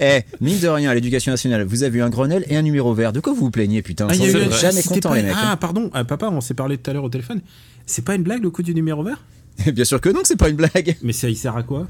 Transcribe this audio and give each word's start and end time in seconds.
Eh, 0.00 0.20
mine 0.40 0.58
de 0.58 0.68
rien, 0.68 0.90
à 0.90 0.94
l'éducation 0.94 1.32
nationale, 1.32 1.64
vous 1.64 1.82
avez 1.82 1.98
eu 1.98 2.02
un 2.02 2.10
Grenelle 2.10 2.44
et 2.48 2.56
un 2.56 2.62
numéro 2.62 2.92
vert. 2.94 3.12
De 3.12 3.20
quoi 3.20 3.32
vous 3.32 3.40
vous 3.46 3.50
plaignez, 3.50 3.82
putain 3.82 4.06
Ah, 4.10 4.14
eu- 4.16 4.50
jamais 4.52 4.82
content, 4.82 5.10
pas- 5.10 5.16
les 5.16 5.22
mecs. 5.22 5.34
Ah, 5.36 5.56
pardon, 5.56 5.90
ah, 5.94 6.04
papa, 6.04 6.28
on 6.32 6.40
s'est 6.40 6.54
parlé 6.54 6.78
tout 6.78 6.90
à 6.90 6.94
l'heure 6.94 7.04
au 7.04 7.08
téléphone. 7.08 7.40
C'est 7.86 8.04
pas 8.04 8.14
une 8.14 8.22
blague 8.22 8.42
le 8.42 8.50
coup 8.50 8.62
du 8.62 8.74
numéro 8.74 9.02
vert? 9.02 9.24
Bien 9.72 9.84
sûr 9.84 10.00
que 10.00 10.08
non, 10.08 10.20
c'est 10.24 10.36
pas 10.36 10.48
une 10.48 10.56
blague. 10.56 10.96
Mais 11.02 11.12
ça, 11.12 11.28
il 11.28 11.36
sert 11.36 11.56
à 11.56 11.62
quoi? 11.62 11.86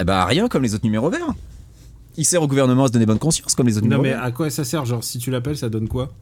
Eh 0.00 0.04
bah, 0.04 0.24
rien 0.26 0.48
comme 0.48 0.62
les 0.62 0.74
autres 0.74 0.84
numéros 0.84 1.10
verts. 1.10 1.34
Il 2.18 2.24
sert 2.24 2.42
au 2.42 2.46
gouvernement 2.46 2.84
à 2.84 2.88
se 2.88 2.92
donner 2.92 3.06
bonne 3.06 3.18
conscience, 3.18 3.54
comme 3.54 3.66
les 3.66 3.76
autres 3.76 3.86
Non, 3.86 3.96
numéros 3.98 4.02
mais 4.04 4.10
verts. 4.10 4.22
à 4.24 4.30
quoi 4.32 4.48
ça 4.50 4.64
sert? 4.64 4.84
Genre, 4.84 5.02
si 5.04 5.18
tu 5.18 5.30
l'appelles, 5.30 5.56
ça 5.56 5.68
donne 5.68 5.88
quoi? 5.88 6.12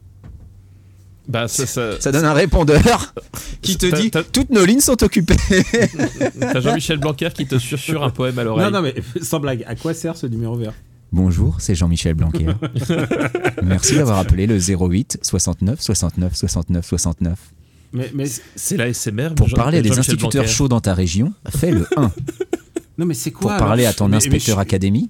Bah, 1.27 1.47
ça, 1.47 1.65
ça- 1.65 1.99
Ça 1.99 2.11
donne 2.11 2.25
un 2.25 2.33
répondeur 2.33 3.13
qui 3.61 3.77
te 3.77 3.87
dit 3.99 4.11
toutes 4.31 4.51
nos 4.51 4.63
lignes 4.65 4.79
sont 4.79 5.01
occupées. 5.03 5.35
t'as 6.39 6.59
Jean-Michel 6.59 6.99
Blanquer 6.99 7.29
qui 7.33 7.45
te 7.47 7.57
susurre 7.57 8.03
un 8.03 8.09
poème 8.11 8.37
à 8.39 8.43
l'oreille. 8.43 8.65
Non, 8.65 8.71
non, 8.71 8.81
mais 8.81 8.93
sans 9.21 9.39
blague, 9.39 9.63
à 9.67 9.75
quoi 9.75 9.93
sert 9.93 10.15
ce 10.17 10.27
numéro 10.27 10.55
vert? 10.55 10.73
Bonjour, 11.11 11.55
c'est 11.59 11.75
Jean-Michel 11.75 12.13
Blanquer. 12.13 12.47
Merci 13.63 13.95
d'avoir 13.95 14.19
appelé 14.19 14.47
le 14.47 14.57
08 14.59 15.19
69 15.21 15.79
69 15.81 16.35
69 16.35 16.85
69. 16.85 17.39
mais, 17.93 18.11
mais, 18.13 18.25
C'est 18.55 18.77
la 18.77 18.93
SMR. 18.93 19.33
Pour 19.35 19.47
Jean- 19.47 19.55
parler 19.57 19.77
à 19.79 19.81
des 19.81 19.97
instituteurs 19.97 20.47
chauds 20.47 20.67
dans 20.67 20.81
ta 20.81 20.93
région, 20.93 21.33
fais 21.49 21.71
le 21.71 21.87
1. 21.97 22.11
Non, 22.97 23.05
mais 23.05 23.13
c'est 23.13 23.31
Pour 23.31 23.41
quoi 23.41 23.53
alors 23.55 23.67
parler 23.67 23.85
à 23.85 23.93
ton 23.93 24.05
Mais- 24.05 24.11
mais 24.11 24.17
inspecteur 24.17 24.57
je- 24.57 24.61
académie, 24.61 25.09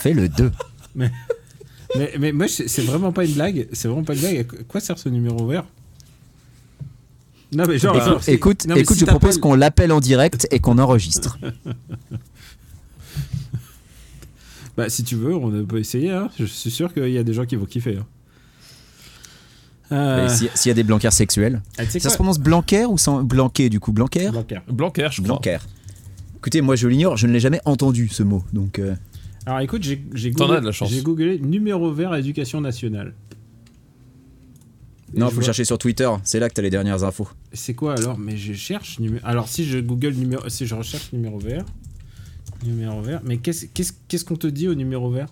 fais 0.00 0.12
le 0.12 0.28
2. 0.28 0.50
Mais, 0.94 1.10
mais 2.18 2.32
moi, 2.32 2.46
c'est 2.48 2.82
vraiment 2.82 3.12
pas 3.12 3.24
une 3.24 3.32
blague. 3.34 3.68
C'est 3.72 3.88
vraiment 3.88 4.04
pas 4.04 4.14
une 4.14 4.20
blague. 4.20 4.38
À 4.40 4.62
quoi 4.64 4.80
sert 4.80 4.98
ce 4.98 5.08
numéro 5.08 5.46
vert 5.46 5.64
Non, 7.54 7.64
mais 7.68 7.78
genre. 7.78 7.96
Écoute, 7.96 8.22
c'est- 8.22 8.32
écoute, 8.32 8.66
non, 8.66 8.74
mais 8.74 8.80
écoute, 8.80 8.94
si 8.96 9.00
je 9.00 9.06
propose 9.06 9.38
qu'on 9.38 9.54
l'appelle 9.54 9.92
en 9.92 10.00
direct 10.00 10.48
et 10.50 10.58
qu'on 10.58 10.78
enregistre. 10.78 11.38
Bah, 14.76 14.88
si 14.88 15.04
tu 15.04 15.16
veux, 15.16 15.34
on 15.34 15.64
peut 15.66 15.78
essayer. 15.78 16.10
hein. 16.10 16.30
Je 16.38 16.46
suis 16.46 16.70
sûr 16.70 16.94
qu'il 16.94 17.08
y 17.10 17.18
a 17.18 17.22
des 17.22 17.34
gens 17.34 17.44
qui 17.44 17.56
vont 17.56 17.66
kiffer. 17.66 17.98
hein. 17.98 18.06
Euh, 19.92 20.28
S'il 20.54 20.68
y 20.68 20.70
a 20.70 20.74
des 20.74 20.82
blanquers 20.82 21.12
sexuels. 21.12 21.60
ah, 21.76 21.84
Ça 21.84 22.08
se 22.08 22.14
prononce 22.14 22.38
Blanquer 22.38 22.86
ou 22.86 22.96
sans 22.96 23.22
Blanquer 23.22 23.68
du 23.68 23.78
coup 23.80 23.92
Blanquer? 23.92 24.30
Blanquer. 24.30 24.60
Blanquer, 24.68 25.08
je 25.10 25.16
crois. 25.20 25.34
Blanquer. 25.34 25.58
Écoutez, 26.38 26.62
moi 26.62 26.74
je 26.76 26.88
l'ignore, 26.88 27.18
je 27.18 27.26
ne 27.26 27.32
l'ai 27.34 27.40
jamais 27.40 27.60
entendu 27.66 28.08
ce 28.08 28.22
mot. 28.22 28.42
Donc 28.54 28.78
euh, 28.78 28.94
Alors 29.46 29.60
écoute, 29.60 29.82
j'ai 29.82 29.96
googlé, 30.30 30.72
j'ai 31.36 31.38
numéro 31.40 31.92
vert 31.92 32.14
éducation 32.14 32.60
nationale. 32.60 33.14
Et 35.14 35.18
non, 35.18 35.26
faut 35.28 35.34
vois- 35.36 35.44
chercher 35.44 35.64
sur 35.64 35.76
Twitter, 35.78 36.08
c'est 36.24 36.38
là 36.40 36.48
que 36.48 36.54
t'as 36.54 36.62
les 36.62 36.70
dernières 36.70 37.04
infos. 37.04 37.28
C'est 37.52 37.74
quoi 37.74 37.94
alors? 37.98 38.18
Mais 38.18 38.36
je 38.36 38.54
cherche 38.54 38.98
numé- 38.98 39.20
Alors 39.24 39.48
si 39.48 39.64
je 39.66 39.78
google 39.78 40.12
numéro, 40.14 40.48
si 40.48 40.66
je 40.66 40.74
recherche 40.74 41.12
numéro 41.12 41.38
vert, 41.38 41.64
numéro 42.64 43.02
vert. 43.02 43.20
Mais 43.24 43.36
qu'est-ce 43.38 43.66
qu'est-ce 43.66 43.92
qu'est-ce 44.08 44.24
qu'on 44.24 44.36
te 44.36 44.46
dit 44.46 44.68
au 44.68 44.74
numéro 44.74 45.10
vert? 45.10 45.28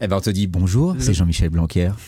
Eh 0.00 0.08
ben 0.08 0.16
on 0.16 0.20
te 0.20 0.30
dit 0.30 0.46
bonjour, 0.48 0.94
Le- 0.94 1.00
c'est 1.00 1.14
Jean-Michel 1.14 1.50
Blanquer. 1.50 1.90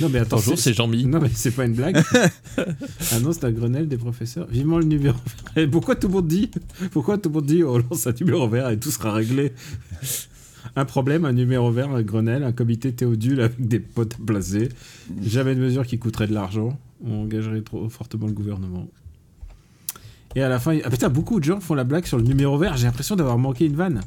Non 0.00 0.08
mais 0.08 0.18
attends, 0.20 0.36
Bonjour, 0.36 0.58
c'est 0.58 0.72
Jean-Mi. 0.72 1.04
Non 1.04 1.20
mais 1.20 1.30
c'est 1.34 1.50
pas 1.50 1.64
une 1.66 1.74
blague. 1.74 2.02
ah 2.58 3.20
non, 3.22 3.32
c'est 3.32 3.44
un 3.44 3.50
Grenelle 3.52 3.88
des 3.88 3.96
professeurs. 3.98 4.46
Vivement 4.48 4.78
le 4.78 4.84
numéro 4.84 5.16
vert. 5.54 5.64
Et 5.64 5.66
pourquoi 5.68 5.94
tout 5.96 6.08
le 6.08 6.14
monde 6.14 6.28
dit 6.28 6.50
Pourquoi 6.92 7.18
tout 7.18 7.28
le 7.28 7.34
monde 7.34 7.46
dit 7.46 7.62
on 7.64 7.78
lance 7.78 8.06
un 8.06 8.12
numéro 8.18 8.48
vert 8.48 8.68
et 8.70 8.78
tout 8.78 8.90
sera 8.90 9.12
réglé? 9.12 9.52
Un 10.76 10.84
problème, 10.84 11.24
un 11.24 11.32
numéro 11.32 11.70
vert, 11.70 11.90
un 11.90 12.02
Grenelle, 12.02 12.44
un 12.44 12.52
comité 12.52 12.92
théodule 12.92 13.40
avec 13.40 13.66
des 13.66 13.80
potes 13.80 14.14
à 14.14 14.24
placer. 14.24 14.68
Jamais 15.22 15.54
de 15.54 15.60
mesure 15.60 15.86
qui 15.86 15.98
coûterait 15.98 16.26
de 16.28 16.34
l'argent. 16.34 16.78
On 17.04 17.22
engagerait 17.22 17.62
trop 17.62 17.88
fortement 17.88 18.26
le 18.26 18.32
gouvernement. 18.32 18.86
Et 20.36 20.42
à 20.42 20.48
la 20.48 20.58
fin, 20.60 20.74
il- 20.74 20.82
ah 20.84 20.90
putain, 20.90 21.08
beaucoup 21.08 21.40
de 21.40 21.44
gens 21.44 21.60
font 21.60 21.74
la 21.74 21.84
blague 21.84 22.06
sur 22.06 22.16
le 22.18 22.22
numéro 22.24 22.56
vert. 22.56 22.76
J'ai 22.76 22.86
l'impression 22.86 23.16
d'avoir 23.16 23.36
manqué 23.38 23.64
une 23.66 23.74
vanne. 23.74 24.00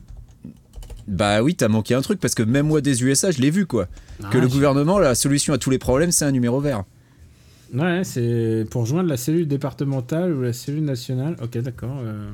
Bah 1.08 1.42
oui, 1.44 1.56
t'as 1.56 1.68
manqué 1.68 1.94
un 1.94 2.02
truc 2.02 2.20
parce 2.20 2.34
que 2.36 2.44
même 2.44 2.68
moi 2.68 2.82
des 2.82 3.04
USA, 3.04 3.32
je 3.32 3.42
l'ai 3.42 3.50
vu 3.52 3.66
quoi. 3.66 3.88
que 4.32 4.38
le 4.38 4.46
Ah, 4.46 4.48
gouvernement, 4.50 5.00
la 5.00 5.16
solution 5.16 5.54
à 5.54 5.58
tous 5.58 5.70
les 5.70 5.80
problèmes, 5.80 6.12
c'est 6.12 6.26
un 6.26 6.32
numéro 6.32 6.60
vert. 6.62 6.84
Ouais, 7.74 8.04
c'est 8.04 8.66
pour 8.70 8.86
joindre 8.86 9.10
la 9.10 9.18
cellule 9.18 9.48
départementale 9.48 10.34
ou 10.34 10.42
la 10.44 10.54
cellule 10.54 10.86
nationale. 10.86 11.36
Ok, 11.42 11.58
d'accord. 11.58 11.98
euh. 12.04 12.30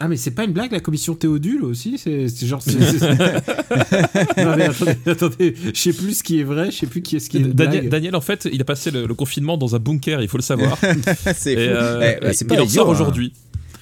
Ah, 0.00 0.08
mais 0.08 0.16
c'est 0.16 0.32
pas 0.32 0.44
une 0.44 0.52
blague, 0.52 0.72
la 0.72 0.80
commission 0.80 1.14
Théodule 1.14 1.64
aussi 1.64 1.98
C'est 1.98 2.26
genre. 2.46 2.60
c'est- 2.60 2.72
non, 4.44 4.56
mais 4.56 4.64
attendez, 4.64 4.96
attendez, 5.06 5.54
je 5.72 5.80
sais 5.80 5.92
plus 5.92 6.18
ce 6.18 6.22
qui 6.22 6.40
est 6.40 6.44
vrai, 6.44 6.70
je 6.70 6.76
sais 6.78 6.86
plus 6.86 7.00
qui 7.00 7.16
est 7.16 7.20
ce 7.20 7.30
qui 7.30 7.38
est 7.38 7.42
Daniel, 7.54 8.16
en 8.16 8.20
fait, 8.20 8.48
il 8.52 8.60
a 8.60 8.64
passé 8.64 8.90
le, 8.90 9.06
le 9.06 9.14
confinement 9.14 9.56
dans 9.56 9.76
un 9.76 9.78
bunker, 9.78 10.20
il 10.20 10.28
faut 10.28 10.36
le 10.36 10.42
savoir. 10.42 10.76
c'est 11.36 11.54
euh, 11.56 12.16
Eh, 12.16 12.20
bah, 12.20 12.32
il 12.38 12.46
pas 12.46 12.54
en 12.60 12.64
idiot, 12.64 12.68
sort 12.68 12.90
hein. 12.90 12.94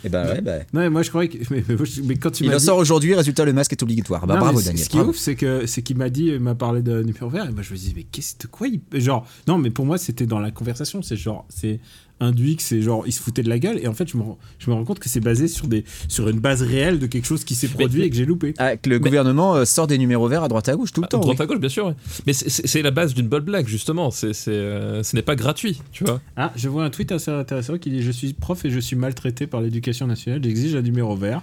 Aujourd'hui. 0.05 0.09
Eh 0.09 0.09
bah 0.09 0.27
ouais, 0.35 0.41
bah. 0.41 0.65
Non, 0.73 0.81
mais 0.81 0.91
moi 0.91 1.03
je 1.03 1.09
croyais 1.11 1.29
que. 1.29 1.39
Mais, 2.05 2.17
quand 2.17 2.31
tu 2.31 2.45
Il 2.45 2.53
en 2.55 2.57
dit. 2.59 2.65
sort 2.65 2.79
aujourd'hui, 2.79 3.15
résultat, 3.15 3.45
le 3.45 3.53
masque 3.53 3.73
est 3.73 3.83
obligatoire. 3.83 4.27
Bah 4.27 4.35
Non, 4.35 4.41
bravo 4.41 4.61
Daniel. 4.61 4.85
Ce 4.85 4.89
qui 4.89 4.99
est 4.99 5.01
ouf, 5.03 5.17
c'est 5.17 5.35
que 5.37 5.67
c'est 5.67 5.83
qu'il 5.83 5.97
m'a 5.97 6.11
dit, 6.11 6.27
il 6.27 6.41
m'a 6.41 6.55
parlé 6.55 6.83
de 6.83 7.03
numéro 7.03 7.29
vert, 7.29 7.47
et 7.49 7.53
moi 7.53 7.63
je 7.63 7.73
me 7.73 7.79
dis 7.79 7.93
mais 7.97 8.05
qu'est-ce 8.05 8.37
de 8.41 8.47
quoi 8.47 8.69
il 8.69 8.81
genre 9.01 9.27
non 9.49 9.59
mais 9.59 9.71
pour 9.71 9.85
moi 9.87 9.99
c'était 9.99 10.27
dans 10.27 10.39
la 10.41 10.51
conversation, 10.51 11.03
c'est 11.03 11.17
genre 11.17 11.45
c'est 11.49 11.81
induit 12.21 12.55
que 12.55 12.63
c'est 12.63 12.83
genre 12.83 13.03
il 13.07 13.13
se 13.13 13.21
foutait 13.21 13.43
de 13.43 13.49
la 13.49 13.59
gueule 13.59 13.81
et 13.83 13.89
en 13.89 13.95
fait 13.95 14.09
je 14.09 14.17
me 14.17 14.23
rends- 14.23 14.39
je 14.61 14.71
me 14.71 14.75
rends 14.77 14.85
compte 14.85 15.01
que 15.01 15.09
c'est 15.09 15.19
basé 15.19 15.49
sur 15.49 15.67
des 15.67 15.83
sur 16.07 16.29
une 16.29 16.39
base 16.39 16.63
réelle 16.63 17.01
de 17.01 17.07
quelque 17.09 17.25
chose 17.27 17.43
qui 17.43 17.57
s'est 17.57 17.67
produit 17.67 18.01
mais- 18.03 18.07
et 18.07 18.11
que 18.11 18.17
j'ai 18.17 18.25
loupé. 18.27 18.55
Ah, 18.59 18.77
que 18.77 18.89
le 18.89 19.01
gouvernement 19.01 19.57
euh, 19.57 19.65
sort 19.65 19.89
des 19.89 19.99
numéros 19.99 20.29
verts 20.29 20.45
à 20.45 20.49
droite 20.49 20.69
à 20.69 20.77
gauche 20.77 20.93
tout 20.93 21.01
le 21.01 21.07
À 21.07 21.09
temps. 21.09 21.19
droite 21.19 21.39
oui. 21.41 21.43
à 21.43 21.47
gauche, 21.47 21.59
bien 21.59 21.69
sûr. 21.69 21.87
ouais. 21.89 21.95
Mais 22.27 22.33
c'est- 22.33 22.83
la 22.83 22.93
base 22.93 23.15
d'une 23.15 23.27
bonne 23.27 23.43
blague, 23.43 23.67
justement. 23.67 24.11
C'est 24.13 24.35
c'est, 24.35 24.51
euh, 24.53 25.03
ce 25.03 25.17
n'est 25.17 25.23
pas 25.23 25.35
gratuit, 25.35 25.81
tu 25.91 26.05
vois. 26.05 26.21
Ah, 26.37 26.53
je 26.55 26.69
vois 26.69 26.85
un 26.85 26.91
tweet 26.91 27.11
assez 27.11 27.31
intéressant 27.33 27.77
qui 27.79 27.91
dit 27.91 28.03
je 28.03 28.13
suis 28.13 28.33
prof 28.35 28.65
et 28.65 28.71
je 28.71 28.79
suis 28.79 28.95
maltraité 28.95 29.49
par 29.49 29.61
l'éducation 29.61 29.92
nationale, 30.01 30.41
j'exige 30.43 30.75
un 30.75 30.83
numéro 30.83 31.15
vert. 31.17 31.43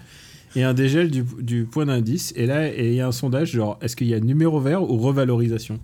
Et 0.56 0.64
un 0.64 0.74
dégel 0.74 1.12
du, 1.12 1.24
du 1.40 1.66
point 1.66 1.86
d'indice. 1.86 2.34
Et 2.36 2.48
là, 2.48 2.74
il 2.74 2.94
y 2.96 3.02
a 3.02 3.08
un 3.08 3.12
sondage 3.12 3.52
genre, 3.52 3.78
est-ce 3.84 3.96
qu'il 3.96 4.08
y 4.08 4.16
a 4.16 4.20
numéro 4.20 4.60
vert 4.60 4.82
ou 4.82 4.98
revalorisation? 4.98 5.80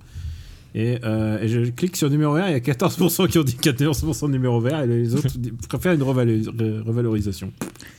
Et, 0.74 0.98
euh, 1.06 1.40
et 1.42 1.48
je 1.48 1.59
clique 1.72 1.96
sur 1.96 2.09
numéro 2.09 2.34
vert, 2.34 2.50
il 2.50 2.52
y 2.52 2.56
a 2.56 2.59
14% 2.59 3.30
qui 3.30 3.38
ont 3.38 3.44
dit 3.44 3.56
14% 3.62 4.28
de 4.28 4.31
numéro 4.34 4.59
vert 4.59 4.81
et 4.81 4.88
les 4.88 5.14
autres 5.16 5.28
préfèrent 5.70 5.94
une 5.94 6.02
revalorisation. 6.03 7.53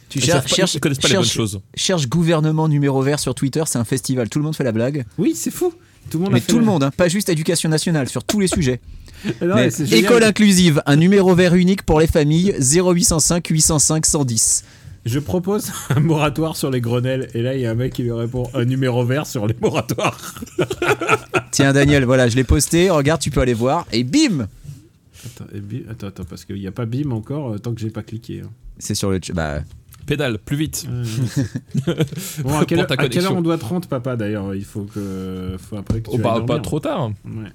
Tu 0.09 0.21
savent 0.21 0.43
pas- 0.43 0.49
cherches- 0.54 0.78
connaissent 0.78 0.98
pas 0.98 1.09
les 1.09 1.15
bonnes 1.15 1.25
choses. 1.25 1.60
cherche 1.75 2.09
gouvernement 2.09 2.69
numéro 2.69 3.00
vert 3.00 3.19
sur 3.19 3.34
Twitter, 3.34 3.62
c'est 3.66 3.78
un 3.78 3.84
festival. 3.84 4.28
Tout 4.28 4.38
le 4.41 4.44
monde 4.44 4.56
fait 4.56 4.65
la 4.65 4.72
blague. 4.72 5.04
Oui, 5.19 5.33
c'est 5.34 5.50
fou. 5.50 5.72
Tout 6.10 6.19
le 6.19 6.25
monde 6.25 6.33
a 6.33 6.34
Mais 6.34 6.41
fait 6.41 6.53
tout 6.53 6.59
le 6.59 6.65
monde, 6.65 6.83
hein, 6.84 6.91
pas 6.97 7.09
juste 7.09 7.28
éducation 7.28 7.69
nationale, 7.69 8.09
sur 8.09 8.22
tous 8.25 8.38
les 8.41 8.47
sujets. 8.47 8.81
Non, 9.43 9.54
Mais 9.54 9.54
mais 9.65 9.71
c'est 9.71 9.87
génial. 9.87 10.04
école 10.04 10.25
inclusive, 10.25 10.82
un 10.87 10.97
numéro 10.97 11.34
vert 11.34 11.54
unique 11.54 11.82
pour 11.82 12.00
les 12.00 12.06
familles 12.06 12.54
0805 12.60 13.47
805 13.49 14.06
110. 14.06 14.65
Je 15.04 15.19
propose 15.21 15.71
un 15.91 16.00
moratoire 16.00 16.56
sur 16.56 16.71
les 16.71 16.81
grenelles. 16.81 17.28
Et 17.34 17.43
là, 17.43 17.54
il 17.54 17.60
y 17.60 17.66
a 17.66 17.71
un 17.71 17.75
mec 17.75 17.93
qui 17.93 18.03
lui 18.03 18.12
répond 18.12 18.50
un 18.54 18.65
numéro 18.65 19.04
vert 19.04 19.27
sur 19.27 19.47
les 19.47 19.54
moratoires. 19.60 20.19
Tiens 21.53 21.72
Daniel, 21.72 22.04
voilà, 22.04 22.28
je 22.28 22.37
l'ai 22.37 22.44
posté, 22.44 22.91
regarde, 22.91 23.21
tu 23.21 23.31
peux 23.31 23.41
aller 23.41 23.54
voir, 23.54 23.87
et 23.93 24.04
bim 24.04 24.49
Attends, 25.25 25.47
et 25.54 25.60
bi- 25.60 25.84
attends, 25.91 26.09
attends, 26.09 26.25
parce 26.28 26.44
qu'il 26.44 26.56
n'y 26.56 26.66
a 26.66 26.72
pas 26.72 26.87
BIM 26.87 27.10
encore 27.12 27.53
euh, 27.53 27.59
tant 27.59 27.72
que 27.72 27.81
j'ai 27.81 27.91
pas 27.91 28.03
cliqué. 28.03 28.43
hein. 28.44 28.50
C'est 28.78 28.94
sur 28.94 29.10
le... 29.10 29.19
Bah, 29.34 29.60
Pédale, 30.06 30.38
plus 30.38 30.56
vite. 30.56 30.87
Bon, 32.44 32.59
à 32.59 32.65
quelle, 32.65 32.78
à 32.81 32.87
heure 33.25 33.37
on 33.37 33.43
doit 33.43 33.59
te 33.59 33.65
rendre, 33.65 33.88
papa, 33.88 34.15
d'ailleurs? 34.15 34.54
Il 34.54 34.65
faut 34.65 34.83
que. 34.84 35.56
Faut 35.59 35.77
après 35.77 36.00
que 36.00 36.10
tu 36.10 36.15
Oh, 36.15 36.19
bah, 36.19 36.31
dormir. 36.38 36.47
pas 36.47 36.59
trop 36.60 36.78
tard. 36.78 37.10
Ouais. 37.25 37.50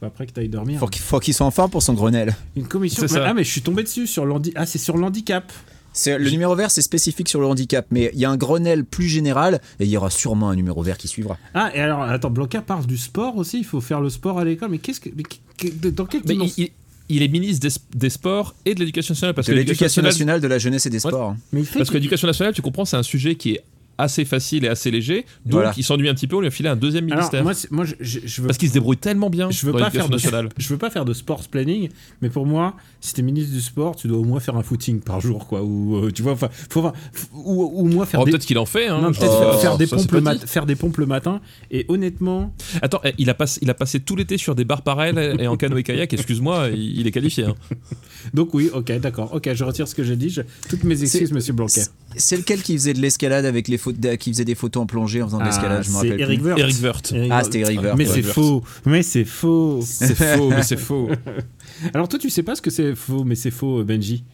Faut 0.00 0.06
après 0.06 0.26
que 0.26 0.32
tu 0.32 0.40
ailles 0.40 0.48
dormir. 0.48 0.80
faut 0.80 0.86
qu'il 0.88 1.02
faut 1.02 1.20
qu'il 1.20 1.34
soit 1.34 1.46
en 1.46 1.50
forme 1.50 1.70
pour 1.70 1.82
son 1.82 1.92
Grenelle. 1.94 2.34
Une 2.56 2.66
commission. 2.66 3.02
C'est 3.02 3.08
ça. 3.08 3.24
Ah, 3.28 3.34
mais 3.34 3.44
je 3.44 3.50
suis 3.50 3.60
tombé 3.62 3.82
dessus 3.82 4.06
sur 4.06 4.24
l'handi. 4.24 4.52
Ah, 4.56 4.66
c'est 4.66 4.78
sur 4.78 4.96
l'handicap. 4.96 5.52
C'est- 5.92 6.18
Le 6.18 6.30
numéro 6.30 6.54
vert, 6.54 6.70
c'est 6.70 6.82
spécifique 6.82 7.28
sur 7.28 7.40
le 7.40 7.46
handicap, 7.46 7.84
mais 7.90 8.10
il 8.14 8.20
y 8.20 8.24
a 8.24 8.30
un 8.30 8.36
Grenelle 8.36 8.84
plus 8.84 9.08
général, 9.08 9.60
et 9.80 9.84
il 9.84 9.90
y 9.90 9.96
aura 9.96 10.08
sûrement 10.08 10.48
un 10.48 10.54
numéro 10.54 10.82
vert 10.82 10.96
qui 10.96 11.08
suivra. 11.08 11.36
Ah, 11.52 11.70
et 11.74 11.80
alors, 11.80 12.02
attends, 12.02 12.30
Blanca 12.30 12.62
parle 12.62 12.86
du 12.86 12.96
sport 12.96 13.36
aussi. 13.36 13.58
Il 13.58 13.64
faut 13.64 13.80
faire 13.80 14.00
le 14.00 14.08
sport 14.08 14.38
à 14.38 14.44
l'école. 14.44 14.70
Mais 14.70 14.78
qu'est-ce 14.78 15.00
que. 15.00 15.10
mais 15.16 15.24
qu- 15.24 15.38
qu- 15.56 15.90
dans 15.92 16.06
quelle 16.06 16.22
Mais 16.26 16.34
il, 16.36 16.52
il- 16.56 16.70
il 17.08 17.22
est 17.24 17.28
ministre 17.28 17.66
des, 17.68 17.98
des 17.98 18.08
sports 18.10 18.54
et 18.64 18.74
de 18.76 18.80
l'éducation 18.80 19.12
nationale. 19.14 19.34
Parce 19.34 19.48
de 19.48 19.52
que 19.52 19.58
l'éducation 19.58 20.00
nationale, 20.00 20.40
de 20.40 20.46
la 20.46 20.58
jeunesse 20.58 20.86
et 20.86 20.90
des 20.90 21.00
sports. 21.00 21.30
hein. 21.30 21.36
Mais 21.52 21.60
il 21.60 21.66
fait. 21.66 21.78
Parce 21.80 21.90
que 21.90 21.94
l'éducation 21.94 22.28
nationale, 22.28 22.54
tu 22.54 22.62
comprends, 22.62 22.84
c'est 22.84 22.96
un 22.96 23.02
sujet 23.02 23.34
qui 23.34 23.54
est 23.54 23.62
assez 24.00 24.24
facile 24.24 24.64
et 24.64 24.68
assez 24.68 24.90
léger. 24.90 25.24
Donc 25.44 25.52
Voilà. 25.54 25.72
il 25.76 25.84
s'ennuie 25.84 26.08
un 26.08 26.14
petit 26.14 26.26
peu, 26.26 26.36
on 26.36 26.40
lui 26.40 26.46
a 26.48 26.50
filé 26.50 26.68
un 26.68 26.76
deuxième 26.76 27.04
Alors, 27.06 27.18
ministère. 27.18 27.42
moi, 27.42 27.54
c'est- 27.54 27.70
moi 27.70 27.84
je, 27.84 27.94
je- 28.00 28.20
je 28.24 28.40
veux 28.42 28.46
Parce 28.48 28.58
qu'il 28.58 28.68
se 28.68 28.74
débrouille 28.74 28.96
tellement 28.96 29.30
bien 29.30 29.50
je 29.50 29.66
veux 29.66 29.72
dans 29.72 29.78
pas 29.78 29.90
faire 29.90 30.08
de, 30.08 30.12
nationale. 30.14 30.48
je 30.58 30.68
veux 30.68 30.78
pas 30.78 30.90
faire 30.90 31.04
de 31.04 31.12
sports 31.12 31.42
planning 31.48 31.88
mais 32.22 32.28
pour 32.28 32.46
moi 32.46 32.74
si 33.00 33.14
t'es 33.14 33.22
ministre 33.22 33.52
du 33.52 33.60
sport 33.60 33.96
tu 33.96 34.08
dois 34.08 34.18
au 34.18 34.24
moins 34.24 34.40
faire 34.40 34.56
un 34.56 34.62
footing 34.62 35.00
par 35.00 35.20
jour 35.20 35.46
quoi 35.46 35.62
ou 35.62 35.96
euh, 35.96 36.10
tu 36.10 36.22
vois 36.22 36.32
enfin 36.32 36.48
faut 36.70 36.80
voir- 36.82 36.92
f- 37.14 37.26
ou, 37.32 37.62
ou 37.62 37.80
au 37.80 37.84
moins 37.84 38.06
faire 38.06 38.20
Oh, 38.20 38.24
des 38.24 38.30
peut-être 38.32 38.46
qu'il 38.46 38.58
en 38.58 38.66
fait. 38.66 38.88
Hein, 38.88 39.00
non, 39.00 39.12
je- 39.12 39.20
peut-être 39.20 39.32
Oh, 39.36 39.42
faire, 39.52 39.60
faire 39.60 39.78
des 39.78 39.86
pompes 39.86 40.12
le 40.12 40.20
mat- 40.20 40.46
faire 40.46 40.66
des 40.66 40.76
pompes 40.76 40.96
le 40.98 41.06
matin 41.06 41.40
et 41.70 41.84
honnêtement 41.88 42.54
Attends, 42.82 43.00
eh, 43.04 43.12
il 43.18 43.28
a, 43.30 43.34
passé, 43.34 43.58
il 43.62 43.70
a 43.70 43.74
passé 43.74 44.00
tout 44.00 44.16
l'été 44.16 44.36
sur 44.38 44.54
des 44.54 44.64
barres 44.64 44.82
parallèles 44.82 45.40
et 45.40 45.46
en 45.46 45.56
canoë-kayak, 45.56 46.12
excuse-moi, 46.12 46.68
il, 46.74 47.06
est 47.06 47.10
qualifié. 47.10 47.44
hein. 47.44 47.54
donc 48.34 48.54
oui 48.54 48.70
ok 48.72 48.92
d'accord 49.00 49.34
ok 49.34 49.50
je 49.54 49.64
retire 49.64 49.88
ce 49.88 49.94
que 49.94 50.04
j'ai 50.04 50.16
dit 50.16 50.30
je- 50.30 50.42
toutes 50.68 50.84
mes 50.84 51.02
excuses 51.02 51.28
C'est- 51.28 51.34
monsieur 51.34 51.52
Blanquer 51.52 51.82
C'est 52.16 52.36
lequel 52.36 52.62
qui 52.62 52.72
faisait 52.74 52.92
de 52.92 53.00
l'escalade 53.00 53.44
avec 53.44 53.68
les 53.68 53.78
photos, 53.78 54.16
qui 54.18 54.32
faisait 54.32 54.44
des 54.44 54.54
photos 54.54 54.82
en 54.82 54.86
plongée 54.86 55.22
en 55.22 55.26
faisant 55.26 55.38
de 55.38 55.44
l'escalade, 55.44 55.84
je 55.84 55.90
me 55.90 55.94
Ah, 55.96 56.00
c'est 56.00 56.08
rappelle 56.10 56.20
Eric 56.20 56.40
plus. 56.42 56.50
Eric. 56.50 56.74
Eric 57.12 57.30
Ah, 57.30 57.44
c'était 57.44 57.60
Eric 57.60 57.80
Wirth, 57.82 57.96
mais 57.96 58.08
ouais. 58.08 58.14
c'est 58.14 58.22
faux 58.22 58.64
mais 58.86 59.02
c'est 59.02 59.24
faux 59.24 59.80
C'est 59.84 60.14
faux, 60.16 60.50
mais 60.50 60.62
c'est 60.62 60.76
faux. 60.78 61.08
alors 61.94 62.08
toi 62.08 62.18
tu 62.18 62.30
sais 62.30 62.42
pas 62.42 62.54
ce 62.56 62.62
que 62.62 62.70
c'est 62.70 62.94
faux 62.94 63.24
mais 63.24 63.34
c'est 63.36 63.50
faux 63.50 63.84
Benji 63.84 64.24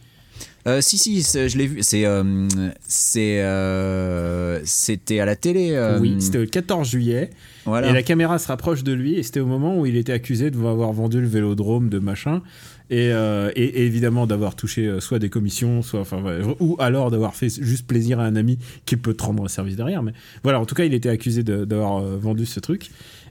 Euh, 0.67 0.81
si, 0.81 0.97
si, 0.97 1.21
je 1.21 1.57
l'ai 1.57 1.65
vu. 1.67 1.77
C'est, 1.81 2.03
euh, 2.05 2.47
c'est, 2.87 3.41
euh, 3.41 4.59
c'était 4.65 5.19
à 5.21 5.25
la 5.25 5.35
télé. 5.37 5.69
euh, 5.71 5.97
Oui, 5.99 6.15
c'était 6.19 6.39
le 6.39 6.45
14 6.45 6.89
juillet. 6.89 7.29
Voilà. 7.65 7.89
Et 7.89 7.93
la 7.93 8.03
caméra 8.03 8.37
se 8.37 8.47
rapproche 8.47 8.83
de 8.83 8.91
lui, 8.91 9.13
et 9.15 9.23
c'était 9.23 9.39
au 9.39 9.45
moment 9.45 9.79
où 9.79 9.85
il 9.85 9.95
était 9.95 10.11
accusé 10.11 10.51
de 10.51 10.57
avoir 10.59 10.91
vendu 10.91 11.21
le 11.21 11.27
vélodrome 11.27 11.87
de 11.87 11.99
machin, 11.99 12.41
et, 12.89 13.11
euh, 13.11 13.51
et, 13.55 13.63
et 13.63 13.85
évidemment 13.85 14.27
d'avoir 14.27 14.55
touché 14.55 14.85
euh, 14.87 14.99
soit 14.99 15.19
des 15.19 15.29
commissions, 15.29 15.81
soit, 15.81 15.99
enfin, 15.99 16.21
ouais, 16.21 16.39
ou 16.59 16.75
alors 16.79 17.11
d'avoir 17.11 17.35
fait 17.35 17.49
juste 17.49 17.85
plaisir 17.87 18.19
à 18.19 18.23
un 18.25 18.35
ami 18.35 18.57
qui 18.85 18.95
peut 18.95 19.13
te 19.13 19.23
rendre 19.23 19.43
un 19.43 19.47
service 19.49 19.75
derrière. 19.75 20.03
Mais 20.03 20.13
voilà, 20.43 20.59
en 20.59 20.65
tout 20.65 20.75
cas, 20.75 20.85
il 20.85 20.93
était 20.93 21.09
accusé 21.09 21.43
d'avoir 21.43 21.97
euh, 21.97 22.17
vendu 22.17 22.45
ce 22.45 22.59
truc. 22.59 22.89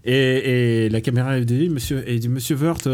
Et, 0.09 0.85
et 0.85 0.89
la 0.89 1.01
caméra 1.01 1.41
dit, 1.41 1.69
monsieur, 1.69 2.09
et 2.09 2.19
dit, 2.21 2.29
monsieur 2.29 2.55
Wörth, 2.55 2.87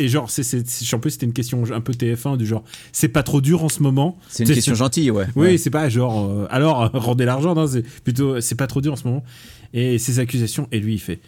et 0.00 0.08
genre, 0.08 0.28
c'est, 0.30 0.64
en 0.94 0.98
plus, 0.98 1.10
c'était 1.12 1.26
une 1.26 1.32
question 1.32 1.62
un 1.72 1.80
peu 1.80 1.92
TF1 1.92 2.36
du 2.38 2.44
genre, 2.46 2.64
c'est 2.90 3.08
pas 3.08 3.22
trop 3.22 3.40
dur 3.40 3.62
en 3.62 3.68
ce 3.68 3.82
moment? 3.84 4.18
C'est 4.28 4.44
une 4.48 4.54
question 4.54 4.74
gentille, 4.74 5.12
ouais. 5.12 5.26
oui, 5.36 5.46
Ouais. 5.48 5.58
c'est 5.58 5.70
pas 5.70 5.88
genre 5.88 6.28
euh, 6.28 6.46
alors 6.50 6.90
rendez 6.94 7.24
l'argent, 7.24 7.54
c'est 7.68 7.82
plutôt 8.02 8.40
c'est 8.40 8.56
pas 8.56 8.66
trop 8.66 8.80
dur 8.80 8.94
en 8.94 8.96
ce 8.96 9.06
moment. 9.06 9.22
Et 9.74 9.98
ses 9.98 10.18
accusations 10.18 10.66
et 10.72 10.80
lui 10.80 10.94
il 10.94 10.98
fait 10.98 11.20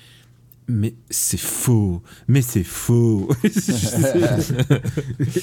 mais 0.69 0.95
c'est 1.11 1.41
faux, 1.41 2.03
mais 2.29 2.43
c'est 2.43 2.63
faux. 2.65 3.29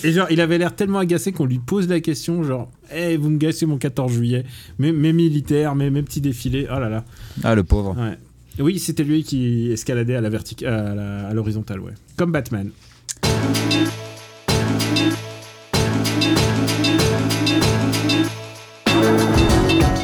et 0.04 0.12
genre 0.12 0.28
il 0.30 0.42
avait 0.42 0.58
l'air 0.58 0.76
tellement 0.76 1.00
agacé 1.00 1.32
qu'on 1.32 1.46
lui 1.46 1.60
pose 1.60 1.88
la 1.88 2.00
question 2.00 2.44
genre 2.44 2.70
hey, 2.92 3.18
vous 3.18 3.30
me 3.30 3.38
gâchez 3.38 3.66
mon 3.66 3.78
14 3.78 4.12
juillet, 4.12 4.44
mes, 4.80 4.92
mes 4.92 5.14
militaires, 5.14 5.76
mes, 5.76 5.90
mes 5.90 6.04
petits 6.04 6.22
défilés. 6.22 6.68
Oh 6.74 6.80
là 6.80 6.90
là. 6.90 7.06
Ah, 7.44 7.56
le 7.56 7.64
pauvre. 7.64 7.96
Ouais. 7.98 8.18
Oui, 8.60 8.80
c'était 8.80 9.04
lui 9.04 9.24
qui 9.24 9.72
escaladait 9.72 10.16
à 10.16 10.22
la 10.22 10.30
vertic 10.30 10.64
à 10.64 10.94
la- 10.96 11.28
à 11.28 11.34
l'horizontale, 11.34 11.80
ouais. 11.80 11.94
Comme 12.18 12.32
Batman. 12.32 12.72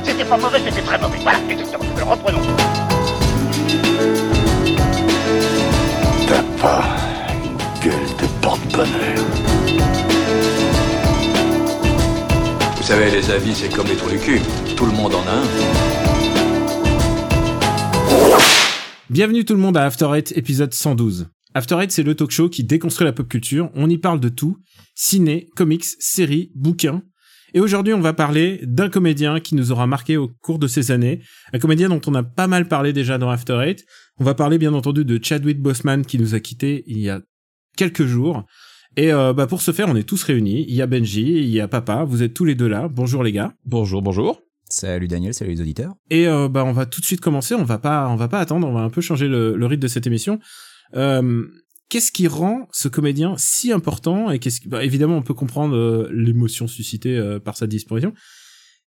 C'était 0.03 0.25
pas 0.25 0.37
mauvais, 0.37 0.59
c'était 0.59 0.81
très 0.81 0.99
mauvais. 0.99 1.17
Voilà, 1.21 1.39
exactement. 1.49 1.83
Reprenons. 2.11 2.39
Pas 6.65 6.83
une 7.43 7.57
gueule 7.83 8.09
de 8.19 8.41
porte-bonheur. 8.41 9.23
Vous 12.75 12.83
savez, 12.83 13.11
les 13.11 13.29
avis, 13.29 13.53
c'est 13.53 13.71
comme 13.71 13.85
les 13.85 13.95
trous 13.95 14.09
du 14.09 14.17
cul. 14.17 14.41
Tout 14.75 14.87
le 14.87 14.91
monde 14.91 15.13
en 15.13 15.21
a 15.27 15.35
un. 15.41 15.43
Bienvenue 19.11 19.45
tout 19.45 19.53
le 19.53 19.59
monde 19.59 19.77
à 19.77 19.83
After 19.83 20.09
Eight, 20.15 20.33
épisode 20.35 20.73
112. 20.73 21.27
After 21.53 21.75
Eight, 21.79 21.91
c'est 21.91 22.01
le 22.01 22.15
talk 22.15 22.31
show 22.31 22.49
qui 22.49 22.63
déconstruit 22.63 23.05
la 23.05 23.13
pop 23.13 23.29
culture. 23.29 23.69
On 23.75 23.87
y 23.87 23.99
parle 23.99 24.19
de 24.19 24.29
tout. 24.29 24.57
Ciné, 24.95 25.47
comics, 25.55 25.85
séries, 25.99 26.51
bouquins. 26.55 27.03
Et 27.53 27.59
aujourd'hui, 27.59 27.93
on 27.93 28.01
va 28.01 28.13
parler 28.13 28.59
d'un 28.63 28.89
comédien 28.89 29.39
qui 29.39 29.55
nous 29.55 29.71
aura 29.71 29.87
marqué 29.87 30.17
au 30.17 30.27
cours 30.27 30.59
de 30.59 30.67
ces 30.67 30.91
années. 30.91 31.21
Un 31.53 31.59
comédien 31.59 31.89
dont 31.89 32.01
on 32.07 32.13
a 32.15 32.23
pas 32.23 32.47
mal 32.47 32.67
parlé 32.67 32.93
déjà 32.93 33.17
dans 33.17 33.29
After 33.29 33.61
Eight. 33.65 33.85
On 34.17 34.23
va 34.23 34.33
parler 34.33 34.57
bien 34.57 34.73
entendu 34.73 35.05
de 35.05 35.19
Chadwick 35.23 35.61
Boseman 35.61 36.05
qui 36.05 36.19
nous 36.19 36.35
a 36.35 36.39
quittés 36.39 36.83
il 36.87 36.99
y 36.99 37.09
a 37.09 37.21
quelques 37.77 38.05
jours. 38.05 38.45
Et 38.97 39.11
euh, 39.11 39.33
bah 39.33 39.47
pour 39.47 39.61
ce 39.61 39.71
faire, 39.71 39.89
on 39.89 39.95
est 39.95 40.07
tous 40.07 40.23
réunis. 40.23 40.65
Il 40.67 40.75
y 40.75 40.81
a 40.81 40.87
Benji, 40.87 41.21
il 41.21 41.49
y 41.49 41.59
a 41.59 41.67
Papa. 41.67 42.03
Vous 42.05 42.23
êtes 42.23 42.33
tous 42.33 42.45
les 42.45 42.55
deux 42.55 42.67
là. 42.67 42.87
Bonjour 42.87 43.23
les 43.23 43.31
gars. 43.31 43.53
Bonjour, 43.65 44.01
bonjour. 44.01 44.41
Salut 44.69 45.07
Daniel, 45.07 45.33
salut 45.33 45.51
les 45.51 45.61
auditeurs. 45.61 45.93
Et 46.09 46.27
euh, 46.27 46.47
bah 46.47 46.63
on 46.65 46.71
va 46.71 46.85
tout 46.85 47.01
de 47.01 47.05
suite 47.05 47.21
commencer. 47.21 47.55
On 47.55 47.63
va 47.63 47.77
pas, 47.77 48.07
on 48.09 48.15
va 48.15 48.27
pas 48.27 48.39
attendre. 48.39 48.67
On 48.67 48.73
va 48.73 48.81
un 48.81 48.89
peu 48.89 49.01
changer 49.01 49.27
le, 49.27 49.55
le 49.55 49.65
rythme 49.65 49.81
de 49.81 49.87
cette 49.87 50.07
émission. 50.07 50.39
Euh, 50.95 51.43
Qu'est-ce 51.89 52.11
qui 52.11 52.27
rend 52.27 52.67
ce 52.71 52.87
comédien 52.87 53.35
si 53.37 53.71
important 53.71 54.31
et 54.31 54.39
qu'est-ce 54.39 54.59
qui, 54.59 54.67
bah, 54.67 54.83
évidemment 54.83 55.17
on 55.17 55.21
peut 55.21 55.35
comprendre 55.35 55.75
euh, 55.75 56.09
l'émotion 56.11 56.67
suscitée 56.67 57.15
euh, 57.15 57.39
par 57.39 57.57
sa 57.57 57.67
disparition, 57.67 58.13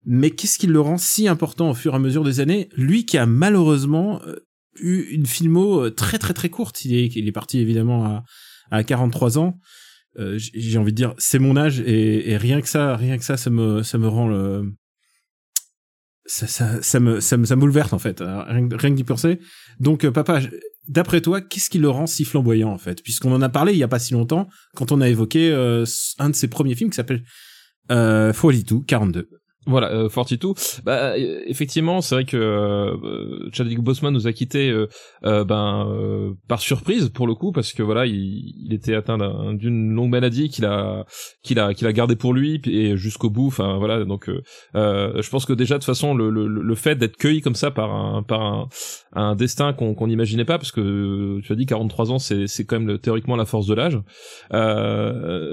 mais 0.06 0.30
qu'est-ce 0.30 0.58
qui 0.58 0.68
le 0.68 0.80
rend 0.80 0.98
si 0.98 1.28
important 1.28 1.72
au 1.72 1.74
fur 1.74 1.92
et 1.94 1.96
à 1.98 2.00
mesure 2.00 2.24
des 2.24 2.40
années? 2.40 2.70
Lui 2.76 3.06
qui 3.06 3.18
a 3.18 3.26
malheureusement 3.26 4.22
euh, 4.26 4.38
eu 4.80 5.02
une 5.12 5.26
filmo 5.26 5.90
très 5.90 6.20
très 6.20 6.34
très 6.34 6.50
courte. 6.50 6.86
Il 6.86 7.28
est, 7.28 7.32
parti 7.32 7.60
évidemment 7.60 8.06
à, 8.06 8.24
à 8.72 8.84
43 8.84 9.40
ans. 9.40 9.60
J'ai 10.38 10.78
envie 10.78 10.92
de 10.92 10.96
dire 10.96 11.14
c'est 11.18 11.40
mon 11.40 11.58
âge 11.58 11.82
et, 11.82 12.38
rien 12.38 12.62
que 12.62 12.70
ça, 12.70 12.96
rien 12.96 13.18
que 13.18 13.24
ça, 13.24 13.36
ça 13.36 13.50
me 13.50 13.84
ça 13.84 13.98
me 13.98 14.08
rend 14.08 14.28
le 14.28 14.74
ça, 16.26 16.48
ça, 16.48 16.82
ça 16.82 17.00
me 17.00 17.20
ça 17.20 17.38
me 17.38 17.46
ça 17.46 17.56
me 17.56 17.62
bouleverse 17.62 17.94
en 17.94 18.00
fait 18.00 18.22
rien, 18.22 18.68
que- 18.68 18.88
d'y 18.90 19.04
penser 19.04 19.40
donc 19.80 20.08
papa 20.10 20.40
d'après 20.88 21.22
toi 21.22 21.42
qu'est-ce 21.42 21.70
qui 21.70 21.80
le 21.80 21.90
rend 21.90 22.08
si 22.08 22.26
flamboyant 22.26 22.72
en 22.72 22.78
fait? 22.78 23.02
Puisqu'on 23.02 23.34
en 23.34 23.42
a 23.42 23.50
parlé 23.50 23.74
il 23.74 23.80
y 23.80 23.84
a 23.84 23.88
pas 23.88 24.00
si 24.00 24.14
longtemps 24.14 24.48
quand 24.76 24.92
on 24.92 25.02
a 25.02 25.10
évoqué 25.10 25.52
euh, 25.52 25.86
un 26.20 26.30
de 26.30 26.36
ses 26.36 26.48
premiers 26.48 26.76
films 26.76 26.90
qui 26.90 26.96
s'appelle 26.96 27.24
euh, 27.92 28.34
42 28.34 28.84
42 28.86 29.30
Voilà, 29.68 29.92
euh, 29.92 30.10
42. 30.10 30.54
Bah, 30.84 31.14
euh, 31.18 31.40
effectivement, 31.48 32.02
c'est 32.02 32.14
vrai 32.16 32.26
que 32.26 32.38
euh, 32.38 33.50
Chadwick 33.52 33.80
Boseman 33.80 34.14
nous 34.14 34.28
a 34.28 34.34
quittés 34.34 34.70
euh, 34.70 34.88
euh, 35.26 35.44
ben, 35.44 36.36
par 36.48 36.60
surprise 36.60 37.10
pour 37.10 37.26
le 37.26 37.34
coup, 37.34 37.52
parce 37.52 37.74
que 37.74 37.82
voilà, 37.82 38.06
il, 38.06 38.54
il 38.66 38.74
était 38.74 38.94
atteint 38.94 39.18
d'un- 39.18 39.54
d'une 39.56 39.92
longue 39.94 40.12
maladie 40.12 40.50
qu'il 40.50 40.66
a, 40.66 41.06
qu'il 41.44 41.60
a, 41.60 41.74
qu'il 41.74 41.88
a 41.88 41.94
gardé 41.94 42.16
pour 42.16 42.34
lui 42.34 42.62
et 42.66 42.96
jusqu'au 42.96 43.30
bout. 43.30 43.48
Enfin 43.48 43.78
voilà, 43.78 44.04
donc 44.06 44.30
je 44.76 45.30
pense 45.30 45.46
que 45.46 45.54
déjà 45.54 45.76
de 45.76 45.80
toute 45.80 45.86
façon, 45.86 46.14
le, 46.14 46.30
le, 46.30 46.48
le 46.48 46.76
fait 46.76 46.96
d'être 46.96 47.18
cueilli 47.18 47.42
comme 47.42 47.56
ça 47.56 47.72
par 47.72 47.92
un, 47.94 48.22
par 48.22 48.42
un, 48.42 48.68
un 49.14 49.36
destin 49.36 49.74
qu'on 49.74 49.96
qu'on 49.96 50.08
n'imaginait 50.08 50.46
pas, 50.46 50.58
parce 50.60 50.72
que 50.72 51.40
tu 51.42 51.52
as 51.52 51.56
dit 51.56 51.66
43 51.66 52.12
ans, 52.12 52.20
c'est 52.20 52.46
c'est 52.48 52.66
quand 52.66 52.80
même 52.80 53.00
théoriquement 53.00 53.36
la 53.36 53.46
force 53.46 53.66
de 53.66 53.74
l'âge. 53.74 54.00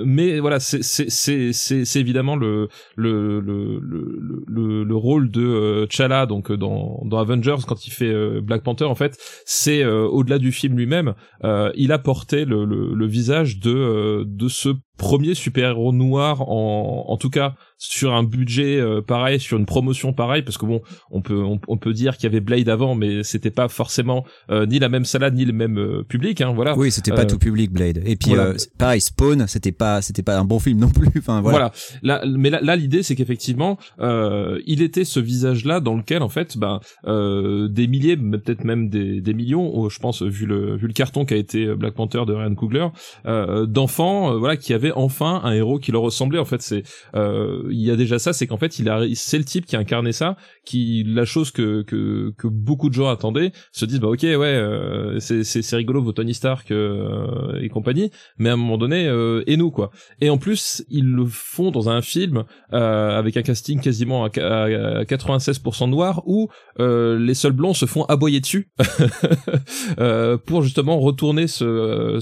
Mais 0.05 0.38
voilà, 0.41 0.61
c'est 0.61 0.82
c'est 0.82 1.09
c'est 1.09 1.53
c'est 1.53 1.85
c'est 1.85 2.00
évidemment 2.00 2.37
le 2.37 2.69
le 2.97 3.41
le 3.41 3.79
le, 3.81 4.01
le, 4.46 4.84
le 4.84 4.96
rôle 4.96 5.31
de 5.31 5.43
euh, 5.43 5.87
T'Challa 5.87 6.26
donc 6.26 6.50
euh, 6.50 6.56
dans 6.56 7.02
dans 7.04 7.19
Avengers 7.19 7.56
quand 7.66 7.87
il 7.87 7.90
fait 7.90 8.12
euh, 8.12 8.40
Black 8.40 8.62
Panther 8.62 8.84
en 8.84 8.94
fait 8.94 9.19
c'est 9.46 9.82
euh, 9.82 10.04
au-delà 10.04 10.38
du 10.38 10.52
film 10.52 10.76
lui-même 10.76 11.14
euh, 11.44 11.70
il 11.75 11.93
a 11.93 11.99
porté 11.99 12.44
le, 12.44 12.64
le, 12.64 12.94
le 12.94 13.06
visage 13.06 13.58
de 13.58 14.25
de 14.26 14.49
ce 14.49 14.70
premier 14.99 15.35
super-héros 15.35 15.93
noir 15.93 16.43
en 16.49 17.06
en 17.09 17.17
tout 17.17 17.31
cas 17.31 17.55
sur 17.79 18.12
un 18.15 18.23
budget 18.23 18.79
euh, 18.79 19.00
pareil 19.03 19.41
sur 19.41 19.59
une 19.59 19.67
promotion 19.67 20.12
pareille 20.12 20.43
parce 20.43 20.59
que 20.59 20.67
bon 20.67 20.83
on 21.11 21.21
peut 21.21 21.43
on, 21.43 21.59
on 21.67 21.77
peut 21.77 21.93
dire 21.93 22.17
qu'il 22.17 22.25
y 22.25 22.27
avait 22.33 22.41
Blade 22.41 22.69
avant 22.69 22.94
mais 22.94 23.25
c'était 23.25 23.50
pas 23.50 23.69
forcément 23.69 24.25
euh, 24.50 24.67
ni 24.67 24.79
la 24.79 24.89
même 24.89 25.05
salade 25.05 25.35
ni 25.35 25.44
le 25.44 25.53
même 25.53 25.79
euh, 25.79 26.03
public 26.05 26.41
hein 26.41 26.53
voilà 26.55 26.77
Oui, 26.77 26.91
c'était 26.91 27.11
pas 27.11 27.23
Euh, 27.23 27.27
tout 27.27 27.39
public 27.39 27.71
Blade. 27.73 28.03
Et 28.05 28.17
puis 28.17 28.31
voilà. 28.31 28.50
euh, 28.50 28.56
pareil, 28.79 29.00
Spawn, 29.00 29.47
c'était 29.47 29.73
pas, 29.73 30.03
c'était 30.03 30.23
pas 30.23 30.39
un 30.39 30.44
bon 30.44 30.59
film 30.59 30.79
non 30.79 30.89
plus. 30.91 31.09
Enfin 31.19 31.41
voilà. 31.41 31.73
Voilà. 32.03 32.21
Là, 32.21 32.25
mais 32.27 32.50
là, 32.50 32.61
là, 32.62 32.77
l'idée, 32.77 33.03
c'est 33.03 33.15
qu'effectivement, 33.15 33.79
euh, 34.00 34.61
il 34.67 34.83
était 34.83 35.05
ce 35.05 35.21
visage-là 35.21 35.81
dans 35.81 35.95
lequel, 35.95 36.23
en 36.23 36.29
fait, 36.29 36.59
ben, 36.59 36.81
euh, 37.07 37.69
des 37.69 37.87
milliers, 37.87 38.16
peut-être 38.16 38.64
même 38.64 38.88
des, 38.88 39.21
des 39.21 39.35
millions, 39.35 39.71
oh, 39.75 39.88
je 39.88 39.99
pense, 40.00 40.23
vu 40.23 40.47
le, 40.47 40.76
vu 40.76 40.87
le 40.88 40.93
carton 40.93 41.25
qu'a 41.25 41.37
été 41.37 41.66
Black 41.75 41.95
Panther 41.95 42.23
de 42.26 42.33
Ryan 42.33 42.55
Coogler, 42.55 42.88
euh, 43.26 43.66
d'enfants, 43.66 44.37
voilà, 44.38 44.57
qui 44.57 44.75
avaient 44.75 44.82
enfin 44.91 45.41
un 45.45 45.53
héros 45.53 45.79
qui 45.79 45.93
leur 45.93 46.03
ressemblait. 46.03 46.39
En 46.39 46.45
fait, 46.45 46.62
c'est, 46.62 46.83
euh, 47.15 47.62
il 47.71 47.81
y 47.81 47.91
a 47.91 47.97
déjà 47.97 48.19
ça, 48.19 48.33
c'est 48.33 48.47
qu'en 48.47 48.57
fait, 48.57 48.79
il 48.79 48.89
a, 48.89 49.03
c'est 49.15 49.39
le 49.39 49.45
type 49.45 49.67
qui 49.67 49.77
a 49.77 49.79
incarné 49.79 50.12
ça, 50.12 50.37
qui, 50.65 51.05
la 51.07 51.25
chose 51.25 51.51
que 51.51 51.83
que, 51.83 52.33
beaucoup 52.45 52.89
de 52.89 52.95
gens 52.95 53.09
attendaient, 53.09 53.53
se 53.73 53.85
disent, 53.85 54.01
bah 54.01 54.09
ok, 54.09 54.23
ouais, 54.23 54.35
euh, 54.35 55.19
c'est, 55.21 55.45
c'est, 55.45 55.77
rigolo, 55.77 56.03
vos 56.03 56.12
Tony 56.12 56.35
Stark 56.35 56.71
euh, 56.71 57.59
et 57.61 57.69
compagnie, 57.69 58.11
mais 58.39 58.49
à 58.51 58.55
un 58.55 58.57
moment 58.57 58.79
donné, 58.79 59.09
et 59.47 59.57
nous, 59.57 59.71
quoi. 59.71 59.91
Et 60.21 60.31
en 60.31 60.39
plus, 60.39 60.85
ils 60.89 61.05
le 61.07 61.27
font 61.27 61.71
dans 61.71 61.89
un 61.89 62.03
film 62.03 62.45
avec 62.71 63.37
un 63.37 63.43
casting 63.43 63.81
quasiment 63.81 64.25
à, 64.25 64.29
à- 64.39 64.99
à 64.99 65.05
96% 65.05 65.89
noir 65.91 66.23
où 66.27 66.49
les 66.79 67.35
seuls 67.35 67.53
blancs 67.53 67.77
se 67.77 67.87
font 67.87 68.05
aboyer 68.05 68.41
dessus 68.41 68.71
pour 70.47 70.62
justement 70.62 70.99
retourner 70.99 71.47
ce 71.47 72.19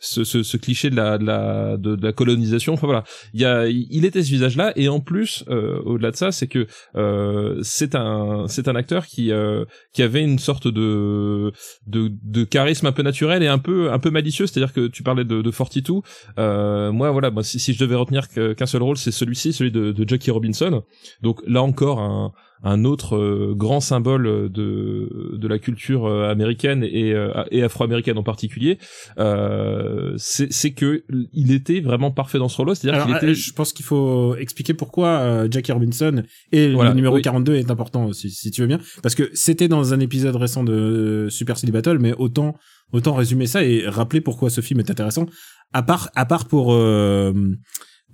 ce, 0.00 0.24
ce, 0.24 0.56
cliché 0.56 0.90
de 0.90 0.96
la, 0.96 1.18
de, 1.28 1.98
la 2.00 2.12
colonisation. 2.12 2.74
Enfin 2.74 2.86
voilà, 2.86 3.04
il 3.34 4.04
était 4.04 4.22
ce 4.22 4.30
visage-là 4.30 4.72
et 4.76 4.88
en 4.88 5.00
plus 5.00 5.44
euh, 5.48 5.80
au-delà 5.84 6.10
de 6.10 6.16
ça, 6.16 6.32
c'est 6.32 6.46
que 6.46 6.66
euh, 6.96 7.58
c'est 7.62 7.94
un 7.94 8.46
c'est 8.48 8.68
un 8.68 8.76
acteur 8.76 9.06
qui 9.06 9.32
euh, 9.32 9.64
qui 9.92 10.02
avait 10.02 10.22
une 10.22 10.38
sorte 10.38 10.68
de 10.68 11.52
de 11.86 12.44
charisme 12.44 12.86
un 12.86 12.92
peu 12.92 13.02
naturel 13.02 13.42
et 13.42 13.48
un 13.48 13.58
peu 13.58 13.92
un 13.92 13.98
peu 13.98 14.10
malicieux. 14.10 14.46
C'est-à-dire 14.46 14.72
que 14.72 14.86
tu 14.86 15.02
parlais 15.02 15.24
de, 15.24 15.42
de 15.42 15.50
42 15.50 16.90
moi, 16.90 17.10
voilà, 17.10 17.30
si, 17.42 17.72
je 17.72 17.78
devais 17.78 17.94
retenir 17.94 18.28
qu'un 18.28 18.66
seul 18.66 18.82
rôle, 18.82 18.96
c'est 18.96 19.10
celui-ci, 19.10 19.52
celui 19.52 19.70
de, 19.70 19.92
de 19.92 20.08
Jackie 20.08 20.30
Robinson. 20.30 20.82
Donc 21.22 21.40
là 21.46 21.62
encore, 21.62 22.00
un, 22.00 22.32
un 22.62 22.84
autre 22.84 23.16
euh, 23.16 23.54
grand 23.56 23.80
symbole 23.80 24.50
de, 24.50 25.32
de 25.32 25.48
la 25.48 25.58
culture 25.58 26.06
euh, 26.06 26.30
américaine 26.30 26.84
et, 26.84 27.12
euh, 27.12 27.32
et 27.50 27.62
afro-américaine 27.62 28.18
en 28.18 28.22
particulier. 28.22 28.78
Euh, 29.18 30.14
c'est 30.18 30.72
que 30.72 31.04
il 31.32 31.52
était 31.52 31.80
vraiment 31.80 32.10
parfait 32.10 32.38
dans 32.38 32.48
ce 32.48 32.56
rôle-là. 32.56 32.74
C'est-à-dire 32.74 33.04
qu'il 33.04 33.14
euh, 33.14 33.16
était 33.18 33.34
je 33.34 33.52
pense 33.52 33.72
qu'il 33.72 33.84
faut 33.84 34.36
expliquer 34.36 34.74
pourquoi 34.74 35.08
euh, 35.08 35.48
Jackie 35.50 35.72
Robinson 35.72 36.22
et 36.52 36.72
Voilà, 36.72 36.90
le 36.90 36.96
numéro 36.96 37.16
oui. 37.16 37.22
42 37.22 37.54
est 37.54 37.70
important 37.70 38.12
si, 38.12 38.30
si 38.30 38.50
tu 38.50 38.60
veux 38.62 38.66
bien 38.66 38.80
parce 39.02 39.14
que 39.14 39.30
c'était 39.34 39.68
dans 39.68 39.94
un 39.94 40.00
épisode 40.00 40.36
récent 40.36 40.64
de 40.64 41.28
Super 41.30 41.56
City 41.56 41.72
Battle 41.72 41.98
mais 41.98 42.12
autant 42.14 42.54
autant 42.92 43.14
résumer 43.14 43.46
ça 43.46 43.64
et 43.64 43.86
rappeler 43.86 44.20
pourquoi 44.20 44.50
ce 44.50 44.60
film 44.60 44.80
est 44.80 44.90
intéressant 44.90 45.26
à 45.72 45.82
part 45.82 46.10
à 46.14 46.24
part 46.24 46.46
pour 46.46 46.72
euh, 46.72 47.32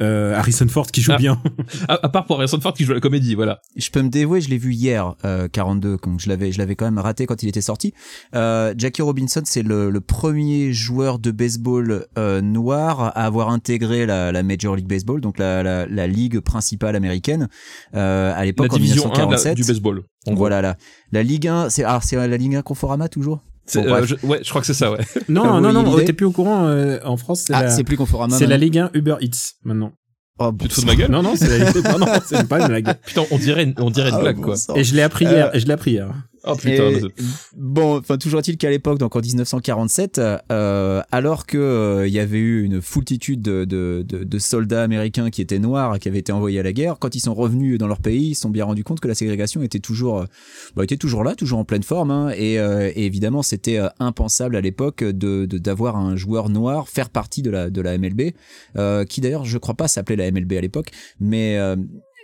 euh, 0.03 0.35
Harrison 0.37 0.67
Ford 0.69 0.87
qui 0.87 1.01
joue 1.03 1.13
Ah. 1.15 1.17
bien. 1.19 1.43
À, 1.89 2.05
à 2.07 2.09
part 2.09 2.25
pour 2.27 2.37
Harrison 2.39 2.61
Ford 2.61 2.73
qui 2.75 2.85
joue 2.85 2.93
à 2.93 2.95
la 2.95 3.01
comédie, 3.01 3.35
voilà. 3.35 3.61
Je 3.77 3.91
peux 3.91 4.03
me 4.03 4.09
dévouer, 4.09 4.41
je 4.41 4.49
l'ai 4.49 4.59
vu 4.59 4.73
hier, 4.73 5.15
euh, 5.25 5.49
42, 5.49 5.99
donc 6.03 6.21
je 6.21 6.29
l'avais, 6.29 6.51
je 6.53 6.59
l'avais 6.59 6.77
quand 6.77 6.85
même 6.87 6.99
raté 6.99 7.27
quand 7.27 7.43
il 7.43 7.49
était 7.49 7.61
sorti. 7.61 7.93
Euh, 8.35 8.75
Jackie 8.77 9.03
Robinson, 9.03 9.43
c'est 9.45 9.63
le, 9.63 9.91
le 9.91 10.01
premier 10.01 10.73
joueur 10.73 11.19
de 11.19 11.31
baseball 11.31 12.07
euh, 12.19 12.41
noir 12.41 13.01
à 13.03 13.11
avoir 13.25 13.51
intégré 13.51 14.07
la, 14.07 14.33
la 14.33 14.43
Major 14.43 14.77
League 14.77 14.89
Baseball, 14.89 15.21
donc 15.21 15.39
la, 15.39 15.63
la, 15.63 15.87
la 15.87 16.07
ligue 16.07 16.41
principale 16.41 16.97
américaine 16.97 17.49
euh, 17.95 18.33
à 18.35 18.45
l'époque 18.45 18.73
en 18.73 18.77
division 18.77 19.05
1 19.07 19.09
de 19.09 19.19
la- 19.19 19.25
1947. 19.27 19.57
du 19.57 19.65
baseball. 19.65 20.03
en 20.27 20.31
gros. 20.33 20.39
Voilà 20.39 20.63
la, 20.63 20.77
la 21.13 21.23
Ligue 21.23 21.49
1, 21.49 21.71
c'est 21.71 21.85
ah, 21.85 22.01
c'est 22.03 22.17
la 22.17 22.37
Ligue 22.37 22.57
1 22.57 22.63
Conforama 22.63 23.09
toujours? 23.09 23.43
Bon, 23.75 23.87
euh, 23.87 24.05
je- 24.05 24.27
ouais, 24.27 24.41
je 24.43 24.49
crois 24.49 24.61
que 24.61 24.67
c'est 24.67 24.75
ça, 24.75 24.91
ouais. 24.93 24.99
Non, 25.29 25.61
non, 25.61 25.73
non, 25.73 25.97
t'es 25.99 26.13
plus 26.13 26.27
au 26.27 26.33
courant. 26.33 26.67
euh, 26.67 26.99
en 27.05 27.17
France, 27.17 27.45
c'est 27.47 27.55
Ah, 27.55 27.63
la, 27.65 27.71
c'est 27.71 27.85
plus 27.85 27.97
Conforama. 27.97 28.37
c'est 28.37 28.47
la. 28.47 28.57
Ligue 28.59 28.79
1 28.79 28.91
Uber 28.95 29.17
Eats 29.21 29.55
maintenant. 29.65 29.93
Oh, 30.39 30.51
bon 30.51 30.65
Tu 30.65 30.69
te 30.69 30.75
fous 30.75 30.81
de 30.83 30.87
ma 30.87 30.97
gueule 30.97 31.11
Non, 31.11 31.23
non, 31.23 31.35
c'est 31.37 31.47
la 31.59 31.65
Ligue 31.71 31.85
non, 31.87 31.99
non, 31.99 32.07
c'est 32.27 32.49
pas 32.49 32.61
une 32.61 32.67
blague. 32.69 32.95
Putain, 33.07 33.23
on 33.31 33.39
dirait, 33.39 33.65
une- 33.65 33.75
on 33.79 33.91
dirait 33.91 34.09
une 34.11 34.17
Ah, 34.17 34.21
blague, 34.21 34.37
bon 34.37 34.43
quoi. 34.43 34.57
sang. 34.57 34.75
Et 34.75 34.83
je 34.85 34.95
l'ai 34.95 35.03
appris 35.03 35.27
Euh, 35.27 35.31
hier. 35.31 35.55
Et 35.55 35.61
je 35.61 35.67
l'ai 35.67 35.73
appris 35.73 35.93
hier. 35.93 36.09
Oh 36.47 36.55
putain. 36.57 36.91
Et, 36.91 37.01
bon, 37.57 37.99
enfin 37.99 38.19
toujours 38.19 38.41
est-il 38.41 38.57
qu'à 38.59 38.69
l'époque, 38.71 38.99
donc 38.99 39.17
en 39.17 39.21
1947, 39.21 40.21
euh, 40.53 41.03
alors 41.11 41.47
que 41.47 41.57
euh, 41.57 42.07
il 42.07 42.13
y 42.13 42.19
avait 42.19 42.39
eu 42.39 42.63
une 42.63 42.83
foultitude 42.83 43.41
de, 43.41 43.65
de, 43.65 44.05
de, 44.07 44.25
de 44.25 44.39
soldats 44.39 44.83
américains 44.83 45.31
qui 45.31 45.41
étaient 45.41 45.59
noirs, 45.59 45.99
qui 45.99 46.09
avaient 46.09 46.19
été 46.19 46.33
envoyés 46.33 46.61
à 46.61 46.63
la 46.63 46.73
guerre, 46.73 46.97
quand 46.99 47.15
ils 47.15 47.21
sont 47.21 47.35
revenus 47.35 47.79
dans 47.79 47.87
leur 47.87 48.01
pays, 48.01 48.31
ils 48.31 48.35
se 48.35 48.43
sont 48.43 48.51
bien 48.51 48.67
rendus 48.67 48.85
compte 48.85 49.01
que 49.01 49.09
la 49.09 49.15
ségrégation 49.15 49.63
était 49.63 49.79
toujours, 49.79 50.21
euh, 50.21 50.25
bah, 50.77 50.85
était 50.85 50.99
toujours 50.99 51.25
là, 51.25 51.35
toujours 51.35 51.59
en 51.61 51.65
pleine 51.65 51.83
forme, 51.83 52.11
hein, 52.11 52.31
et, 52.37 52.59
euh, 52.59 52.91
et 52.95 53.07
évidemment 53.07 53.43
c'était 53.43 53.79
euh, 53.79 53.89
impensable 53.99 54.57
à 54.57 54.61
l'époque 54.61 55.03
de 55.03 55.47
de- 55.47 55.59
d'avoir 55.59 55.97
un 55.97 56.15
joueur 56.17 56.51
noir 56.51 56.89
faire 56.89 57.09
partie 57.09 57.41
de 57.43 57.51
la 57.51 57.71
de 57.71 57.81
la 57.81 57.97
MLB, 57.97 58.35
euh, 58.77 59.05
qui 59.05 59.21
d'ailleurs 59.23 59.45
je 59.47 59.57
crois 59.57 59.75
pas 59.75 59.89
s'appelait 59.89 60.17
la 60.17 60.31
MLB 60.31 60.53
à 60.53 60.61
l'époque, 60.61 60.91
mais 61.21 61.57
euh, 61.59 61.77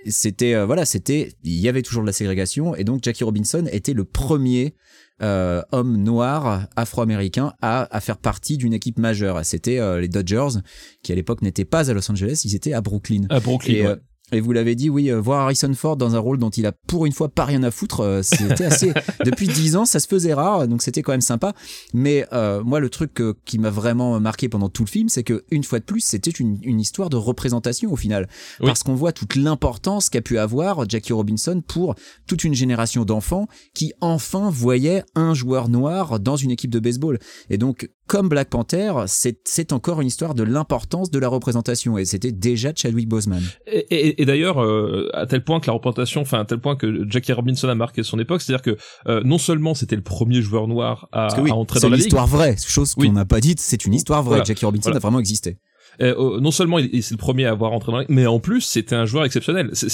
c'était 0.07 0.55
euh, 0.55 0.67
voilà 0.67 0.85
c'était 0.85 1.33
il 1.45 1.61
y 1.61 1.69
avait 1.69 1.83
toujours 1.83 2.03
de 2.03 2.07
la 2.07 2.13
ségrégation 2.13 2.75
et 2.75 2.85
donc 2.85 3.03
Jackie 3.03 3.25
Robinson 3.25 3.67
était 3.71 3.93
le 3.93 4.05
premier 4.05 4.75
euh, 5.23 5.63
homme 5.73 5.99
noir 6.03 6.67
afro-américain 6.77 7.53
à, 7.61 7.95
à 7.95 8.01
faire 8.01 8.17
partie 8.17 8.57
d'une 8.57 8.73
équipe 8.73 8.99
majeure 8.99 9.45
c'était 9.45 9.79
euh, 9.79 10.01
les 10.01 10.09
Dodgers 10.09 10.61
qui 11.03 11.13
à 11.13 11.15
l'époque 11.15 11.43
n'étaient 11.43 11.65
pas 11.67 11.91
à 11.91 11.95
Los 11.95 12.11
Angeles 12.11 12.43
ils 12.45 12.55
étaient 12.55 12.73
à 12.73 12.81
Brooklyn 12.81 13.27
À 13.29 13.41
Brooklyn, 13.41 13.75
et, 13.75 13.87
ouais. 13.87 13.97
Et 14.33 14.41
vous 14.41 14.53
l'avez 14.53 14.75
dit, 14.75 14.91
oui, 14.91 15.11
euh, 15.11 15.21
voir 15.21 15.41
Harrison 15.41 15.73
Ford 15.75 15.97
dans 15.97 16.15
un 16.15 16.19
rôle 16.19 16.39
dont 16.39 16.51
il 16.51 16.67
a 16.67 16.73
pour 16.87 17.07
une 17.07 17.13
fois 17.13 17.29
pas 17.29 17.45
rien 17.45 17.63
à 17.63 17.71
foutre, 17.71 18.01
euh, 18.01 18.23
c'était 18.23 18.65
assez. 18.65 18.93
Depuis 19.25 19.49
dix 19.49 19.77
ans, 19.77 19.85
ça 19.85 20.01
se 20.01 20.07
faisait 20.09 20.35
rare, 20.35 20.67
donc 20.69 20.83
c'était 20.83 21.03
quand 21.03 21.13
même 21.13 21.21
sympa. 21.21 21.53
Mais 21.95 22.27
euh, 22.33 22.63
moi, 22.63 22.81
le 22.81 22.91
truc 22.91 23.21
euh, 23.21 23.35
qui 23.45 23.59
m'a 23.59 23.71
vraiment 23.71 24.19
marqué 24.21 24.49
pendant 24.49 24.69
tout 24.69 24.85
le 24.85 24.89
film, 24.89 25.09
c'est 25.09 25.23
que 25.23 25.45
une 25.51 25.65
fois 25.65 25.79
de 25.79 25.85
plus, 25.85 26.01
c'était 26.01 26.31
une, 26.31 26.59
une 26.63 26.81
histoire 26.81 27.11
de 27.11 27.17
représentation 27.17 27.93
au 27.93 27.97
final, 27.97 28.29
Oui. 28.61 28.67
parce 28.67 28.83
qu'on 28.83 28.95
voit 28.95 29.13
toute 29.13 29.37
l'importance 29.37 30.11
qu'a 30.11 30.21
pu 30.21 30.39
avoir 30.39 30.89
Jackie 30.89 31.13
Robinson 31.13 31.63
pour 31.67 31.95
toute 32.27 32.45
une 32.45 32.55
génération 32.55 33.05
d'enfants 33.05 33.47
qui 33.75 33.93
enfin 34.01 34.51
voyaient 34.51 35.05
un 35.15 35.35
joueur 35.35 35.69
noir 35.69 36.21
dans 36.21 36.37
une 36.37 36.51
équipe 36.51 36.71
de 36.71 36.79
baseball. 36.81 37.19
Et 37.51 37.59
donc, 37.59 37.89
comme 38.11 38.29
Black 38.29 38.51
Panther, 38.51 38.93
c'est 39.07 39.39
c'est 39.45 39.73
encore 39.73 40.01
une 40.01 40.09
histoire 40.09 40.35
de 40.35 40.43
l'importance 40.43 41.13
de 41.13 41.19
la 41.21 41.29
représentation, 41.29 41.97
et 41.97 42.05
c'était 42.05 42.33
déjà 42.33 42.73
Chadwick 42.75 43.09
Boseman. 43.09 43.41
Et, 43.69 43.79
et- 43.79 44.21
et 44.21 44.25
d'ailleurs, 44.25 44.61
euh, 44.61 45.09
à 45.15 45.27
tel 45.27 45.45
point 45.45 45.61
que 45.61 45.69
la 45.69 45.75
représentation, 45.75 46.21
enfin 46.23 46.41
à 46.41 46.45
tel 46.45 46.59
point 46.59 46.75
que 46.75 47.09
Jackie 47.09 47.33
Robinson 47.33 47.69
a 47.69 47.75
marqué 47.77 48.03
son 48.03 48.19
époque, 48.19 48.43
c'est-à-dire 48.43 48.63
que 48.63 48.77
euh, 49.07 49.23
non 49.25 49.39
seulement 49.39 49.75
c'était 49.75 49.95
le 49.95 50.03
premier 50.03 50.43
joueur 50.43 50.67
noir 50.67 51.09
à, 51.13 51.29
oui, 51.41 51.51
à 51.51 51.55
entrer 51.55 51.79
c'est 51.79 51.83
dans 51.83 51.89
une 51.89 51.93
la 51.93 51.97
ligue, 51.99 52.07
histoire 52.09 52.27
vraie, 52.27 52.57
chose 52.59 52.95
qu'on 52.95 53.13
n'a 53.13 53.25
pas 53.25 53.41
dite, 53.41 53.61
c'est 53.61 53.85
une 53.87 53.95
histoire 53.95 54.23
vraie. 54.25 54.31
Voilà. 54.39 54.45
Jackie 54.45 54.65
Robinson 54.65 54.91
Voilà. 54.91 54.97
a 54.97 55.01
vraiment 55.01 55.21
existé. 55.21 55.59
Euh, 56.03 56.15
euh, 56.37 56.41
non 56.41 56.51
seulement 56.51 56.79
il, 56.79 56.89
il- 56.93 57.03
c'est 57.03 57.15
le 57.15 57.19
premier 57.19 57.45
à 57.47 57.51
avoir 57.51 57.73
entré 57.73 57.93
dans 57.93 57.99
ligue, 57.99 58.09
mais 58.11 58.27
en 58.27 58.41
plus 58.41 58.61
c'était 58.63 58.95
un 58.97 59.05
joueur 59.07 59.25
exceptionnel. 59.25 59.71
C'est- 59.73 59.89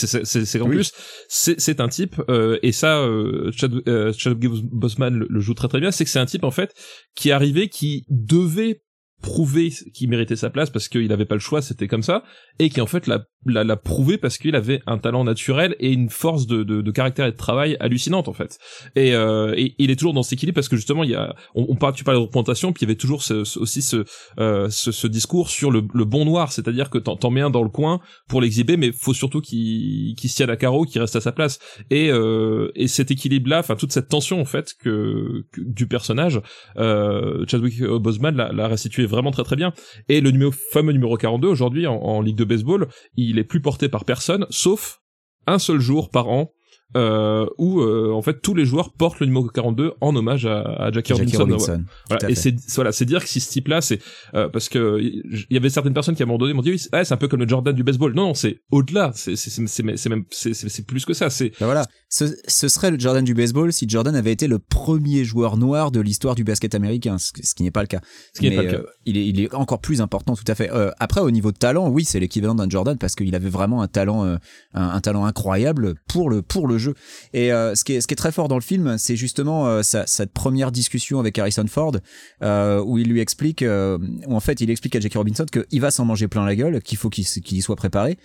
Oui. 0.64 0.76
plus 0.76 0.92
c'est 1.28 1.60
c'est 1.60 1.80
un 1.80 1.88
type 1.88 2.16
euh, 2.28 2.58
et 2.62 2.72
ça 2.72 2.98
euh, 3.00 3.50
Chad, 3.52 3.72
euh, 3.88 4.12
Chadwick 4.16 4.50
Boseman 4.70 5.14
le, 5.14 5.26
le 5.28 5.40
joue 5.40 5.54
très 5.54 5.68
très 5.68 5.80
bien, 5.80 5.90
c'est 5.90 6.04
que 6.04 6.10
c'est 6.10 6.18
un 6.18 6.26
type 6.26 6.44
en 6.44 6.50
fait 6.50 6.74
qui 7.14 7.30
est 7.30 7.32
arrivé 7.32 7.68
qui 7.68 8.04
devait 8.08 8.82
prouver 9.30 9.72
qu'il 9.94 10.08
méritait 10.08 10.36
sa 10.36 10.50
place 10.50 10.70
parce 10.70 10.88
qu'il 10.88 11.10
avait 11.12 11.24
pas 11.32 11.34
le 11.34 11.40
choix, 11.48 11.60
c'était 11.62 11.88
comme 11.88 12.02
ça, 12.10 12.22
et 12.60 12.68
qui 12.70 12.80
en 12.80 12.86
fait 12.86 13.06
l'a 13.06 13.20
l'a, 13.48 13.62
l'a 13.64 13.76
prouvé 13.76 14.18
parce 14.18 14.38
qu'il 14.38 14.54
avait 14.56 14.80
un 14.86 14.98
talent 14.98 15.22
naturel 15.22 15.76
et 15.78 15.92
une 15.92 16.10
force 16.10 16.46
de, 16.46 16.64
de, 16.64 16.80
de 16.82 16.90
caractère 16.90 17.26
et 17.26 17.32
de 17.32 17.36
travail 17.36 17.76
hallucinante 17.78 18.26
en 18.28 18.32
fait. 18.32 18.58
Et, 18.96 19.14
euh, 19.14 19.54
et 19.56 19.74
il 19.78 19.90
est 19.90 19.96
toujours 19.96 20.14
dans 20.14 20.22
cet 20.24 20.32
équilibre 20.34 20.56
parce 20.56 20.68
que 20.68 20.76
justement 20.76 21.04
il 21.04 21.10
y 21.10 21.14
a, 21.14 21.34
on, 21.54 21.66
on 21.68 21.76
parle, 21.76 21.94
tu 21.94 22.02
parles 22.04 22.18
de 22.18 22.22
représentation, 22.22 22.72
puis 22.72 22.80
il 22.82 22.86
y 22.86 22.90
avait 22.90 22.96
toujours 23.04 23.22
ce, 23.22 23.44
ce- 23.44 23.58
aussi 23.58 23.82
ce, 23.82 24.04
euh, 24.40 24.68
ce, 24.70 24.90
ce 24.92 25.06
discours 25.06 25.48
sur 25.50 25.70
le, 25.70 25.82
le 25.94 26.04
bon 26.04 26.24
noir, 26.24 26.50
c'est-à-dire 26.52 26.88
que 26.90 26.98
t'en, 26.98 27.16
t'en 27.16 27.30
mets 27.30 27.40
un 27.40 27.50
dans 27.50 27.62
le 27.62 27.68
coin 27.68 28.00
pour 28.28 28.40
l'exhiber, 28.40 28.76
mais 28.76 28.90
faut 28.92 29.14
surtout 29.14 29.40
qu'il, 29.40 30.14
qu'il 30.16 30.30
tienne 30.30 30.50
à 30.50 30.56
carreau, 30.56 30.84
qu'il 30.84 31.00
reste 31.00 31.16
à 31.16 31.20
sa 31.20 31.32
place. 31.32 31.58
Et, 31.90 32.10
euh, 32.10 32.70
et 32.74 32.88
cet 32.88 33.10
équilibre-là, 33.10 33.58
enfin 33.60 33.76
toute 33.76 33.92
cette 33.92 34.08
tension 34.08 34.40
en 34.40 34.44
fait 34.44 34.74
que, 34.82 35.44
que- 35.52 35.60
du 35.60 35.86
personnage, 35.86 36.40
euh, 36.78 37.44
Chadwick 37.48 37.82
Boseman 37.84 38.34
l'a, 38.36 38.52
l'a 38.52 38.66
restitué 38.68 39.06
vraiment 39.06 39.15
très 39.30 39.44
très 39.44 39.56
bien. 39.56 39.72
Et 40.08 40.20
le 40.20 40.30
numéro, 40.30 40.52
fameux 40.72 40.92
numéro 40.92 41.16
42 41.16 41.48
aujourd'hui 41.48 41.86
en 41.86 42.20
ligue 42.20 42.36
de 42.36 42.44
baseball, 42.44 42.88
il 43.14 43.38
est 43.38 43.44
plus 43.44 43.60
porté 43.60 43.88
par 43.88 44.04
personne, 44.04 44.46
sauf 44.50 45.00
un 45.46 45.58
seul 45.58 45.80
jour 45.80 46.10
par 46.10 46.28
an. 46.28 46.52
Euh, 46.96 47.46
où 47.58 47.80
euh, 47.80 48.12
en 48.12 48.22
fait 48.22 48.40
tous 48.40 48.54
les 48.54 48.64
joueurs 48.64 48.92
portent 48.92 49.18
le 49.18 49.26
numéro 49.26 49.48
42 49.48 49.94
en 50.00 50.14
hommage 50.14 50.46
à, 50.46 50.60
à 50.60 50.92
Jackie, 50.92 51.14
Jackie 51.16 51.36
Robinson. 51.36 51.72
Robinson. 51.72 51.84
Voilà, 52.08 52.30
et 52.30 52.34
c'est 52.36 52.54
voilà, 52.76 52.92
c'est 52.92 53.04
dire 53.04 53.22
que 53.22 53.28
si 53.28 53.40
ce 53.40 53.50
type-là, 53.50 53.80
c'est 53.80 53.98
euh, 54.34 54.48
parce 54.48 54.68
que 54.68 54.98
il 55.00 55.44
y 55.50 55.56
avait 55.56 55.68
certaines 55.68 55.92
personnes 55.94 56.14
qui 56.14 56.22
à 56.22 56.24
un 56.24 56.26
moment 56.26 56.38
donné 56.38 56.54
m'ont 56.54 56.62
dit 56.62 56.70
oui, 56.70 56.78
c'est 56.78 57.12
un 57.12 57.16
peu 57.16 57.26
comme 57.26 57.40
le 57.40 57.48
Jordan 57.48 57.74
du 57.74 57.82
baseball. 57.82 58.14
Non, 58.14 58.28
non, 58.28 58.34
c'est 58.34 58.60
au-delà. 58.70 59.10
C'est 59.14 59.34
c'est 59.34 59.50
c'est 59.50 59.66
c'est 59.66 59.96
c'est 59.96 60.08
même 60.08 60.24
c'est 60.30 60.86
plus 60.86 61.04
que 61.04 61.12
ça. 61.12 61.28
C'est 61.28 61.50
Ben 61.58 61.66
voilà, 61.66 61.86
ce, 62.08 62.24
ce 62.46 62.68
serait 62.68 62.92
le 62.92 62.98
Jordan 63.00 63.24
du 63.24 63.34
baseball 63.34 63.72
si 63.72 63.86
Jordan 63.88 64.14
avait 64.14 64.32
été 64.32 64.46
le 64.46 64.60
premier 64.60 65.24
joueur 65.24 65.56
noir 65.56 65.90
de 65.90 66.00
l'histoire 66.00 66.36
du 66.36 66.44
basket 66.44 66.74
américain, 66.76 67.18
ce, 67.18 67.32
ce 67.42 67.54
qui 67.56 67.64
n'est 67.64 67.72
pas 67.72 67.82
le 67.82 67.88
cas. 67.88 68.00
ce 68.32 68.40
qui 68.40 68.48
n'est 68.48 68.54
pas 68.56 68.62
le 68.62 68.70
cas. 68.70 68.76
euh, 68.78 68.86
il, 69.06 69.16
est, 69.18 69.26
il 69.26 69.40
est 69.40 69.52
encore 69.54 69.80
plus 69.80 70.00
important, 70.00 70.34
tout 70.36 70.44
à 70.46 70.54
fait. 70.54 70.70
Euh, 70.72 70.92
après, 71.00 71.20
au 71.20 71.32
niveau 71.32 71.50
de 71.50 71.58
talent, 71.58 71.88
oui, 71.88 72.04
c'est 72.04 72.20
l'équivalent 72.20 72.54
d'un 72.54 72.70
Jordan 72.70 72.96
parce 72.96 73.16
qu'il 73.16 73.34
avait 73.34 73.50
vraiment 73.50 73.82
un 73.82 73.88
talent, 73.88 74.24
euh, 74.24 74.36
un, 74.72 74.88
un 74.90 75.00
talent 75.00 75.24
incroyable 75.24 75.94
pour 76.08 76.30
le 76.30 76.42
pour 76.42 76.68
le 76.68 76.75
jeu. 76.78 76.94
Et 77.32 77.52
euh, 77.52 77.74
ce 77.74 77.84
qui 77.84 77.94
est 77.94 78.16
très 78.16 78.32
fort 78.32 78.48
dans 78.48 78.56
le 78.56 78.62
film, 78.62 78.96
c'est 78.98 79.16
justement 79.16 79.66
euh, 79.68 79.82
cette 79.82 80.32
première 80.32 80.72
discussion 80.72 81.20
avec 81.20 81.38
Harrison 81.38 81.66
Ford 81.68 81.96
euh, 82.42 82.82
où 82.82 82.98
il 82.98 83.08
lui 83.08 83.20
explique, 83.20 83.64
où 83.64 84.34
en 84.34 84.40
fait 84.40 84.60
il 84.60 84.70
explique 84.70 84.96
à 84.96 85.00
Jackie 85.00 85.18
Robinson 85.18 85.46
qu'il 85.46 85.80
va 85.80 85.90
s'en 85.90 86.04
manger 86.04 86.28
plein 86.28 86.44
la 86.44 86.54
gueule, 86.54 86.82
qu'il 86.82 86.98
faut 86.98 87.10
qu'il 87.10 87.24
y 87.24 87.62
soit 87.62 87.76
préparé, 87.76 88.18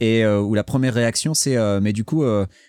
et 0.00 0.26
où 0.26 0.54
la 0.54 0.64
première 0.64 0.94
réaction 0.94 1.34
c'est 1.34 1.56
mais 1.80 1.92
du 1.92 2.04
coup 2.04 2.24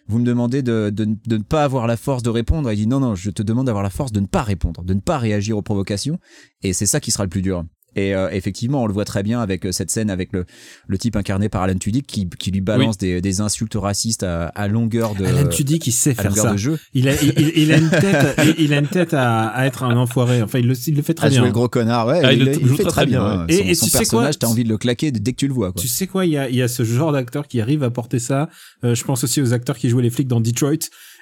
vous 0.08 0.20
me 0.20 0.26
demandez 0.26 0.62
de, 0.62 0.92
de, 0.94 1.06
de 1.06 1.38
ne 1.38 1.44
pas 1.44 1.64
avoir 1.64 1.88
la 1.88 1.98
force 1.98 2.24
de 2.24 2.30
répondre. 2.30 2.72
Il 2.72 2.76
dit 2.76 2.88
non 2.88 3.00
non, 3.00 3.16
je 3.16 3.30
te 3.30 3.44
demande 3.44 3.68
d'avoir 3.68 3.84
la 3.84 3.90
force 3.90 4.12
de 4.12 4.20
ne 4.20 4.28
pas 4.28 4.44
répondre, 4.44 4.84
de 4.84 4.94
ne 4.94 5.00
pas 5.00 5.18
réagir 5.18 5.58
aux 5.58 5.62
provocations, 5.62 6.20
et 6.62 6.74
c'est 6.74 6.86
ça 6.86 7.00
qui 7.00 7.12
sera 7.12 7.24
le 7.24 7.30
plus 7.30 7.42
dur. 7.42 7.64
Et 7.96 8.14
euh, 8.16 8.30
effectivement, 8.32 8.84
on 8.84 8.88
le 8.88 8.94
voit 8.94 9.06
très 9.06 9.24
bien 9.24 9.42
avec 9.42 9.66
euh, 9.66 9.72
cette 9.72 9.90
scène 9.92 10.10
avec 10.10 10.32
le, 10.32 10.46
le 10.88 10.98
type 10.98 11.16
incarné 11.16 11.50
par 11.50 11.64
Alan 11.64 11.76
Tudyk 11.78 12.06
qui, 12.06 12.30
qui 12.30 12.52
lui 12.52 12.62
balance 12.62 12.98
des, 12.98 13.20
des 13.22 13.42
insultes 13.42 13.76
racistes 13.76 14.24
à, 14.24 14.46
à 14.48 14.68
longueur 14.68 15.16
de 15.16 15.26
Alan 15.26 15.48
Tudyk, 15.48 15.88
il 15.88 15.92
sait 15.92 16.14
faire 16.14 16.36
ça. 16.36 16.52
de 16.52 16.58
jeu. 16.58 16.78
Il 16.94 17.10
a, 17.10 17.14
il, 17.22 17.34
il- 17.38 17.52
il 17.64 17.72
a 17.74 17.78
une 17.78 17.90
tête, 17.90 18.36
il, 18.58 18.66
il 18.66 18.74
a 18.74 18.78
une 18.78 18.88
tête 18.88 19.14
à, 19.14 19.48
à 19.48 19.66
être 19.66 19.84
un 19.84 19.98
enfoiré. 19.98 20.42
Enfin, 20.44 20.60
il 20.60 20.68
le, 20.68 20.76
il 20.88 20.96
le 20.96 21.02
fait 21.02 21.14
très 21.16 21.28
à 21.28 21.30
bien. 21.30 21.40
jouer 21.40 21.48
le 21.48 21.54
gros 21.54 21.68
connard, 21.68 22.08
ouais, 22.08 22.22
Ah, 22.24 22.32
il 22.32 22.40
il, 22.40 22.46
le 22.46 22.56
il 22.62 22.68
joue 22.68 22.76
fait 22.78 22.84
très, 22.84 23.06
bien. 23.06 23.46
Son, 23.50 23.56
Et- 23.56 23.74
son 23.74 23.86
tu 23.86 23.92
sais 23.92 23.98
quoi 23.98 24.00
personnage, 24.02 24.40
t'as 24.40 24.48
envie 24.48 24.64
de 24.64 24.70
le 24.70 24.78
claquer 24.78 25.12
dès 25.12 25.32
que 25.32 25.38
tu 25.38 25.48
le 25.48 25.54
vois. 25.54 25.72
Quoi. 25.72 25.82
Tu 25.82 25.88
sais 25.88 26.06
quoi, 26.08 26.26
il 26.26 26.32
y 26.32 26.38
a, 26.38 26.48
il 26.50 26.56
y 26.56 26.62
a 26.62 26.68
ce 26.68 26.84
genre 26.84 27.12
d'acteur 27.12 27.48
qui 27.48 27.60
arrive 27.60 27.84
à 27.84 27.90
porter 27.90 28.20
ça. 28.20 28.50
Euh, 28.84 28.94
je 28.96 29.04
pense 29.04 29.24
aussi 29.24 29.42
aux 29.42 29.52
acteurs 29.54 29.78
qui 29.78 29.90
jouaient 29.90 30.04
les 30.04 30.10
flics 30.10 30.28
dans 30.28 30.40
Detroit. 30.42 30.78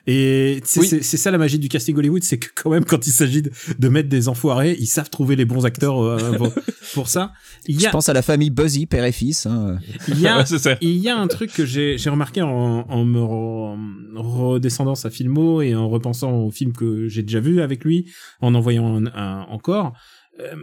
Et 0.09 0.61
Oui. 0.77 0.87
c'est 1.01 1.17
ça 1.17 1.31
la 1.31 1.37
magie 1.37 1.59
du 1.59 1.67
casting 1.67 1.95
Hollywood, 1.97 2.23
c'est 2.23 2.37
que 2.39 2.47
quand 2.55 2.69
même 2.69 2.85
quand 2.85 3.05
il 3.05 3.11
s'agit 3.11 3.41
de, 3.41 3.51
de 3.77 3.89
mettre 3.89 4.07
des 4.07 4.29
enfoirés, 4.29 4.75
ils 4.79 4.87
savent 4.87 5.09
trouver 5.09 5.35
les 5.35 5.43
bons 5.45 5.65
acteurs 5.65 6.01
euh, 6.01 6.31
pour, 6.37 6.49
pour 6.93 7.07
ça. 7.09 7.33
Il 7.67 7.75
y 7.75 7.81
Je 7.81 7.87
a, 7.87 7.91
pense 7.91 8.07
à 8.07 8.13
la 8.13 8.21
famille 8.21 8.49
Buzzy, 8.49 8.85
père 8.85 9.03
et 9.03 9.11
fils. 9.11 9.45
hein. 9.45 9.77
il 10.07 10.19
y 10.21 10.27
a, 10.27 10.37
Ouais, 10.65 10.77
il 10.81 10.95
y 10.97 11.09
a 11.09 11.17
un 11.17 11.27
truc 11.27 11.51
que 11.53 11.65
j'ai 11.65 11.97
j'ai 11.97 12.09
remarqué 12.09 12.41
en, 12.41 12.49
en 12.87 13.03
me 13.05 13.19
re- 13.19 13.77
redescendant 14.15 14.95
sa 14.95 15.09
filmo 15.09 15.61
et 15.61 15.75
en 15.75 15.89
repensant 15.89 16.31
au 16.37 16.51
film 16.51 16.71
que 16.73 17.07
j'ai 17.07 17.23
déjà 17.23 17.39
vu 17.39 17.61
avec 17.61 17.83
lui, 17.83 18.09
en 18.41 18.55
en 18.55 18.59
voyant 18.61 18.95
un, 18.95 19.05
un- 19.07 19.45
encore. 19.49 19.93
Euh, 20.39 20.55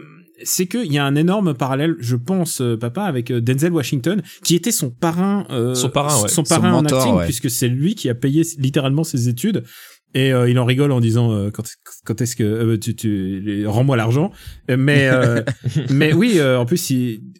c'est 0.43 0.67
qu'il 0.67 0.91
y 0.91 0.97
a 0.97 1.05
un 1.05 1.15
énorme 1.15 1.53
parallèle, 1.53 1.95
je 1.99 2.15
pense, 2.15 2.61
euh, 2.61 2.77
papa, 2.77 3.03
avec 3.03 3.31
euh, 3.31 3.41
Denzel 3.41 3.71
Washington, 3.71 4.21
qui 4.43 4.55
était 4.55 4.71
son 4.71 4.89
parrain, 4.89 5.45
euh, 5.49 5.75
Son 5.75 5.89
parrain, 5.89 6.21
ouais. 6.21 6.27
son 6.27 6.43
Son 6.43 6.43
parrain 6.43 6.73
en 6.73 6.85
acting, 6.85 7.13
ouais. 7.13 7.25
puisque 7.25 7.49
c'est 7.49 7.67
lui 7.67 7.95
qui 7.95 8.09
a 8.09 8.15
payé 8.15 8.43
littéralement 8.57 9.03
ses 9.03 9.29
études. 9.29 9.63
Et 10.15 10.31
euh, 10.33 10.49
il 10.49 10.57
en 10.59 10.65
rigole 10.65 10.91
en 10.93 11.01
disant 11.01 11.33
euh, 11.33 11.51
quand, 11.51 11.63
quand 12.05 12.21
est-ce 12.21 12.37
que 12.37 12.43
euh, 12.43 12.77
tu, 12.77 12.95
tu 12.95 13.67
rends-moi 13.67 13.97
l'argent. 13.97 14.31
Mais 14.69 15.09
euh, 15.09 15.43
mais 15.89 16.13
oui, 16.13 16.35
euh, 16.39 16.57
en 16.57 16.65
plus, 16.65 16.91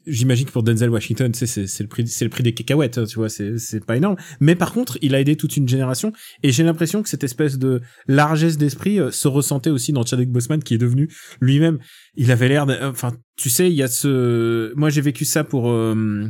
j'imagine 0.05 0.45
que 0.45 0.51
pour 0.51 0.61
Denzel 0.61 0.89
Washington, 0.89 1.33
c'est 1.33 1.47
c'est 1.47 1.83
le 1.83 1.87
prix, 1.87 2.05
c'est 2.05 2.25
le 2.25 2.29
prix 2.29 2.43
des 2.43 2.53
cacahuètes, 2.53 2.97
hein, 2.97 3.05
tu 3.05 3.15
vois, 3.15 3.29
c'est 3.29 3.57
c'est 3.57 3.83
pas 3.83 3.95
énorme. 3.95 4.17
Mais 4.41 4.55
par 4.55 4.73
contre, 4.73 4.97
il 5.01 5.15
a 5.15 5.21
aidé 5.21 5.37
toute 5.37 5.55
une 5.55 5.69
génération, 5.69 6.11
et 6.43 6.51
j'ai 6.51 6.63
l'impression 6.63 7.01
que 7.01 7.07
cette 7.07 7.23
espèce 7.23 7.57
de 7.57 7.81
largesse 8.07 8.57
d'esprit 8.57 8.99
euh, 8.99 9.09
se 9.09 9.29
ressentait 9.29 9.69
aussi 9.69 9.93
dans 9.93 10.05
Chadwick 10.05 10.29
Boseman, 10.31 10.61
qui 10.61 10.73
est 10.73 10.77
devenu 10.77 11.09
lui-même. 11.39 11.79
Il 12.17 12.29
avait 12.29 12.49
l'air, 12.49 12.67
enfin, 12.83 13.13
tu 13.37 13.49
sais, 13.49 13.69
il 13.69 13.75
y 13.75 13.83
a 13.83 13.87
ce, 13.87 14.73
moi 14.75 14.89
j'ai 14.89 15.01
vécu 15.01 15.23
ça 15.23 15.45
pour. 15.45 15.69
euh, 15.71 16.25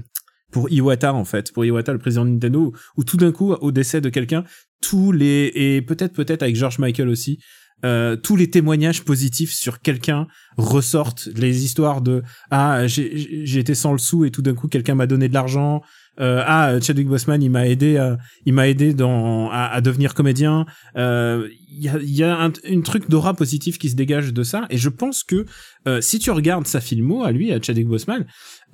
pour 0.52 0.72
Iwata 0.72 1.14
en 1.14 1.26
fait, 1.26 1.52
pour 1.52 1.66
Iwata 1.66 1.92
le 1.92 2.00
président 2.00 2.24
de 2.24 2.30
Nintendo, 2.30 2.72
où 2.96 3.04
tout 3.04 3.18
d'un 3.18 3.34
coup 3.34 3.52
au 3.52 3.72
décès 3.74 4.00
de 4.00 4.08
quelqu'un, 4.08 4.46
tous 4.88 5.12
les 5.12 5.52
et 5.56 5.82
peut-être 5.82 6.14
peut-être 6.14 6.44
avec 6.44 6.56
George 6.56 6.78
Michael 6.78 7.10
aussi, 7.10 7.40
euh, 7.84 8.16
tous 8.16 8.36
les 8.36 8.50
témoignages 8.50 9.04
positifs 9.04 9.52
sur 9.52 9.82
quelqu'un 9.82 10.28
ressortent. 10.58 11.28
Les 11.36 11.66
histoires 11.66 12.02
de 12.02 12.22
ah 12.52 12.86
j'ai 12.86 13.60
été 13.60 13.74
sans 13.74 13.92
le 13.92 13.98
sou 13.98 14.26
et 14.26 14.32
tout 14.32 14.44
d'un 14.44 14.54
coup 14.54 14.68
quelqu'un 14.68 14.94
m'a 14.94 15.08
donné 15.08 15.28
de 15.28 15.34
l'argent 15.34 15.82
euh, 16.20 16.44
ah 16.46 16.80
Chadwick 16.82 17.08
Boseman 17.08 17.42
il 17.42 17.50
m'a 17.50 17.68
aidé 17.68 17.98
à, 17.98 18.18
il 18.46 18.54
m'a 18.54 18.68
aidé 18.68 18.94
dans 18.94 19.50
à, 19.50 19.66
à 19.66 19.82
devenir 19.82 20.14
comédien. 20.14 20.66
Euh, 20.98 21.48
il 21.70 21.84
y 21.84 21.90
a 21.90 21.98
y 22.02 22.24
a 22.24 22.40
un, 22.40 22.52
truc 22.82 23.10
d'aura 23.10 23.34
positif 23.34 23.78
qui 23.78 23.90
se 23.90 23.96
dégage 23.96 24.34
de 24.34 24.44
ça. 24.44 24.66
Et 24.70 24.78
je 24.78 24.90
pense 24.90 25.24
que 25.24 25.46
euh, 25.88 26.02
si 26.02 26.20
tu 26.20 26.32
regardes 26.32 26.68
sa 26.68 26.80
filmo 26.80 27.24
à 27.24 27.32
lui 27.32 27.52
à 27.52 27.62
Chadwick 27.62 27.88
Boseman 27.88 28.26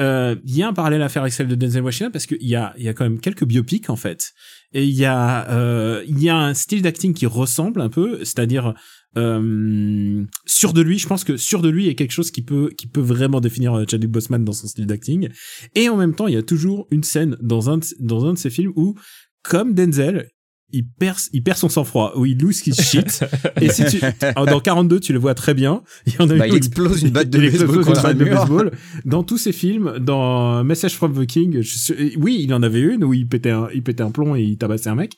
euh, 0.02 0.36
il 0.46 0.56
y 0.56 0.64
a 0.64 0.68
un 0.68 0.74
parallèle 0.74 1.02
à 1.02 1.10
faire 1.10 1.24
avec 1.24 1.34
celle 1.34 1.48
de 1.48 1.56
Denzel 1.56 1.84
Washington 1.84 2.12
parce 2.12 2.26
qu'il 2.26 2.48
y 2.48 2.56
a 2.56 2.74
il 2.78 2.84
y 2.84 2.90
a 2.90 2.94
quand 2.94 3.04
même 3.04 3.20
quelques 3.20 3.46
biopics 3.46 3.90
en 3.90 3.96
fait. 3.96 4.32
Et 4.74 4.86
il 4.86 4.96
y 4.96 5.06
a 5.06 5.50
euh, 5.52 6.04
il 6.08 6.22
y 6.22 6.30
a 6.30 6.38
un 6.38 6.54
style 6.54 6.82
d'acting 6.82 7.14
qui 7.14 7.26
ressemble 7.26 7.82
un 7.82 7.90
peu 7.90 8.20
c'est-à-dire 8.20 8.74
euh, 9.18 10.24
sûr 10.46 10.72
de 10.72 10.82
lui 10.82 10.98
je 10.98 11.08
pense 11.08 11.24
que 11.24 11.36
sûr 11.36 11.62
de 11.62 11.70
lui 11.70 11.88
est 11.89 11.96
quelque 11.96 12.12
chose 12.12 12.32
qui 12.32 12.44
peut 12.44 12.72
qui 12.77 12.88
peut 12.88 13.01
vraiment 13.01 13.41
définir 13.41 13.74
euh, 13.74 13.84
Chadwick 13.89 14.10
Boseman 14.10 14.46
dans 14.46 14.53
son 14.53 14.68
style 14.68 14.86
d'acting 14.86 15.27
et 15.75 15.89
en 15.89 15.98
même 15.98 16.15
temps 16.15 16.27
il 16.27 16.34
y 16.34 16.38
a 16.38 16.44
toujours 16.44 16.88
une 16.91 17.03
scène 17.03 17.36
dans 17.41 17.70
un 17.70 17.80
de, 17.80 17.86
dans 18.00 18.25
un 18.25 18.34
de 18.34 18.38
ses 18.38 18.50
films 18.50 18.72
où 18.75 18.96
comme 19.44 19.74
Denzel 19.74 20.30
il 20.74 20.88
perd, 20.88 21.18
il 21.34 21.44
perd 21.44 21.58
son 21.58 21.70
sang-froid, 21.70 22.13
où 22.15 22.25
il 22.25 22.38
lose 22.38 22.65
his 22.65 22.74
shit. 22.74 23.24
et 23.60 23.70
si 23.70 23.86
tu, 23.86 24.00
dans 24.36 24.60
42, 24.60 25.00
tu 25.00 25.13
le 25.13 25.20
vois 25.20 25.34
très 25.34 25.53
bien. 25.53 25.84
Il 26.08 26.13
y 26.13 26.22
en 26.22 26.30
a 26.30 26.36
Bah, 26.36 26.48
une 26.48 26.53
il 26.53 26.58
explose 26.58 27.03
une 27.03 27.10
batte 27.10 27.30
de 27.30 27.39
baseball 27.39 27.84
contre 27.84 28.06
un 28.06 28.13
baseball. 28.13 28.72
Dans 29.06 29.24
tous 29.24 29.38
ses 29.38 29.51
films, 29.51 29.98
dans 30.00 30.63
Message 30.63 30.96
from 30.96 31.13
the 31.13 31.25
King, 31.25 31.62
je 31.62 32.18
oui, 32.18 32.39
il 32.41 32.53
en 32.53 32.63
avait 32.63 32.80
une 32.80 33.03
où 33.03 33.13
il 33.13 33.27
pétait 33.27 33.50
un, 33.50 33.68
il 33.74 33.84
pétait 33.84 34.03
un 34.03 34.12
plomb 34.12 34.36
et 34.36 34.41
il 34.41 34.58
tabassait 34.58 34.89
un 34.89 34.96
mec. 34.96 35.18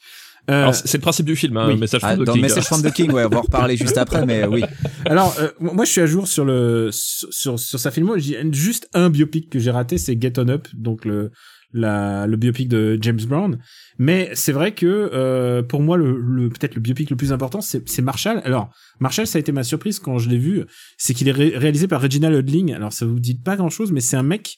Euh, 0.50 0.62
Alors, 0.64 0.76
c'est 0.76 0.98
le 0.98 1.02
principe 1.02 1.26
du 1.26 1.36
film, 1.38 1.56
hein, 1.56 1.68
oui. 1.70 1.78
message 1.78 2.02
Ah, 2.04 2.14
from 2.16 2.24
the 2.24 2.28
dans 2.28 2.34
King. 2.34 2.42
Message 2.42 2.64
from 2.66 2.82
the 2.82 2.92
King, 2.92 3.12
ouais, 3.14 3.24
on 3.26 3.30
va 3.30 3.38
en 3.38 3.42
reparler 3.42 3.78
juste 3.78 3.98
après, 3.98 4.26
mais 4.26 4.46
oui. 4.46 4.62
Alors, 5.06 5.34
euh, 5.40 5.50
moi, 5.60 5.86
je 5.86 5.92
suis 5.92 6.02
à 6.02 6.06
jour 6.06 6.28
sur 6.28 6.44
le 6.44 6.90
sur 6.92 7.58
sur, 7.58 7.80
sa 7.80 7.92
filmo. 7.92 8.18
J'ai 8.18 8.38
juste 8.52 8.90
un 8.94 9.10
biopic 9.10 9.50
que 9.50 9.60
j'ai 9.60 9.72
raté, 9.72 9.98
c'est 9.98 10.22
Get 10.22 10.34
On 10.40 10.50
Up, 10.50 10.68
donc 10.74 11.06
le 11.06 11.32
la 11.72 12.28
le 12.28 12.36
biopic 12.38 12.68
de 12.68 13.00
James 13.02 13.22
Brown. 13.26 13.58
Mais 13.98 14.32
c'est 14.34 14.52
vrai 14.52 14.74
que 14.74 14.86
euh, 15.14 15.64
pour 15.64 15.82
moi, 15.82 15.96
le, 15.98 16.20
le 16.20 16.50
peut-être 16.50 16.76
le 16.76 16.82
biopic 16.82 17.10
le 17.10 17.16
plus 17.16 17.32
important, 17.32 17.62
c'est 17.62 17.88
c'est 17.88 18.02
Marshall. 18.02 18.42
Alors, 18.44 18.70
Marshall, 19.00 19.28
ça 19.28 19.38
a 19.38 19.40
été 19.40 19.52
ma 19.54 19.64
surprise 19.64 19.98
quand 20.00 20.18
je 20.18 20.30
l'ai 20.30 20.38
vu, 20.38 20.66
c'est 20.98 21.14
qu'il 21.14 21.30
est 21.30 21.32
ré- 21.32 21.54
réalisé 21.56 21.88
par 21.88 22.02
Reginald 22.02 22.36
Hudling. 22.36 22.74
Alors, 22.74 22.92
ça 22.92 23.06
vous 23.06 23.20
dit 23.20 23.36
pas 23.36 23.56
grand-chose, 23.56 23.92
mais 23.94 24.02
c'est 24.02 24.18
un 24.18 24.24
mec 24.24 24.58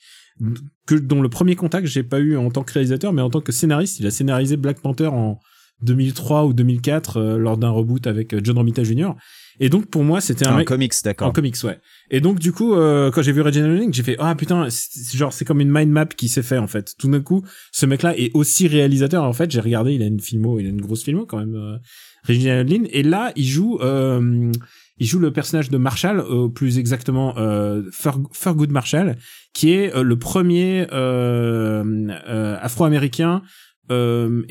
que 0.88 0.96
dont 0.96 1.22
le 1.22 1.30
premier 1.30 1.56
contact 1.56 1.88
j'ai 1.88 2.04
pas 2.04 2.20
eu 2.20 2.36
en 2.36 2.50
tant 2.50 2.64
que 2.64 2.74
réalisateur, 2.74 3.14
mais 3.14 3.22
en 3.22 3.30
tant 3.30 3.40
que 3.42 3.52
scénariste. 3.52 4.00
Il 4.00 4.08
a 4.08 4.12
scénarisé 4.12 4.58
Black 4.58 4.82
Panther 4.82 5.08
en 5.08 5.40
2003 5.82 6.46
ou 6.46 6.54
2004 6.54 7.18
euh, 7.18 7.38
lors 7.38 7.58
d'un 7.58 7.70
reboot 7.70 8.08
avec 8.08 8.34
euh, 8.34 8.42
John 8.44 8.58
Romita 8.58 8.84
Jr. 8.84 9.12
Et 9.60 9.70
donc 9.70 9.88
pour 9.90 10.04
moi, 10.04 10.20
c'était 10.22 10.48
un 10.48 10.54
En 10.54 10.58
mec 10.58 10.68
comics, 10.68 10.94
en 10.94 11.02
d'accord. 11.04 11.34
comics, 11.34 11.56
ouais. 11.64 11.80
Et 12.12 12.20
donc 12.20 12.40
du 12.40 12.52
coup, 12.52 12.74
euh, 12.74 13.10
quand 13.12 13.22
j'ai 13.22 13.32
vu 13.32 13.42
Reginald 13.42 13.80
Link, 13.80 13.94
j'ai 13.94 14.04
fait 14.04 14.16
ah 14.20 14.36
putain, 14.36 14.68
genre 15.14 15.32
c'est 15.32 15.46
comme 15.46 15.62
une 15.62 15.72
mind 15.72 15.90
map 15.90 16.06
qui 16.08 16.28
s'est 16.28 16.44
fait 16.44 16.58
en 16.58 16.68
fait. 16.68 16.94
Tout 16.98 17.10
d'un 17.10 17.22
coup, 17.22 17.44
ce 17.72 17.86
mec-là 17.86 18.18
est 18.18 18.32
aussi 18.34 18.68
réalisateur. 18.68 19.24
En 19.24 19.34
fait, 19.34 19.52
j'ai 19.52 19.62
regardé, 19.62 19.94
il 19.94 20.02
a 20.02 20.06
une 20.06 20.20
filmo, 20.20 20.60
il 20.60 20.66
a 20.66 20.70
une 20.70 20.82
grosse 20.82 21.04
filmo 21.04 21.26
quand 21.26 21.40
même, 21.40 21.56
euh, 21.56 21.78
Reginald 22.28 22.70
Lynn. 22.70 22.88
Et 22.92 23.04
là, 23.04 23.32
il 23.36 23.46
joue, 23.46 23.80
euh, 23.82 24.52
il 24.98 25.08
joue 25.08 25.20
le 25.20 25.32
personnage 25.32 25.70
de 25.70 25.78
Marshall, 25.78 26.20
euh, 26.20 26.50
plus 26.50 26.78
exactement 26.78 27.38
euh, 27.38 27.84
Marshall, 28.70 29.16
qui 29.54 29.72
est 29.72 29.96
euh, 29.96 30.04
le 30.04 30.18
premier 30.18 30.88
euh, 30.92 31.84
euh, 32.28 32.58
Afro-américain 32.60 33.42
euh, 33.92 34.44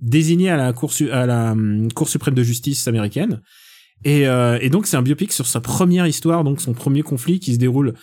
désigné 0.00 0.50
à 0.50 0.56
la 0.56 1.52
hum, 1.52 1.92
Cour 1.92 2.08
suprême 2.08 2.34
de 2.34 2.42
justice 2.42 2.86
américaine. 2.88 3.40
Et, 4.04 4.26
euh, 4.26 4.58
et 4.60 4.68
donc 4.68 4.86
c'est 4.86 4.96
un 4.96 5.02
biopic 5.02 5.32
sur 5.32 5.46
sa 5.46 5.60
première 5.60 6.06
histoire, 6.06 6.44
donc 6.44 6.60
son 6.60 6.74
premier 6.74 7.02
conflit 7.02 7.40
qui 7.40 7.54
se 7.54 7.58
déroule 7.58 7.94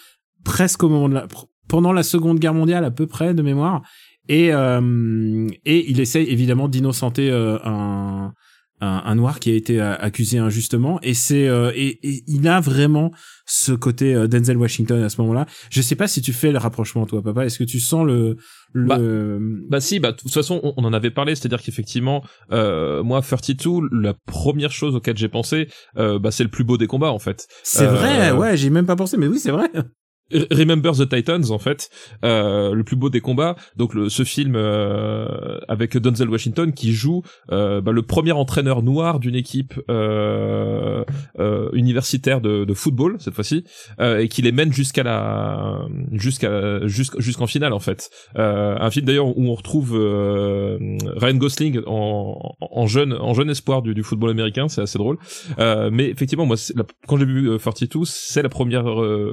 presque 0.43 0.83
au 0.83 0.89
moment 0.89 1.09
de 1.09 1.13
la 1.13 1.27
pendant 1.67 1.93
la 1.93 2.03
Seconde 2.03 2.39
Guerre 2.39 2.53
mondiale 2.53 2.83
à 2.83 2.91
peu 2.91 3.07
près 3.07 3.33
de 3.33 3.41
mémoire. 3.41 3.81
Et 4.27 4.53
euh, 4.53 5.47
et 5.65 5.89
il 5.89 5.99
essaye 5.99 6.27
évidemment 6.29 6.67
d'innocenter 6.67 7.29
euh, 7.29 7.57
un, 7.63 8.33
un 8.81 9.03
un 9.05 9.15
noir 9.15 9.39
qui 9.39 9.51
a 9.51 9.55
été 9.55 9.79
euh, 9.79 9.95
accusé 9.97 10.37
injustement. 10.37 10.99
Et 11.01 11.13
c'est 11.13 11.47
euh, 11.47 11.71
et, 11.75 11.99
et 12.07 12.23
il 12.27 12.47
a 12.47 12.59
vraiment 12.59 13.11
ce 13.45 13.71
côté 13.71 14.15
euh, 14.15 14.27
Denzel 14.27 14.57
Washington 14.57 15.01
à 15.03 15.09
ce 15.09 15.19
moment-là. 15.21 15.45
Je 15.69 15.81
sais 15.81 15.95
pas 15.95 16.07
si 16.07 16.21
tu 16.21 16.33
fais 16.33 16.51
le 16.51 16.57
rapprochement 16.57 17.05
toi, 17.05 17.21
papa. 17.21 17.45
Est-ce 17.45 17.59
que 17.59 17.63
tu 17.63 17.79
sens 17.79 18.05
le 18.05 18.37
le 18.73 19.39
Bah 19.69 19.81
si, 19.81 19.99
bah 19.99 20.11
de 20.11 20.17
toute 20.17 20.31
façon 20.31 20.59
on, 20.63 20.73
on 20.77 20.85
en 20.85 20.93
avait 20.93 21.11
parlé, 21.11 21.35
c'est-à-dire 21.35 21.61
qu'effectivement, 21.61 22.23
euh, 22.51 23.03
moi 23.03 23.21
32, 23.21 23.89
la 23.91 24.13
première 24.13 24.71
chose 24.71 24.95
auquel 24.95 25.17
j'ai 25.17 25.29
pensé, 25.29 25.67
euh, 25.97 26.19
bah 26.19 26.31
c'est 26.31 26.43
le 26.43 26.49
plus 26.49 26.63
beau 26.63 26.77
des 26.77 26.87
combats 26.87 27.11
en 27.11 27.19
fait. 27.19 27.47
c'est 27.63 27.87
euh, 27.87 27.91
vrai, 27.91 28.31
ouais, 28.31 28.57
j'ai 28.57 28.69
même 28.69 28.85
pas 28.85 28.95
pensé, 28.95 29.17
mais 29.17 29.27
oui, 29.27 29.39
c'est 29.39 29.51
vrai. 29.51 29.69
Remember 30.51 30.91
the 30.93 31.07
Titans 31.09 31.51
en 31.51 31.59
fait, 31.59 31.89
euh, 32.23 32.73
le 32.73 32.83
plus 32.83 32.95
beau 32.95 33.09
des 33.09 33.21
combats. 33.21 33.55
Donc 33.75 33.93
le, 33.93 34.09
ce 34.09 34.23
film 34.23 34.53
euh, 34.55 35.59
avec 35.67 35.97
Denzel 35.97 36.29
Washington 36.29 36.71
qui 36.73 36.93
joue 36.93 37.21
euh, 37.51 37.81
bah, 37.81 37.91
le 37.91 38.01
premier 38.01 38.31
entraîneur 38.31 38.83
noir 38.83 39.19
d'une 39.19 39.35
équipe 39.35 39.73
euh, 39.89 41.03
euh, 41.39 41.69
universitaire 41.73 42.41
de, 42.41 42.65
de 42.65 42.73
football 42.73 43.17
cette 43.19 43.33
fois-ci 43.33 43.63
euh, 43.99 44.19
et 44.19 44.27
qui 44.27 44.41
les 44.41 44.51
mène 44.51 44.71
jusqu'à 44.73 45.03
la 45.03 45.79
jusqu'à 46.13 46.79
jusqu'- 46.85 47.19
jusqu'en 47.19 47.47
finale 47.47 47.73
en 47.73 47.79
fait. 47.79 48.09
Un 48.35 48.89
film 48.89 49.05
d'ailleurs 49.05 49.27
où 49.37 49.45
on 49.49 49.53
retrouve 49.55 49.93
Ryan 49.95 51.35
Gosling 51.37 51.81
en, 51.85 52.55
en 52.59 52.87
jeune 52.87 53.13
en 53.13 53.33
jeune 53.33 53.49
espoir 53.49 53.81
du, 53.81 53.93
du 53.93 54.03
football 54.03 54.29
américain, 54.31 54.67
c'est 54.67 54.81
assez 54.81 54.97
drôle. 54.97 55.17
Mais 55.57 56.09
effectivement 56.09 56.45
moi 56.45 56.55
la- 56.75 56.83
quand 57.07 57.17
j'ai 57.17 57.25
vu 57.25 57.49
euh, 57.49 57.57
32, 57.57 58.01
c'est 58.05 58.41
la 58.41 58.49
première 58.49 58.85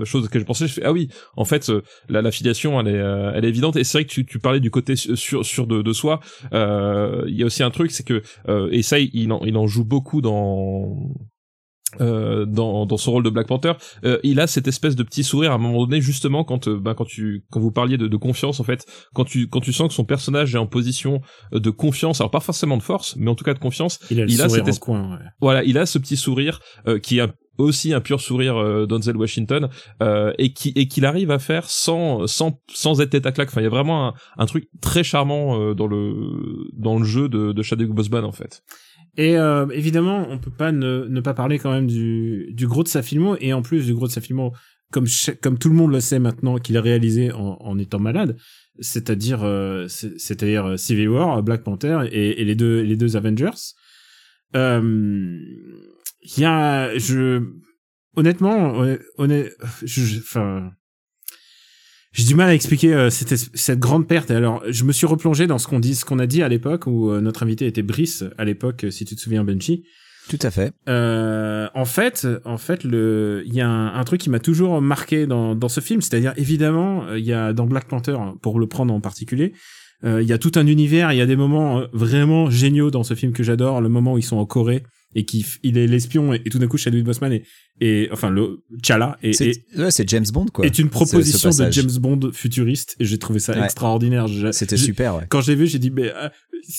chose 0.05 0.29
que. 0.29 0.39
Je 0.39 0.67
fais 0.67 0.85
ah 0.89 0.93
oui, 0.93 1.09
en 1.37 1.45
fait 1.45 1.69
euh, 1.71 1.83
la, 2.09 2.21
la 2.23 2.31
filiation 2.31 2.81
elle 2.81 2.89
est 2.89 2.99
euh, 2.99 3.33
elle 3.35 3.45
est 3.45 3.49
évidente 3.49 3.77
et 3.77 3.85
c'est 3.85 3.99
vrai 3.99 4.05
que 4.05 4.11
tu, 4.11 4.25
tu 4.27 4.39
parlais 4.39 4.61
du 4.61 4.71
côté 4.71 4.97
sur 4.97 5.67
de, 5.67 5.83
de 5.83 5.93
soi. 5.93 6.21
Euh, 6.53 7.25
Il 7.29 7.37
y 7.37 7.43
a 7.43 7.47
aussi 7.47 7.63
un 7.63 7.71
truc 7.71 7.91
c'est 7.91 8.07
que 8.07 8.23
euh, 8.49 8.69
et 8.73 8.83
ça 8.83 8.99
il 8.99 9.31
en 9.33 9.41
il 9.45 9.57
en 9.57 9.67
joue 9.67 9.85
beaucoup 9.85 10.21
dans 10.21 10.97
euh, 12.03 12.45
dans, 12.45 12.85
dans 12.85 12.99
son 12.99 13.13
rôle 13.13 13.23
de 13.23 13.31
Black 13.31 13.47
Panther, 13.47 13.73
euh, 14.05 14.19
il 14.23 14.41
a 14.41 14.47
cette 14.47 14.69
espèce 14.69 14.95
de 14.95 15.03
petit 15.03 15.25
sourire 15.25 15.53
à 15.53 15.55
un 15.55 15.59
moment 15.59 15.87
donné 15.87 16.03
justement 16.03 16.45
quand 16.45 16.69
euh, 16.69 16.79
bah, 16.79 16.95
quand 16.95 17.07
tu 17.07 17.45
quand 17.51 17.61
vous 17.61 17.73
parliez 17.73 17.97
de, 17.97 18.07
de 18.09 18.17
confiance 18.19 18.61
en 18.61 18.65
fait, 18.65 18.85
quand 19.15 19.25
tu 19.25 19.49
quand 19.49 19.61
tu 19.61 19.73
sens 19.73 19.89
que 19.89 19.95
son 19.95 20.05
personnage 20.05 20.55
est 20.55 20.59
en 20.59 20.67
position 20.67 21.23
de 21.51 21.71
confiance, 21.71 22.21
alors 22.21 22.31
pas 22.31 22.41
forcément 22.41 22.77
de 22.77 22.83
force, 22.83 23.17
mais 23.17 23.31
en 23.31 23.35
tout 23.35 23.45
cas 23.45 23.55
de 23.55 23.59
confiance, 23.59 24.01
Il 24.11 24.21
a 24.21 24.25
le 24.27 24.31
Il 24.31 24.41
a 24.43 24.47
esp- 24.49 24.79
coin, 24.79 25.13
ouais. 25.13 25.25
voilà, 25.41 25.65
il 25.65 25.79
a 25.79 25.87
ce 25.87 25.99
petit 25.99 26.19
sourire 26.19 26.61
euh, 26.87 26.99
qui 26.99 27.21
est 27.21 27.27
aussi 27.59 27.93
un 27.93 28.01
pur 28.01 28.21
sourire 28.21 28.57
euh, 28.57 28.87
Washington 29.17 29.69
euh, 30.03 30.33
et 30.39 30.53
qui 30.53 30.73
et 30.77 30.89
qu'il 30.89 31.05
arrive 31.05 31.31
à 31.31 31.39
faire 31.39 31.69
sans 31.69 32.27
sans 32.27 32.61
sans 32.73 33.01
être 33.01 33.11
tête 33.11 33.27
à 33.27 33.33
claque. 33.33 33.49
Enfin, 33.49 33.61
il 33.61 33.65
y 33.65 33.67
a 33.67 33.71
vraiment 33.71 34.09
un, 34.09 34.15
un 34.39 34.47
truc 34.47 34.69
très 34.81 35.05
charmant 35.05 35.61
euh, 35.61 35.75
dans 35.75 35.87
le 35.87 36.15
dans 36.73 36.99
le 36.99 37.05
jeu 37.05 37.29
de, 37.29 37.53
de 37.53 37.63
Chadwick 37.63 37.91
Boseman 37.91 38.25
en 38.25 38.33
fait. 38.33 38.63
Et 39.17 39.37
euh, 39.37 39.67
évidemment, 39.73 40.27
on 40.31 40.39
peut 40.39 40.53
pas 40.57 40.71
ne, 40.71 41.07
ne 41.09 41.21
pas 41.21 41.35
parler 41.35 41.59
quand 41.59 41.73
même 41.73 41.89
du, 41.89 42.53
du 42.53 42.69
gros 42.69 42.85
de 42.85 42.89
sa 42.89 43.03
filmo, 43.03 43.37
et 43.41 43.53
en 43.53 43.63
plus 43.63 43.85
du 43.87 43.93
gros 43.95 44.07
de 44.07 44.13
sa 44.13 44.21
filmo, 44.21 44.53
comme, 44.93 45.07
comme 45.43 45.59
tout 45.59 45.71
le 45.71 45.75
monde 45.75 45.91
le 45.91 45.99
sait 45.99 46.21
maintenant 46.21 46.59
qu'il 46.59 46.77
a 46.77 46.81
réalisé 46.81 47.33
en, 47.33 47.57
en 47.59 47.79
étant 47.79 47.99
malade, 47.99 48.37
c'est-à-dire 48.79 49.41
euh, 49.43 49.89
c'est- 49.89 50.17
c'est-à-dire 50.19 50.67
euh, 50.67 50.77
Civil 50.77 51.09
War, 51.09 51.43
Black 51.43 51.65
Panther 51.65 52.03
et, 52.13 52.41
et 52.41 52.45
les 52.45 52.55
deux 52.55 52.81
les 52.83 52.95
deux 52.97 53.17
Avengers. 53.17 53.59
Euh, 54.55 55.37
Il 56.37 56.43
y 56.43 56.45
a, 56.45 56.97
je 56.99 57.43
honnêtement, 58.17 58.85
je, 59.83 60.19
enfin. 60.19 60.71
J'ai 62.13 62.25
du 62.25 62.35
mal 62.35 62.49
à 62.49 62.55
expliquer 62.55 62.95
euh, 62.95 63.11
cette, 63.11 63.37
cette 63.37 63.79
grande 63.79 64.09
perte. 64.09 64.31
Et 64.31 64.35
alors, 64.35 64.63
je 64.67 64.85
me 64.85 64.93
suis 64.93 65.07
replongé 65.07 65.47
dans 65.47 65.59
ce 65.59 65.69
qu'on 65.69 65.79
dit, 65.79 65.95
ce 65.95 66.05
qu'on 66.05 66.19
a 66.19 66.27
dit 66.27 66.43
à 66.43 66.49
l'époque 66.49 66.87
où 66.87 67.11
euh, 67.11 67.21
notre 67.21 67.43
invité 67.43 67.67
était 67.67 67.83
Brice 67.83 68.25
à 68.39 68.45
l'époque, 68.45 68.85
euh, 68.85 68.91
si 68.91 69.05
tu 69.05 69.15
te 69.15 69.21
souviens, 69.21 69.45
Benchy. 69.45 69.85
Tout 70.29 70.39
à 70.43 70.51
fait. 70.51 70.73
Euh, 70.89 71.69
en 71.75 71.85
fait, 71.85 72.27
en 72.45 72.59
fait, 72.59 72.83
le, 72.83 73.43
il 73.47 73.55
y 73.55 73.61
a 73.61 73.69
un, 73.69 73.95
un 73.95 74.05
truc 74.05 74.21
qui 74.21 74.31
m'a 74.31 74.41
toujours 74.41 74.81
marqué 74.81 75.27
dans, 75.27 75.55
dans 75.55 75.69
ce 75.69 75.81
film, 75.81 76.01
c'est-à-dire 76.01 76.33
évidemment, 76.37 77.15
il 77.15 77.25
y 77.25 77.33
a 77.33 77.53
dans 77.53 77.67
Black 77.67 77.87
Panther, 77.89 78.17
pour 78.43 78.59
le 78.59 78.67
prendre 78.67 78.93
en 78.93 79.01
particulier, 79.01 79.53
il 80.05 80.23
y 80.23 80.33
a 80.33 80.39
tout 80.39 80.53
un 80.57 80.67
univers, 80.67 81.13
il 81.13 81.19
y 81.19 81.23
a 81.23 81.27
des 81.27 81.35
moments 81.35 81.83
vraiment 81.93 82.51
géniaux 82.51 82.91
dans 82.91 83.05
ce 83.05 83.15
film 83.15 83.33
que 83.33 83.43
j'adore, 83.43 83.81
le 83.81 83.89
moment 83.89 84.15
où 84.15 84.19
ils 84.19 84.23
sont 84.23 84.37
en 84.37 84.45
Corée 84.45 84.83
et 85.19 85.25
qu'il 85.25 85.43
f- 85.43 85.59
il 85.63 85.77
est 85.79 85.87
l'espion 85.87 86.33
et, 86.33 86.41
et 86.45 86.51
tout 86.51 86.59
d'un 86.59 86.67
coup 86.69 86.77
Chadwick 86.79 87.05
Boseman 87.05 87.33
et, 87.33 87.43
et 87.81 88.09
enfin 88.13 88.31
le 88.31 88.61
T'Challa 88.83 89.19
et, 89.23 89.33
C'est 89.33 89.49
et- 89.77 89.81
ouais, 89.81 89.91
c'est 89.91 90.09
James 90.09 90.25
Bond, 90.33 90.47
quoi. 90.47 90.65
est 90.65 90.69
une 90.69 90.75
ce- 90.75 90.83
ce 90.83 90.89
proposition 90.91 91.51
de. 91.51 91.71
James 91.71 91.91
Bond 92.01 92.31
futuriste 92.33 92.97
et 93.01 93.05
j'ai 93.05 93.19
trouvé 93.19 93.39
ça 93.41 93.53
Ouais. 93.59 93.65
extraordinaire. 93.65 94.27
C'était 94.53 94.77
j'ai- 94.77 94.85
super, 94.87 95.17
ouais. 95.17 95.25
Quand 95.29 95.41
je 95.41 95.51
l'ai 95.51 95.57
vu, 95.57 95.67
j'ai 95.67 95.79
dit 95.79 95.91
mais 95.91 96.11
euh, 96.15 96.29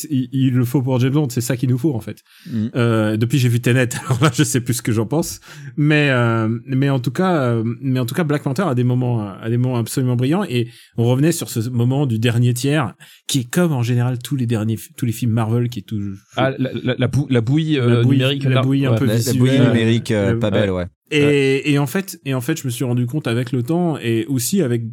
il, 0.09 0.29
il 0.31 0.53
le 0.53 0.65
faut 0.65 0.81
pour 0.81 0.99
James 0.99 1.11
Bond, 1.13 1.27
c'est 1.29 1.41
ça 1.41 1.57
qu'il 1.57 1.69
nous 1.69 1.77
faut 1.77 1.93
en 1.95 1.99
fait. 1.99 2.19
Mm. 2.49 2.67
Euh, 2.75 3.17
depuis 3.17 3.37
j'ai 3.39 3.49
vu 3.49 3.59
Tenet, 3.59 3.89
alors 4.05 4.21
là 4.23 4.31
je 4.33 4.43
sais 4.43 4.61
plus 4.61 4.75
ce 4.75 4.81
que 4.81 4.91
j'en 4.91 5.05
pense, 5.05 5.39
mais 5.77 6.09
euh, 6.11 6.47
mais 6.65 6.89
en 6.89 6.99
tout 6.99 7.11
cas, 7.11 7.35
euh, 7.41 7.63
mais 7.81 7.99
en 7.99 8.05
tout 8.05 8.15
cas 8.15 8.23
Black 8.23 8.43
Panther 8.43 8.63
a 8.63 8.75
des 8.75 8.83
moments 8.83 9.21
a 9.29 9.49
des 9.49 9.57
moments 9.57 9.77
absolument 9.77 10.15
brillants 10.15 10.43
et 10.43 10.67
on 10.97 11.05
revenait 11.05 11.31
sur 11.31 11.49
ce 11.49 11.67
moment 11.69 12.05
du 12.05 12.19
dernier 12.19 12.53
tiers 12.53 12.93
qui 13.27 13.39
est 13.39 13.49
comme 13.49 13.71
en 13.71 13.83
général 13.83 14.19
tous 14.19 14.35
les 14.35 14.45
derniers 14.45 14.77
tous 14.97 15.05
les 15.05 15.11
films 15.11 15.31
Marvel 15.31 15.69
qui 15.69 15.79
est 15.79 15.83
tout 15.87 15.99
Ah, 16.35 16.51
la, 16.57 16.69
la, 16.83 16.95
la, 16.97 17.07
bou- 17.07 17.27
la 17.29 17.41
bouillie, 17.41 17.75
La 17.77 17.83
euh, 17.83 18.03
bouillie- 18.03 18.17
numérique. 18.19 18.43
la 18.43 18.61
bouillie 18.61 18.85
un 18.85 18.91
Ouais. 18.91 18.97
peu 18.97 19.05
La, 19.05 19.13
la 19.13 19.17
visuel, 19.17 19.37
bouillie 19.37 19.57
euh, 19.57 19.67
numérique, 19.67 20.11
euh, 20.11 20.35
pas 20.37 20.51
belle, 20.51 20.71
ouais. 20.71 20.85
Et, 21.11 21.71
et 21.71 21.79
en 21.79 21.87
fait, 21.87 22.19
et 22.25 22.35
en 22.35 22.41
fait, 22.41 22.59
je 22.61 22.65
me 22.65 22.69
suis 22.69 22.83
rendu 22.85 23.07
compte 23.07 23.25
avec 23.27 23.51
le 23.51 23.63
temps 23.63 23.97
et 23.97 24.25
aussi 24.27 24.61
avec 24.61 24.83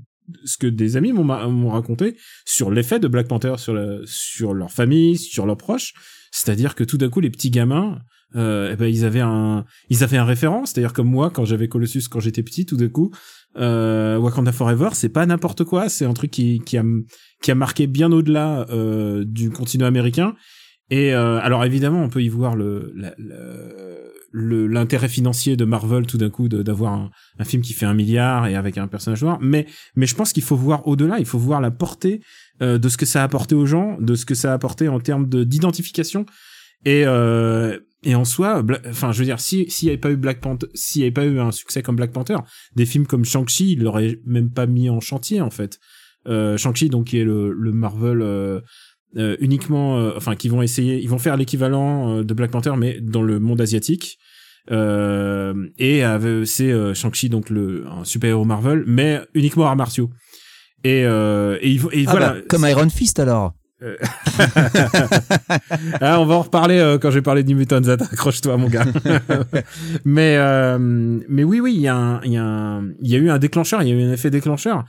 ce 0.45 0.57
que 0.59 0.67
des 0.67 0.97
amis 0.97 1.13
m'ont 1.13 1.69
raconté 1.71 2.17
sur 2.45 2.71
l'effet 2.71 2.99
de 2.99 3.09
Black 3.09 3.29
Panther 3.29 3.55
sur 3.59 3.75
la, 3.75 3.99
sur 4.05 4.55
leur 4.55 4.71
famille, 4.71 5.17
sur 5.17 5.47
leurs 5.47 5.57
proches. 5.57 5.93
C'est-à-dire 6.33 6.75
que 6.75 6.85
tout 6.85 6.99
d'un 6.99 7.09
coup, 7.09 7.21
les 7.21 7.31
petits 7.31 7.51
gamins, 7.51 7.99
euh, 8.35 8.71
eh 8.73 8.77
ben, 8.77 8.87
ils 8.87 9.05
avaient 9.05 9.21
un, 9.21 9.65
ils 9.89 10.05
avaient 10.05 10.19
un 10.19 10.25
référent. 10.25 10.67
C'est-à-dire 10.67 10.93
comme 10.93 11.09
moi, 11.09 11.31
quand 11.31 11.45
j'avais 11.45 11.69
Colossus 11.69 12.09
quand 12.09 12.21
j'étais 12.21 12.43
petit, 12.43 12.67
tout 12.67 12.77
d'un 12.77 12.89
coup, 12.89 13.11
euh, 13.57 14.19
Wakanda 14.19 14.53
Forever, 14.53 14.91
c'est 14.93 15.09
pas 15.09 15.25
n'importe 15.25 15.65
quoi. 15.65 15.89
C'est 15.89 16.05
un 16.05 16.13
truc 16.13 16.31
qui, 16.31 16.61
qui 16.67 16.77
a, 16.77 16.85
qui 17.43 17.51
a 17.51 17.55
marqué 17.55 17.87
bien 17.87 18.13
au-delà 18.13 18.67
euh, 18.71 19.25
du 19.25 19.51
continent 19.51 19.87
américain. 19.87 20.35
Et 20.91 21.15
euh, 21.15 21.39
alors 21.41 21.65
évidemment, 21.65 22.03
on 22.03 22.09
peut 22.09 22.23
y 22.23 22.29
voir 22.29 22.55
le 22.55 22.93
la- 22.95 23.15
l'intérêt 24.33 25.09
financier 25.09 25.57
de 25.57 25.65
Marvel 25.65 26.07
tout 26.07 26.19
d'un 26.19 26.31
coup 26.31 26.49
d'avoir 26.49 26.93
un, 26.93 27.11
un 27.39 27.45
film 27.45 27.63
qui 27.63 27.73
fait 27.73 27.87
un 27.87 27.95
milliard 27.95 28.47
et 28.47 28.55
avec 28.55 28.79
un 28.79 28.89
personnage 28.89 29.23
noir. 29.23 29.39
Mais 29.41 29.67
mais 29.95 30.07
je 30.07 30.15
pense 30.15 30.33
qu'il 30.33 30.43
faut 30.43 30.57
voir 30.57 30.87
au-delà. 30.87 31.19
Il 31.19 31.27
faut 31.27 31.39
voir 31.39 31.61
la 31.61 31.71
portée 31.71 32.21
euh, 32.63 32.79
de 32.79 32.89
ce 32.89 32.97
que 32.97 33.07
ça 33.07 33.23
a 33.23 33.25
apporté 33.25 33.55
aux 33.55 33.67
gens, 33.67 33.97
de 34.01 34.15
ce 34.15 34.27
que 34.27 34.35
ça 34.35 34.51
a 34.51 34.55
apporté 34.55 34.89
en 34.89 35.01
termes 35.01 35.29
de 35.29 35.45
d'identification. 35.45 36.27
Et 36.85 37.05
euh, 37.07 37.79
et 38.03 38.15
en 38.15 38.25
soi, 38.25 38.63
enfin, 38.89 39.11
je 39.11 39.19
veux 39.19 39.25
dire, 39.25 39.41
si 39.41 39.69
s'il 39.71 39.87
n'y 39.87 39.91
avait 39.91 40.01
pas 40.01 40.11
eu 40.11 40.17
Black 40.17 40.41
Panther, 40.41 40.69
s'il 40.75 41.01
n'y 41.01 41.07
avait 41.07 41.13
pas 41.13 41.25
eu 41.25 41.41
un 41.41 41.51
succès 41.51 41.83
comme 41.83 41.97
Black 41.97 42.13
Panther, 42.13 42.37
des 42.77 42.87
films 42.87 43.07
comme 43.07 43.25
Shang-Chi, 43.25 43.73
ils 43.73 43.83
l'auraient 43.83 44.21
même 44.25 44.51
pas 44.51 44.67
mis 44.67 44.89
en 44.89 45.01
chantier 45.01 45.41
en 45.41 45.51
fait. 45.51 45.81
Euh, 46.29 46.57
Shang-Chi, 46.57 46.89
donc 46.89 47.09
qui 47.09 47.19
est 47.19 47.25
le, 47.25 47.53
le 47.53 47.73
Marvel 47.73 48.21
euh, 48.21 48.61
euh, 49.17 49.37
uniquement, 49.41 49.99
euh, 49.99 50.13
enfin, 50.17 50.35
qui 50.37 50.49
vont 50.49 50.63
essayer, 50.63 50.99
ils 51.01 51.09
vont 51.09 51.19
faire 51.19 51.37
l'équivalent 51.37 52.19
euh, 52.19 52.23
de 52.25 52.35
Black 52.35 52.51
Panther, 52.51 52.73
mais 52.77 52.99
dans 53.01 53.23
le 53.23 53.39
monde 53.39 53.61
asiatique. 53.61 54.19
Euh, 54.71 55.55
et 55.79 56.05
euh, 56.05 56.45
c'est 56.45 56.73
euh, 56.73 56.93
Shang-Chi, 56.93 57.29
donc 57.29 57.51
le 57.51 57.85
un 57.89 58.05
super-héros 58.05 58.45
Marvel, 58.45 58.83
mais 58.87 59.21
uniquement 59.35 59.67
arts 59.67 59.77
martiaux. 59.77 60.11
Et, 60.85 61.05
euh, 61.05 61.57
et, 61.61 61.71
ils 61.71 61.81
vont- 61.81 61.91
et 61.93 62.05
Ah 62.07 62.11
voilà. 62.11 62.31
bah, 62.33 62.41
comme 62.49 62.67
Iron 62.69 62.89
Fist 62.89 63.19
alors. 63.21 63.55
Ah, 66.01 66.21
on 66.21 66.25
va 66.27 66.35
en 66.37 66.43
reparler 66.43 66.79
euh, 66.79 66.99
quand 66.99 67.11
je 67.11 67.17
vais 67.17 67.23
parler 67.23 67.43
de 67.43 67.49
New 67.51 67.57
Mutants. 67.57 67.83
Accroche-toi, 68.13 68.57
mon 68.57 68.69
gars. 68.69 68.85
mais, 70.05 70.37
euh, 70.39 70.79
mais 71.29 71.45
oui, 71.45 71.61
oui, 71.61 71.75
il 71.75 71.81
y 71.83 71.89
a 71.89 71.97
un, 71.97 72.21
il 72.23 72.33
y 72.33 72.37
a 72.37 72.45
un, 72.45 72.89
il 73.03 73.11
y 73.11 73.15
a 73.15 73.19
eu 73.19 73.31
un 73.31 73.39
déclencheur, 73.39 73.83
il 73.83 73.89
y 73.89 73.93
a 73.93 73.95
eu 73.95 74.03
un 74.03 74.13
effet 74.13 74.31
déclencheur. 74.31 74.85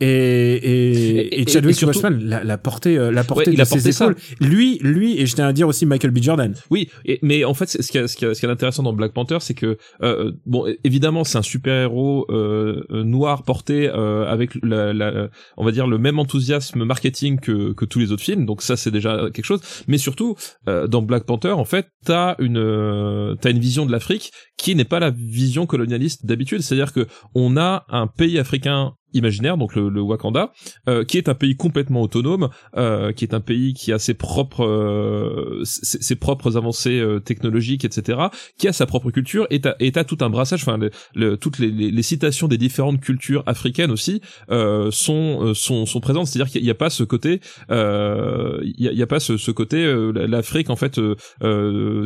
Et, 0.00 0.06
et, 0.06 0.90
Et- 1.38 1.40
et, 1.40 1.46
Chadwick 1.46 1.74
surtout- 1.76 2.00
Boseman, 2.00 2.22
la, 2.22 2.44
la 2.44 2.58
portée, 2.58 2.98
euh, 2.98 3.10
la 3.10 3.24
portée 3.24 3.46
Ouais, 3.50 3.54
il 3.54 3.56
de 3.56 3.62
a 3.62 3.64
ses 3.64 3.92
ça. 3.92 4.04
épaules. 4.04 4.16
Lui, 4.40 4.78
lui, 4.82 5.18
et 5.18 5.26
je 5.26 5.34
tiens 5.34 5.46
à 5.46 5.52
dire 5.52 5.66
aussi 5.68 5.86
Michael 5.86 6.10
B. 6.10 6.18
Jordan. 6.22 6.54
Oui, 6.70 6.90
mais 7.22 7.44
en 7.44 7.54
fait, 7.54 7.66
ce 7.68 7.90
qui 7.90 7.96
est, 7.98 8.06
ce 8.06 8.16
qui 8.16 8.24
est, 8.24 8.34
ce 8.34 8.40
qui 8.40 8.46
est 8.46 8.50
intéressant 8.50 8.82
dans 8.82 8.92
Black 8.92 9.12
Panther, 9.12 9.38
c'est 9.40 9.54
que 9.54 9.78
euh, 10.02 10.32
bon, 10.44 10.66
évidemment, 10.84 11.24
c'est 11.24 11.38
un 11.38 11.42
super 11.42 11.74
héros 11.82 12.26
euh, 12.28 12.84
euh, 12.90 13.04
noir 13.04 13.42
porté 13.44 13.88
euh, 13.88 14.26
avec 14.26 14.50
la, 14.62 14.92
la, 14.92 15.28
on 15.56 15.64
va 15.64 15.72
dire 15.72 15.86
le 15.86 15.96
même 15.98 16.18
enthousiasme 16.18 16.84
marketing 16.84 17.40
que, 17.40 17.72
que 17.72 17.84
tous 17.84 17.98
les 17.98 18.12
autres 18.12 18.22
films. 18.22 18.44
Donc 18.44 18.60
ça, 18.62 18.76
c'est 18.76 18.90
déjà 18.90 19.30
quelque 19.32 19.44
chose. 19.46 19.60
Mais 19.88 19.98
surtout, 19.98 20.36
euh, 20.68 20.86
dans 20.86 21.02
Black 21.02 21.24
Panther, 21.24 21.52
en 21.52 21.64
fait, 21.64 21.86
t'as 22.04 22.34
une 22.38 22.58
euh, 22.58 23.34
t'as 23.40 23.50
une 23.50 23.58
vision 23.60 23.86
de 23.86 23.92
l'Afrique 23.92 24.30
qui 24.58 24.74
n'est 24.74 24.84
pas 24.84 25.00
la 25.00 25.10
vision 25.10 25.64
colonialiste 25.66 26.26
d'habitude. 26.26 26.60
C'est-à-dire 26.60 26.92
que 26.92 27.06
on 27.34 27.56
a 27.56 27.84
un 27.88 28.06
pays 28.06 28.38
africain 28.38 28.92
imaginaire, 29.16 29.56
donc 29.56 29.74
le, 29.74 29.88
le 29.88 30.00
Wakanda, 30.00 30.52
euh, 30.88 31.04
qui 31.04 31.18
est 31.18 31.28
un 31.28 31.34
pays 31.34 31.56
complètement 31.56 32.02
autonome, 32.02 32.48
euh, 32.76 33.12
qui 33.12 33.24
est 33.24 33.34
un 33.34 33.40
pays 33.40 33.74
qui 33.74 33.92
a 33.92 33.98
ses 33.98 34.14
propres 34.14 34.64
euh, 34.64 35.62
ses, 35.64 36.16
propres 36.16 36.56
avancées 36.56 36.98
euh, 37.00 37.20
technologiques, 37.20 37.84
etc., 37.84 38.18
qui 38.58 38.68
a 38.68 38.72
sa 38.72 38.86
propre 38.86 39.10
culture 39.10 39.46
et 39.50 39.60
t'as 39.60 39.74
et 39.80 39.92
t'as 39.92 40.04
tout 40.04 40.18
un 40.20 40.30
brassage, 40.30 40.62
enfin 40.62 40.76
le, 40.76 40.90
le- 41.14 41.36
toutes 41.36 41.58
les, 41.58 41.70
les, 41.70 42.02
citations 42.02 42.48
des 42.48 42.58
différentes 42.58 43.00
cultures 43.00 43.42
africaines 43.46 43.90
aussi 43.90 44.20
euh, 44.50 44.90
sont 44.90 45.38
euh, 45.42 45.54
sont 45.54 45.86
sont 45.86 46.00
présentes, 46.00 46.26
c'est-à-dire 46.26 46.52
qu'il 46.52 46.62
n'y 46.62 46.70
a, 46.70 46.74
pas 46.74 46.90
ce 46.90 47.02
côté, 47.04 47.40
il 47.70 48.74
y, 48.78 49.00
a, 49.00 49.04
a 49.04 49.06
pas 49.06 49.20
ce, 49.20 49.36
ce 49.36 49.50
côté 49.50 49.84
l'Afrique 50.14 50.70
en 50.70 50.76
fait, 50.76 51.00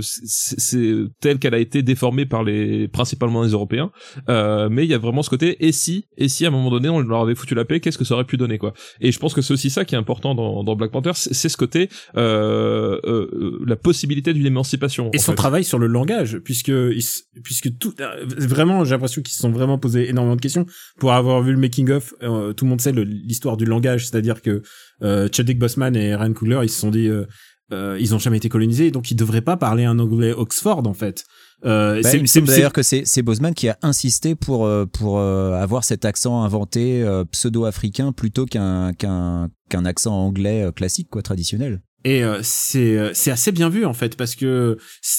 c'est 0.00 0.60
c'est 0.60 0.94
tel 1.20 1.38
qu'elle 1.38 1.54
a 1.54 1.58
été 1.58 1.82
déformée 1.82 2.26
par 2.26 2.44
les 2.44 2.88
principalement 2.88 3.42
les 3.42 3.50
Européens, 3.50 3.90
mais 4.28 4.84
il 4.84 4.90
y 4.90 4.94
a 4.94 4.98
vraiment 4.98 5.22
ce 5.22 5.30
côté 5.30 5.66
et 5.66 5.72
si 5.72 6.06
et 6.16 6.28
si 6.28 6.44
à 6.44 6.48
un 6.48 6.50
moment 6.52 6.70
donné 6.70 6.88
on 6.88 6.99
leur 7.08 7.22
avait 7.22 7.34
foutu 7.34 7.54
la 7.54 7.64
paix, 7.64 7.80
qu'est-ce 7.80 7.98
que 7.98 8.04
ça 8.04 8.14
aurait 8.14 8.24
pu 8.24 8.36
donner 8.36 8.58
quoi 8.58 8.74
Et 9.00 9.12
je 9.12 9.18
pense 9.18 9.34
que 9.34 9.42
c'est 9.42 9.52
aussi 9.52 9.70
ça 9.70 9.84
qui 9.84 9.94
est 9.94 9.98
important 9.98 10.34
dans, 10.34 10.62
dans 10.64 10.76
Black 10.76 10.90
Panther, 10.90 11.12
c'est 11.14 11.48
ce 11.48 11.56
côté 11.56 11.88
euh, 12.16 13.00
euh, 13.04 13.60
la 13.66 13.76
possibilité 13.76 14.32
d'une 14.32 14.46
émancipation. 14.46 15.10
Et 15.12 15.18
son 15.18 15.32
fait. 15.32 15.36
travail 15.36 15.64
sur 15.64 15.78
le 15.78 15.86
langage, 15.86 16.38
puisque, 16.38 16.68
il 16.68 17.02
puisque 17.42 17.78
tout, 17.78 17.94
euh, 18.00 18.24
vraiment, 18.26 18.84
j'ai 18.84 18.92
l'impression 18.92 19.22
qu'ils 19.22 19.34
se 19.34 19.40
sont 19.40 19.50
vraiment 19.50 19.78
posé 19.78 20.08
énormément 20.08 20.36
de 20.36 20.40
questions. 20.40 20.66
Pour 20.98 21.12
avoir 21.12 21.42
vu 21.42 21.52
le 21.52 21.58
making 21.58 21.90
of, 21.90 22.14
euh, 22.22 22.52
tout 22.52 22.64
le 22.64 22.70
monde 22.70 22.80
sait 22.80 22.92
l'histoire 22.92 23.56
du 23.56 23.64
langage, 23.64 24.06
c'est-à-dire 24.06 24.42
que 24.42 24.62
euh, 25.02 25.28
Chadwick 25.32 25.58
Boseman 25.58 25.96
et 25.96 26.14
Ryan 26.14 26.32
Coogler, 26.32 26.60
ils 26.62 26.70
se 26.70 26.80
sont 26.80 26.90
dit, 26.90 27.08
euh, 27.08 27.24
euh, 27.72 27.96
ils 28.00 28.14
ont 28.14 28.18
jamais 28.18 28.38
été 28.38 28.48
colonisés, 28.48 28.90
donc 28.90 29.10
ils 29.10 29.16
devraient 29.16 29.40
pas 29.40 29.56
parler 29.56 29.84
un 29.84 29.98
anglais 29.98 30.32
Oxford 30.32 30.86
en 30.86 30.94
fait. 30.94 31.24
Euh, 31.64 32.00
Bah, 32.02 32.10
c'est- 32.26 32.40
d'ailleurs 32.40 32.72
que 32.72 32.82
c'est 32.82 33.22
Boseman 33.22 33.52
qui 33.54 33.68
a 33.68 33.76
insisté 33.82 34.34
pour 34.34 34.64
euh, 34.66 34.86
pour 34.86 35.18
euh, 35.18 35.52
avoir 35.52 35.84
cet 35.84 36.04
accent 36.04 36.42
inventé 36.42 37.02
euh, 37.02 37.24
pseudo-africain 37.24 38.12
plutôt 38.12 38.46
qu'un 38.46 38.92
qu'un 38.94 39.50
qu'un 39.68 39.84
accent 39.84 40.14
anglais 40.14 40.70
classique 40.74 41.08
quoi 41.10 41.22
traditionnel. 41.22 41.82
Et 42.06 42.24
euh, 42.24 42.38
c'est 42.42 42.96
euh, 42.96 43.10
c'est 43.12 43.30
assez 43.30 43.52
bien 43.52 43.68
vu 43.68 43.84
en 43.84 43.92
fait 43.92 44.16
parce 44.16 44.34
que 44.34 44.78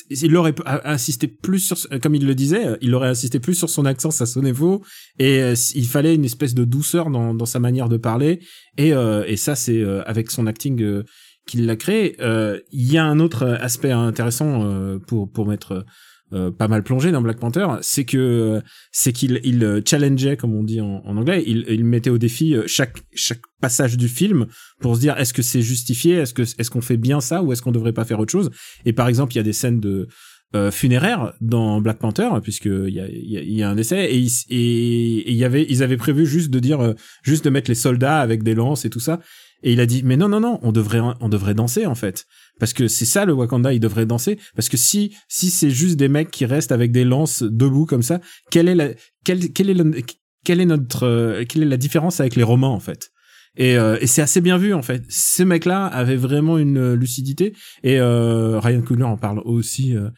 il 0.10 0.36
aurait 0.36 0.56
insisté 0.84 1.28
plus 1.28 1.60
sur 1.60 1.78
comme 2.02 2.16
il 2.16 2.26
le 2.26 2.34
disait, 2.34 2.70
il 2.82 2.96
aurait 2.96 3.10
insisté 3.10 3.40
plus 3.40 3.54
sur 3.54 3.70
son 3.70 3.86
accent, 3.86 4.10
ça 4.10 4.26
sonnait 4.26 4.54
faux 4.54 4.82
et 5.20 5.44
euh, 5.44 5.54
il 5.76 5.86
fallait 5.88 6.16
une 6.16 6.26
espèce 6.26 6.56
de 6.56 6.64
douceur 6.64 7.12
dans 7.12 7.36
dans 7.36 7.46
sa 7.46 7.60
manière 7.60 7.88
de 7.88 7.98
parler 7.98 8.40
et 8.80 8.94
euh, 8.94 9.24
et 9.28 9.38
ça 9.38 9.54
c'est 9.56 9.78
euh, 9.80 10.02
avec 10.08 10.32
son 10.32 10.48
acting 10.48 10.82
euh, 10.82 11.04
qu'il 11.46 11.68
l'a 11.68 11.76
créé. 11.76 12.16
Euh, 12.20 12.60
Il 12.72 12.92
y 12.92 12.98
a 12.98 13.06
un 13.06 13.20
autre 13.20 13.46
aspect 13.62 13.92
intéressant 13.92 14.64
euh, 14.64 14.98
pour 14.98 15.32
pour 15.32 15.46
mettre 15.48 15.86
euh, 16.34 16.50
pas 16.52 16.68
mal 16.68 16.84
plongé 16.84 17.12
dans 17.12 17.22
Black 17.22 17.40
Panther, 17.40 17.68
c'est 17.82 18.06
que 18.06 18.62
c'est 18.92 19.12
qu'il 19.14 19.40
il 19.44 19.64
euh, 19.64 19.82
challengeait 19.86 20.38
comme 20.38 20.54
on 20.56 20.64
dit 20.64 20.80
en, 20.82 21.02
en 21.06 21.18
anglais, 21.18 21.44
il, 21.46 21.66
il 21.70 21.84
mettait 21.84 22.10
au 22.10 22.18
défi 22.18 22.56
euh, 22.56 22.64
chaque 22.68 22.98
chaque 23.14 23.42
passage 23.60 23.98
du 23.98 24.08
film 24.08 24.48
pour 24.80 24.96
se 24.96 25.02
dire 25.02 25.18
est-ce 25.18 25.34
que 25.34 25.42
c'est 25.42 25.62
justifié, 25.62 26.16
est-ce 26.16 26.34
que 26.34 26.42
est-ce 26.44 26.70
qu'on 26.72 26.82
fait 26.82 26.98
bien 26.98 27.22
ça 27.22 27.44
ou 27.44 27.52
est-ce 27.52 27.62
qu'on 27.62 27.72
devrait 27.72 27.94
pas 27.94 28.06
faire 28.06 28.20
autre 28.20 28.32
chose? 28.32 28.50
Et 28.86 28.94
par 28.94 29.08
exemple, 29.08 29.34
il 29.34 29.38
y 29.38 29.40
a 29.40 29.44
des 29.44 29.54
scènes 29.54 29.80
de 29.80 30.08
euh, 30.54 30.70
funéraires 30.70 31.32
dans 31.40 31.80
Black 31.80 31.98
Panther 32.00 32.28
puisque 32.44 32.66
il 32.66 32.90
y 32.94 33.00
a, 33.00 33.08
y, 33.10 33.38
a, 33.38 33.42
y 33.42 33.64
a 33.64 33.70
un 33.70 33.78
essai 33.78 34.06
et 34.14 34.18
ils- 34.18 34.46
et 34.50 35.30
et 35.30 35.34
y 35.34 35.46
avait 35.46 35.66
ils 35.70 35.82
avaient 35.82 35.96
prévu 35.96 36.26
juste 36.26 36.50
de 36.50 36.60
dire 36.60 36.94
juste 37.24 37.46
de 37.46 37.50
mettre 37.50 37.72
les 37.72 37.76
soldats 37.76 38.20
avec 38.20 38.44
des 38.44 38.54
lances 38.54 38.84
et 38.84 38.90
tout 38.90 39.00
ça 39.00 39.22
et 39.64 39.74
il 39.74 39.80
a 39.80 39.86
dit 39.86 40.02
mais 40.04 40.18
non 40.18 40.30
non 40.30 40.40
non 40.40 40.60
on 40.62 40.72
devrait 40.72 41.02
on 41.20 41.30
devrait 41.30 41.54
danser 41.54 41.86
en 41.86 41.96
fait. 41.96 42.26
Parce 42.60 42.74
que 42.74 42.88
c'est 42.88 43.06
ça 43.06 43.26
le 43.26 43.34
Wakanda 43.34 43.74
il 43.74 43.80
devrait 43.80 44.06
danser. 44.06 44.40
Parce 44.56 44.70
que 44.70 44.78
si 44.78 45.16
si 45.28 45.50
c'est 45.50 45.72
juste 45.72 45.98
des 45.98 46.10
mecs 46.10 46.32
qui 46.32 46.46
restent 46.46 46.72
avec 46.72 46.92
des 46.92 47.04
lances 47.04 47.44
debout 47.44 47.86
comme 47.86 48.04
ça 48.04 48.20
quelle 48.50 48.68
est 48.70 48.76
la 48.76 48.90
quelle 49.24 49.52
quelle 49.52 49.70
est 49.70 50.66
notre 50.66 51.44
quelle 51.44 51.64
est 51.64 51.66
la 51.66 51.78
différence 51.78 52.20
avec 52.20 52.36
les 52.36 52.44
Romains 52.44 52.68
en 52.68 52.80
fait? 52.80 53.12
Et, 53.58 53.76
euh, 53.76 53.98
et 54.00 54.08
c'est 54.08 54.22
assez 54.22 54.40
bien 54.42 54.58
vu 54.58 54.74
en 54.74 54.82
fait. 54.82 55.04
Ces 55.10 55.46
mecs 55.46 55.66
là 55.66 55.86
avaient 55.86 56.16
vraiment 56.16 56.58
une 56.58 56.78
euh, 56.78 56.96
lucidité. 56.96 57.54
Et 57.84 58.00
euh, 58.00 58.60
Ryan 58.60 58.82
Coogler 58.82 59.04
en 59.04 59.18
parle 59.18 59.40
aussi 59.40 59.96
euh, 59.96 60.10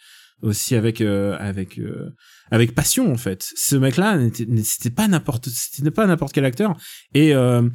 aussi 0.42 0.76
avec 0.76 1.02
euh, 1.02 1.36
avec 1.40 1.80
euh, 1.80 2.12
avec 2.52 2.76
passion 2.76 3.12
en 3.12 3.18
fait. 3.18 3.48
Ce 3.56 3.76
mec 3.76 3.98
là 3.98 4.20
c'était 4.64 4.92
pas 4.92 5.08
n'importe 5.08 5.50
c'était 5.50 5.90
pas 5.90 6.06
n'importe 6.06 6.34
quel 6.34 6.46
acteur. 6.46 6.76
Et 7.16 7.34
euh, 7.34 7.68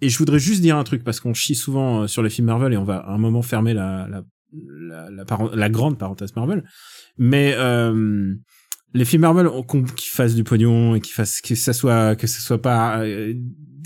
et 0.00 0.08
je 0.08 0.18
voudrais 0.18 0.38
juste 0.38 0.60
dire 0.60 0.76
un 0.76 0.84
truc 0.84 1.04
parce 1.04 1.20
qu'on 1.20 1.34
chie 1.34 1.54
souvent 1.54 2.02
euh, 2.02 2.06
sur 2.06 2.22
les 2.22 2.30
films 2.30 2.46
Marvel 2.46 2.72
et 2.72 2.76
on 2.76 2.84
va 2.84 2.96
à 2.98 3.12
un 3.12 3.18
moment 3.18 3.42
fermer 3.42 3.74
la 3.74 4.06
la 4.08 4.22
la, 4.52 5.10
la, 5.10 5.24
la 5.54 5.68
grande 5.68 5.98
parenthèse 5.98 6.34
Marvel. 6.36 6.64
Mais 7.18 7.54
euh, 7.56 8.34
les 8.94 9.04
films 9.04 9.22
Marvel 9.22 9.48
qui 9.96 10.08
fassent 10.08 10.34
du 10.34 10.44
pognon 10.44 10.94
et 10.94 11.00
qui 11.00 11.12
fassent 11.12 11.40
que 11.40 11.54
ça 11.54 11.72
soit 11.72 12.16
que 12.16 12.26
ça 12.26 12.40
soit 12.40 12.60
pas 12.60 13.00
euh, 13.00 13.34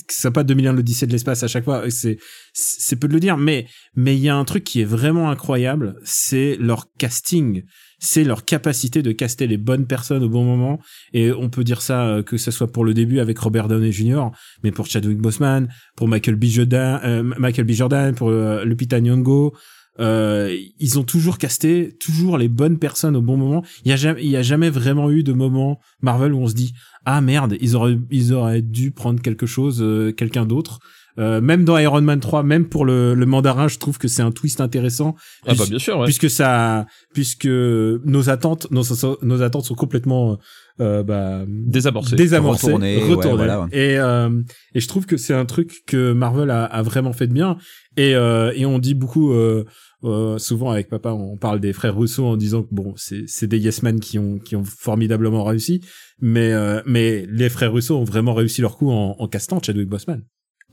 que 0.06 0.14
ça 0.14 0.22
soit 0.22 0.32
pas 0.32 0.44
2001 0.44 0.72
l'Odyssée 0.72 1.06
de 1.06 1.12
l'espace 1.12 1.42
à 1.42 1.48
chaque 1.48 1.64
fois 1.64 1.88
c'est 1.90 2.18
c'est 2.52 2.96
peu 2.96 3.08
de 3.08 3.12
le 3.12 3.20
dire 3.20 3.36
mais 3.36 3.66
mais 3.94 4.16
il 4.16 4.22
y 4.22 4.28
a 4.28 4.36
un 4.36 4.44
truc 4.44 4.64
qui 4.64 4.80
est 4.80 4.84
vraiment 4.84 5.30
incroyable 5.30 5.96
c'est 6.04 6.56
leur 6.60 6.86
casting 6.98 7.64
c'est 8.00 8.24
leur 8.24 8.44
capacité 8.44 9.02
de 9.02 9.12
caster 9.12 9.46
les 9.46 9.58
bonnes 9.58 9.86
personnes 9.86 10.24
au 10.24 10.28
bon 10.28 10.44
moment 10.44 10.80
et 11.12 11.30
on 11.32 11.48
peut 11.48 11.62
dire 11.62 11.82
ça 11.82 12.06
euh, 12.06 12.22
que 12.22 12.38
ce 12.38 12.50
soit 12.50 12.72
pour 12.72 12.84
le 12.84 12.94
début 12.94 13.20
avec 13.20 13.38
Robert 13.38 13.68
Downey 13.68 13.92
Jr 13.92 14.28
mais 14.64 14.72
pour 14.72 14.86
Chadwick 14.86 15.18
Boseman 15.18 15.68
pour 15.96 16.08
Michael 16.08 16.36
B 16.36 16.44
Jordan 16.46 17.00
euh, 17.04 17.22
Michael 17.22 17.66
B 17.66 17.72
Jordan 17.72 18.14
pour 18.14 18.30
euh, 18.30 18.64
Lupita 18.64 19.00
Nyong'o 19.00 19.54
ils 19.98 20.98
ont 20.98 21.02
toujours 21.02 21.36
casté 21.36 21.94
toujours 22.00 22.38
les 22.38 22.48
bonnes 22.48 22.78
personnes 22.78 23.16
au 23.16 23.20
bon 23.20 23.36
moment. 23.36 23.62
Il 23.84 23.90
y 23.90 23.92
a 23.92 23.96
jamais, 23.96 24.24
il 24.24 24.30
y 24.30 24.36
a 24.36 24.40
jamais 24.40 24.70
vraiment 24.70 25.10
eu 25.10 25.22
de 25.22 25.34
moment 25.34 25.78
Marvel 26.00 26.32
où 26.32 26.38
on 26.38 26.46
se 26.46 26.54
dit 26.54 26.72
ah 27.04 27.20
merde, 27.20 27.58
ils 27.60 27.76
auraient, 27.76 27.98
ils 28.10 28.32
auraient 28.32 28.62
dû 28.62 28.92
prendre 28.92 29.20
quelque 29.20 29.44
chose, 29.44 29.84
quelqu'un 30.16 30.46
d'autre. 30.46 30.78
Euh, 31.18 31.40
même 31.40 31.64
dans 31.64 31.76
Iron 31.78 32.00
Man 32.02 32.20
3, 32.20 32.42
même 32.42 32.68
pour 32.68 32.84
le, 32.84 33.14
le 33.14 33.26
mandarin, 33.26 33.68
je 33.68 33.78
trouve 33.78 33.98
que 33.98 34.08
c'est 34.08 34.22
un 34.22 34.30
twist 34.30 34.60
intéressant. 34.60 35.16
Ah 35.46 35.54
bah 35.58 35.64
bien 35.68 35.78
sûr, 35.78 35.98
ouais. 35.98 36.04
puisque 36.04 36.30
ça, 36.30 36.86
puisque 37.12 37.46
nos 37.46 38.30
attentes, 38.30 38.70
nos, 38.70 38.82
nos 39.22 39.42
attentes 39.42 39.64
sont 39.64 39.74
complètement 39.74 40.38
euh, 40.80 41.02
bah, 41.02 41.44
Désamorcé. 41.48 42.16
désamorcées, 42.16 42.66
Retournées, 42.68 42.96
ouais, 42.98 43.02
retournées. 43.14 43.36
voilà, 43.36 43.60
ouais. 43.62 43.68
Et 43.72 43.98
euh, 43.98 44.30
et 44.74 44.80
je 44.80 44.88
trouve 44.88 45.06
que 45.06 45.16
c'est 45.16 45.34
un 45.34 45.44
truc 45.46 45.82
que 45.86 46.12
Marvel 46.12 46.50
a, 46.50 46.64
a 46.64 46.82
vraiment 46.82 47.12
fait 47.12 47.26
de 47.26 47.32
bien. 47.34 47.56
Et 47.96 48.14
euh, 48.14 48.52
et 48.54 48.64
on 48.66 48.78
dit 48.78 48.94
beaucoup. 48.94 49.32
Euh, 49.32 49.64
euh, 50.02 50.38
souvent 50.38 50.70
avec 50.70 50.88
papa, 50.88 51.10
on 51.12 51.36
parle 51.36 51.60
des 51.60 51.74
frères 51.74 51.94
Russo 51.94 52.24
en 52.24 52.38
disant 52.38 52.62
que 52.62 52.68
bon, 52.70 52.94
c'est 52.96 53.24
c'est 53.26 53.46
des 53.46 53.58
yes 53.58 53.82
men 53.82 54.00
qui 54.00 54.18
ont 54.18 54.38
qui 54.38 54.56
ont 54.56 54.64
formidablement 54.64 55.44
réussi, 55.44 55.82
mais 56.22 56.52
euh, 56.54 56.80
mais 56.86 57.26
les 57.28 57.50
frères 57.50 57.70
Russo 57.74 57.98
ont 57.98 58.04
vraiment 58.04 58.32
réussi 58.32 58.62
leur 58.62 58.78
coup 58.78 58.90
en, 58.90 59.14
en 59.18 59.28
castant 59.28 59.60
Chadwick 59.62 59.90
Boseman. 59.90 60.22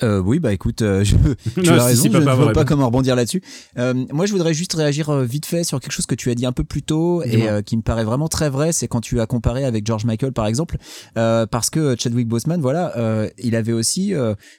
Euh, 0.04 0.20
oui, 0.20 0.40
bah 0.40 0.54
écoute, 0.54 0.82
euh, 0.82 1.04
je, 1.04 1.16
tu 1.56 1.62
Non, 1.62 1.74
as 1.80 1.86
raison, 1.86 2.04
si, 2.04 2.12
je 2.12 2.18
ne 2.18 2.24
vois 2.24 2.54
pas 2.54 2.66
comment 2.66 2.86
rebondir 2.86 3.16
là-dessus. 3.16 3.42
Euh, 3.78 3.94
moi, 4.12 4.26
je 4.26 4.32
voudrais 4.32 4.54
juste 4.54 4.74
réagir 4.74 5.10
euh, 5.10 5.24
vite 5.24 5.46
fait 5.46 5.64
sur 5.64 5.80
quelque 5.80 5.92
chose 5.92 6.06
que 6.06 6.16
tu 6.16 6.30
as 6.32 6.36
dit 6.36 6.46
un 6.46 6.52
peu 6.52 6.64
plus 6.64 6.84
tôt 6.84 7.24
et 7.24 7.50
euh, 7.50 7.62
qui 7.62 7.78
me 7.78 7.82
paraît 7.82 8.04
vraiment 8.04 8.28
très 8.28 8.50
vrai, 8.50 8.72
c'est 8.72 8.88
quand 8.88 9.02
tu 9.02 9.20
as 9.20 9.26
comparé 9.26 9.66
avec 9.66 9.86
George 9.86 10.06
Michael, 10.06 10.34
par 10.34 10.48
exemple, 10.48 10.78
euh, 11.18 11.46
parce 11.46 11.70
que 11.70 11.96
Chadwick 11.98 12.28
Boseman, 12.28 12.62
voilà, 12.62 12.98
euh, 12.98 13.30
il 13.38 13.56
avait 13.56 13.74
aussi 13.74 14.14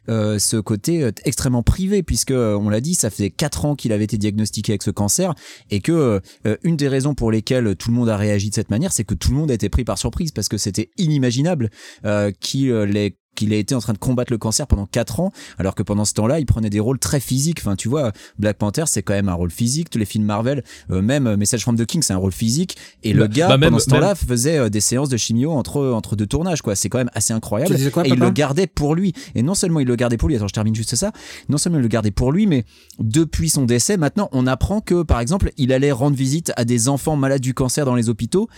ce 0.08 0.60
côté 0.60 1.10
extrêmement 1.24 1.62
privé, 1.62 2.02
puisque 2.02 2.32
on 2.32 2.68
l'a 2.68 2.80
dit, 2.80 2.94
ça 2.94 3.10
faisait 3.10 3.30
quatre 3.30 3.64
ans 3.64 3.74
qu'il 3.74 3.92
avait 3.92 4.04
été 4.04 4.18
diagnostiqué 4.18 4.72
avec 4.72 4.82
ce 4.82 4.90
cancer 4.90 5.34
et 5.70 5.80
que 5.80 6.20
euh, 6.46 6.56
une 6.62 6.76
des 6.76 6.88
raisons 6.88 7.14
pour 7.14 7.30
lesquelles 7.30 7.76
tout 7.76 7.90
le 7.90 7.96
monde 7.96 8.08
a 8.08 8.16
réagi 8.16 8.50
de 8.50 8.54
cette 8.54 8.70
manière, 8.70 8.92
c'est 8.92 9.04
que 9.04 9.14
tout 9.14 9.30
le 9.30 9.36
monde 9.36 9.50
a 9.50 9.54
été 9.54 9.68
pris 9.68 9.84
par 9.84 9.98
surprise 9.98 10.32
parce 10.32 10.48
que 10.48 10.58
c'était 10.58 10.90
inimaginable 10.98 11.70
euh, 12.04 12.30
qu'il 12.40 12.72
l'ait 12.72 13.16
qu'il 13.38 13.52
ait 13.52 13.60
été 13.60 13.74
en 13.74 13.80
train 13.80 13.92
de 13.92 13.98
combattre 13.98 14.32
le 14.32 14.38
cancer 14.38 14.66
pendant 14.66 14.86
quatre 14.86 15.20
ans 15.20 15.32
alors 15.58 15.74
que 15.74 15.82
pendant 15.82 16.04
ce 16.04 16.12
temps-là, 16.14 16.40
il 16.40 16.46
prenait 16.46 16.70
des 16.70 16.80
rôles 16.80 16.98
très 16.98 17.20
physiques. 17.20 17.58
Enfin, 17.60 17.76
tu 17.76 17.88
vois, 17.88 18.12
Black 18.38 18.58
Panther, 18.58 18.84
c'est 18.86 19.02
quand 19.02 19.14
même 19.14 19.28
un 19.28 19.34
rôle 19.34 19.50
physique. 19.50 19.90
Tous 19.90 19.98
les 19.98 20.04
films 20.04 20.24
Marvel, 20.24 20.62
euh, 20.90 21.00
même 21.02 21.26
euh, 21.26 21.36
Message 21.36 21.62
from 21.62 21.76
the 21.76 21.86
King, 21.86 22.02
c'est 22.02 22.12
un 22.12 22.18
rôle 22.18 22.32
physique. 22.32 22.76
Et 23.02 23.12
le 23.12 23.20
Bah- 23.26 23.28
gars, 23.28 23.48
bah, 23.48 23.56
même- 23.58 23.70
pendant 23.70 23.78
ce 23.80 23.90
temps-là, 23.90 24.14
faisait 24.14 24.58
euh, 24.58 24.68
des 24.68 24.80
séances 24.80 25.08
de 25.08 25.16
chimio 25.16 25.52
entre 25.52 25.86
entre 25.92 26.16
deux 26.16 26.26
tournages, 26.26 26.62
quoi. 26.62 26.74
C'est 26.74 26.88
quand 26.88 26.98
même 26.98 27.10
assez 27.14 27.32
incroyable. 27.32 27.74
Quoi, 27.90 28.06
et 28.06 28.10
il 28.10 28.18
le 28.18 28.30
gardait 28.30 28.66
pour 28.66 28.94
lui. 28.94 29.12
Et 29.34 29.42
non 29.42 29.54
seulement 29.54 29.80
il 29.80 29.86
le 29.86 29.96
gardait 29.96 30.16
pour 30.16 30.28
lui. 30.28 30.36
Attends, 30.36 30.48
je 30.48 30.52
termine 30.52 30.74
juste 30.74 30.94
ça. 30.96 31.12
Non 31.48 31.58
seulement 31.58 31.78
il 31.78 31.82
le 31.82 31.88
gardait 31.88 32.10
pour 32.10 32.32
lui, 32.32 32.46
mais 32.46 32.64
depuis 32.98 33.48
son 33.48 33.64
décès, 33.64 33.96
maintenant, 33.96 34.28
on 34.32 34.46
apprend 34.46 34.80
que, 34.80 35.02
par 35.02 35.20
exemple, 35.20 35.52
il 35.56 35.72
allait 35.72 35.92
rendre 35.92 36.16
visite 36.16 36.52
à 36.56 36.64
des 36.64 36.88
enfants 36.88 37.16
malades 37.16 37.40
du 37.40 37.54
cancer 37.54 37.84
dans 37.84 37.94
les 37.94 38.08
hôpitaux 38.08 38.48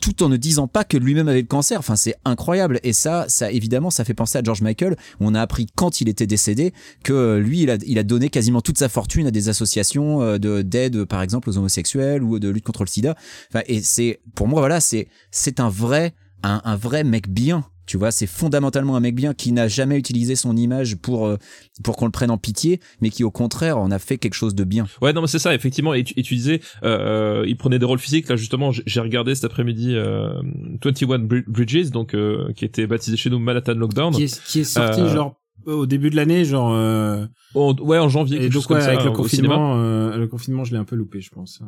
tout 0.00 0.22
en 0.22 0.28
ne 0.28 0.36
disant 0.36 0.68
pas 0.68 0.84
que 0.84 0.96
lui-même 0.96 1.28
avait 1.28 1.40
le 1.40 1.46
cancer. 1.46 1.78
Enfin, 1.78 1.96
c'est 1.96 2.14
incroyable. 2.24 2.80
Et 2.82 2.92
ça, 2.92 3.24
ça 3.28 3.50
évidemment, 3.50 3.90
ça 3.90 4.04
fait 4.04 4.14
penser 4.14 4.38
à 4.38 4.42
George 4.42 4.62
Michael. 4.62 4.96
Où 5.20 5.26
on 5.26 5.34
a 5.34 5.40
appris 5.40 5.66
quand 5.74 6.00
il 6.00 6.08
était 6.08 6.26
décédé 6.26 6.72
que 7.02 7.12
euh, 7.12 7.38
lui, 7.38 7.62
il 7.62 7.70
a, 7.70 7.76
il 7.86 7.98
a 7.98 8.02
donné 8.02 8.28
quasiment 8.28 8.60
toute 8.60 8.78
sa 8.78 8.88
fortune 8.88 9.26
à 9.26 9.30
des 9.30 9.48
associations 9.48 10.22
euh, 10.22 10.38
de 10.38 10.62
d'aide, 10.62 11.04
par 11.04 11.22
exemple, 11.22 11.48
aux 11.50 11.58
homosexuels 11.58 12.22
ou 12.22 12.38
de 12.38 12.48
lutte 12.48 12.64
contre 12.64 12.82
le 12.84 12.88
SIDA. 12.88 13.16
Enfin, 13.50 13.62
et 13.66 13.80
c'est, 13.82 14.20
pour 14.34 14.48
moi, 14.48 14.60
voilà, 14.60 14.80
c'est 14.80 15.08
c'est 15.30 15.60
un 15.60 15.68
vrai 15.68 16.14
un, 16.42 16.60
un 16.64 16.76
vrai 16.76 17.04
mec 17.04 17.28
bien. 17.28 17.64
Tu 17.86 17.96
vois, 17.96 18.10
c'est 18.10 18.26
fondamentalement 18.26 18.96
un 18.96 19.00
mec 19.00 19.14
bien 19.14 19.32
qui 19.32 19.52
n'a 19.52 19.68
jamais 19.68 19.96
utilisé 19.96 20.34
son 20.36 20.56
image 20.56 20.96
pour 20.96 21.26
euh, 21.26 21.36
pour 21.84 21.96
qu'on 21.96 22.06
le 22.06 22.10
prenne 22.10 22.30
en 22.30 22.38
pitié, 22.38 22.80
mais 23.00 23.10
qui 23.10 23.22
au 23.24 23.30
contraire 23.30 23.78
en 23.78 23.90
a 23.90 23.98
fait 23.98 24.18
quelque 24.18 24.34
chose 24.34 24.54
de 24.54 24.64
bien. 24.64 24.86
Ouais, 25.00 25.12
non, 25.12 25.20
mais 25.20 25.26
c'est 25.28 25.38
ça, 25.38 25.54
effectivement. 25.54 25.94
Et 25.94 26.02
tu, 26.04 26.14
et 26.16 26.22
tu 26.22 26.34
disais, 26.34 26.60
euh, 26.82 27.44
il 27.46 27.56
prenait 27.56 27.78
des 27.78 27.86
rôles 27.86 27.98
physiques. 27.98 28.28
Là, 28.28 28.36
justement, 28.36 28.70
j'ai 28.72 29.00
regardé 29.00 29.34
cet 29.34 29.44
après-midi 29.44 29.94
euh, 29.94 30.40
21 30.82 31.18
Bri- 31.20 31.44
Bridges, 31.46 31.90
donc 31.90 32.14
euh, 32.14 32.52
qui 32.56 32.64
était 32.64 32.86
baptisé 32.86 33.16
chez 33.16 33.30
nous 33.30 33.38
Manhattan 33.38 33.74
Lockdown. 33.74 34.12
Qui 34.14 34.24
est, 34.24 34.42
qui 34.44 34.60
est 34.60 34.64
sorti 34.64 35.00
Euh, 35.02 35.08
genre 35.14 35.36
au 35.66 35.86
début 35.86 36.10
de 36.10 36.16
l'année, 36.16 36.44
genre. 36.44 36.72
euh, 36.72 37.26
En- 37.54 37.74
ouais, 37.80 37.98
en 37.98 38.08
janvier. 38.08 38.36
et 38.36 38.40
quelque 38.40 38.52
donc 38.52 38.62
chose 38.62 38.66
comme 38.68 38.76
ouais, 38.78 38.82
ça, 38.82 38.90
avec 38.92 39.04
le 39.04 39.10
confinement, 39.10 39.76
euh, 39.78 40.16
le 40.16 40.26
confinement, 40.28 40.64
je 40.64 40.72
l'ai 40.72 40.78
un 40.78 40.84
peu 40.84 40.96
loupé, 40.96 41.20
je 41.20 41.30
pense. 41.30 41.60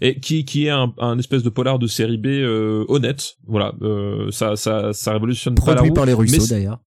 et 0.00 0.18
qui 0.20 0.44
qui 0.44 0.66
est 0.66 0.70
un, 0.70 0.92
un 0.98 1.18
espèce 1.18 1.42
de 1.42 1.50
polar 1.50 1.78
de 1.78 1.86
série 1.86 2.18
B 2.18 2.26
euh, 2.26 2.84
honnête. 2.88 3.34
Voilà, 3.46 3.74
euh, 3.82 4.30
ça 4.30 4.56
ça 4.56 4.92
ça 4.92 5.12
révolutionne 5.12 5.54
pas 5.54 5.66
la 5.68 5.74
Produit 5.76 5.90
roue, 5.90 5.94
par 5.94 6.06
les 6.06 6.12
mais 6.12 6.18
Russo 6.18 6.40
c'est- 6.40 6.54
d'ailleurs. 6.54 6.78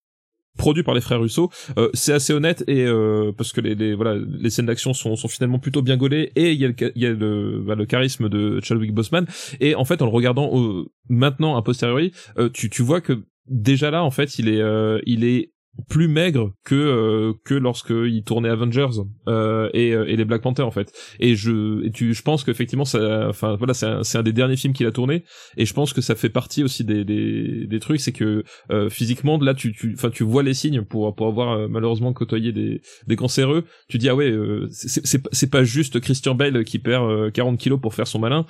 produit 0.58 0.84
par 0.84 0.94
les 0.94 1.00
frères 1.02 1.22
Russo. 1.22 1.50
Euh, 1.78 1.90
c'est 1.94 2.12
assez 2.14 2.34
honnête 2.34 2.64
et 2.68 2.84
euh, 2.86 3.32
parce 3.38 3.54
que 3.54 3.62
les, 3.62 3.76
les 3.76 3.94
voilà 3.96 4.16
les 4.28 4.50
scènes 4.50 4.66
d'action 4.66 4.94
sont 4.94 5.16
sont 5.16 5.28
finalement 5.30 5.58
plutôt 5.60 5.82
bien 5.82 5.96
gaulées 5.96 6.32
et 6.36 6.52
il 6.52 6.60
y 6.60 6.66
a 6.66 6.68
le 6.68 6.76
il 6.96 7.02
y 7.02 7.06
a 7.06 7.12
le 7.12 7.64
bah, 7.66 7.76
le 7.76 7.86
charisme 7.86 8.28
de 8.28 8.60
Chadwick 8.62 8.94
Boseman 8.94 9.26
et 9.62 9.76
en 9.76 9.86
fait 9.86 10.02
en 10.02 10.06
le 10.06 10.12
regardant 10.12 10.50
au- 10.52 10.88
maintenant 11.08 11.56
a 11.56 11.62
posteriori 11.62 12.12
euh, 12.38 12.50
tu 12.52 12.70
tu 12.70 12.82
vois 12.84 13.00
que 13.00 13.24
déjà 13.48 13.90
là 13.90 14.04
en 14.04 14.12
fait 14.12 14.38
il 14.38 14.50
est 14.50 14.60
euh, 14.62 15.00
il 15.06 15.24
est 15.24 15.52
plus 15.88 16.08
maigre 16.10 16.51
que 16.65 16.75
euh, 16.75 17.34
que 17.45 17.53
lorsque 17.53 17.91
il 17.91 18.23
tournait 18.23 18.49
Avengers 18.49 18.99
euh, 19.27 19.69
et, 19.73 19.93
euh, 19.93 20.05
et 20.10 20.15
les 20.17 20.25
Black 20.25 20.41
Panther 20.41 20.63
en 20.63 20.71
fait. 20.71 20.91
Et 21.19 21.36
je 21.36 21.86
et 21.86 21.91
tu 21.91 22.13
je 22.13 22.21
pense 22.21 22.43
qu'effectivement 22.43 22.86
ça 22.86 23.27
enfin 23.29 23.55
voilà 23.55 23.73
c'est 23.73 23.86
un, 23.86 24.03
c'est 24.03 24.17
un 24.17 24.23
des 24.23 24.34
derniers 24.34 24.58
films 24.58 24.73
qu'il 24.73 24.86
a 24.88 24.91
tourné. 24.91 25.23
Et 25.58 25.65
je 25.65 25.73
pense 25.73 25.93
que 25.93 26.01
ça 26.01 26.15
fait 26.15 26.29
partie 26.29 26.63
aussi 26.63 26.84
des 26.84 27.05
des, 27.05 27.65
des 27.65 27.79
trucs 27.79 28.01
c'est 28.01 28.12
que 28.12 28.43
euh, 28.71 28.89
physiquement 28.89 29.38
là 29.39 29.53
tu 29.53 29.71
tu 29.71 29.93
enfin 29.95 30.10
tu 30.10 30.23
vois 30.23 30.43
les 30.43 30.53
signes 30.53 30.82
pour 30.82 31.15
pour 31.15 31.27
avoir 31.27 31.51
euh, 31.53 31.67
malheureusement 31.69 32.12
côtoyé 32.13 32.51
des 32.51 32.82
des 33.08 33.15
cancéreux. 33.15 33.63
Tu 33.88 33.97
dis 33.99 34.10
ah 34.10 34.15
ouais 34.15 34.32
euh, 34.32 34.67
c'est 34.71 35.05
c'est 35.05 35.19
pas- 35.23 35.29
c'est 35.32 35.49
pas 35.49 35.63
juste 35.63 35.99
Christian 36.01 36.36
Bale 36.36 36.65
qui 36.65 36.79
perd 36.79 37.10
euh, 37.10 37.32
40 37.32 37.58
kilos 37.58 37.79
pour 37.79 37.93
faire 37.93 38.08
son 38.08 38.19
malin. 38.19 38.45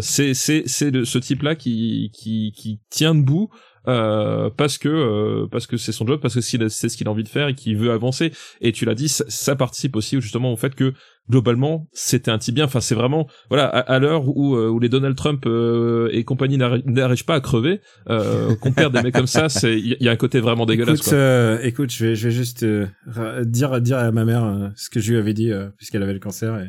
C'est 0.00 0.34
c'est 0.34 0.62
c'est 0.66 1.04
ce 1.04 1.18
type 1.18 1.42
là 1.42 1.54
qui 1.54 2.10
qui 2.14 2.52
qui 2.56 2.80
tient 2.90 3.14
debout 3.14 3.48
euh, 3.88 4.50
parce 4.56 4.78
que 4.78 4.88
euh, 4.88 5.46
parce 5.50 5.66
que 5.66 5.76
c'est 5.76 5.92
son 5.92 6.06
job 6.06 6.20
parce 6.20 6.34
que 6.34 6.40
c'est 6.40 6.88
ce 6.88 6.96
qu'il 6.96 7.08
a 7.08 7.10
envie 7.10 7.24
de 7.24 7.28
faire 7.28 7.48
et 7.48 7.54
qu'il 7.54 7.76
veut 7.76 7.90
avancer 7.90 8.32
et 8.60 8.70
tu 8.72 8.84
l'as 8.84 8.94
dit 8.94 9.08
ça, 9.08 9.24
ça 9.28 9.56
participe 9.56 9.96
aussi 9.96 10.20
justement 10.20 10.52
au 10.52 10.56
fait 10.56 10.74
que 10.74 10.92
globalement 11.30 11.88
c'était 11.92 12.30
un 12.30 12.38
type 12.38 12.54
bien 12.54 12.64
enfin 12.64 12.80
c'est 12.80 12.94
vraiment 12.94 13.26
voilà 13.50 13.66
à, 13.66 13.80
à 13.80 13.98
l'heure 13.98 14.28
où 14.28 14.56
euh, 14.56 14.68
où 14.68 14.78
les 14.80 14.88
Donald 14.88 15.14
Trump 15.16 15.44
euh, 15.46 16.08
et 16.12 16.24
compagnie 16.24 16.56
n'arri- 16.58 16.82
n'arrivent 16.86 17.24
pas 17.24 17.34
à 17.34 17.40
crever 17.40 17.80
euh, 18.08 18.54
qu'on 18.56 18.72
perd 18.72 18.94
des 18.94 19.02
mecs 19.02 19.14
comme 19.14 19.26
ça 19.26 19.48
c'est 19.48 19.78
il 19.78 19.96
y, 20.00 20.04
y 20.04 20.08
a 20.08 20.12
un 20.12 20.16
côté 20.16 20.40
vraiment 20.40 20.64
dégueulasse 20.66 20.98
Écoute, 21.00 21.08
quoi. 21.10 21.18
euh, 21.18 21.58
écoute, 21.62 21.90
je 21.92 22.06
vais, 22.06 22.14
je 22.16 22.28
vais 22.28 22.34
juste 22.34 22.62
euh, 22.62 22.86
dire, 23.44 23.80
dire 23.80 23.98
à 23.98 24.10
ma 24.10 24.24
mère 24.24 24.70
ce 24.76 24.88
que 24.90 25.00
je 25.00 25.12
lui 25.12 25.18
avais 25.18 25.34
dit 25.34 25.50
euh, 25.52 25.68
puisqu'elle 25.76 26.02
avait 26.02 26.14
le 26.14 26.18
cancer 26.18 26.56
et, 26.58 26.68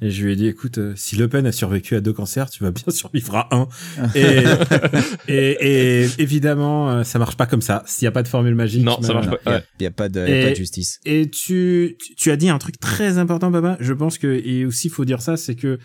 et 0.00 0.10
je 0.10 0.24
lui 0.24 0.32
ai 0.32 0.36
dit, 0.36 0.46
écoute, 0.46 0.78
euh, 0.78 0.92
si 0.96 1.16
Le 1.16 1.28
Pen 1.28 1.44
a 1.46 1.52
survécu 1.52 1.96
à 1.96 2.00
deux 2.00 2.12
cancers, 2.12 2.50
tu 2.50 2.62
vas 2.62 2.70
bien 2.70 2.84
survivre 2.92 3.34
à 3.36 3.48
un. 3.54 3.68
Et, 4.14 4.44
et, 5.28 6.02
et 6.02 6.08
évidemment, 6.18 6.90
euh, 6.90 7.04
ça 7.04 7.18
marche 7.18 7.36
pas 7.36 7.46
comme 7.46 7.62
ça. 7.62 7.82
S'il 7.86 8.04
y 8.04 8.08
a 8.08 8.12
pas 8.12 8.22
de 8.22 8.28
formule 8.28 8.54
magique. 8.54 8.84
non 8.84 9.00
ça 9.02 9.14
marche 9.14 9.28
pas 9.28 9.50
ouais. 9.50 9.62
Il 9.80 9.82
y 9.82 9.86
a, 9.86 9.90
pas 9.90 10.08
de, 10.08 10.20
y 10.20 10.22
a 10.40 10.44
pas 10.44 10.50
de 10.50 10.56
justice. 10.56 11.00
Et 11.04 11.28
tu, 11.30 11.96
tu- 12.00 12.14
tu 12.14 12.30
as 12.30 12.36
dit 12.36 12.48
un 12.48 12.58
truc 12.58 12.78
très 12.78 13.18
important, 13.18 13.50
papa. 13.50 13.76
Je 13.80 13.92
pense 13.92 14.18
que 14.18 14.26
et 14.44 14.64
aussi 14.64 14.88
faut 14.88 15.04
dire 15.04 15.20
ça, 15.22 15.36
c'est 15.36 15.54
que 15.56 15.78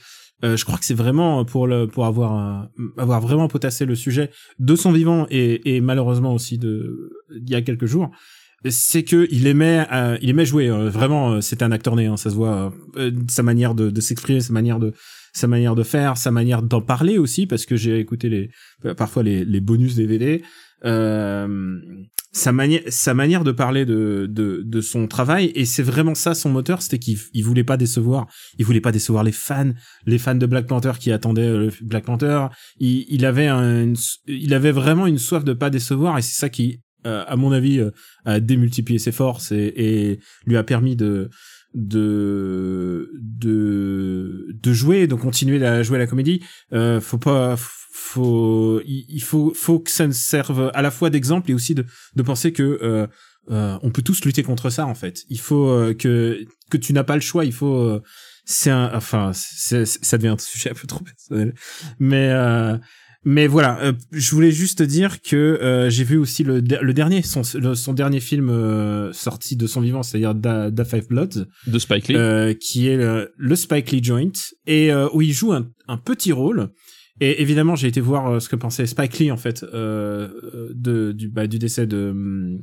euh, 0.44 0.58
je 0.58 0.66
crois 0.66 0.78
que 0.78 0.86
c'est 0.86 0.94
vraiment 0.94 1.46
pour 1.46 1.68
le 1.68 1.88
pour 1.88 2.06
avoir 2.06 2.68
avoir 2.98 3.22
vraiment 3.22 3.48
potassé 3.48 3.86
le 3.86 3.96
sujet 3.96 4.30
de 4.60 4.76
son 4.76 4.92
vivant 4.92 5.26
et, 5.30 5.76
et 5.76 5.82
malheureusement 5.82 6.34
aussi 6.34 6.58
de 6.58 7.12
il 7.36 7.50
y 7.50 7.56
a 7.56 7.62
quelques 7.62 7.86
jours. 7.86 8.12
C'est 8.70 9.04
que 9.04 9.28
il 9.30 9.48
aimait 9.48 9.86
euh, 9.92 10.18
il 10.22 10.30
aimait 10.30 10.46
jouer 10.46 10.70
euh, 10.70 10.90
vraiment 10.90 11.34
euh, 11.34 11.42
c'était 11.42 11.64
un 11.64 11.72
acteur 11.72 11.96
né 11.96 12.06
hein, 12.06 12.18
ça 12.18 12.30
se 12.30 12.36
voit 12.36 12.74
euh, 12.98 13.12
sa 13.30 13.44
manière 13.44 13.76
de, 13.76 13.90
de 13.90 14.02
s'exprimer 14.02 14.40
sa 14.40 14.54
manière 14.54 14.80
de 14.80 14.94
sa 15.34 15.48
manière 15.48 15.76
de 15.76 15.84
faire 15.84 16.18
sa 16.18 16.32
manière 16.32 16.62
d'en 16.62 16.82
parler 16.82 17.18
aussi 17.18 17.46
parce 17.46 17.66
que 17.66 17.76
j'ai 17.76 18.00
écouté 18.00 18.30
les 18.30 18.50
parfois 18.96 19.24
les, 19.24 19.44
les 19.44 19.60
bonus 19.60 19.96
DVD 19.96 20.44
euh, 20.86 21.78
sa 22.32 22.52
manière 22.52 22.82
sa 22.88 23.14
manière 23.14 23.44
de 23.44 23.52
parler 23.52 23.86
de 23.86 24.28
de, 24.30 24.62
de 24.66 24.82
son 24.82 25.08
travail 25.08 25.52
et 25.56 25.66
c'est 25.66 25.84
vraiment 25.84 26.16
ça 26.16 26.34
son 26.34 26.50
moteur 26.50 26.82
c'était 26.82 27.00
qu'il 27.00 27.18
il 27.34 27.44
voulait 27.44 27.64
pas 27.64 27.78
décevoir 27.78 28.28
il 28.58 28.66
voulait 28.66 28.82
pas 28.82 28.92
décevoir 28.92 29.24
les 29.24 29.32
fans 29.32 29.74
les 30.06 30.18
fans 30.18 30.36
de 30.36 30.46
Black 30.46 30.68
Panther 30.68 30.94
qui 31.00 31.12
attendaient 31.12 31.42
euh, 31.42 31.66
le 31.66 31.72
Black 31.82 32.06
Panther 32.06 32.48
il, 32.80 33.06
il 33.10 33.26
avait 33.26 33.48
un, 33.48 33.94
il 34.28 34.54
avait 34.54 34.72
vraiment 34.72 35.06
une 35.06 35.20
soif 35.20 35.44
de 35.44 35.54
pas 35.54 35.70
décevoir 35.70 36.18
et 36.18 36.22
c'est 36.22 36.40
ça 36.40 36.50
qui 36.50 36.80
euh, 36.80 36.93
à 37.06 37.36
mon 37.36 37.52
avis 37.52 37.80
euh, 37.80 37.92
a 38.26 38.40
démultiplié 38.40 39.00
ses 39.00 39.12
forces 39.12 39.52
et, 39.52 39.74
et 39.76 40.20
lui 40.46 40.58
a 40.58 40.64
permis 40.64 40.96
de 40.96 41.30
de 41.74 43.10
de 43.14 44.48
de 44.54 44.74
jouer 44.74 45.08
de 45.08 45.16
continuer 45.16 45.64
à 45.66 45.84
jouer 45.84 45.98
la 45.98 46.08
comédie. 46.08 46.42
Euh, 46.74 47.02
faut 47.02 47.18
pas 47.18 47.56
faut 47.58 48.82
il 48.86 49.22
faut 49.22 49.54
faut 49.56 49.80
que 49.80 49.92
ça 49.92 50.08
ne 50.08 50.12
serve 50.14 50.72
à 50.74 50.82
la 50.82 50.92
fois 50.92 51.10
d'exemple 51.10 51.52
et 51.52 51.54
aussi 51.54 51.76
de 51.76 51.86
de 52.16 52.24
penser 52.24 52.52
que 52.54 52.64
euh, 52.82 53.08
euh, 53.52 53.78
on 53.82 53.92
peut 53.92 54.02
tous 54.02 54.24
lutter 54.26 54.44
contre 54.44 54.70
ça 54.70 54.86
en 54.86 54.96
fait. 54.96 55.24
Il 55.30 55.40
faut 55.40 55.68
euh, 55.70 55.94
que 55.94 56.46
que 56.70 56.78
tu 56.78 56.94
n'as 56.94 57.04
pas 57.04 57.16
le 57.16 57.22
choix. 57.22 57.44
Il 57.46 57.54
faut 57.54 57.76
euh, 57.76 58.02
c'est 58.46 58.70
un 58.72 58.92
enfin 58.94 59.32
c'est- 59.34 59.86
ça 59.86 60.18
devient 60.18 60.30
un 60.30 60.38
sujet 60.38 60.70
un 60.72 60.74
peu 60.76 60.88
trop 60.88 61.04
personnel. 61.04 61.54
Mais 62.00 62.30
euh, 62.30 62.78
Mais 63.26 63.48
voilà, 63.48 63.80
euh, 63.82 63.94
je 64.12 64.32
voulais 64.36 64.52
juste 64.52 64.82
dire 64.82 65.22
que 65.22 65.36
euh, 65.36 65.90
j'ai 65.90 66.04
vu 66.04 66.18
aussi 66.18 66.44
le, 66.44 66.56
le 66.60 66.94
dernier, 66.94 67.22
son, 67.22 67.42
le- 67.58 67.74
son 67.76 67.94
dernier 67.94 68.20
film 68.20 68.50
euh, 68.50 69.14
sorti 69.14 69.56
de 69.56 69.66
son 69.66 69.80
vivant, 69.82 70.04
c'est-à-dire 70.04 70.36
Da, 70.36 70.70
Da 70.72 70.84
Five 70.84 71.08
Bloods, 71.08 71.46
De 71.68 71.80
Spike 71.80 72.10
Lee. 72.10 72.16
euh, 72.18 72.54
qui 72.54 72.88
est 72.90 72.98
le, 72.98 73.32
le 73.38 73.56
Spike 73.56 73.92
Lee 73.92 74.04
Joint, 74.04 74.32
et 74.68 74.92
euh, 74.92 75.08
où 75.14 75.22
il 75.22 75.32
joue 75.32 75.54
un, 75.54 75.70
un 75.88 75.98
petit 75.98 76.32
rôle. 76.34 76.70
Et 77.22 77.42
évidemment, 77.42 77.76
j'ai 77.76 77.88
été 77.88 78.02
voir 78.02 78.28
euh, 78.30 78.40
ce 78.40 78.50
que 78.50 78.56
pensait 78.58 78.86
Spike 78.88 79.20
Lee 79.20 79.32
en 79.32 79.38
fait 79.38 79.64
de, 79.64 81.12
du, 81.14 81.30
bah, 81.30 81.48
du 81.48 81.60
décès 81.60 81.88
de 81.88 82.10
hum, 82.10 82.60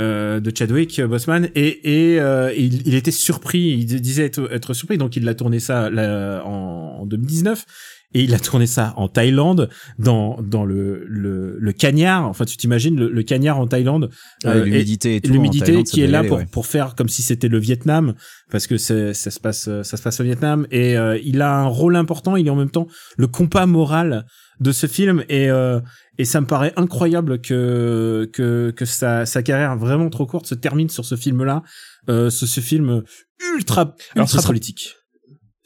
euh, 0.00 0.40
de 0.40 0.52
Chadwick 0.56 1.00
Boseman 1.02 1.48
et, 1.54 2.12
et 2.14 2.20
euh, 2.20 2.52
il, 2.56 2.86
il 2.86 2.94
était 2.94 3.10
surpris, 3.10 3.60
il 3.60 3.86
disait 3.86 4.26
être, 4.26 4.52
être 4.52 4.74
surpris, 4.74 4.98
donc 4.98 5.16
il 5.16 5.28
a 5.28 5.34
tourné 5.34 5.60
ça 5.60 5.90
là, 5.90 6.42
en, 6.44 7.00
en 7.00 7.06
2019 7.06 7.64
et 8.14 8.22
il 8.22 8.34
a 8.34 8.38
tourné 8.38 8.66
ça 8.66 8.94
en 8.96 9.08
Thaïlande 9.08 9.68
dans 9.98 10.38
dans 10.40 10.64
le 10.64 11.04
le, 11.08 11.56
le 11.58 11.72
cagnard. 11.72 12.26
Enfin, 12.26 12.44
tu 12.44 12.56
t'imagines 12.56 12.96
le, 12.96 13.10
le 13.10 13.22
cagnard 13.22 13.58
en 13.58 13.66
Thaïlande 13.66 14.10
Ah, 14.44 14.50
euh, 14.50 14.64
l'humidité 14.64 15.20
l'humidité 15.24 15.82
qui 15.82 16.02
est 16.02 16.06
là 16.06 16.20
aller, 16.20 16.28
pour 16.28 16.38
ouais. 16.38 16.46
pour 16.50 16.66
faire 16.66 16.94
comme 16.94 17.08
si 17.08 17.22
c'était 17.22 17.48
le 17.48 17.58
Vietnam 17.58 18.14
parce 18.50 18.66
que 18.66 18.76
ça 18.78 19.12
se 19.14 19.40
passe 19.40 19.68
ça 19.82 19.96
se 19.96 20.02
passe 20.02 20.20
au 20.20 20.24
Vietnam 20.24 20.66
et 20.70 20.96
euh, 20.96 21.18
il 21.24 21.42
a 21.42 21.54
un 21.56 21.66
rôle 21.66 21.96
important 21.96 22.36
il 22.36 22.46
est 22.46 22.50
en 22.50 22.56
même 22.56 22.70
temps 22.70 22.86
le 23.16 23.26
compas 23.26 23.66
moral 23.66 24.24
de 24.60 24.72
ce 24.72 24.86
film 24.86 25.24
et 25.28 25.50
euh, 25.50 25.80
et 26.18 26.24
ça 26.24 26.40
me 26.40 26.46
paraît 26.46 26.72
incroyable 26.76 27.40
que 27.40 28.28
que 28.32 28.72
que 28.76 28.84
sa 28.84 29.26
sa 29.26 29.42
carrière 29.42 29.76
vraiment 29.76 30.10
trop 30.10 30.26
courte 30.26 30.46
se 30.46 30.54
termine 30.54 30.88
sur 30.88 31.04
ce 31.04 31.16
film 31.16 31.42
là 31.44 31.62
euh, 32.08 32.30
ce, 32.30 32.46
ce 32.46 32.60
film 32.60 33.02
ultra 33.56 33.80
Alors, 34.14 34.26
ultra 34.26 34.38
sera- 34.40 34.46
politique 34.48 34.94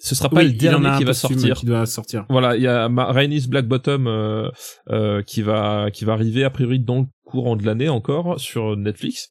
Ce 0.01 0.15
sera 0.15 0.29
pas 0.29 0.37
Oui, 0.37 0.47
le 0.47 0.53
dernier 0.53 0.97
qui 0.97 1.05
va 1.05 1.13
sortir. 1.13 1.57
qui 1.57 1.67
doit 1.67 1.85
sortir 1.87 2.25
Voilà, 2.31 2.57
il 2.57 2.63
y 2.63 2.69
a 2.69 2.89
Rainis 2.89 3.47
Black 3.49 3.67
Bottom 3.67 4.07
euh, 4.07 4.49
euh, 4.91 5.23
qui 5.23 5.43
va 5.43 5.91
qui 5.93 6.05
va 6.05 6.13
arriver 6.13 6.45
a 6.45 6.51
priori 6.51 6.79
dans 6.79 7.01
le 7.01 7.07
courant 7.25 7.57
de 7.57 7.67
l'année 7.67 7.89
encore 7.89 8.41
sur 8.41 8.77
Netflix. 8.77 9.29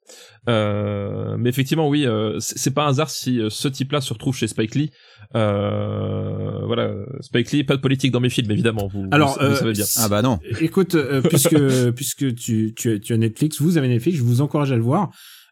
Euh, 0.50 1.36
mais 1.40 1.50
effectivement, 1.50 1.88
oui, 1.90 2.06
euh, 2.06 2.36
c'est 2.40 2.74
pas 2.74 2.84
un 2.86 2.90
hasard 2.90 3.10
si 3.10 3.40
euh, 3.40 3.50
ce 3.50 3.68
type-là 3.68 4.02
se 4.02 4.14
retrouve 4.14 4.36
chez 4.36 4.48
Spike 4.48 4.76
Lee. 4.76 4.92
Euh, 5.36 6.66
voilà, 6.66 6.94
Spike 7.22 7.52
Lee, 7.52 7.64
pas 7.64 7.76
de 7.76 7.82
politique 7.82 8.12
dans 8.12 8.20
mes 8.20 8.30
films, 8.30 8.52
évidemment. 8.52 8.88
Vous, 8.88 9.08
Alors, 9.12 9.38
vous, 9.40 9.46
vous 9.48 9.52
euh, 9.54 9.56
savez 9.56 9.74
bien. 9.74 9.86
Ah 9.98 10.10
bah 10.10 10.22
non. 10.22 10.40
Écoute, 10.62 10.96
euh, 10.96 11.22
puisque 11.22 11.92
puisque 11.96 12.36
tu, 12.36 12.74
tu 12.76 13.00
tu 13.00 13.14
as 13.14 13.18
Netflix, 13.18 13.62
vous 13.62 13.78
avez 13.78 13.88
Netflix, 13.88 14.18
je 14.18 14.24
vous 14.24 14.42
encourage 14.42 14.72
à 14.72 14.76
le 14.76 14.84
voir. 14.84 15.10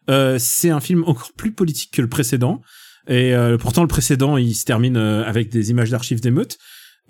Euh, 0.08 0.36
c'est 0.38 0.70
un 0.70 0.80
film 0.80 1.02
encore 1.06 1.30
plus 1.36 1.52
politique 1.52 1.92
que 1.92 2.02
le 2.02 2.08
précédent. 2.08 2.60
Et 3.08 3.34
euh, 3.34 3.56
pourtant, 3.56 3.82
le 3.82 3.88
précédent, 3.88 4.36
il 4.36 4.54
se 4.54 4.64
termine 4.64 4.96
euh, 4.96 5.24
avec 5.24 5.48
des 5.48 5.70
images 5.70 5.90
d'archives 5.90 6.20
d'émeutes. 6.20 6.58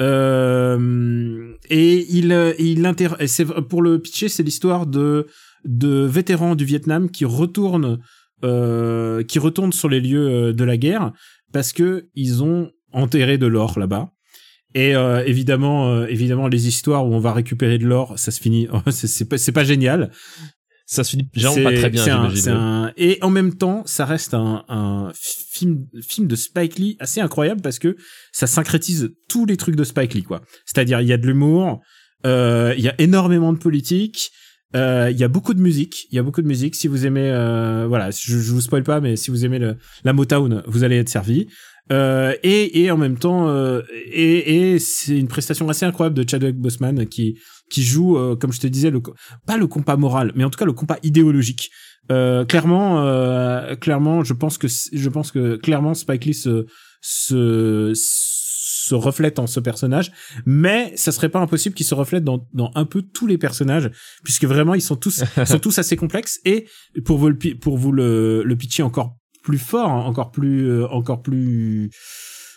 Euh, 0.00 1.54
et 1.70 2.06
il 2.10 2.32
euh, 2.32 2.52
il 2.58 2.86
c'est 3.26 3.46
pour 3.46 3.80
le 3.80 3.98
pitcher, 3.98 4.28
c'est 4.28 4.42
l'histoire 4.42 4.86
de 4.86 5.26
de 5.64 6.04
vétérans 6.04 6.54
du 6.54 6.64
Vietnam 6.64 7.10
qui 7.10 7.24
retournent 7.24 7.98
euh, 8.44 9.22
qui 9.22 9.38
retournent 9.38 9.72
sur 9.72 9.88
les 9.88 10.00
lieux 10.00 10.52
de 10.52 10.64
la 10.64 10.76
guerre 10.76 11.12
parce 11.52 11.72
que 11.72 12.08
ils 12.14 12.42
ont 12.42 12.70
enterré 12.92 13.38
de 13.38 13.46
l'or 13.46 13.78
là-bas. 13.78 14.10
Et 14.74 14.94
euh, 14.94 15.24
évidemment, 15.24 16.04
évidemment, 16.04 16.48
les 16.48 16.68
histoires 16.68 17.06
où 17.06 17.14
on 17.14 17.18
va 17.18 17.32
récupérer 17.32 17.78
de 17.78 17.86
l'or, 17.86 18.18
ça 18.18 18.30
se 18.30 18.40
finit. 18.40 18.68
c'est 18.90 19.26
pas, 19.26 19.36
pas 19.54 19.64
génial. 19.64 20.10
Ça 20.88 21.02
se 21.04 21.10
finit 21.10 21.28
généralement 21.34 21.70
pas 21.70 21.76
très 21.76 21.90
bien, 21.90 22.04
j'imagine. 22.22 22.40
c'est 22.42 22.50
un- 22.50 22.92
Et 22.96 23.18
en 23.22 23.30
même 23.30 23.54
temps, 23.54 23.82
ça 23.86 24.04
reste 24.04 24.34
un, 24.34 24.64
un 24.68 25.10
film, 25.14 25.86
film 26.00 26.28
de 26.28 26.36
Spike 26.36 26.78
Lee 26.78 26.96
assez 27.00 27.20
incroyable 27.20 27.60
parce 27.60 27.78
que 27.80 27.96
ça 28.32 28.46
syncrétise 28.46 29.10
tous 29.28 29.46
les 29.46 29.56
trucs 29.56 29.74
de 29.76 29.82
Spike 29.84 30.14
Lee, 30.14 30.22
quoi. 30.22 30.42
C'est-à-dire, 30.64 31.00
il 31.00 31.08
y 31.08 31.12
a 31.12 31.16
de 31.18 31.26
l'humour, 31.26 31.80
euh, 32.24 32.72
il 32.78 32.84
y 32.84 32.88
a 32.88 32.94
énormément 33.00 33.52
de 33.52 33.58
politique. 33.58 34.30
euh, 34.76 35.10
Il 35.10 35.18
y 35.18 35.24
a 35.24 35.28
beaucoup 35.28 35.54
de 35.54 35.60
musique, 35.60 36.06
il 36.10 36.16
y 36.16 36.18
a 36.18 36.22
beaucoup 36.22 36.42
de 36.42 36.46
musique. 36.46 36.74
Si 36.76 36.86
vous 36.88 37.04
aimez, 37.06 37.30
euh, 37.30 37.86
voilà, 37.88 38.10
je, 38.10 38.38
je 38.38 38.52
vous 38.52 38.60
spoil 38.60 38.82
pas, 38.84 39.00
mais 39.00 39.16
si 39.16 39.30
vous 39.30 39.44
aimez 39.44 39.58
le, 39.58 39.76
la 40.04 40.12
Motown, 40.12 40.62
vous 40.66 40.84
allez 40.84 40.96
être 40.96 41.08
servi. 41.08 41.46
Euh, 41.92 42.34
et, 42.42 42.82
et 42.82 42.90
en 42.90 42.96
même 42.96 43.16
temps, 43.16 43.48
euh, 43.48 43.82
et, 43.92 44.72
et 44.72 44.78
c'est 44.78 45.16
une 45.16 45.28
prestation 45.28 45.68
assez 45.68 45.86
incroyable 45.86 46.16
de 46.16 46.28
Chadwick 46.28 46.56
Boseman 46.56 47.06
qui 47.06 47.38
qui 47.70 47.82
joue, 47.82 48.16
euh, 48.16 48.36
comme 48.36 48.52
je 48.52 48.60
te 48.60 48.66
disais, 48.66 48.90
le 48.90 49.00
pas 49.46 49.56
le 49.56 49.66
compas 49.66 49.96
moral, 49.96 50.32
mais 50.34 50.44
en 50.44 50.50
tout 50.50 50.58
cas 50.58 50.64
le 50.64 50.72
compas 50.72 50.98
idéologique. 51.02 51.70
Euh, 52.12 52.44
clairement, 52.44 53.04
euh, 53.04 53.74
clairement, 53.74 54.22
je 54.22 54.32
pense 54.32 54.58
que 54.58 54.68
je 54.68 55.08
pense 55.08 55.32
que 55.32 55.56
clairement 55.56 55.94
Spike 55.94 56.24
Lee 56.24 56.34
se 56.34 56.66
se 57.00 57.92
se 57.94 58.94
reflète 58.94 59.40
en 59.40 59.48
ce 59.48 59.58
personnage, 59.58 60.12
mais 60.44 60.92
ça 60.94 61.10
serait 61.10 61.28
pas 61.28 61.40
impossible 61.40 61.74
qu'il 61.74 61.86
se 61.86 61.94
reflète 61.94 62.22
dans, 62.22 62.46
dans 62.54 62.70
un 62.76 62.84
peu 62.84 63.02
tous 63.02 63.26
les 63.26 63.36
personnages, 63.36 63.90
puisque 64.22 64.44
vraiment 64.44 64.74
ils 64.74 64.82
sont 64.82 64.94
tous 64.94 65.24
sont 65.44 65.58
tous 65.58 65.78
assez 65.78 65.96
complexes 65.96 66.38
et 66.44 66.66
pour 67.04 67.18
vous 67.18 67.28
le 67.28 67.36
pour 67.60 67.76
vous 67.76 67.90
le, 67.90 68.44
le 68.44 68.56
pitcher 68.56 68.84
encore 68.84 69.16
plus 69.46 69.58
fort, 69.58 69.88
hein, 69.88 70.02
encore 70.04 70.32
plus 70.32 70.68
euh, 70.68 70.88
encore 70.88 71.22
plus 71.22 71.88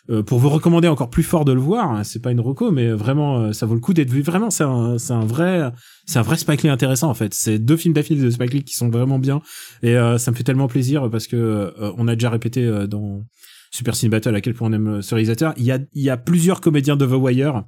euh, 0.09 0.23
pour 0.23 0.39
vous 0.39 0.49
recommander 0.49 0.87
encore 0.87 1.11
plus 1.11 1.21
fort 1.21 1.45
de 1.45 1.53
le 1.53 1.59
voir, 1.59 1.91
hein, 1.91 2.03
c'est 2.03 2.19
pas 2.19 2.31
une 2.31 2.39
reco, 2.39 2.71
mais 2.71 2.89
vraiment 2.89 3.37
euh, 3.37 3.53
ça 3.53 3.67
vaut 3.67 3.75
le 3.75 3.79
coup 3.79 3.93
d'être 3.93 4.09
vu. 4.09 4.23
Vraiment, 4.23 4.49
c'est 4.49 4.63
un, 4.63 4.97
c'est 4.97 5.13
un 5.13 5.23
vrai, 5.23 5.71
c'est 6.07 6.17
un 6.17 6.23
vrai 6.23 6.35
Spike 6.35 6.63
Lee 6.63 6.69
intéressant 6.69 7.09
en 7.09 7.13
fait. 7.13 7.35
C'est 7.35 7.59
deux 7.59 7.77
films 7.77 7.93
d'affilée 7.93 8.23
de 8.23 8.29
Spike 8.31 8.53
Lee 8.53 8.63
qui 8.63 8.73
sont 8.73 8.89
vraiment 8.89 9.19
bien 9.19 9.41
et 9.83 9.95
euh, 9.95 10.17
ça 10.17 10.31
me 10.31 10.35
fait 10.35 10.43
tellement 10.43 10.67
plaisir 10.67 11.09
parce 11.11 11.27
que 11.27 11.35
euh, 11.35 11.93
on 11.97 12.07
a 12.07 12.15
déjà 12.15 12.31
répété 12.31 12.65
euh, 12.65 12.87
dans 12.87 13.21
Super 13.69 13.95
Cine 13.95 14.09
Battle 14.09 14.33
à 14.33 14.41
quel 14.41 14.55
point 14.55 14.69
on 14.69 14.73
aime 14.73 15.01
ce 15.03 15.13
réalisateur. 15.13 15.53
Il 15.57 15.65
y 15.65 15.71
a, 15.71 15.77
il 15.93 16.01
y 16.01 16.09
a 16.09 16.17
plusieurs 16.17 16.59
comédiens 16.59 16.95
de 16.95 17.05
The 17.05 17.11
Wire. 17.11 17.63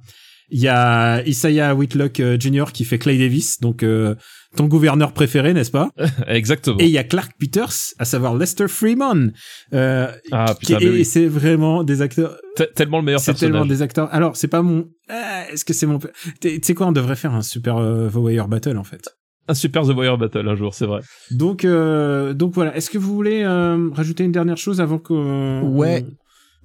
Il 0.54 0.60
y 0.60 0.68
a 0.68 1.22
Isaiah 1.26 1.74
Whitlock 1.74 2.20
euh, 2.20 2.36
Jr. 2.38 2.66
qui 2.74 2.84
fait 2.84 2.98
Clay 2.98 3.16
Davis, 3.16 3.58
donc 3.60 3.82
euh, 3.82 4.14
ton 4.54 4.66
gouverneur 4.66 5.12
préféré, 5.12 5.54
n'est-ce 5.54 5.70
pas? 5.70 5.88
Exactement. 6.28 6.76
Et 6.78 6.84
il 6.84 6.90
y 6.90 6.98
a 6.98 7.04
Clark 7.04 7.32
Peters, 7.40 7.72
à 7.98 8.04
savoir 8.04 8.36
Lester 8.36 8.68
Freeman, 8.68 9.32
euh, 9.72 10.12
ah 10.30 10.54
qui- 10.60 10.66
putain, 10.66 10.78
mais 10.80 10.86
et 10.86 10.90
oui. 10.90 11.04
c'est 11.06 11.26
vraiment 11.26 11.82
des 11.84 12.02
acteurs 12.02 12.36
Te- 12.56 12.64
tellement 12.64 12.98
le 12.98 13.04
meilleur 13.04 13.20
c'est 13.20 13.32
tellement 13.32 13.64
des 13.64 13.80
acteurs. 13.80 14.08
Alors, 14.12 14.36
c'est 14.36 14.48
pas 14.48 14.60
mon. 14.60 14.88
Ah, 15.08 15.44
Est-ce 15.50 15.64
que 15.64 15.72
c'est 15.72 15.86
mon. 15.86 15.98
Tu 16.40 16.60
sais 16.62 16.74
quoi, 16.74 16.86
on 16.86 16.92
devrait 16.92 17.16
faire 17.16 17.34
un 17.34 17.40
super 17.42 17.78
euh, 17.78 18.10
The 18.10 18.16
Wire 18.16 18.46
Battle 18.48 18.76
en 18.76 18.84
fait. 18.84 19.08
Un 19.48 19.54
super 19.54 19.82
The 19.84 19.96
Wire 19.96 20.18
Battle 20.18 20.46
un 20.48 20.54
jour, 20.54 20.74
c'est 20.74 20.86
vrai. 20.86 21.00
Donc, 21.30 21.64
euh, 21.64 22.32
donc 22.34 22.52
voilà. 22.54 22.76
Est-ce 22.76 22.90
que 22.90 22.98
vous 22.98 23.14
voulez 23.14 23.42
euh, 23.42 23.88
rajouter 23.92 24.22
une 24.24 24.32
dernière 24.32 24.58
chose 24.58 24.80
avant 24.82 24.98
que. 24.98 25.62
Ouais. 25.62 26.04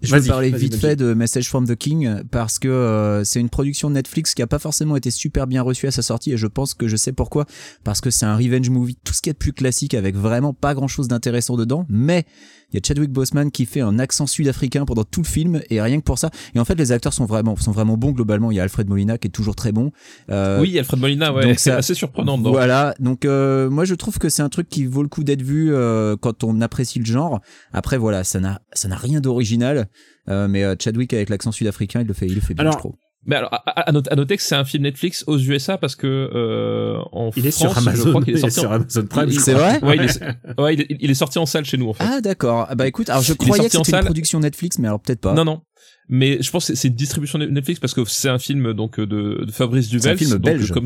Je 0.01 0.15
vais 0.15 0.27
parler 0.27 0.51
vite 0.51 0.75
fait 0.75 0.95
de 0.95 1.13
Message 1.13 1.49
from 1.49 1.67
the 1.67 1.75
King 1.75 2.21
parce 2.29 2.59
que 2.59 2.67
euh, 2.67 3.23
c'est 3.23 3.39
une 3.39 3.49
production 3.49 3.89
de 3.89 3.95
Netflix 3.95 4.35
qui 4.35 4.41
a 4.41 4.47
pas 4.47 4.59
forcément 4.59 4.95
été 4.95 5.09
super 5.09 5.47
bien 5.47 5.61
reçue 5.63 5.87
à 5.87 5.91
sa 5.91 6.01
sortie 6.01 6.31
et 6.33 6.37
je 6.37 6.47
pense 6.47 6.73
que 6.75 6.87
je 6.87 6.95
sais 6.95 7.13
pourquoi 7.13 7.45
parce 7.83 7.99
que 7.99 8.11
c'est 8.11 8.25
un 8.25 8.35
revenge 8.35 8.69
movie 8.69 8.97
tout 9.03 9.13
ce 9.13 9.21
qui 9.21 9.29
est 9.29 9.33
de 9.33 9.37
plus 9.37 9.53
classique 9.53 9.95
avec 9.95 10.15
vraiment 10.15 10.53
pas 10.53 10.75
grand 10.75 10.87
chose 10.87 11.07
d'intéressant 11.07 11.57
dedans 11.57 11.85
mais 11.89 12.25
il 12.71 12.75
y 12.75 12.77
a 12.77 12.81
Chadwick 12.85 13.11
Boseman 13.11 13.49
qui 13.51 13.65
fait 13.65 13.81
un 13.81 13.97
accent 13.99 14.27
sud-africain 14.27 14.85
pendant 14.85 15.03
tout 15.03 15.21
le 15.21 15.27
film 15.27 15.61
et 15.69 15.81
rien 15.81 15.97
que 15.99 16.03
pour 16.03 16.17
ça 16.19 16.29
et 16.53 16.59
en 16.59 16.65
fait 16.65 16.75
les 16.75 16.91
acteurs 16.91 17.13
sont 17.13 17.25
vraiment 17.25 17.55
sont 17.55 17.71
vraiment 17.71 17.97
bons 17.97 18.11
globalement 18.11 18.51
il 18.51 18.55
y 18.55 18.59
a 18.59 18.63
Alfred 18.63 18.87
Molina 18.89 19.17
qui 19.17 19.27
est 19.27 19.31
toujours 19.31 19.55
très 19.55 19.71
bon 19.71 19.91
Euh, 20.29 20.59
oui, 20.61 20.77
Alfred 20.77 20.99
Molina, 20.99 21.31
ouais, 21.33 21.43
donc 21.43 21.59
c'est 21.59 21.71
assez 21.71 21.93
surprenant 21.93 22.37
dedans. 22.37 22.51
voilà, 22.51 22.93
donc 22.99 23.25
euh, 23.25 23.69
moi 23.69 23.85
je 23.85 23.95
trouve 23.95 24.17
que 24.19 24.29
c'est 24.29 24.41
un 24.41 24.49
truc 24.49 24.67
qui 24.69 24.85
vaut 24.85 25.03
le 25.03 25.09
coup 25.09 25.23
d'être 25.23 25.41
vu 25.41 25.73
euh, 25.73 26.15
quand 26.19 26.43
on 26.43 26.59
apprécie 26.61 26.99
le 26.99 27.05
genre. 27.05 27.39
Après 27.71 27.97
voilà, 27.97 28.23
ça 28.23 28.39
n'a 28.39 28.61
ça 28.73 28.87
n'a 28.87 28.95
rien 28.97 29.21
d'original, 29.21 29.87
euh, 30.29 30.47
mais 30.47 30.63
euh, 30.63 30.75
Chadwick 30.79 31.13
avec 31.13 31.29
l'accent 31.29 31.51
sud-africain, 31.51 32.01
il 32.01 32.07
le 32.07 32.13
fait 32.13 32.27
il 32.27 32.35
le 32.35 32.41
fait 32.41 32.53
bien, 32.53 32.63
Alors, 32.63 32.73
je 32.73 32.77
trouve. 32.79 32.95
Mais 33.25 33.35
alors, 33.35 33.53
à, 33.53 33.57
à- 33.81 33.89
à 33.89 34.15
noter, 34.15 34.37
que 34.37 34.43
c'est 34.43 34.55
un 34.55 34.63
film 34.63 34.83
Netflix 34.83 35.23
aux 35.27 35.37
USA 35.37 35.77
parce 35.77 35.95
que 35.95 36.07
euh, 36.07 36.97
en 37.11 37.31
Il 37.35 37.45
est 37.45 37.51
France, 37.51 37.73
sur 37.73 37.73
je 37.73 37.89
Amazon. 37.89 38.09
crois 38.11 38.23
qu'il 38.23 38.35
est 38.35 38.39
il 38.39 38.45
est 38.45 38.49
sorti. 38.49 38.59
sur 38.61 38.69
en... 38.71 38.73
Amazon 38.75 39.05
Prime. 39.07 39.31
C'est 39.31 39.53
vrai 39.53 39.79
Ouais, 39.83 39.97
il 39.97 40.03
est, 40.03 40.61
ouais, 40.61 40.73
il 40.75 40.81
est, 40.81 40.87
il 40.99 41.11
est 41.11 41.15
sorti 41.15 41.37
en 41.39 41.45
salle 41.45 41.65
chez 41.65 41.77
nous 41.77 41.89
en 41.89 41.93
fait. 41.93 42.05
Ah 42.07 42.21
d'accord. 42.21 42.67
Ah, 42.69 42.75
Bah 42.75 42.87
écoute, 42.87 43.09
alors 43.09 43.21
je 43.23 43.33
croyais 43.33 43.65
que 43.65 43.71
sorti 43.71 43.85
c'était 43.85 43.97
une 43.97 44.01
salle. 44.01 44.05
production 44.05 44.39
Netflix, 44.39 44.79
mais 44.79 44.87
alors 44.87 45.01
peut-être 45.01 45.19
pas. 45.21 45.33
Non, 45.33 45.43
non. 45.43 45.61
Mais 46.09 46.41
je 46.41 46.49
pense 46.51 46.67
que 46.67 46.75
c'est- 46.75 46.87
une 46.87 46.93
distribution 46.95 47.37
Netflix 47.39 47.79
parce 47.81 47.93
que 47.93 48.05
c'est 48.05 48.29
un 48.29 48.39
film 48.39 48.71
donc 48.73 48.97
de, 48.99 49.43
de 49.45 49.51
Fabrice 49.51 49.89
C'est 49.89 50.09
un 50.09 50.15
film 50.15 50.31
donc, 50.31 50.41
belge. 50.41 50.71
Comme, 50.71 50.85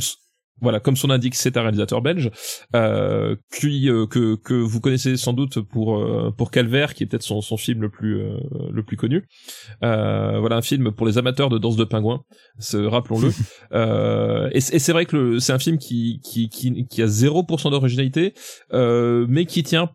voilà, 0.61 0.79
comme 0.79 0.95
son 0.95 1.09
indique, 1.09 1.35
c'est 1.35 1.57
un 1.57 1.61
réalisateur 1.61 2.01
belge 2.01 2.29
euh, 2.75 3.35
qui 3.57 3.89
euh, 3.89 4.05
que 4.07 4.35
que 4.35 4.53
vous 4.53 4.79
connaissez 4.79 5.17
sans 5.17 5.33
doute 5.33 5.59
pour 5.61 5.97
euh, 5.97 6.31
pour 6.37 6.51
Calvaire, 6.51 6.93
qui 6.93 7.03
est 7.03 7.07
peut-être 7.07 7.23
son 7.23 7.41
son 7.41 7.57
film 7.57 7.81
le 7.81 7.89
plus 7.89 8.19
euh, 8.21 8.37
le 8.71 8.83
plus 8.83 8.97
connu. 8.97 9.27
Euh, 9.83 10.39
voilà 10.39 10.57
un 10.57 10.61
film 10.61 10.91
pour 10.91 11.05
les 11.07 11.17
amateurs 11.17 11.49
de 11.49 11.57
danse 11.57 11.75
de 11.75 11.83
pingouins, 11.83 12.23
ce- 12.59 12.77
rappelons-le. 12.77 13.31
euh, 13.73 14.49
et 14.53 14.61
c'est 14.61 14.75
et 14.75 14.79
c'est 14.79 14.93
vrai 14.93 15.05
que 15.05 15.39
c'est 15.39 15.53
un 15.53 15.59
film 15.59 15.77
qui 15.77 16.19
qui 16.23 16.49
qui 16.49 16.85
qui 16.87 17.01
a 17.01 17.07
0% 17.07 17.71
d'originalité, 17.71 18.33
euh, 18.73 19.25
mais 19.29 19.45
qui 19.45 19.63
tient 19.63 19.89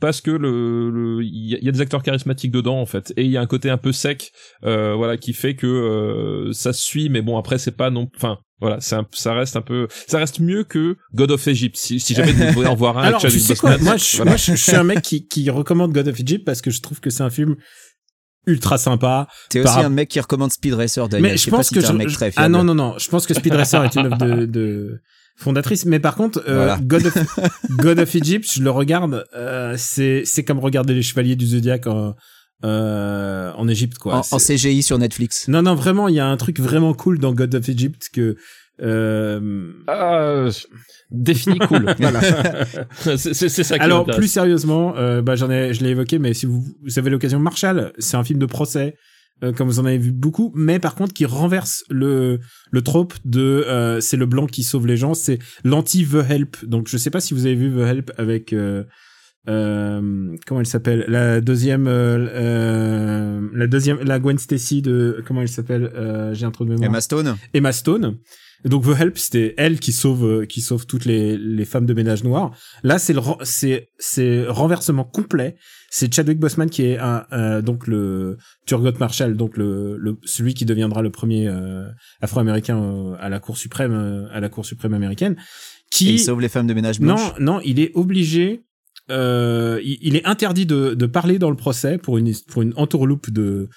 parce 0.00 0.20
que 0.20 0.30
le 0.30 0.90
le- 0.90 1.22
il 1.24 1.48
y, 1.50 1.54
a- 1.54 1.58
il 1.58 1.64
y 1.64 1.68
a 1.68 1.72
des 1.72 1.80
acteurs 1.80 2.02
charismatiques 2.02 2.50
dedans 2.52 2.80
en 2.80 2.86
fait 2.86 3.12
et 3.16 3.24
il 3.24 3.30
y 3.30 3.36
a 3.38 3.40
un 3.40 3.46
côté 3.46 3.70
un 3.70 3.78
peu 3.78 3.92
sec 3.92 4.32
euh, 4.64 4.94
voilà 4.94 5.16
qui 5.16 5.32
fait 5.32 5.56
que 5.56 5.66
euh, 5.66 6.52
ça 6.52 6.72
se 6.74 6.82
suit 6.82 7.08
mais 7.08 7.22
bon 7.22 7.38
après 7.38 7.56
c'est 7.58 7.76
pas 7.76 7.88
non 7.90 8.10
enfin 8.16 8.36
voilà 8.60 8.78
c'est 8.80 8.96
un- 8.96 9.06
ça 9.12 9.32
reste 9.32 9.56
un 9.56 9.62
peu 9.62 9.88
ça 10.06 10.18
reste 10.18 10.40
mieux 10.40 10.64
que 10.64 10.96
God 11.14 11.30
of 11.30 11.46
Egypt 11.48 11.76
si, 11.76 11.98
si 11.98 12.12
jamais 12.14 12.32
vous 12.32 12.52
voulez 12.52 12.68
en 12.68 12.74
voir 12.74 12.98
un 12.98 13.04
Alors, 13.04 13.20
tu 13.22 13.30
sais 13.30 13.56
quoi 13.56 13.78
Moi, 13.78 13.96
je, 13.96 14.16
voilà. 14.16 14.32
moi, 14.32 14.36
je, 14.36 14.52
je 14.52 14.56
suis 14.62 14.76
un 14.76 14.84
mec 14.84 15.00
qui, 15.00 15.26
qui 15.26 15.48
recommande 15.48 15.92
God 15.92 16.08
of 16.08 16.20
Egypt 16.20 16.44
parce 16.44 16.60
que 16.60 16.70
je 16.70 16.82
trouve 16.82 17.00
que 17.00 17.08
c'est 17.08 17.22
un 17.22 17.30
film 17.30 17.56
ultra 18.46 18.78
sympa. 18.78 19.28
T'es 19.50 19.62
Par- 19.62 19.76
aussi 19.76 19.84
un 19.84 19.90
mec 19.90 20.08
qui 20.08 20.20
recommande 20.20 20.50
Speed 20.52 20.74
Racer, 20.74 21.08
Daniel. 21.08 21.22
Mais 21.32 21.36
je 21.36 21.40
je 21.40 21.44
sais 21.44 21.50
pas 21.50 21.58
pense 21.58 21.68
si 21.68 21.74
que 21.74 21.80
t'es 21.80 21.86
un 21.86 21.92
je- 21.92 21.96
mec 21.98 22.08
je- 22.08 22.14
très 22.14 22.32
ah 22.36 22.48
non 22.48 22.64
non 22.64 22.74
non, 22.74 22.98
je 22.98 23.08
pense 23.08 23.26
que 23.26 23.34
Speed 23.34 23.54
Racer 23.54 23.82
est 23.84 23.94
une 23.94 24.06
œuvre 24.06 24.16
de, 24.18 24.46
de 24.46 25.00
fondatrice. 25.38 25.84
Mais 25.86 26.00
par 26.00 26.14
contre, 26.16 26.42
euh, 26.48 26.56
Voilà. 26.56 26.78
God 26.82 27.06
of 27.06 27.14
God 27.70 27.98
of 28.00 28.14
Egypt, 28.14 28.46
je 28.52 28.62
le 28.62 28.70
regarde. 28.70 29.24
euh, 29.34 29.74
c'est 29.78 30.22
c'est 30.24 30.44
comme 30.44 30.58
regarder 30.58 30.94
les 30.94 31.02
Chevaliers 31.02 31.36
du 31.36 31.46
Zodiaque 31.46 31.86
en 31.86 32.14
euh, 32.64 33.52
en 33.56 33.68
Égypte 33.68 33.98
quoi. 33.98 34.22
En, 34.32 34.38
CGI 34.38 34.82
sur 34.82 34.98
Netflix. 34.98 35.46
non 35.48 35.62
non 35.62 35.74
vraiment, 35.76 36.08
il 36.08 36.16
y 36.16 36.20
a 36.20 36.26
un 36.26 36.36
truc 36.36 36.58
vraiment 36.60 36.92
cool 36.92 37.18
dans 37.20 37.32
God 37.32 37.54
of 37.54 37.68
Egypt 37.68 38.08
que 38.12 38.36
euh, 38.82 39.70
Ah, 39.86 40.46
défini 41.10 41.58
cool. 41.60 41.94
voilà. 41.98 42.20
c'est 43.00 43.16
c'est- 43.16 43.48
c'est 43.48 43.64
ça 43.64 43.76
qui 43.78 43.84
Alors 43.84 44.04
plus 44.06 44.28
sérieusement, 44.28 44.94
euh, 44.96 45.22
bah 45.22 45.36
j'en 45.36 45.50
ai, 45.50 45.72
je 45.74 45.82
l'ai 45.84 45.90
évoqué, 45.90 46.18
mais 46.18 46.34
si 46.34 46.46
vous, 46.46 46.64
vous 46.84 46.98
avez 46.98 47.10
l'occasion, 47.10 47.38
Marshall, 47.38 47.92
c'est 47.98 48.16
un 48.16 48.24
film 48.24 48.38
de 48.38 48.46
procès, 48.46 48.94
euh, 49.42 49.52
comme 49.52 49.68
vous 49.68 49.78
en 49.78 49.84
avez 49.84 49.98
vu 49.98 50.12
beaucoup, 50.12 50.52
mais 50.54 50.78
par 50.78 50.94
contre 50.94 51.12
qui 51.12 51.24
renverse 51.24 51.84
le 51.90 52.40
le 52.70 52.82
trope 52.82 53.14
de 53.24 53.64
euh, 53.66 54.00
c'est 54.00 54.16
le 54.16 54.26
blanc 54.26 54.46
qui 54.46 54.62
sauve 54.62 54.86
les 54.86 54.96
gens, 54.96 55.14
c'est 55.14 55.38
l'anti 55.64 56.06
The 56.06 56.28
Help. 56.28 56.64
Donc 56.64 56.88
je 56.88 56.96
sais 56.96 57.10
pas 57.10 57.20
si 57.20 57.34
vous 57.34 57.46
avez 57.46 57.54
vu 57.54 57.70
The 57.70 57.86
Help 57.86 58.12
avec 58.16 58.52
euh, 58.52 58.84
euh, 59.48 60.36
comment 60.46 60.60
elle 60.60 60.66
s'appelle? 60.66 61.04
La 61.08 61.40
deuxième 61.40 61.86
euh, 61.88 63.48
la 63.54 63.66
deuxième 63.66 64.00
la 64.02 64.18
Gwen 64.18 64.38
Stacy 64.38 64.82
de 64.82 65.22
comment 65.26 65.42
elle 65.42 65.48
s'appelle? 65.48 65.90
Euh, 65.94 66.34
j'ai 66.34 66.44
un 66.44 66.50
trou 66.50 66.64
de 66.64 66.70
mémoire 66.70 66.88
Emma 66.88 67.00
Stone. 67.00 67.36
Emma 67.54 67.72
Stone. 67.72 68.18
Et 68.64 68.68
Donc 68.68 68.84
The 68.84 69.00
Help, 69.00 69.18
c'était 69.18 69.54
elle 69.56 69.78
qui 69.78 69.92
sauve 69.92 70.24
euh, 70.24 70.46
qui 70.46 70.60
sauve 70.60 70.86
toutes 70.86 71.04
les, 71.04 71.36
les 71.36 71.64
femmes 71.64 71.86
de 71.86 71.94
ménage 71.94 72.24
noires. 72.24 72.50
Là, 72.82 72.98
c'est 72.98 73.12
le 73.12 73.20
c'est 73.42 73.90
c'est 73.98 74.46
renversement 74.48 75.04
complet. 75.04 75.56
C'est 75.90 76.12
Chadwick 76.12 76.38
Boseman 76.38 76.68
qui 76.68 76.82
est 76.82 76.98
un 76.98 77.24
euh, 77.32 77.62
donc 77.62 77.86
le 77.86 78.36
Turgot 78.66 78.98
Marshall, 78.98 79.36
donc 79.36 79.56
le, 79.56 79.96
le 79.96 80.18
celui 80.24 80.54
qui 80.54 80.64
deviendra 80.64 81.02
le 81.02 81.10
premier 81.10 81.46
euh, 81.48 81.88
Afro-américain 82.20 82.82
euh, 82.82 83.16
à 83.20 83.28
la 83.28 83.38
Cour 83.40 83.56
suprême 83.56 84.28
à 84.32 84.40
la 84.40 84.48
Cour 84.48 84.66
suprême 84.66 84.94
américaine. 84.94 85.36
Et 85.38 85.90
Qui 85.90 86.14
il 86.14 86.18
sauve 86.18 86.40
les 86.40 86.48
femmes 86.48 86.66
de 86.66 86.74
ménage 86.74 87.00
non, 87.00 87.14
blanches. 87.14 87.38
non, 87.38 87.60
il 87.64 87.80
est 87.80 87.92
obligé. 87.94 88.64
Euh, 89.10 89.80
il, 89.82 90.16
est 90.16 90.26
interdit 90.26 90.66
de, 90.66 90.94
parler 91.06 91.38
dans 91.38 91.50
le 91.50 91.56
procès 91.56 91.98
pour 91.98 92.18
une 92.18 92.32
pour 92.46 92.62
entourloupe 92.76 93.30
de 93.30 93.68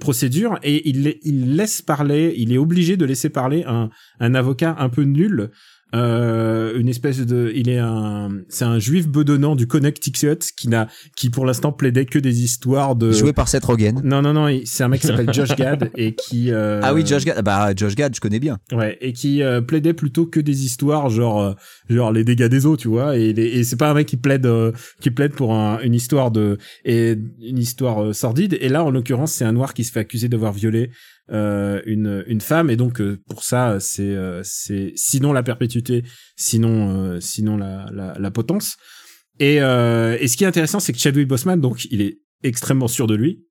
procédure 0.00 0.58
et 0.62 0.88
il 0.88 1.04
la- 1.04 1.12
il 1.22 1.56
laisse 1.56 1.82
parler. 1.82 2.34
Il 2.36 2.52
est 2.52 2.58
obligé 2.58 2.96
de 2.96 3.04
laisser 3.04 3.30
parler 3.30 3.64
un 3.64 4.34
avocat 4.34 4.76
un 4.78 4.88
peu 4.88 5.02
nul. 5.02 5.50
Euh, 5.94 6.78
une 6.78 6.88
espèce 6.88 7.18
de, 7.20 7.52
il 7.54 7.68
est 7.68 7.78
un, 7.78 8.30
c'est 8.48 8.64
un 8.64 8.78
juif 8.78 9.08
bedonnant 9.08 9.54
du 9.56 9.66
Connecticut 9.66 10.38
qui 10.56 10.68
n'a, 10.68 10.88
qui 11.16 11.28
pour 11.28 11.44
l'instant 11.44 11.70
plaidait 11.72 12.06
que 12.06 12.18
des 12.18 12.42
histoires 12.42 12.96
de. 12.96 13.12
Joué 13.12 13.32
par 13.32 13.48
Seth 13.48 13.64
Rogen. 13.64 14.00
Non 14.02 14.22
non 14.22 14.32
non, 14.32 14.48
c'est 14.64 14.84
un 14.84 14.88
mec 14.88 15.00
qui 15.02 15.06
s'appelle 15.08 15.32
Josh 15.32 15.54
Gad 15.56 15.90
et 15.96 16.14
qui. 16.14 16.50
euh, 16.50 16.80
Ah 16.82 16.94
oui, 16.94 17.04
Josh 17.06 17.24
Gad. 17.24 17.42
Bah, 17.44 17.72
Josh 17.76 17.94
Gad, 17.94 18.14
je 18.14 18.20
connais 18.20 18.40
bien. 18.40 18.58
Ouais, 18.72 18.96
et 19.00 19.12
qui 19.12 19.42
euh, 19.42 19.60
plaidait 19.60 19.92
plutôt 19.92 20.26
que 20.26 20.40
des 20.40 20.64
histoires 20.64 21.10
genre 21.10 21.40
euh, 21.42 21.52
genre 21.90 22.10
les 22.12 22.24
dégâts 22.24 22.48
des 22.48 22.64
eaux, 22.66 22.76
tu 22.76 22.88
vois, 22.88 23.16
et, 23.18 23.32
les- 23.32 23.46
et 23.48 23.64
c'est 23.64 23.76
pas 23.76 23.90
un 23.90 23.94
mec 23.94 24.06
qui 24.08 24.16
plaide 24.16 24.46
euh, 24.46 24.72
qui 25.00 25.10
plaide 25.10 25.32
pour 25.32 25.54
un, 25.54 25.78
une 25.80 25.94
histoire 25.94 26.30
de 26.30 26.56
et 26.84 27.16
une 27.42 27.58
histoire 27.58 28.02
euh, 28.02 28.12
sordide 28.12 28.56
et 28.60 28.68
là 28.68 28.82
en 28.84 28.90
l'occurrence, 28.90 29.32
c'est 29.32 29.44
un 29.44 29.52
noir 29.52 29.74
qui 29.74 29.84
se 29.84 29.92
fait 29.92 30.00
accuser 30.00 30.28
d'avoir 30.28 30.52
violé 30.52 30.90
une 31.32 32.24
une 32.26 32.40
femme 32.40 32.68
et 32.70 32.76
donc 32.76 33.00
euh, 33.00 33.18
pour 33.28 33.42
ça 33.42 33.78
c'est 33.80 34.14
euh, 34.14 34.42
c'est 34.44 34.92
sinon 34.96 35.32
la 35.32 35.42
perpétuité, 35.42 36.04
sinon 36.36 36.90
euh, 36.90 37.20
sinon 37.20 37.56
la, 37.56 37.86
la 37.92 38.14
la 38.18 38.30
potence. 38.30 38.76
Et 39.38 39.60
euh, 39.60 40.16
et 40.20 40.28
ce 40.28 40.36
qui 40.36 40.44
est 40.44 40.46
intéressant, 40.46 40.78
c'est 40.78 40.92
que 40.92 40.98
Chadwick 40.98 41.28
Boseman 41.28 41.60
donc 41.60 41.86
il 41.90 42.02
est 42.02 42.18
extrêmement 42.42 42.88
sûr 42.88 43.06
de 43.06 43.14
lui. 43.14 43.44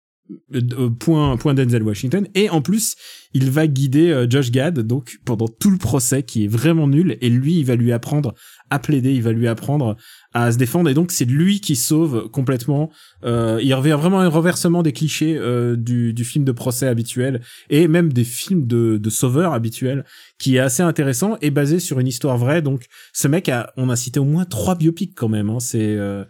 Euh, 0.53 0.89
point 0.89 1.35
point 1.35 1.53
Denzel 1.53 1.83
Washington 1.83 2.25
et 2.35 2.49
en 2.49 2.61
plus 2.61 2.95
il 3.33 3.49
va 3.49 3.67
guider 3.67 4.11
euh, 4.11 4.27
Josh 4.29 4.49
Gad 4.51 4.79
donc 4.79 5.17
pendant 5.25 5.47
tout 5.47 5.71
le 5.71 5.77
procès 5.77 6.23
qui 6.23 6.45
est 6.45 6.47
vraiment 6.47 6.87
nul 6.87 7.17
et 7.19 7.29
lui 7.29 7.59
il 7.59 7.65
va 7.65 7.75
lui 7.75 7.91
apprendre 7.91 8.33
à 8.69 8.79
plaider 8.79 9.13
il 9.13 9.23
va 9.23 9.33
lui 9.33 9.47
apprendre 9.47 9.97
à 10.33 10.51
se 10.51 10.57
défendre 10.57 10.89
et 10.89 10.93
donc 10.93 11.11
c'est 11.11 11.25
lui 11.25 11.59
qui 11.59 11.75
sauve 11.75 12.29
complètement 12.29 12.89
euh, 13.25 13.59
il 13.61 13.73
revient 13.73 13.97
vraiment 13.99 14.21
un 14.21 14.29
renversement 14.29 14.81
des 14.81 14.93
clichés 14.93 15.35
euh, 15.37 15.75
du, 15.75 16.13
du 16.13 16.23
film 16.23 16.45
de 16.45 16.51
procès 16.51 16.87
habituel 16.87 17.41
et 17.69 17.87
même 17.87 18.13
des 18.13 18.23
films 18.23 18.65
de, 18.65 18.97
de 18.97 19.09
sauveurs 19.09 19.53
habituels 19.53 20.05
qui 20.39 20.55
est 20.55 20.59
assez 20.59 20.83
intéressant 20.83 21.37
et 21.41 21.51
basé 21.51 21.79
sur 21.79 21.99
une 21.99 22.07
histoire 22.07 22.37
vraie. 22.37 22.61
Donc 22.61 22.85
ce 23.13 23.27
mec 23.27 23.49
a 23.49 23.73
on 23.77 23.89
a 23.89 23.95
cité 23.95 24.19
au 24.19 24.25
moins 24.25 24.45
trois 24.45 24.75
biopics 24.75 25.13
quand 25.15 25.29
même 25.29 25.49
hein, 25.49 25.59
c'est 25.59 25.95
euh, 25.95 26.23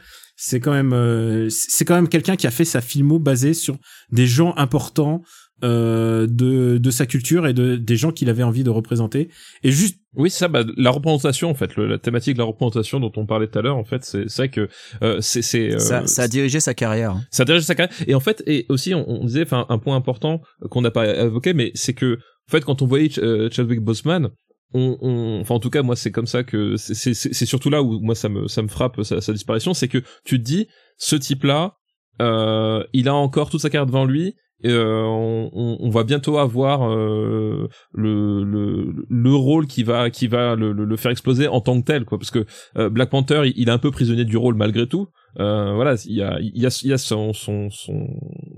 c'est 0.44 0.60
quand 0.60 0.72
même 0.72 0.94
euh, 0.94 1.50
c'est 1.50 1.86
quand 1.86 1.94
même 1.94 2.10
quelqu'un 2.10 2.36
qui 2.36 2.48
a 2.48 2.52
fait 2.52 2.66
sa 2.66 2.82
filmo 2.82 3.20
basée 3.20 3.54
sur 3.54 3.78
des 4.12 4.26
gens 4.26 4.56
importants 4.58 5.22
euh, 5.64 6.26
de 6.26 6.80
de 6.80 6.92
sa 6.92 7.06
culture 7.06 7.46
et 7.46 7.54
de 7.54 7.76
des 7.76 7.96
gens 7.96 8.12
qu'il 8.12 8.28
avait 8.28 8.42
envie 8.42 8.64
de 8.64 8.72
représenter. 8.72 9.30
Et 9.62 9.72
juste 9.72 10.00
Oui, 10.16 10.30
ça, 10.30 10.48
bah, 10.50 10.64
la 10.78 10.90
représentation, 10.90 11.50
en 11.50 11.54
fait, 11.54 11.76
le- 11.78 11.88
la 11.88 11.98
thématique 11.98 12.34
de 12.34 12.40
la 12.40 12.46
représentation 12.46 13.00
dont 13.00 13.12
on 13.16 13.26
parlait 13.26 13.48
tout 13.48 13.58
à 13.60 13.62
l'heure, 13.62 13.78
en 13.78 13.86
fait, 13.86 14.04
c'est 14.04 14.26
vrai 14.36 14.50
que 14.50 14.68
euh, 15.04 15.22
c'est 15.22 15.72
euh, 15.74 15.80
ça, 15.80 16.06
ça 16.08 16.24
a 16.24 16.28
dirigé 16.28 16.60
sa 16.60 16.74
carrière. 16.74 17.12
hein. 17.12 17.24
ça 17.32 17.46
dirige 17.46 17.64
sa 17.64 17.76
carrière. 17.76 17.96
Et 18.08 18.14
en 18.16 18.20
fait, 18.20 18.44
et 18.46 18.66
aussi, 18.70 18.94
on, 18.94 19.10
on 19.10 19.24
disait, 19.24 19.44
enfin, 19.44 19.66
un 19.70 19.78
point 19.78 19.96
important 19.96 20.42
qu'on 20.70 20.82
n'a 20.82 20.92
pas 20.92 21.08
évoqué, 21.26 21.54
mais 21.54 21.72
c'est 21.76 21.94
que, 21.94 22.16
en 22.16 22.52
fait, 22.52 22.66
quand 22.66 22.82
on 22.82 22.86
voyait 22.86 23.10
Ch- 23.10 23.24
euh, 23.24 23.50
Chadwick 23.52 23.80
Boseman, 23.80 24.30
on, 24.74 24.98
on, 25.02 25.40
enfin, 25.42 25.56
en 25.56 25.60
tout 25.60 25.70
cas, 25.70 25.82
moi, 25.82 25.96
c'est 25.96 26.12
comme 26.12 26.28
ça 26.28 26.44
que 26.44 26.76
c'est- 26.78 27.14
surtout 27.46 27.70
là 27.70 27.82
où 27.84 28.00
moi 28.02 28.16
ça 28.16 28.30
me 28.30 28.48
ça 28.48 28.62
me 28.62 28.68
frappe 28.70 29.02
sa, 29.04 29.20
sa 29.22 29.32
disparition, 29.34 29.74
c'est 29.74 29.88
que 29.90 29.98
tu 30.26 30.38
te 30.40 30.44
dis, 30.44 30.68
ce 30.98 31.16
type-là, 31.16 31.76
euh, 32.22 32.84
il 32.94 33.08
a 33.08 33.14
encore 33.16 33.50
toute 33.50 33.62
sa 33.62 33.70
carrière 33.70 33.86
devant 33.86 34.06
lui. 34.06 34.36
Euh, 34.66 35.04
on, 35.06 35.78
on- 35.80 35.90
va 35.90 36.04
bientôt 36.04 36.38
avoir 36.38 36.90
euh, 36.90 37.68
le, 37.94 38.44
le 38.44 39.06
le 39.10 39.34
rôle 39.36 39.66
qui 39.68 39.84
va 39.84 40.10
qui 40.10 40.28
va 40.28 40.56
le, 40.56 40.72
le, 40.72 40.86
le 40.86 40.98
faire 40.98 41.12
exploser 41.12 41.48
en 41.48 41.62
tant 41.62 41.80
que 41.82 41.86
tel 41.86 42.06
quoi. 42.06 42.18
Parce 42.20 42.32
que 42.32 42.46
euh, 42.78 42.90
Black 42.90 43.10
Panther 43.10 43.42
il, 43.46 43.54
il 43.56 43.70
est 43.70 43.72
un 43.72 43.78
peu 43.80 43.92
prisonnier 43.92 44.24
du 44.26 44.38
rôle 44.38 44.56
malgré 44.56 44.88
tout 44.88 45.08
euh, 45.40 45.74
voilà 45.74 45.96
il 46.06 46.16
y 46.16 46.22
a 46.22 46.38
il 46.40 46.58
y 46.62 46.66
a 46.66 46.82
il 46.84 46.90
y 46.90 46.94
a 46.94 46.98
son 46.98 47.34
son 47.34 47.70
son, 47.70 48.08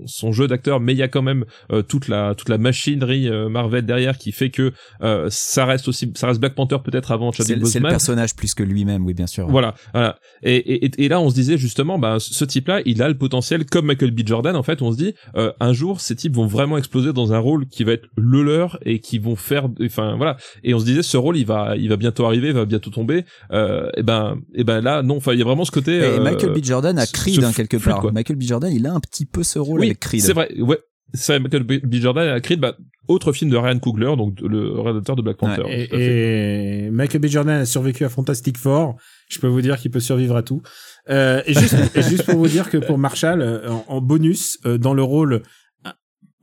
son 0.06 0.32
jeu 0.32 0.46
d'acteur 0.48 0.80
mais 0.80 0.92
il 0.92 0.98
y 0.98 1.02
a 1.02 1.08
quand 1.08 1.22
même 1.22 1.44
euh, 1.72 1.82
toute 1.82 2.08
la 2.08 2.34
toute 2.34 2.48
la 2.48 2.58
machinerie 2.58 3.28
euh, 3.28 3.48
Marvel 3.48 3.84
derrière 3.86 4.18
qui 4.18 4.32
fait 4.32 4.50
que 4.50 4.72
euh, 5.02 5.26
ça 5.30 5.64
reste 5.66 5.88
aussi 5.88 6.12
ça 6.14 6.26
reste 6.26 6.40
Black 6.40 6.54
Panther 6.54 6.78
peut-être 6.84 7.12
avant 7.12 7.32
Chadwick 7.32 7.46
c'est 7.48 7.54
le 7.54 7.60
Boseman 7.60 7.90
personnage 7.90 8.34
plus 8.34 8.54
que 8.54 8.62
lui-même, 8.62 9.04
oui, 9.04 9.14
bien 9.14 9.26
sûr. 9.26 9.46
voilà, 9.48 9.74
voilà. 9.92 10.18
Et, 10.42 10.56
et, 10.56 10.90
et- 11.04 11.08
là, 11.08 11.20
on 11.20 11.28
se 11.30 11.34
disait 11.34 11.58
justement, 11.58 11.98
bah, 11.98 12.16
ce 12.18 12.44
type-là, 12.44 12.80
il 12.84 13.02
a 13.02 13.08
le 13.08 13.16
potentiel, 13.16 13.64
comme 13.64 13.86
Michael 13.86 14.10
B. 14.10 14.20
Jordan, 14.26 14.56
en 14.56 14.62
fait, 14.62 14.82
on 14.82 14.92
se 14.92 14.96
dit, 14.96 15.14
euh, 15.36 15.52
un 15.60 15.72
jour, 15.72 16.00
ces 16.00 16.16
types 16.16 16.34
vont 16.34 16.46
vraiment 16.46 16.78
exploser 16.78 17.12
dans 17.12 17.32
un 17.32 17.38
rôle 17.38 17.66
qui 17.66 17.84
va 17.84 17.92
être 17.92 18.08
le 18.16 18.42
leur 18.42 18.78
et 18.84 18.98
qui 18.98 19.18
vont 19.18 19.36
faire, 19.36 19.68
enfin, 19.82 20.16
voilà. 20.16 20.36
Et 20.62 20.74
on 20.74 20.78
se 20.78 20.84
disait, 20.84 21.02
ce 21.02 21.16
rôle, 21.16 21.36
il 21.36 21.46
va, 21.46 21.76
il 21.76 21.88
va 21.88 21.96
bientôt 21.96 22.24
arriver, 22.26 22.48
il 22.48 22.54
va 22.54 22.64
bientôt 22.64 22.90
tomber. 22.90 23.24
Euh, 23.52 23.88
et 23.96 24.02
ben, 24.02 24.38
et 24.54 24.64
ben 24.64 24.80
là, 24.80 25.02
non, 25.02 25.16
enfin, 25.16 25.32
il 25.32 25.38
y 25.38 25.42
a 25.42 25.44
vraiment 25.44 25.64
ce 25.64 25.70
côté. 25.70 25.96
Et 25.98 26.20
Michael 26.20 26.50
B. 26.52 26.58
Jordan 26.64 26.98
a 26.98 27.06
Creed, 27.06 27.42
hein, 27.44 27.52
quelque 27.52 27.76
part. 27.76 28.00
quoi. 28.00 28.12
Michael 28.12 28.36
B. 28.36 28.42
Jordan, 28.42 28.72
il 28.72 28.86
a 28.86 28.92
un 28.92 29.00
petit 29.00 29.26
peu 29.26 29.42
ce 29.42 29.58
rôle 29.58 29.80
oui, 29.80 29.86
avec 29.86 30.00
Creed. 30.00 30.22
c'est 30.22 30.32
vrai, 30.32 30.48
ouais. 30.60 30.78
C'est 31.12 31.38
Michael 31.38 31.62
B. 31.62 31.94
Jordan 31.94 32.28
a 32.28 32.40
Creed, 32.40 32.58
bah, 32.58 32.76
autre 33.06 33.32
film 33.32 33.50
de 33.50 33.56
Ryan 33.56 33.78
Coogler, 33.78 34.16
donc 34.16 34.40
le 34.40 34.80
réalisateur 34.80 35.14
de 35.14 35.22
Black 35.22 35.36
Panther. 35.36 35.62
et, 35.68 36.90
Michael 36.90 37.20
B. 37.20 37.26
Jordan 37.26 37.60
a 37.60 37.66
survécu 37.66 38.04
à 38.04 38.08
Fantastic 38.08 38.58
Four 38.58 38.96
je 39.28 39.38
peux 39.38 39.46
vous 39.46 39.60
dire 39.60 39.78
qu'il 39.78 39.90
peut 39.90 40.00
survivre 40.00 40.36
à 40.36 40.42
tout 40.42 40.62
euh, 41.10 41.42
et 41.46 41.54
juste 41.54 41.74
et 41.94 42.02
juste 42.02 42.24
pour 42.24 42.36
vous 42.36 42.48
dire 42.48 42.70
que 42.70 42.78
pour 42.78 42.98
Marshall 42.98 43.40
euh, 43.40 43.70
en, 43.70 43.84
en 43.88 44.00
bonus 44.00 44.58
euh, 44.66 44.78
dans 44.78 44.94
le 44.94 45.02
rôle 45.02 45.42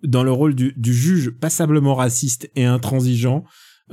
dans 0.03 0.23
le 0.23 0.31
rôle 0.31 0.55
du, 0.55 0.73
du 0.77 0.93
juge 0.93 1.29
passablement 1.29 1.95
raciste 1.95 2.49
et 2.55 2.65
intransigeant 2.65 3.43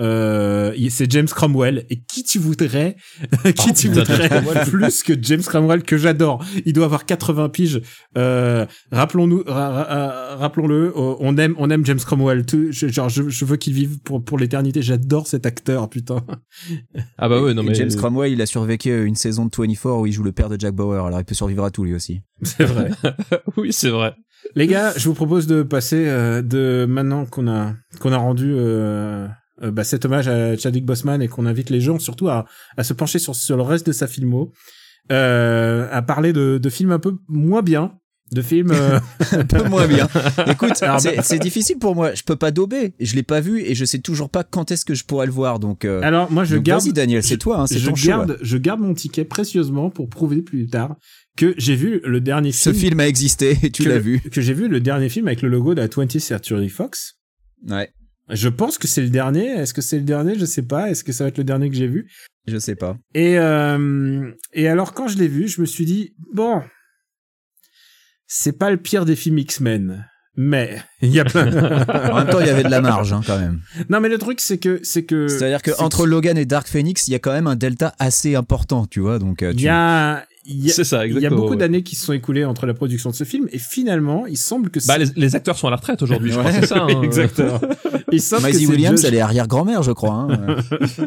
euh, 0.01 0.73
c'est 0.91 1.11
James 1.11 1.27
Cromwell 1.27 1.85
et 1.91 2.01
qui 2.03 2.23
tu 2.25 2.39
voudrais 2.39 2.97
qui 3.57 3.71
Oh, 3.71 3.73
tu 3.77 3.89
voudrais 3.89 4.29
James 4.29 4.43
Cromwell. 4.45 4.65
plus 4.69 5.03
que 5.03 5.13
James 5.21 5.43
Cromwell 5.43 5.83
que 5.83 5.97
j'adore 5.97 6.45
il 6.65 6.73
doit 6.73 6.85
avoir 6.87 7.05
80 7.07 7.49
piges 7.51 7.81
euh, 8.17 8.65
rappelons-nous 8.93 9.43
ra- 9.47 9.71
ra- 9.85 10.37
rappelons-le 10.37 10.93
euh, 10.97 11.15
on 11.21 11.37
aime 11.37 11.55
on 11.59 11.69
aime 11.71 11.85
James 11.85 11.99
Cromwell 12.01 12.47
tout, 12.47 12.69
je, 12.71 12.89
genre 12.89 13.09
je, 13.09 13.29
je 13.29 13.45
veux 13.45 13.57
qu'il 13.57 13.73
vive 13.75 13.99
pour 14.01 14.25
pour 14.25 14.39
l'éternité 14.39 14.83
j'adore 14.83 15.27
cet 15.27 15.47
acteur 15.47 15.89
putain 15.89 16.25
Ah 17.19 17.29
bah 17.29 17.41
ouais, 17.43 17.55
non 17.55 17.63
Et 17.63 17.67
mais. 17.67 17.75
James 17.75 17.95
Cromwell, 17.97 18.33
il 18.33 18.41
a 18.43 18.47
survécu 18.47 19.05
une 19.05 19.15
saison 19.17 19.47
de 19.47 19.51
24 19.57 20.01
où 20.01 20.07
il 20.07 20.13
joue 20.13 20.23
le 20.23 20.33
père 20.33 20.49
de 20.49 20.59
Jack 20.59 20.75
Bauer, 20.75 21.05
alors 21.07 21.19
il 21.21 21.25
peut 21.25 21.35
survivre 21.35 21.65
à 21.65 21.71
tout 21.71 21.85
lui 21.85 21.95
aussi. 21.95 22.21
c'est 22.43 22.65
vrai 22.65 22.91
oui, 23.57 23.73
c'est 23.73 23.91
vrai. 23.91 24.15
Les 24.55 24.67
gars, 24.67 24.93
je 24.97 25.09
vous 25.09 25.15
propose 25.15 25.47
de 25.47 25.63
passer 25.63 26.07
euh, 26.07 26.43
de 26.43 26.87
maintenant 26.89 27.27
qu'on 27.27 27.49
a 27.49 27.75
qu'on 28.01 28.13
a 28.13 28.17
rendu 28.17 28.53
euh, 28.57 29.27
euh, 29.63 29.71
bah, 29.71 29.85
cet 29.85 30.05
hommage 30.05 30.29
à 30.29 30.57
Chadwick 30.57 30.85
Boseman 30.85 31.21
et 31.23 31.29
qu'on 31.29 31.47
invite 31.47 31.71
les 31.71 31.81
gens 31.81 31.99
surtout 31.99 32.29
à, 32.29 32.47
à 32.77 32.85
se 32.85 32.93
pencher 32.93 33.19
sur, 33.19 33.35
sur 33.35 33.57
le 33.57 33.63
reste 33.63 33.87
de 33.87 33.93
sa 33.93 34.07
filmo, 34.07 34.53
euh, 35.11 35.89
à 35.91 36.03
parler 36.03 36.33
de, 36.33 36.59
de 36.63 36.71
films 36.71 36.93
un 36.93 36.99
peu 36.99 37.17
moins 37.29 37.63
bien 37.63 37.93
De 38.33 38.43
films. 38.43 38.73
euh, 38.73 39.01
un 39.33 39.45
peu 39.45 39.67
moins 39.69 39.87
bien. 39.87 40.07
Écoute, 40.51 40.73
c'est 40.75 40.87
bah- 40.87 40.99
c'est 41.23 41.39
difficile 41.39 41.79
pour 41.79 41.95
moi. 41.95 42.15
Je 42.15 42.23
peux 42.23 42.37
pas 42.37 42.51
dober. 42.51 42.93
Je 43.01 43.15
l'ai 43.15 43.23
pas 43.23 43.41
vu 43.41 43.63
et 43.63 43.75
je 43.75 43.85
sais 43.87 44.01
toujours 44.01 44.29
pas 44.29 44.45
quand 44.45 44.71
est-ce 44.71 44.85
que 44.85 44.95
je 44.95 45.05
pourrais 45.05 45.25
le 45.27 45.33
voir. 45.33 45.59
Donc, 45.61 45.85
euh, 45.87 46.01
Alors 46.03 46.31
moi 46.31 46.45
je 46.45 46.57
donc 46.57 46.65
garde. 46.65 46.83
vas-y 46.83 46.93
Daniel, 46.93 47.23
c'est 47.23 47.39
toi, 47.39 47.61
hein, 47.61 47.67
c'est 47.67 47.79
je 47.79 47.89
ton 47.89 47.95
choix. 47.95 48.09
garde, 48.19 48.39
je 48.43 48.57
garde 48.59 48.81
mon 48.81 48.93
ticket 48.93 49.25
précieusement 49.25 49.89
pour 49.89 50.09
prouver 50.11 50.43
plus 50.43 50.67
tard 50.69 50.97
que 51.39 51.55
j'ai 51.57 51.77
vu 51.77 52.01
le 52.05 52.21
dernier 52.21 52.53
Ce 52.53 52.71
film. 52.71 52.81
film 52.81 53.01
a 53.01 53.09
existé 53.09 53.57
et 53.63 53.71
tu 53.71 53.85
l'as 53.89 53.99
vu. 54.01 54.21
Que 54.21 54.41
j'ai 54.43 54.53
vu 54.55 54.69
le 54.69 54.81
dernier 54.81 55.09
film 55.09 55.27
avec 55.29 55.41
le 55.41 55.49
logo 55.49 55.75
de 55.75 55.81
la 55.81 55.89
20th 55.89 56.19
Century 56.19 56.69
Fox. 56.69 57.15
Ouais, 57.69 57.91
Je 58.31 58.49
pense 58.49 58.79
que 58.79 58.87
c'est 58.87 59.01
le 59.03 59.11
dernier. 59.11 59.47
Est-ce 59.47 59.73
que 59.75 59.81
c'est 59.81 59.97
le 59.99 60.05
dernier? 60.05 60.39
Je 60.39 60.45
sais 60.45 60.63
pas. 60.63 60.91
Est-ce 60.91 61.03
que 61.05 61.13
ça 61.13 61.25
va 61.25 61.29
être 61.29 61.39
le 61.39 61.45
dernier 61.45 61.71
que 61.71 61.77
j'ai 61.77 61.87
vu? 61.89 62.11
Je 62.47 62.59
sais 62.59 62.75
pas. 62.77 62.97
Et 63.15 63.39
euh, 63.39 64.31
et 64.53 64.69
alors 64.69 64.93
quand 64.95 65.09
je 65.09 65.19
l'ai 65.19 65.29
vu, 65.29 65.49
je 65.49 65.61
me 65.61 65.67
suis 65.67 65.85
dit 65.85 66.15
bon, 66.33 66.63
c'est 68.27 68.59
pas 68.59 68.71
le 68.71 68.77
pire 68.77 69.05
des 69.05 69.17
films 69.17 69.39
X-Men, 69.39 70.07
mais 70.37 70.79
il 71.03 71.11
y 71.11 71.21
a 71.21 71.25
plein. 71.25 71.47
En 72.11 72.17
même 72.17 72.29
temps, 72.29 72.41
il 72.41 72.47
y 72.47 72.51
avait 72.51 72.63
de 72.65 72.71
la 72.71 72.81
marge 72.81 73.13
hein, 73.13 73.21
quand 73.27 73.39
même. 73.39 73.61
non 73.89 74.01
mais 74.01 74.09
le 74.09 74.19
truc 74.19 74.41
c'est 74.41 74.59
que 74.59 74.81
c'est 74.83 75.05
que 75.05 75.29
C'est-à-dire 75.29 75.63
que 75.63 75.71
entre 75.83 76.07
Logan 76.07 76.37
et 76.39 76.45
Dark 76.45 76.69
Phoenix, 76.69 77.09
il 77.09 77.13
y 77.13 77.15
a 77.15 77.19
quand 77.19 77.33
même 77.33 77.47
un 77.47 77.57
delta 77.57 77.95
assez 77.99 78.35
important, 78.35 78.87
tu 78.87 79.01
vois. 79.01 79.19
Donc, 79.19 79.43
euh, 79.43 79.51
il 79.53 79.57
tu- 79.57 79.65
y 79.65 79.69
a, 79.69 80.27
C'est 80.69 80.85
ça, 80.85 81.05
il 81.07 81.11
y 81.11 81.15
a 81.15 81.17
exactement. 81.17 81.41
beaucoup 81.43 81.53
ouais. 81.53 81.59
d'années 81.59 81.83
qui 81.83 81.95
se 81.97 82.07
sont 82.07 82.13
écoulées 82.13 82.45
entre 82.45 82.65
la 82.67 82.73
production 82.75 83.11
de 83.11 83.15
ce 83.15 83.25
film 83.25 83.49
et 83.53 83.59
finalement 83.59 84.27
il 84.27 84.37
semble 84.39 84.71
que 84.71 84.79
Bah, 84.87 84.97
les, 84.99 85.07
les 85.17 85.37
acteurs 85.37 85.59
sont 85.59 85.67
à 85.67 85.71
la 85.71 85.77
retraite 85.77 86.01
aujourd'hui, 86.03 86.33
je 86.33 86.39
crois, 86.39 86.53
c'est 86.53 86.67
ça. 86.67 86.85
hein. 86.89 87.03
exactement. 87.03 87.61
Il 88.13 88.23
semble 88.23 88.43
que 88.43 88.47
Maisie 88.49 88.67
Williams, 88.67 89.01
Josh- 89.01 89.09
elle 89.09 89.15
est 89.17 89.21
arrière-grand-mère, 89.21 89.83
je 89.83 89.93
crois. 89.93 90.15
hein. 90.31 90.57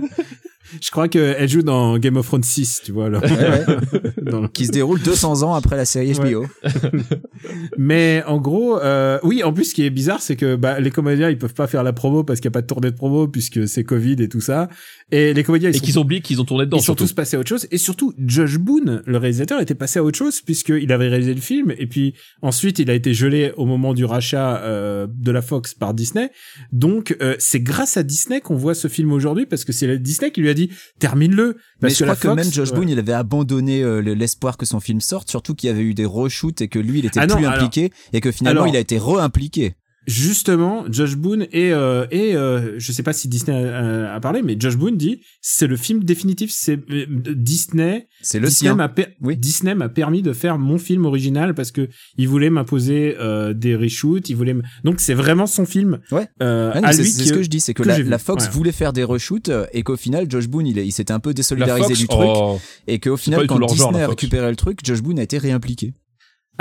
Je 0.79 0.91
crois 0.91 1.07
qu'elle 1.07 1.49
joue 1.49 1.63
dans 1.63 1.97
Game 1.97 2.17
of 2.17 2.25
Thrones 2.27 2.43
6, 2.43 2.81
tu 2.85 2.91
vois. 2.91 3.07
Alors. 3.07 3.23
Ouais, 3.23 3.31
ouais. 3.31 4.47
Qui 4.53 4.65
se 4.65 4.71
déroule 4.71 5.01
200 5.01 5.43
ans 5.43 5.53
après 5.53 5.75
la 5.75 5.85
série 5.85 6.13
HBO. 6.13 6.45
Mais 7.77 8.23
en 8.27 8.39
gros, 8.39 8.79
euh, 8.79 9.19
oui, 9.23 9.43
en 9.43 9.53
plus, 9.53 9.65
ce 9.65 9.75
qui 9.75 9.83
est 9.83 9.89
bizarre, 9.89 10.21
c'est 10.21 10.35
que 10.35 10.55
bah, 10.55 10.79
les 10.79 10.91
comédiens, 10.91 11.29
ils 11.29 11.37
peuvent 11.37 11.53
pas 11.53 11.67
faire 11.67 11.83
la 11.83 11.93
promo 11.93 12.23
parce 12.23 12.39
qu'il 12.39 12.49
n'y 12.49 12.53
a 12.53 12.57
pas 12.57 12.61
de 12.61 12.67
tournée 12.67 12.91
de 12.91 12.95
promo 12.95 13.27
puisque 13.27 13.67
c'est 13.67 13.83
Covid 13.83 14.15
et 14.19 14.29
tout 14.29 14.41
ça. 14.41 14.69
Et 15.11 15.33
les 15.33 15.43
comédiens, 15.43 15.69
ils 15.69 15.75
Et 15.75 15.79
sont, 15.79 15.85
qu'ils 15.85 15.99
ont 15.99 16.03
oublié 16.03 16.21
qu'ils 16.21 16.39
ont 16.41 16.45
tourné 16.45 16.65
dedans. 16.65 16.77
ils 16.77 16.81
sont 16.81 16.85
surtout. 16.85 17.05
tous 17.05 17.13
passés 17.13 17.35
à 17.35 17.39
autre 17.39 17.49
chose. 17.49 17.67
Et 17.71 17.77
surtout, 17.77 18.13
Josh 18.17 18.57
Boone, 18.57 19.03
le 19.05 19.17
réalisateur, 19.17 19.59
était 19.59 19.75
passé 19.75 19.99
à 19.99 20.03
autre 20.03 20.17
chose 20.17 20.41
puisqu'il 20.41 20.91
avait 20.91 21.07
réalisé 21.09 21.33
le 21.33 21.41
film. 21.41 21.73
Et 21.77 21.87
puis 21.87 22.13
ensuite, 22.41 22.79
il 22.79 22.89
a 22.89 22.93
été 22.93 23.13
gelé 23.13 23.51
au 23.57 23.65
moment 23.65 23.93
du 23.93 24.05
rachat 24.05 24.61
euh, 24.61 25.07
de 25.09 25.31
la 25.31 25.41
Fox 25.41 25.73
par 25.73 25.93
Disney. 25.93 26.31
Donc, 26.71 27.15
euh, 27.21 27.35
c'est 27.39 27.61
grâce 27.61 27.97
à 27.97 28.03
Disney 28.03 28.41
qu'on 28.41 28.55
voit 28.55 28.73
ce 28.75 28.87
film 28.87 29.11
aujourd'hui 29.11 29.45
parce 29.45 29.65
que 29.65 29.73
c'est 29.73 29.97
Disney 29.97 30.31
qui 30.31 30.41
lui 30.41 30.49
a 30.49 30.53
dit 30.53 30.60
termine-le. 30.99 31.57
Mais 31.81 31.89
je 31.89 32.03
crois 32.03 32.15
que 32.15 32.21
Fox- 32.27 32.35
même 32.35 32.51
Josh 32.51 32.69
ouais. 32.69 32.75
Boone, 32.75 32.89
il 32.89 32.99
avait 32.99 33.13
abandonné 33.13 33.81
euh, 33.81 34.01
le- 34.01 34.13
l'espoir 34.13 34.57
que 34.57 34.65
son 34.65 34.79
film 34.79 35.01
sorte, 35.01 35.29
surtout 35.29 35.55
qu'il 35.55 35.67
y 35.67 35.71
avait 35.71 35.81
eu 35.83 35.93
des 35.93 36.05
reshoots 36.05 36.61
et 36.61 36.67
que 36.67 36.77
lui, 36.79 36.99
il 36.99 37.05
était 37.05 37.19
Ah 37.19 37.27
non, 37.27 37.35
plus 37.35 37.45
alors- 37.45 37.57
impliqué 37.63 37.91
et 38.13 38.21
que 38.21 38.31
finalement, 38.31 38.61
alors- 38.63 38.73
il 38.73 38.77
a 38.77 38.79
été 38.79 38.97
re-impliqué. 38.97 39.73
Justement, 40.07 40.85
Josh 40.91 41.15
Boone 41.15 41.43
et 41.51 41.71
euh, 41.71 42.05
et 42.11 42.35
euh, 42.35 42.79
je 42.79 42.91
sais 42.91 43.03
pas 43.03 43.13
si 43.13 43.27
Disney 43.27 43.55
a, 43.55 44.13
a 44.15 44.19
parlé, 44.19 44.41
mais 44.41 44.55
Josh 44.59 44.75
Boone 44.75 44.97
dit 44.97 45.21
c'est 45.41 45.67
le 45.67 45.77
film 45.77 46.03
définitif. 46.03 46.49
C'est 46.51 46.79
euh, 46.89 47.05
Disney. 47.35 48.07
C'est 48.21 48.39
le 48.39 48.47
Disney 48.47 48.69
sien. 48.69 48.75
m'a 48.75 48.93
Oui. 49.21 49.37
Disney 49.37 49.75
m'a 49.75 49.89
permis 49.89 50.21
de 50.23 50.33
faire 50.33 50.57
mon 50.57 50.77
film 50.79 51.05
original 51.05 51.53
parce 51.53 51.71
que 51.71 51.87
il 52.17 52.27
voulait 52.27 52.49
m'imposer 52.49 53.15
euh, 53.19 53.53
des 53.53 53.75
reshoots. 53.75 54.27
Il 54.29 54.35
voulait 54.35 54.55
donc 54.83 54.99
c'est 54.99 55.13
vraiment 55.13 55.45
son 55.47 55.65
film. 55.65 55.99
Ouais. 56.11 56.27
Euh, 56.41 56.71
Ah 56.83 56.93
c'est 56.93 57.03
ce 57.03 57.31
que 57.33 57.43
je 57.43 57.49
dis, 57.49 57.59
c'est 57.59 57.73
que, 57.73 57.83
que 57.83 57.87
la, 57.87 57.99
la 57.99 58.17
Fox 58.17 58.45
Ouais. 58.45 58.51
voulait 58.51 58.71
faire 58.71 58.93
des 58.93 59.03
reshoots 59.03 59.51
et 59.71 59.83
qu'au 59.83 59.97
final, 59.97 60.25
Josh 60.29 60.47
Boone, 60.47 60.65
il, 60.67 60.79
est- 60.79 60.85
il 60.87 60.91
s'était 60.91 61.13
un 61.13 61.19
peu 61.19 61.33
désolidarisé 61.33 61.89
Fox, 61.89 61.99
du 61.99 62.07
truc 62.07 62.27
oh, 62.27 62.59
et 62.87 62.99
qu'au 62.99 63.17
final, 63.17 63.45
quand 63.45 63.59
Disney 63.67 63.77
genre, 63.77 63.95
a 63.95 64.07
récupéré 64.07 64.49
le 64.49 64.55
truc, 64.55 64.79
Josh 64.83 65.01
Boone 65.03 65.19
a 65.19 65.23
été 65.23 65.37
réimpliqué. 65.37 65.93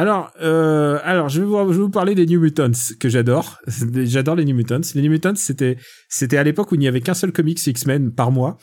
Alors, 0.01 0.33
euh, 0.41 0.99
alors 1.05 1.29
je 1.29 1.43
vais, 1.43 1.47
vous, 1.47 1.59
je 1.75 1.77
vais 1.77 1.83
vous 1.85 1.91
parler 1.91 2.15
des 2.15 2.25
New 2.25 2.41
Mutants 2.41 2.71
que 2.99 3.11
j'adore. 3.11 3.59
J'adore 4.05 4.35
les 4.35 4.47
New 4.47 4.57
Mutants. 4.57 4.81
Les 4.95 5.03
New 5.03 5.11
Mutants, 5.11 5.35
c'était 5.35 5.77
c'était 6.09 6.39
à 6.39 6.43
l'époque 6.43 6.73
où 6.73 6.75
il 6.77 6.79
n'y 6.79 6.89
avait 6.89 7.03
qu'un 7.03 7.13
seul 7.13 7.33
comics 7.33 7.67
X-Men 7.67 8.11
par 8.11 8.31
mois. 8.33 8.57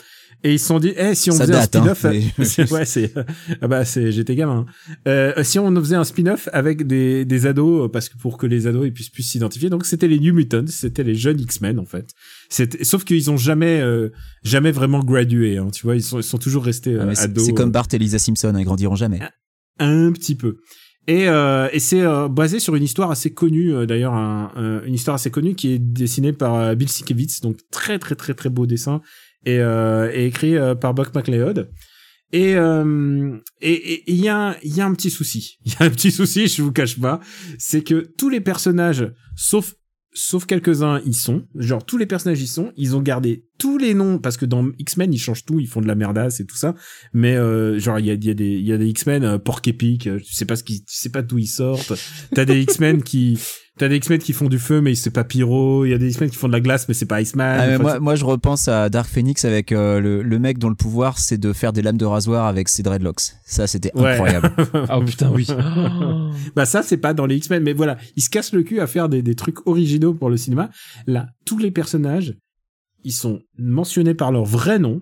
Et 0.44 0.54
ils 0.54 0.60
se 0.60 0.66
sont 0.66 0.80
dit, 0.80 0.94
eh, 0.98 1.14
si 1.14 1.30
on 1.30 1.34
Ça 1.34 1.42
faisait 1.44 1.54
date, 1.54 1.76
un 1.76 1.80
hein, 1.86 1.94
spin-off, 1.94 2.06
mais- 2.38 2.44
C'est- 2.46 2.72
ouais, 2.72 2.86
c'est, 2.86 3.14
ah 3.62 3.68
bah, 3.68 3.86
c'est, 3.86 4.12
j'étais 4.12 4.36
gamin. 4.36 4.66
Euh, 5.08 5.44
si 5.44 5.60
on 5.60 5.76
faisait 5.76 5.96
un 5.96 6.04
spin-off 6.04 6.50
avec 6.54 6.88
des, 6.88 7.24
des 7.24 7.46
ados, 7.46 7.88
parce 7.94 8.10
que 8.10 8.18
pour 8.18 8.40
que 8.40 8.48
les 8.48 8.66
ados 8.66 8.88
ils 8.88 8.94
puissent 8.94 9.10
plus 9.12 9.22
s'identifier, 9.24 9.70
donc 9.70 9.86
c'était 9.86 10.08
les 10.08 10.20
New 10.20 10.34
Mutants, 10.34 10.66
c'était 10.68 11.04
les 11.04 11.14
jeunes 11.14 11.40
X-Men 11.40 11.78
en 11.78 11.86
fait. 11.86 12.10
C'était, 12.50 12.84
sauf 12.84 13.04
qu'ils 13.04 13.30
ont 13.30 13.38
jamais, 13.38 13.80
euh, 13.80 14.10
jamais 14.44 14.72
vraiment 14.72 15.04
gradué, 15.04 15.58
hein, 15.58 15.68
tu 15.72 15.84
vois, 15.86 15.96
ils 15.96 16.04
sont, 16.04 16.18
ils 16.20 16.24
sont 16.24 16.40
toujours 16.40 16.64
restés 16.66 16.94
euh, 16.96 17.14
Ah, 17.16 17.22
ados. 17.24 17.46
c'est 17.46 17.54
comme 17.54 17.72
Bart 17.72 17.88
et 17.94 18.00
Lisa 18.00 18.18
Simpson, 18.18 18.56
ils 18.58 18.66
grandiront 18.66 18.96
jamais. 18.96 19.20
Un 19.80 20.12
petit 20.14 20.34
peu. 20.36 20.58
Et, 21.08 21.30
euh, 21.30 21.70
et 21.72 21.80
c'est 21.80 22.02
euh, 22.02 22.28
basé 22.28 22.60
sur 22.60 22.76
une 22.76 22.84
histoire 22.84 23.12
assez 23.12 23.34
connue, 23.34 23.74
euh, 23.74 23.86
d'ailleurs, 23.86 24.14
un- 24.14 24.82
une 24.86 24.94
histoire 24.94 25.16
assez 25.16 25.32
connue 25.32 25.56
qui 25.56 25.72
est 25.74 25.80
dessinée 25.80 26.34
par 26.34 26.56
euh, 26.56 26.76
Bill 26.76 26.90
Sienkiewicz, 26.90 27.40
donc 27.42 27.58
très 27.72 27.98
très 27.98 28.16
très 28.16 28.34
très 28.34 28.50
beau 28.50 28.66
dessin, 28.66 29.02
et, 29.46 29.60
euh, 29.60 30.12
et 30.14 30.26
écrit 30.26 30.58
euh, 30.58 30.76
par 30.76 30.94
Buck 30.94 31.16
McLeod. 31.16 31.70
Et 32.34 32.56
euh, 32.56 33.38
et 33.62 34.04
il 34.12 34.20
y 34.22 34.28
a 34.28 34.58
il 34.62 34.76
y 34.76 34.82
a 34.82 34.86
un 34.86 34.94
petit 34.94 35.10
souci. 35.10 35.60
Il 35.66 35.72
y 35.72 35.76
a 35.80 35.86
un 35.86 35.90
petit 35.90 36.12
souci, 36.12 36.48
je 36.48 36.62
vous 36.62 36.74
cache 36.74 37.00
pas, 37.00 37.22
c'est 37.58 37.84
que 37.84 38.06
tous 38.18 38.28
les 38.28 38.42
personnages, 38.42 39.10
sauf 39.38 39.76
sauf 40.18 40.46
quelques-uns, 40.46 41.02
ils 41.06 41.16
sont. 41.16 41.46
Genre 41.56 41.86
tous 41.86 41.98
les 41.98 42.06
personnages 42.06 42.42
y 42.42 42.48
sont. 42.48 42.72
Ils 42.76 42.96
ont 42.96 43.02
gardé 43.02 43.46
tous 43.58 43.78
les 43.78 43.94
noms 43.94 44.20
parce 44.20 44.38
que 44.38 44.46
dans 44.46 44.70
X-Men 44.80 45.14
ils 45.14 45.20
changent 45.20 45.46
tout, 45.46 45.60
ils 45.60 45.68
font 45.68 45.82
de 45.82 45.88
la 45.88 45.96
merdasse 45.96 46.40
et 46.40 46.46
tout 46.46 46.56
ça. 46.56 46.76
Mais 47.14 47.36
euh, 47.36 47.80
genre 47.80 48.00
il 48.00 48.08
y 48.08 48.12
a, 48.12 48.16
des 48.16 48.46
il 48.46 48.66
y 48.66 48.74
a 48.74 48.78
des 48.78 48.88
X-Men 48.88 49.24
euh, 49.24 49.38
porc 49.38 49.62
épic, 49.66 50.08
euh, 50.08 50.20
tu 50.20 50.34
sais 50.34 50.46
pas 50.46 50.56
ce 50.56 50.64
qui 50.64 50.84
tu 50.84 50.96
sais 50.96 51.10
pas 51.10 51.22
d'où 51.22 51.38
ils 51.38 51.48
sortent. 51.48 51.94
T'as 52.34 52.46
des 52.46 52.60
X-Men 52.62 53.04
qui 53.04 53.40
t'as 53.78 53.88
des 53.88 53.98
X-Men 53.98 54.20
qui 54.20 54.34
font 54.34 54.48
du 54.50 54.60
feu 54.60 54.82
mais 54.82 54.96
c'est 54.96 55.10
pas 55.12 55.24
pyro. 55.24 55.86
Il 55.86 55.90
y 55.90 55.94
a 55.94 55.98
des 55.98 56.10
X-Men 56.10 56.30
qui 56.30 56.36
font 56.38 56.48
de 56.48 56.54
la 56.54 56.60
glace 56.62 56.88
mais 56.88 56.94
c'est 56.94 57.06
pas 57.06 57.22
Iceman. 57.22 57.60
Ah, 57.60 57.68
mais 57.68 57.78
moi, 57.78 58.00
moi, 58.00 58.16
je 58.16 58.26
repense 58.26 58.68
à 58.68 58.90
Dark 58.90 59.10
Phoenix 59.10 59.46
avec 59.46 59.72
euh, 59.72 60.00
le, 60.00 60.22
le 60.24 60.40
mec 60.40 60.58
dont 60.58 60.70
le 60.70 60.76
pouvoir 60.76 61.18
c'est 61.20 61.38
de 61.38 61.54
faire 61.54 61.74
des 61.74 61.82
lames 61.82 61.98
de 61.98 62.06
rasoir 62.06 62.46
avec 62.48 62.70
ses 62.70 62.84
dreadlocks. 62.84 63.22
Ça, 63.46 63.68
c'était 63.68 63.92
Ouais. 63.96 64.12
incroyable. 64.14 64.52
Ah 64.90 65.00
putain, 65.06 65.32
oui. 65.32 65.48
Bah 66.56 66.66
ça 66.66 66.84
c'est 66.84 66.98
pas 66.98 67.14
dans 67.14 67.26
les 67.26 67.36
X-Men 67.38 67.64
mais 67.64 67.74
voilà, 67.74 67.98
ils 68.16 68.22
se 68.24 68.30
cassent 68.30 68.54
le 68.54 68.64
cul 68.64 68.80
à 68.80 68.88
faire 68.88 69.10
des, 69.10 69.22
des 69.22 69.36
trucs 69.36 69.66
originaux 69.68 70.14
pour 70.14 70.30
le 70.30 70.38
cinéma. 70.38 70.70
Là, 71.06 71.28
tous 71.46 71.58
les 71.58 71.72
personnages, 71.72 72.36
ils 73.04 73.12
sont 73.14 73.40
mentionnés 73.58 74.14
par 74.14 74.32
leur 74.32 74.46
vrai 74.46 74.80
nom. 74.80 75.02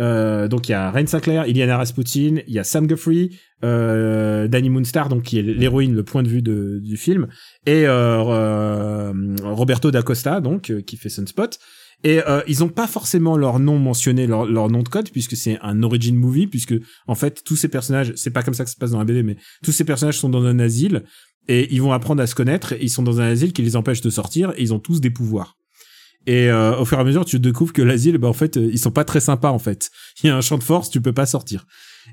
Euh, 0.00 0.48
donc 0.48 0.68
il 0.68 0.72
y 0.72 0.74
a 0.74 0.90
Rain 0.90 1.06
Sinclair, 1.06 1.46
Iliana 1.46 1.76
Rasputin, 1.76 2.36
il 2.46 2.54
y 2.54 2.58
a 2.58 2.64
Sam 2.64 2.86
Guthrie, 2.86 3.38
euh, 3.62 4.48
Danny 4.48 4.70
Moonstar 4.70 5.08
donc 5.08 5.22
qui 5.22 5.38
est 5.38 5.42
l'héroïne, 5.42 5.94
le 5.94 6.02
point 6.02 6.22
de 6.22 6.28
vue 6.28 6.42
de, 6.42 6.80
du 6.82 6.96
film, 6.96 7.28
et 7.66 7.86
euh, 7.86 8.22
euh, 8.24 9.12
Roberto 9.42 9.90
d'Acosta 9.90 10.40
donc 10.40 10.70
euh, 10.70 10.80
qui 10.80 10.96
fait 10.96 11.08
Sunspot. 11.08 11.58
Et 12.04 12.20
euh, 12.26 12.40
ils 12.48 12.64
ont 12.64 12.68
pas 12.68 12.88
forcément 12.88 13.36
leur 13.36 13.60
nom 13.60 13.78
mentionné, 13.78 14.26
leur, 14.26 14.44
leur 14.44 14.68
nom 14.68 14.82
de 14.82 14.88
code, 14.88 15.10
puisque 15.10 15.36
c'est 15.36 15.58
un 15.62 15.84
origin 15.84 16.16
movie, 16.16 16.48
puisque 16.48 16.74
en 17.06 17.14
fait 17.14 17.44
tous 17.44 17.54
ces 17.54 17.68
personnages, 17.68 18.12
c'est 18.16 18.32
pas 18.32 18.42
comme 18.42 18.54
ça 18.54 18.64
que 18.64 18.70
ça 18.70 18.74
se 18.74 18.78
passe 18.80 18.90
dans 18.90 18.98
la 18.98 19.04
BD, 19.04 19.22
mais 19.22 19.36
tous 19.62 19.70
ces 19.70 19.84
personnages 19.84 20.18
sont 20.18 20.28
dans 20.28 20.44
un 20.44 20.58
asile 20.58 21.04
et 21.46 21.72
ils 21.72 21.80
vont 21.80 21.92
apprendre 21.92 22.20
à 22.20 22.26
se 22.26 22.34
connaître. 22.34 22.74
Ils 22.80 22.90
sont 22.90 23.02
dans 23.02 23.20
un 23.20 23.30
asile 23.30 23.52
qui 23.52 23.62
les 23.62 23.76
empêche 23.76 24.00
de 24.00 24.10
sortir 24.10 24.52
et 24.56 24.62
ils 24.62 24.74
ont 24.74 24.80
tous 24.80 25.00
des 25.00 25.10
pouvoirs. 25.10 25.56
Et 26.26 26.50
euh, 26.50 26.76
au 26.78 26.84
fur 26.84 26.98
et 26.98 27.00
à 27.00 27.04
mesure, 27.04 27.24
tu 27.24 27.40
découvres 27.40 27.72
que 27.72 27.82
l'asile, 27.82 28.18
bah 28.18 28.28
en 28.28 28.32
fait, 28.32 28.56
euh, 28.56 28.68
ils 28.70 28.78
sont 28.78 28.90
pas 28.90 29.04
très 29.04 29.20
sympas 29.20 29.50
en 29.50 29.58
fait. 29.58 29.90
Il 30.22 30.28
y 30.28 30.30
a 30.30 30.36
un 30.36 30.40
champ 30.40 30.58
de 30.58 30.62
force, 30.62 30.90
tu 30.90 31.00
peux 31.00 31.12
pas 31.12 31.26
sortir. 31.26 31.66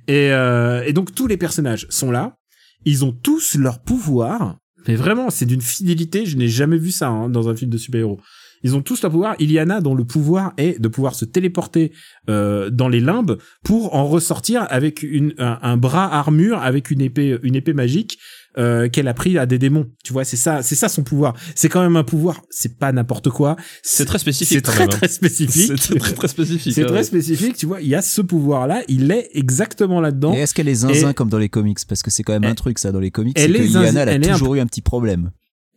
Et, 0.07 0.31
euh, 0.31 0.83
et 0.85 0.93
donc 0.93 1.13
tous 1.13 1.27
les 1.27 1.37
personnages 1.37 1.87
sont 1.89 2.11
là. 2.11 2.37
Ils 2.85 3.05
ont 3.05 3.11
tous 3.11 3.55
leurs 3.55 3.81
pouvoirs. 3.81 4.57
Mais 4.87 4.95
vraiment, 4.95 5.29
c'est 5.29 5.45
d'une 5.45 5.61
fidélité. 5.61 6.25
Je 6.25 6.37
n'ai 6.37 6.47
jamais 6.47 6.77
vu 6.77 6.91
ça 6.91 7.09
hein, 7.09 7.29
dans 7.29 7.49
un 7.49 7.55
film 7.55 7.69
de 7.69 7.77
super-héros. 7.77 8.19
Ils 8.63 8.75
ont 8.75 8.81
tous 8.81 9.01
leur 9.01 9.11
pouvoir. 9.11 9.35
Iliana, 9.39 9.81
dont 9.81 9.95
le 9.95 10.05
pouvoir 10.05 10.53
est 10.57 10.79
de 10.79 10.87
pouvoir 10.87 11.15
se 11.15 11.25
téléporter 11.25 11.91
euh, 12.29 12.69
dans 12.69 12.89
les 12.89 12.99
limbes 12.99 13.37
pour 13.63 13.95
en 13.95 14.07
ressortir 14.07 14.65
avec 14.69 15.03
une, 15.03 15.33
un, 15.37 15.59
un 15.61 15.77
bras 15.77 16.13
armure 16.13 16.61
avec 16.61 16.91
une 16.91 17.01
épée, 17.01 17.37
une 17.43 17.55
épée 17.55 17.73
magique 17.73 18.19
euh, 18.59 18.89
qu'elle 18.89 19.07
a 19.07 19.13
pris 19.13 19.37
à 19.37 19.45
des 19.47 19.57
démons. 19.57 19.87
Tu 20.03 20.13
vois, 20.13 20.23
c'est 20.25 20.37
ça, 20.37 20.61
c'est 20.61 20.75
ça 20.75 20.89
son 20.89 21.01
pouvoir. 21.03 21.33
C'est 21.55 21.69
quand 21.69 21.81
même 21.81 21.95
un 21.95 22.03
pouvoir. 22.03 22.41
C'est 22.51 22.77
pas 22.77 22.91
n'importe 22.91 23.29
quoi. 23.29 23.55
C'est 23.81 24.05
très 24.05 24.19
spécifique. 24.19 24.57
C'est 24.57 24.61
très 24.61 24.83
hein. 24.83 24.87
très 24.87 25.07
spécifique. 25.07 25.71
C'est 25.79 25.97
très 25.99 26.13
très 26.13 26.27
spécifique. 26.27 26.73
C'est 26.73 26.85
très 26.85 27.03
spécifique. 27.03 27.55
Tu 27.57 27.65
vois, 27.65 27.81
il 27.81 27.87
y 27.87 27.95
a 27.95 28.01
ce 28.01 28.21
pouvoir-là. 28.21 28.83
Il 28.87 29.11
est 29.11 29.29
exactement 29.33 30.01
là-dedans. 30.01 30.33
Et 30.33 30.39
est-ce 30.39 30.53
qu'elle 30.53 30.67
est 30.69 30.75
zinzin 30.75 31.09
Et- 31.09 31.13
comme 31.13 31.29
dans 31.29 31.39
les 31.39 31.49
comics? 31.49 31.79
Parce 31.87 32.03
que 32.03 32.11
c'est 32.11 32.23
quand 32.23 32.33
même 32.33 32.43
un 32.45 32.55
truc 32.55 32.77
ça 32.79 32.91
dans 32.91 32.99
les 32.99 33.11
comics. 33.11 33.37
elle 33.39 33.53
que 33.53 33.57
est 33.57 33.67
zinzin- 33.67 33.97
elle 34.01 34.09
a 34.09 34.11
elle 34.13 34.25
est 34.25 34.29
un 34.29 34.33
toujours 34.33 34.55
eu 34.55 34.59
un 34.59 34.65
petit 34.67 34.81
problème. 34.81 35.31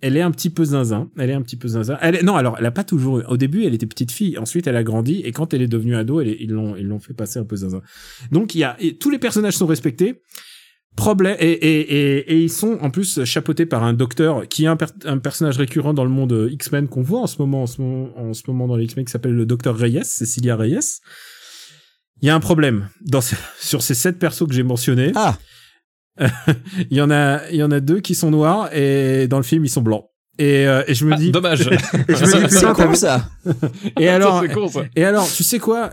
Elle 0.04 0.16
est 0.16 0.20
un 0.20 0.32
petit 0.32 0.50
peu 0.50 0.64
zinzin. 0.64 1.10
Elle 1.16 1.30
est 1.30 1.34
un 1.34 1.42
petit 1.42 1.54
peu 1.54 1.68
zinzin. 1.68 1.96
Elle 2.02 2.16
est... 2.16 2.22
Non, 2.24 2.34
alors, 2.34 2.56
elle 2.58 2.66
a 2.66 2.72
pas 2.72 2.82
toujours. 2.82 3.20
eu- 3.20 3.24
Au 3.28 3.36
début, 3.36 3.64
elle 3.64 3.74
était 3.74 3.86
petite 3.86 4.10
fille. 4.10 4.36
Ensuite, 4.36 4.66
elle 4.66 4.74
a 4.74 4.82
grandi. 4.82 5.20
Et 5.24 5.30
quand 5.30 5.54
elle 5.54 5.62
est 5.62 5.68
devenue 5.68 5.94
ado, 5.94 6.20
elle 6.20 6.26
est- 6.26 6.38
ils 6.40 6.50
l'ont, 6.50 6.74
ils 6.74 6.88
l'ont 6.88 6.98
fait 6.98 7.14
passer 7.14 7.38
un 7.38 7.44
peu 7.44 7.54
zinzin. 7.54 7.82
Donc, 8.32 8.56
il 8.56 8.58
y 8.58 8.64
a 8.64 8.76
et 8.80 8.96
tous 8.96 9.10
les 9.10 9.18
personnages 9.20 9.54
sont 9.56 9.66
respectés. 9.66 10.20
Problème 10.96 11.36
et, 11.40 11.50
et, 11.50 11.80
et, 11.80 12.32
et 12.34 12.38
ils 12.38 12.50
sont 12.50 12.78
en 12.82 12.90
plus 12.90 13.24
chapeautés 13.24 13.64
par 13.64 13.82
un 13.82 13.94
docteur 13.94 14.46
qui 14.46 14.64
est 14.64 14.68
un, 14.68 14.76
per- 14.76 14.86
un 15.06 15.16
personnage 15.18 15.56
récurrent 15.56 15.94
dans 15.94 16.04
le 16.04 16.10
monde 16.10 16.32
euh, 16.32 16.50
X-Men 16.52 16.86
qu'on 16.86 17.00
voit 17.02 17.20
en 17.20 17.26
ce 17.26 17.38
moment 17.38 17.62
en 17.62 17.66
ce 17.66 17.80
moment, 17.80 18.10
en 18.18 18.34
ce 18.34 18.42
moment 18.46 18.68
dans 18.68 18.76
les 18.76 18.84
X-Men 18.84 19.06
qui 19.06 19.10
s'appelle 19.10 19.32
le 19.34 19.46
docteur 19.46 19.76
Reyes, 19.76 20.04
Cecilia 20.04 20.54
Reyes. 20.54 21.00
Il 22.20 22.26
y 22.26 22.30
a 22.30 22.34
un 22.34 22.40
problème 22.40 22.88
dans 23.00 23.22
ce- 23.22 23.34
sur 23.58 23.82
ces 23.82 23.94
sept 23.94 24.18
persos 24.18 24.46
que 24.46 24.52
j'ai 24.54 24.62
mentionnés. 24.62 25.12
Ah 25.14 25.38
il 26.90 26.96
y 26.96 27.00
en 27.00 27.10
a, 27.10 27.48
il 27.50 27.56
y 27.56 27.62
en 27.62 27.70
a 27.70 27.80
deux 27.80 28.00
qui 28.00 28.14
sont 28.14 28.30
noirs 28.30 28.68
et 28.74 29.26
dans 29.28 29.38
le 29.38 29.44
film 29.44 29.64
ils 29.64 29.70
sont 29.70 29.80
blancs. 29.82 30.04
Et, 30.38 30.66
euh, 30.66 30.82
et 30.86 30.94
je 30.94 31.06
me 31.06 31.14
Ah, 31.14 31.16
dis, 31.16 31.30
dommage. 31.30 31.60
et 31.62 31.64
je 32.14 32.24
me 32.26 32.48
dis, 32.48 32.54
C'est 32.54 32.72
con 32.74 32.94
ça. 32.94 33.28
et 33.98 34.08
alors, 34.08 34.44
con, 34.52 34.68
ça. 34.68 34.82
et 34.94 35.04
alors, 35.04 35.26
tu 35.30 35.42
sais 35.42 35.58
quoi? 35.58 35.90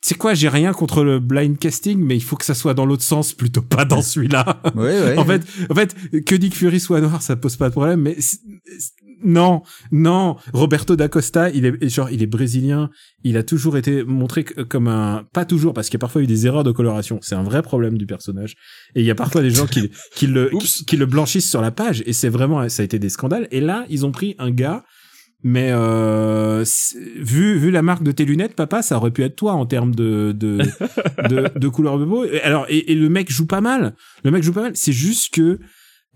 Tu 0.00 0.10
sais 0.10 0.14
quoi 0.14 0.34
J'ai 0.34 0.48
rien 0.48 0.72
contre 0.72 1.02
le 1.02 1.18
blind 1.18 1.58
casting, 1.58 1.98
mais 1.98 2.16
il 2.16 2.22
faut 2.22 2.36
que 2.36 2.44
ça 2.44 2.54
soit 2.54 2.72
dans 2.74 2.86
l'autre 2.86 3.02
sens, 3.02 3.32
plutôt 3.32 3.62
pas 3.62 3.84
dans 3.84 4.00
celui-là. 4.02 4.62
Ouais, 4.76 5.00
ouais. 5.00 5.18
en 5.18 5.24
fait, 5.24 5.42
en 5.70 5.74
fait, 5.74 5.94
que 6.24 6.34
Nick 6.36 6.54
Fury 6.54 6.78
soit 6.78 7.00
noir, 7.00 7.20
ça 7.20 7.34
pose 7.36 7.56
pas 7.56 7.68
de 7.68 7.72
problème, 7.72 8.02
mais 8.02 8.14
c'est- 8.20 8.38
c'est- 8.78 8.92
non, 9.24 9.62
non. 9.90 10.36
Roberto 10.52 10.94
da 10.94 11.08
Costa, 11.08 11.50
il 11.50 11.66
est 11.66 11.88
genre, 11.88 12.08
il 12.08 12.22
est 12.22 12.28
brésilien. 12.28 12.88
Il 13.24 13.36
a 13.36 13.42
toujours 13.42 13.76
été 13.76 14.04
montré 14.04 14.44
comme 14.44 14.86
un, 14.86 15.24
pas 15.32 15.44
toujours, 15.44 15.74
parce 15.74 15.88
qu'il 15.88 15.94
y 15.94 15.98
a 15.98 15.98
parfois 16.06 16.22
eu 16.22 16.28
des 16.28 16.46
erreurs 16.46 16.62
de 16.62 16.70
coloration. 16.70 17.18
C'est 17.20 17.34
un 17.34 17.42
vrai 17.42 17.62
problème 17.62 17.98
du 17.98 18.06
personnage. 18.06 18.54
Et 18.94 19.00
il 19.00 19.06
y 19.06 19.10
a 19.10 19.16
parfois 19.16 19.42
des 19.42 19.50
gens 19.50 19.66
qui, 19.66 19.90
qui 20.14 20.28
le, 20.28 20.52
qui 20.86 20.96
le 20.96 21.06
blanchissent 21.06 21.50
sur 21.50 21.60
la 21.60 21.72
page. 21.72 22.04
Et 22.06 22.12
c'est 22.12 22.28
vraiment, 22.28 22.68
ça 22.68 22.82
a 22.82 22.84
été 22.84 23.00
des 23.00 23.08
scandales. 23.08 23.48
Et 23.50 23.60
là, 23.60 23.84
ils 23.90 24.06
ont 24.06 24.12
pris 24.12 24.36
un 24.38 24.52
gars. 24.52 24.84
Mais 25.44 25.68
euh, 25.70 26.64
vu 27.16 27.56
vu 27.58 27.70
la 27.70 27.82
marque 27.82 28.02
de 28.02 28.10
tes 28.10 28.24
lunettes, 28.24 28.56
papa, 28.56 28.82
ça 28.82 28.96
aurait 28.96 29.12
pu 29.12 29.22
être 29.22 29.36
toi 29.36 29.52
en 29.52 29.66
termes 29.66 29.94
de 29.94 30.32
de 30.32 30.58
de, 31.28 31.56
de 31.58 31.68
couleur 31.76 31.98
de 31.98 32.04
peau. 32.04 32.24
Alors 32.42 32.66
et, 32.68 32.90
et 32.90 32.94
le 32.96 33.08
mec 33.08 33.30
joue 33.30 33.46
pas 33.46 33.60
mal. 33.60 33.94
Le 34.24 34.30
mec 34.32 34.42
joue 34.42 34.52
pas 34.52 34.62
mal. 34.62 34.72
C'est 34.74 34.92
juste 34.92 35.32
que 35.32 35.60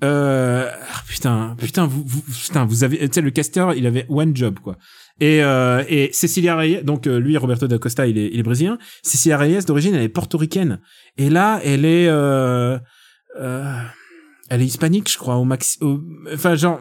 euh, 0.03 0.69
ah, 0.73 1.03
putain 1.07 1.55
putain 1.57 1.87
vous, 1.87 2.03
vous 2.05 2.23
putain 2.23 2.65
vous 2.65 2.83
avez 2.83 2.99
tu 2.99 3.09
sais 3.15 3.21
le 3.21 3.31
caster 3.31 3.65
il 3.77 3.87
avait 3.87 4.07
one 4.09 4.35
job 4.35 4.59
quoi. 4.59 4.77
Et 5.21 5.45
euh, 5.45 5.85
et 5.89 6.11
Cecilia 6.13 6.57
Reyes 6.57 6.83
donc 6.83 7.07
euh, 7.07 7.21
lui 7.21 7.37
Roberto 7.37 7.69
da 7.69 7.79
Costa 7.79 8.09
il 8.09 8.19
est 8.19 8.29
il 8.33 8.41
est 8.41 8.43
brésilien. 8.43 8.77
Cecilia 9.05 9.39
Reyes 9.39 9.63
d'origine 9.65 9.95
elle 9.95 10.03
est 10.03 10.09
portoricaine. 10.09 10.81
Et 11.17 11.31
là 11.31 11.61
elle 11.63 11.85
est 11.85 12.09
euh, 12.09 12.77
euh, 13.41 13.73
elle 14.51 14.63
est 14.63 14.67
hispanique 14.67 15.09
je 15.13 15.17
crois 15.19 15.37
au 15.37 15.45
maxi 15.45 15.79
au- 15.81 16.01
enfin 16.35 16.57
genre 16.57 16.81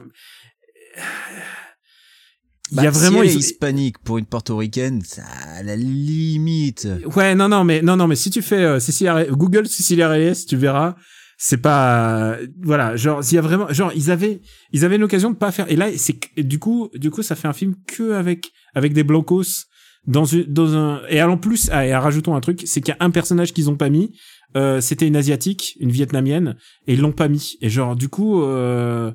il 2.71 2.77
y 2.77 2.79
a 2.79 2.83
Bah, 2.83 2.89
vraiment 2.91 3.21
si 3.21 3.27
elle 3.27 3.35
est 3.35 3.39
hispanique 3.39 3.99
pour 3.99 4.17
une 4.17 4.25
portoricaine, 4.25 5.01
ça 5.03 5.23
à 5.57 5.63
la 5.63 5.75
limite. 5.75 6.87
Ouais, 7.15 7.35
non, 7.35 7.49
non, 7.49 7.63
mais 7.63 7.81
non, 7.81 7.95
non, 7.97 8.07
mais 8.07 8.15
si 8.15 8.29
tu 8.29 8.41
fais 8.41 8.63
euh, 8.63 8.79
Cecilia 8.79 9.13
Reyes- 9.15 9.29
Google 9.31 9.67
Cecilia 9.67 10.09
Reyes, 10.09 10.45
tu 10.47 10.55
verras, 10.57 10.95
c'est 11.37 11.57
pas, 11.57 12.33
euh, 12.33 12.47
voilà, 12.61 12.95
genre, 12.95 13.21
il 13.29 13.35
y 13.35 13.37
a 13.37 13.41
vraiment, 13.41 13.67
genre, 13.73 13.91
ils 13.95 14.11
avaient, 14.11 14.41
ils 14.71 14.85
avaient 14.85 14.97
l'occasion 14.97 15.31
de 15.31 15.35
pas 15.35 15.51
faire, 15.51 15.69
et 15.71 15.75
là, 15.75 15.87
c'est, 15.97 16.17
du 16.37 16.59
coup, 16.59 16.89
du 16.93 17.09
coup, 17.11 17.23
ça 17.23 17.35
fait 17.35 17.47
un 17.47 17.53
film 17.53 17.75
que 17.87 18.13
avec, 18.13 18.51
avec 18.75 18.93
des 18.93 19.03
blancos 19.03 19.65
dans 20.07 20.25
une, 20.25 20.43
dans 20.43 20.75
un, 20.75 21.01
et 21.09 21.21
en 21.21 21.37
plus, 21.37 21.69
ah, 21.71 21.85
et 21.85 21.95
rajoutons 21.95 22.35
un 22.35 22.41
truc, 22.41 22.61
c'est 22.65 22.81
qu'il 22.81 22.93
y 22.93 22.97
a 22.99 23.03
un 23.03 23.09
personnage 23.11 23.53
qu'ils 23.53 23.69
ont 23.69 23.75
pas 23.75 23.89
mis, 23.89 24.11
euh, 24.55 24.81
c'était 24.81 25.07
une 25.07 25.15
asiatique, 25.15 25.75
une 25.79 25.91
vietnamienne, 25.91 26.55
et 26.87 26.93
ils 26.93 26.99
l'ont 27.01 27.11
pas 27.11 27.27
mis, 27.27 27.57
et 27.61 27.69
genre, 27.69 27.95
du 27.95 28.07
coup, 28.09 28.43
euh, 28.43 29.11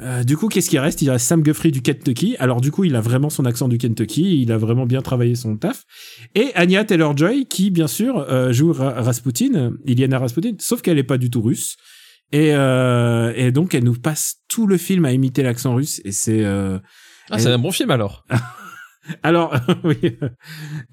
euh, 0.00 0.24
du 0.24 0.36
coup, 0.36 0.48
qu'est-ce 0.48 0.70
qui 0.70 0.78
reste? 0.78 1.02
Il 1.02 1.10
reste 1.10 1.26
Sam 1.26 1.42
Guthrie 1.42 1.70
du 1.70 1.82
Kentucky. 1.82 2.34
Alors 2.38 2.60
du 2.60 2.70
coup, 2.70 2.84
il 2.84 2.96
a 2.96 3.00
vraiment 3.00 3.28
son 3.30 3.44
accent 3.44 3.68
du 3.68 3.76
Kentucky. 3.78 4.40
Il 4.40 4.50
a 4.52 4.56
vraiment 4.58 4.86
bien 4.86 5.02
travaillé 5.02 5.34
son 5.34 5.56
taf. 5.56 5.84
Et 6.34 6.50
Anya 6.54 6.84
Taylor-Joy, 6.84 7.46
qui 7.46 7.70
bien 7.70 7.86
sûr 7.88 8.18
euh, 8.30 8.52
joue 8.52 8.72
Ra- 8.72 9.02
Rasputin, 9.02 9.72
Iliana 9.84 10.18
Rasputin, 10.18 10.52
sauf 10.58 10.80
qu'elle 10.82 10.98
est 10.98 11.02
pas 11.04 11.18
du 11.18 11.28
tout 11.30 11.42
russe. 11.42 11.76
Et, 12.32 12.54
euh, 12.54 13.32
et 13.36 13.52
donc, 13.52 13.74
elle 13.74 13.84
nous 13.84 13.92
passe 13.98 14.36
tout 14.48 14.66
le 14.66 14.78
film 14.78 15.04
à 15.04 15.12
imiter 15.12 15.42
l'accent 15.42 15.74
russe. 15.74 16.00
Et 16.06 16.12
c'est 16.12 16.42
euh, 16.42 16.78
Ah, 17.30 17.38
c'est 17.38 17.50
un 17.50 17.58
bon 17.58 17.70
film 17.72 17.90
alors. 17.90 18.24
alors 19.22 19.54
oui. 19.84 19.98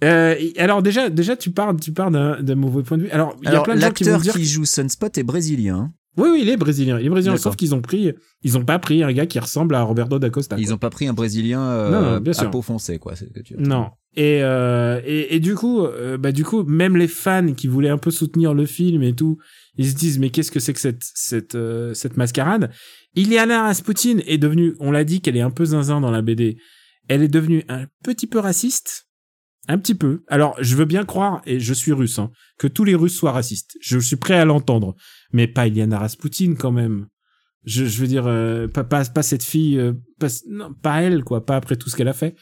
Euh, 0.04 0.36
alors 0.58 0.82
déjà, 0.82 1.10
déjà, 1.10 1.38
tu 1.38 1.52
parles, 1.52 1.80
tu 1.80 1.94
parles 1.94 2.42
d'un 2.44 2.56
mauvais 2.56 2.84
point 2.84 2.98
de 2.98 3.04
vue. 3.04 3.10
Alors 3.12 3.36
il 3.44 3.50
y 3.50 3.56
a 3.56 3.62
plein 3.62 3.76
de 3.76 3.80
gens 3.82 3.92
qui 3.92 4.04
vont 4.04 4.12
l'acteur 4.12 4.22
dire 4.22 4.34
qui 4.34 4.46
joue 4.46 4.66
Sunspot 4.66 5.18
est 5.18 5.24
brésilien. 5.24 5.94
Oui, 6.18 6.30
oui, 6.32 6.40
il 6.42 6.50
est 6.50 6.58
brésilien. 6.58 7.00
Il 7.00 7.06
est 7.06 7.10
brésilien, 7.10 7.38
sauf 7.38 7.56
qu'ils 7.56 7.74
ont 7.76 7.82
pris, 7.82 8.14
ils 8.44 8.58
ont 8.58 8.66
pas 8.66 8.80
pris 8.80 9.04
un 9.04 9.12
gars 9.14 9.26
qui 9.26 9.40
ressemble 9.40 9.76
à 9.76 9.84
Roberto 9.84 10.20
da 10.20 10.30
Costa. 10.30 10.56
Ils 10.60 10.66
quoi. 10.66 10.76
ont 10.76 10.78
pas 10.78 10.90
pris 10.90 11.08
un 11.08 11.14
brésilien 11.14 11.62
euh, 11.62 11.90
Non, 11.92 12.02
non, 12.14 12.20
bien 12.20 12.34
à 12.38 12.46
peau 12.46 12.62
foncée 12.62 13.00
quoi. 13.00 13.14
que 13.14 13.40
tu- 13.42 13.56
Non. 13.58 13.90
Et, 14.16 14.40
euh, 14.44 15.00
et, 15.06 15.36
et 15.36 15.40
du 15.40 15.54
coup, 15.56 15.84
euh, 15.86 16.18
bah 16.18 16.32
du 16.32 16.44
coup, 16.44 16.64
même 16.64 16.98
les 16.98 17.08
fans 17.08 17.54
qui 17.54 17.68
voulaient 17.68 17.90
un 17.90 18.00
peu 18.00 18.10
soutenir 18.12 18.54
le 18.56 18.66
film 18.66 19.04
et 19.04 19.14
tout, 19.14 19.38
ils 19.78 19.88
se 19.88 19.96
disent 19.96 20.18
mais 20.20 20.30
qu'est-ce 20.32 20.52
que 20.52 20.60
c'est 20.60 20.74
que 20.74 20.80
cette 20.80 21.04
cette 21.04 21.58
cette 21.94 22.18
mascarade? 22.18 22.72
Iliana 23.16 23.64
Rasputin 23.64 24.18
est 24.26 24.38
devenue, 24.40 24.76
on 24.80 24.92
l'a 24.92 25.04
dit 25.04 25.22
qu'elle 25.22 25.38
est 25.38 25.42
un 25.42 25.52
peu 25.52 25.66
zinzin 25.66 26.02
dans 26.02 26.12
la 26.12 26.22
BD. 26.22 26.58
Elle 27.08 27.22
est 27.24 27.28
devenue 27.28 27.64
un 27.70 27.86
petit 28.04 28.28
peu 28.28 28.40
raciste, 28.40 29.08
un 29.68 29.78
petit 29.78 29.96
peu. 29.96 30.24
Alors 30.28 30.56
je 30.60 30.76
veux 30.76 30.86
bien 30.86 31.06
croire 31.06 31.42
et 31.46 31.60
je 31.60 31.74
suis 31.74 31.94
russe, 31.94 32.20
hein, 32.20 32.32
que 32.58 32.68
tous 32.68 32.84
les 32.84 32.96
Russes 32.96 33.16
soient 33.16 33.32
racistes. 33.32 33.78
Je 33.80 34.00
suis 34.00 34.16
prêt 34.16 34.36
à 34.40 34.46
l'entendre, 34.46 34.96
mais 35.32 35.48
pas 35.48 35.68
Iliana 35.68 36.00
Rasputin 36.00 36.56
quand 36.58 36.72
même. 36.72 37.08
Je, 37.66 37.86
je 37.86 38.02
veux 38.02 38.08
dire, 38.08 38.26
euh, 38.28 38.68
pas, 38.68 38.84
pas 38.84 39.04
pas 39.06 39.24
cette 39.24 39.44
fille, 39.44 39.78
euh, 39.78 39.94
pas, 40.20 40.28
non, 40.50 40.74
pas 40.74 41.02
elle 41.02 41.24
quoi, 41.24 41.46
pas 41.46 41.56
après 41.58 41.76
tout 41.76 41.90
ce 41.90 41.96
qu'elle 41.96 42.08
a 42.08 42.14
fait. 42.14 42.36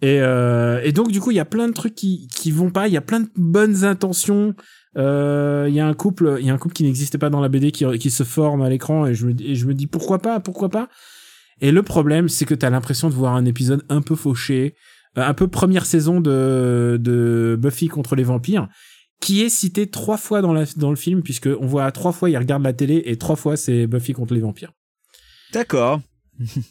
Et, 0.00 0.20
euh, 0.20 0.80
et 0.84 0.92
donc 0.92 1.10
du 1.10 1.20
coup 1.20 1.32
il 1.32 1.36
y 1.36 1.40
a 1.40 1.44
plein 1.44 1.66
de 1.66 1.72
trucs 1.72 1.96
qui 1.96 2.28
qui 2.28 2.52
vont 2.52 2.70
pas 2.70 2.86
il 2.86 2.94
y 2.94 2.96
a 2.96 3.00
plein 3.00 3.18
de 3.18 3.28
bonnes 3.34 3.84
intentions 3.84 4.54
euh, 4.96 5.66
il 5.68 5.74
y 5.74 5.80
a 5.80 5.88
un 5.88 5.94
couple 5.94 6.36
il 6.38 6.46
y 6.46 6.50
a 6.50 6.54
un 6.54 6.58
couple 6.58 6.74
qui 6.74 6.84
n'existait 6.84 7.18
pas 7.18 7.30
dans 7.30 7.40
la 7.40 7.48
BD 7.48 7.72
qui 7.72 7.84
qui 7.98 8.10
se 8.12 8.22
forme 8.22 8.62
à 8.62 8.68
l'écran 8.68 9.06
et 9.06 9.14
je 9.14 9.26
me 9.26 9.34
et 9.42 9.56
je 9.56 9.66
me 9.66 9.74
dis 9.74 9.88
pourquoi 9.88 10.20
pas 10.20 10.38
pourquoi 10.38 10.68
pas? 10.68 10.88
Et 11.60 11.72
le 11.72 11.82
problème 11.82 12.28
c'est 12.28 12.44
que 12.44 12.54
t'as 12.54 12.70
l'impression 12.70 13.08
de 13.08 13.14
voir 13.14 13.34
un 13.34 13.44
épisode 13.44 13.82
un 13.88 14.00
peu 14.00 14.14
fauché 14.14 14.76
euh, 15.16 15.26
un 15.26 15.34
peu 15.34 15.48
première 15.48 15.84
saison 15.84 16.20
de 16.20 16.96
de 17.00 17.58
Buffy 17.60 17.88
contre 17.88 18.14
les 18.14 18.22
vampires 18.22 18.68
qui 19.20 19.42
est 19.42 19.48
cité 19.48 19.88
trois 19.88 20.16
fois 20.16 20.40
dans 20.42 20.52
la 20.52 20.64
dans 20.76 20.90
le 20.90 20.96
film 20.96 21.22
puisque 21.22 21.48
on 21.60 21.66
voit 21.66 21.90
trois 21.92 22.12
fois 22.12 22.30
il 22.30 22.36
regarde 22.38 22.62
la 22.62 22.72
télé 22.72 23.02
et 23.06 23.16
trois 23.16 23.36
fois 23.36 23.56
c'est 23.56 23.86
Buffy 23.86 24.12
contre 24.12 24.34
les 24.34 24.40
vampires 24.40 24.72
D'accord. 25.52 26.00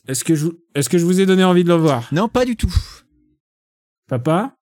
est-ce 0.07 0.23
que 0.23 0.35
je 0.35 0.45
vous- 0.45 0.57
est-ce 0.75 0.89
que 0.89 0.97
je 0.97 1.05
vous 1.05 1.19
ai 1.19 1.25
donné 1.25 1.43
envie 1.43 1.63
de 1.63 1.69
le 1.69 1.75
voir? 1.75 2.07
Non, 2.11 2.27
pas 2.29 2.45
du 2.45 2.55
tout. 2.55 2.73
papa? 4.07 4.56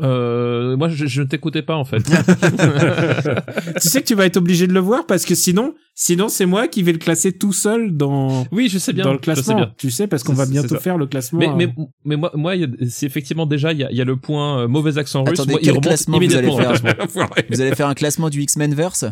Euh, 0.00 0.76
moi, 0.76 0.88
je, 0.88 1.06
je 1.06 1.22
ne 1.22 1.26
t'écoutais 1.26 1.62
pas 1.62 1.76
en 1.76 1.84
fait. 1.84 1.98
tu 3.80 3.88
sais 3.88 4.00
que 4.00 4.06
tu 4.06 4.14
vas 4.14 4.26
être 4.26 4.36
obligé 4.36 4.66
de 4.66 4.72
le 4.72 4.80
voir 4.80 5.06
parce 5.06 5.24
que 5.24 5.34
sinon, 5.34 5.74
sinon 5.94 6.28
c'est 6.28 6.46
moi 6.46 6.68
qui 6.68 6.82
vais 6.82 6.92
le 6.92 6.98
classer 6.98 7.32
tout 7.32 7.52
seul 7.52 7.96
dans 7.96 8.46
oui, 8.52 8.68
je 8.68 8.78
sais 8.78 8.92
bien. 8.92 9.04
dans 9.04 9.12
le 9.12 9.18
je 9.18 9.24
sais 9.24 9.34
classement. 9.34 9.56
bien. 9.56 9.72
Tu 9.76 9.90
sais 9.90 10.06
parce 10.06 10.22
qu'on 10.22 10.34
va 10.34 10.46
bientôt 10.46 10.76
faire 10.76 10.98
le 10.98 11.06
classement. 11.06 11.38
Mais, 11.38 11.48
euh, 11.48 11.54
mais, 11.56 11.74
mais 12.04 12.16
moi, 12.16 12.32
moi, 12.34 12.56
il 12.56 12.76
c'est 12.90 13.06
effectivement 13.06 13.46
déjà, 13.46 13.72
il 13.72 13.78
y 13.80 13.84
a, 13.84 13.90
il 13.90 13.96
y 13.96 14.00
a 14.00 14.04
le 14.04 14.16
point 14.16 14.60
euh, 14.60 14.68
mauvais 14.68 14.98
accent 14.98 15.24
russe. 15.24 15.40
Attendez, 15.40 15.52
Moi, 15.52 15.60
il 15.62 15.64
quel 15.64 15.72
remonte 15.72 15.84
classement 15.84 16.18
vous 16.18 16.36
allez 16.36 16.50
faire 16.50 16.80
classement. 16.80 17.26
Vous 17.50 17.60
allez 17.60 17.74
faire 17.74 17.88
un 17.88 17.94
classement 17.94 18.30
du 18.30 18.42
X-Men 18.42 18.74
verse 18.74 19.04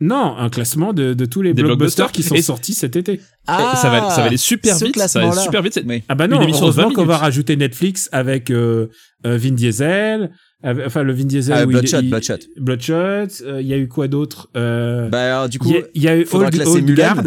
non, 0.00 0.36
un 0.36 0.48
classement 0.50 0.92
de, 0.92 1.14
de 1.14 1.24
tous 1.24 1.42
les 1.42 1.54
Des 1.54 1.62
blockbusters, 1.62 2.06
blockbusters. 2.06 2.12
qui 2.12 2.22
sont 2.22 2.34
Et- 2.36 2.42
sortis 2.42 2.74
cet 2.74 2.96
été. 2.96 3.14
Et 3.14 3.20
ça 3.46 3.90
va, 3.90 4.10
ça 4.10 4.20
va 4.20 4.24
aller 4.28 4.36
super 4.36 4.76
ce 4.76 4.84
vite. 4.84 4.98
Ça 4.98 5.20
va 5.20 5.30
aller 5.32 5.40
super 5.40 5.62
vite. 5.62 5.74
c'est- 5.74 5.84
Oui. 5.86 6.02
Ah 6.08 6.14
bah 6.14 6.28
non, 6.28 6.36
Une 6.36 6.42
émission 6.44 6.66
de 6.66 6.72
20 6.72 6.82
heureusement 6.82 7.02
qu'on 7.02 7.06
va 7.08 7.16
rajouter 7.18 7.56
Netflix 7.56 8.08
avec 8.12 8.50
euh, 8.50 8.88
euh, 9.26 9.36
Vin 9.38 9.52
Diesel, 9.52 10.30
avec- 10.62 10.86
enfin 10.86 11.02
le 11.02 11.12
Vin 11.12 11.24
Diesel. 11.24 11.54
Ah, 11.56 11.66
Bloodshot, 11.66 12.00
il- 12.00 12.10
Bloodshot. 12.10 12.38
Bloodshot. 12.60 13.44
euh, 13.44 13.60
Il 13.60 13.66
y 13.66 13.74
a 13.74 13.78
eu 13.78 13.88
quoi 13.88 14.08
d'autre 14.08 14.48
euh, 14.56 15.08
Bah 15.08 15.22
alors, 15.36 15.48
du 15.48 15.56
Il 15.56 15.60
coup, 15.60 15.70
y, 15.72 15.76
a- 15.78 15.82
il 15.94 16.02
y 16.02 16.08
a 16.08 16.16
eu 16.16 16.26
Old, 16.32 16.62
Old. 16.66 16.94
Guard. 16.94 17.22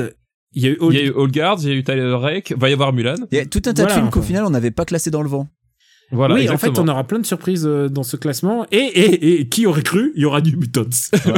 Il 0.53 0.63
y 0.63 0.67
a 0.67 0.69
eu 0.71 0.77
Old 0.79 0.93
Il 0.93 0.99
y 0.99 1.03
a 1.03 1.05
eu 1.07 1.13
All 1.17 1.31
Guards, 1.31 1.57
il 1.63 1.69
y 1.69 1.71
a 1.71 1.75
eu 1.75 1.83
Tyler 1.83 2.13
Rake, 2.13 2.53
va 2.57 2.69
y 2.69 2.73
avoir 2.73 2.91
Mulan. 2.93 3.15
il 3.31 3.37
y 3.37 3.41
a 3.41 3.45
tout 3.45 3.61
un 3.65 3.73
tas 3.73 3.83
Voilà, 3.83 3.95
de 3.95 3.99
films 3.99 4.09
qu'au 4.11 4.19
enfin. 4.19 4.27
final 4.27 4.45
on 4.45 4.49
n'avait 4.49 4.71
pas 4.71 4.83
classé 4.85 5.09
dans 5.09 5.21
le 5.21 5.29
vent. 5.29 5.47
Voilà, 6.11 6.35
oui, 6.35 6.41
exactement. 6.41 6.71
en 6.71 6.75
fait, 6.75 6.81
on 6.81 6.87
aura 6.87 7.03
plein 7.05 7.19
de 7.19 7.25
surprises 7.25 7.65
euh, 7.65 7.87
dans 7.89 8.03
ce 8.03 8.17
classement. 8.17 8.65
Et, 8.71 8.77
et, 8.77 9.39
et 9.41 9.47
qui 9.49 9.65
aurait 9.65 9.81
cru 9.83 10.11
Il 10.15 10.21
y 10.21 10.25
aura 10.25 10.41
du 10.41 10.55
Mutants. 10.57 10.83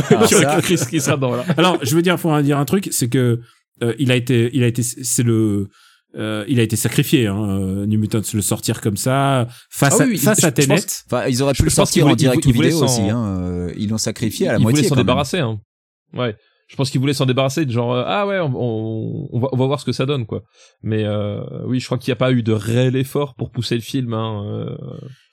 Alors 0.10 0.28
Qui 0.28 0.36
aurait 0.36 0.62
cru 0.62 0.76
qui 0.90 1.00
sera 1.00 1.18
dans 1.18 1.36
là. 1.36 1.46
Alors, 1.58 1.78
je 1.84 1.96
veux 1.96 2.02
dire, 2.02 2.20
faut 2.20 2.42
dire 2.42 2.58
un 2.58 2.66
truc, 2.66 2.90
c'est 2.92 3.10
que 3.10 3.40
euh, 3.82 3.94
il 4.00 4.12
a 4.12 4.16
été, 4.16 4.50
il 4.54 4.64
a 4.64 4.68
été, 4.68 4.82
c'est 4.84 5.24
le, 5.24 5.68
euh, 6.16 6.46
il 6.48 6.60
a 6.60 6.64
été 6.64 6.76
sacrifié, 6.76 7.28
hein, 7.28 7.38
euh, 7.50 7.86
New 7.86 8.00
Mutants, 8.00 8.22
le 8.34 8.42
sortir 8.42 8.82
comme 8.82 8.98
ça 8.98 9.48
face 9.70 9.98
Ah 10.00 10.04
à 10.04 10.08
oui, 10.08 10.18
face 10.18 10.42
je- 10.42 10.46
à 10.46 10.50
je 10.50 10.54
Tenet. 10.54 10.76
pense- 10.76 11.04
Enfin, 11.08 11.26
ils 11.28 11.42
auraient 11.44 11.54
Je 11.56 11.64
pu 11.64 11.70
le 11.70 11.76
pense 11.76 11.92
qu'il 11.92 12.02
sortir 12.02 12.08
en 12.08 12.16
direct 12.16 12.46
vidéo 12.46 12.80
s'en- 12.80 12.86
aussi. 12.86 13.02
Hein. 13.10 13.40
euh, 13.42 13.72
Ils 13.78 13.90
l'ont 13.90 13.98
sacrifié 13.98 14.48
à 14.48 14.54
la 14.54 14.58
il 14.60 14.62
moitié. 14.64 14.78
voulait 14.80 14.90
s'en 14.90 14.96
quand 14.96 15.00
même. 15.00 15.06
débarrasser. 15.06 15.40
Hein. 15.40 15.60
Ouais. 16.16 16.36
Je 16.68 16.76
pense 16.76 16.90
qu'il 16.90 17.00
voulait 17.00 17.14
s'en 17.14 17.26
débarrasser, 17.26 17.66
de 17.66 17.72
genre 17.72 17.94
euh, 17.94 18.04
ah 18.06 18.26
ouais, 18.26 18.40
on, 18.40 19.40
va, 19.40 19.66
voir 19.66 19.80
ce 19.80 19.86
que 19.86 19.92
ça 19.92 20.06
donne 20.06 20.26
quoi. 20.26 20.44
Mais 20.82 21.04
euh, 21.04 21.42
oui, 21.66 21.80
je 21.80 21.86
crois 21.86 21.98
qu'il 21.98 22.10
n'y 22.12 22.14
a 22.14 22.18
pas 22.18 22.32
eu 22.32 22.44
de 22.44 22.54
réel 22.54 22.96
effort 22.96 23.36
pour 23.36 23.52
pousser 23.52 23.76
le 23.76 23.82
film. 23.82 24.14
Hein. 24.14 24.46
euh. 24.46 24.76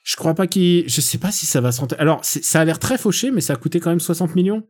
Je 0.03 0.15
crois 0.15 0.33
pas 0.33 0.47
qu'il, 0.47 0.87
je 0.87 1.01
sais 1.01 1.17
pas 1.17 1.31
si 1.31 1.45
ça 1.45 1.61
va 1.61 1.71
se. 1.71 1.81
Alors, 1.97 2.19
ça 2.23 2.59
a 2.59 2.65
l'air 2.65 2.79
très 2.79 2.97
fauché, 2.97 3.31
mais 3.31 3.41
ça 3.41 3.53
a 3.53 3.55
coûté 3.55 3.79
quand 3.79 3.91
même 3.91 3.99
60 3.99 4.35
millions. 4.35 4.63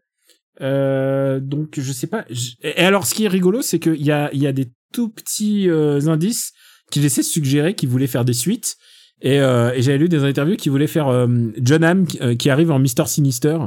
Euh, 0.60 1.40
donc, 1.40 1.80
je 1.80 1.92
sais 1.92 2.08
pas. 2.08 2.26
Et 2.64 2.84
alors, 2.84 3.06
ce 3.06 3.14
qui 3.14 3.24
est 3.26 3.30
rigolo, 3.30 3.62
c'est 3.62 3.80
qu'il 3.80 4.02
y 4.02 4.12
a, 4.12 4.30
y 4.34 4.48
a 4.48 4.52
des 4.52 4.72
tout 4.94 5.10
petits 5.10 5.70
euh, 5.70 6.08
indices 6.08 6.52
qui 6.92 7.00
laissaient 7.00 7.24
suggérer 7.24 7.74
qu'ils 7.76 7.90
voulaient 7.90 8.08
faire 8.08 8.26
des 8.26 8.34
suites. 8.34 8.76
Et, 9.24 9.40
euh, 9.40 9.72
et 9.74 9.84
j'avais 9.84 10.00
lu 10.00 10.10
des 10.10 10.24
interviews 10.24 10.56
qui 10.56 10.70
voulaient 10.70 10.88
faire 10.88 11.08
euh, 11.08 11.28
John 11.62 11.84
Hamm 11.84 12.08
qui, 12.08 12.20
euh, 12.22 12.36
qui 12.36 12.50
arrive 12.50 12.72
en 12.72 12.80
Mister 12.80 13.06
Sinister 13.06 13.58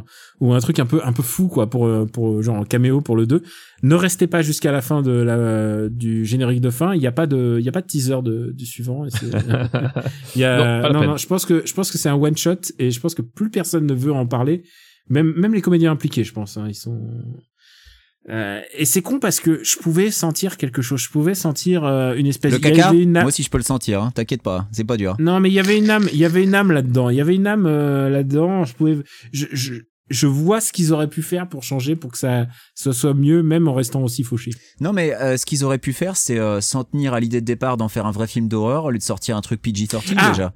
ou 0.40 0.52
un 0.52 0.58
truc 0.58 0.80
un 0.80 0.86
peu 0.86 1.00
un 1.04 1.12
peu 1.12 1.22
fou 1.22 1.46
quoi 1.46 1.70
pour 1.70 1.86
euh, 1.86 2.06
pour 2.06 2.42
genre 2.42 2.56
un 2.56 2.64
caméo 2.64 3.00
pour 3.00 3.14
le 3.14 3.24
2. 3.26 3.40
Ne 3.84 3.94
restez 3.94 4.26
pas 4.26 4.42
jusqu'à 4.42 4.72
la 4.72 4.82
fin 4.82 5.00
de 5.00 5.12
la 5.12 5.88
du 5.88 6.24
générique 6.24 6.60
de 6.60 6.70
fin, 6.70 6.94
il 6.94 7.02
y 7.02 7.06
a 7.06 7.12
pas 7.12 7.28
de 7.28 7.56
il 7.60 7.64
y 7.64 7.68
a 7.68 7.72
pas 7.72 7.82
de 7.82 7.86
teaser 7.86 8.20
de 8.22 8.50
du 8.50 8.66
suivant. 8.66 9.04
Il 10.34 10.40
y 10.40 10.44
a 10.44 10.82
Non, 10.82 10.92
non, 10.92 11.06
non, 11.06 11.16
je 11.16 11.26
pense 11.28 11.46
que 11.46 11.62
je 11.64 11.72
pense 11.72 11.92
que 11.92 11.98
c'est 11.98 12.08
un 12.08 12.14
one 12.14 12.36
shot 12.36 12.56
et 12.80 12.90
je 12.90 12.98
pense 13.00 13.14
que 13.14 13.22
plus 13.22 13.50
personne 13.50 13.86
ne 13.86 13.94
veut 13.94 14.12
en 14.12 14.26
parler, 14.26 14.64
même 15.08 15.32
même 15.36 15.54
les 15.54 15.60
comédiens 15.60 15.92
impliqués, 15.92 16.24
je 16.24 16.32
pense 16.32 16.56
hein, 16.56 16.64
ils 16.68 16.74
sont 16.74 17.00
Euh, 18.30 18.60
et 18.72 18.84
c'est 18.86 19.02
con 19.02 19.18
parce 19.18 19.38
que 19.38 19.62
je 19.62 19.76
pouvais 19.76 20.10
sentir 20.10 20.56
quelque 20.56 20.80
chose. 20.80 21.00
Je 21.00 21.10
pouvais 21.10 21.34
sentir 21.34 21.84
euh, 21.84 22.14
une 22.14 22.26
espèce 22.26 22.52
Le 22.52 22.58
il 22.58 22.66
y 22.66 22.70
caca, 22.72 22.88
avait 22.88 23.02
une 23.02 23.16
âme- 23.16 23.22
moi 23.24 23.28
aussi 23.28 23.42
je 23.42 23.50
peux 23.50 23.58
le 23.58 23.64
sentir, 23.64 24.02
hein. 24.02 24.12
t'inquiète 24.14 24.42
pas, 24.42 24.66
c'est 24.72 24.84
pas 24.84 24.96
dur. 24.96 25.14
Non, 25.18 25.40
mais 25.40 25.50
il 25.50 25.52
y 25.54 25.60
avait 25.60 25.76
une 25.78 25.90
âme. 25.90 26.08
Il 26.12 26.18
y 26.18 26.24
avait 26.24 26.42
une 26.42 26.54
âme 26.54 26.72
là-dedans. 26.72 27.10
Il 27.10 27.16
y 27.16 27.20
avait 27.20 27.34
une 27.34 27.46
âme 27.46 27.66
euh, 27.66 28.08
là-dedans. 28.08 28.64
Je 28.64 28.74
pouvais. 28.74 28.96
Je, 29.32 29.46
je, 29.52 29.74
je 30.10 30.26
vois 30.26 30.60
ce 30.60 30.72
qu'ils 30.72 30.92
auraient 30.92 31.08
pu 31.08 31.22
faire 31.22 31.48
pour 31.48 31.62
changer, 31.62 31.96
pour 31.96 32.12
que 32.12 32.18
ça, 32.18 32.46
ça 32.74 32.92
soit 32.92 33.14
mieux, 33.14 33.42
même 33.42 33.68
en 33.68 33.74
restant 33.74 34.02
aussi 34.02 34.22
fauché. 34.22 34.52
Non 34.80 34.92
mais 34.94 35.14
euh, 35.16 35.36
ce 35.36 35.44
qu'ils 35.46 35.64
auraient 35.64 35.78
pu 35.78 35.92
faire 35.92 36.16
c'est 36.16 36.38
euh, 36.38 36.60
s'en 36.60 36.84
tenir 36.84 37.14
à 37.14 37.20
l'idée 37.20 37.40
de 37.40 37.46
départ 37.46 37.76
d'en 37.76 37.88
faire 37.88 38.04
un 38.06 38.10
vrai 38.10 38.26
film 38.26 38.48
d'horreur 38.48 38.84
au 38.84 38.90
lieu 38.90 38.98
de 38.98 39.02
sortir 39.02 39.36
un 39.36 39.40
truc 39.42 39.60
PG-13 39.62 40.14
Ah. 40.16 40.30
déjà. 40.30 40.54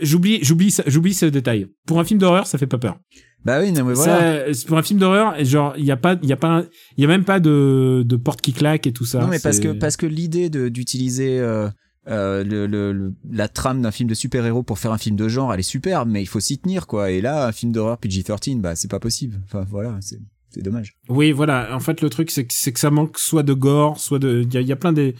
J'oublie, 0.00 0.38
j'oublie, 0.42 0.74
j'oublie 0.86 1.12
ce 1.14 1.26
détail. 1.26 1.66
Pour 1.86 2.00
un 2.00 2.04
film 2.04 2.18
d'horreur, 2.18 2.46
ça 2.46 2.56
fait 2.58 2.66
pas 2.66 2.78
peur. 2.78 2.96
Bah 3.44 3.60
oui, 3.60 3.72
non 3.72 3.84
mais 3.84 3.94
voilà. 3.94 4.52
Ça, 4.54 4.66
pour 4.68 4.78
un 4.78 4.82
film 4.82 5.00
d'horreur, 5.00 5.34
genre 5.44 5.74
il 5.76 5.84
y 5.84 5.90
a 5.90 5.96
pas, 5.96 6.16
il 6.22 6.28
y 6.28 6.32
a 6.32 6.36
pas, 6.36 6.64
il 6.96 7.02
y 7.02 7.04
a 7.04 7.08
même 7.08 7.24
pas 7.24 7.40
de, 7.40 8.02
de 8.06 8.16
porte 8.16 8.40
qui 8.40 8.52
claque 8.52 8.86
et 8.86 8.92
tout 8.92 9.04
ça. 9.04 9.20
non 9.20 9.26
mais 9.28 9.38
parce 9.40 9.58
que 9.60 9.72
parce 9.72 9.96
que 9.96 10.06
l'idée 10.06 10.48
d'utiliser 10.48 11.40
euh, 11.40 11.68
euh, 12.08 12.44
le, 12.44 12.66
le- 12.66 12.92
le- 12.92 13.14
la 13.30 13.48
trame 13.48 13.82
d'un 13.82 13.90
film 13.90 14.08
de 14.08 14.14
super-héros 14.14 14.62
pour 14.62 14.78
faire 14.78 14.92
un 14.92 14.98
film 14.98 15.16
de 15.16 15.28
genre, 15.28 15.52
elle 15.52 15.60
est 15.60 15.64
superbe, 15.64 16.08
mais 16.08 16.22
il 16.22 16.26
faut 16.26 16.40
s'y 16.40 16.58
tenir 16.58 16.86
quoi. 16.86 17.10
Et 17.10 17.20
là, 17.20 17.46
un 17.46 17.52
film 17.52 17.72
d'horreur 17.72 17.96
PG-13, 17.98 18.60
bah 18.60 18.74
c'est 18.76 18.90
pas 18.90 19.00
possible. 19.00 19.40
Enfin 19.44 19.64
voilà, 19.68 19.96
c'est 20.00 20.18
c'est 20.50 20.62
dommage. 20.62 20.92
Oui, 21.08 21.32
voilà. 21.32 21.74
En 21.74 21.80
fait, 21.80 22.00
le 22.02 22.10
truc, 22.10 22.30
c'est 22.30 22.44
que, 22.44 22.52
c'est 22.54 22.72
que 22.72 22.78
ça 22.80 22.90
manque 22.90 23.18
soit 23.18 23.42
de 23.42 23.54
gore, 23.54 23.98
soit 23.98 24.18
de. 24.18 24.42
Il 24.52 24.60
y 24.60 24.64
y 24.64 24.72
a 24.72 24.76
plein 24.76 24.92
des. 24.92 25.14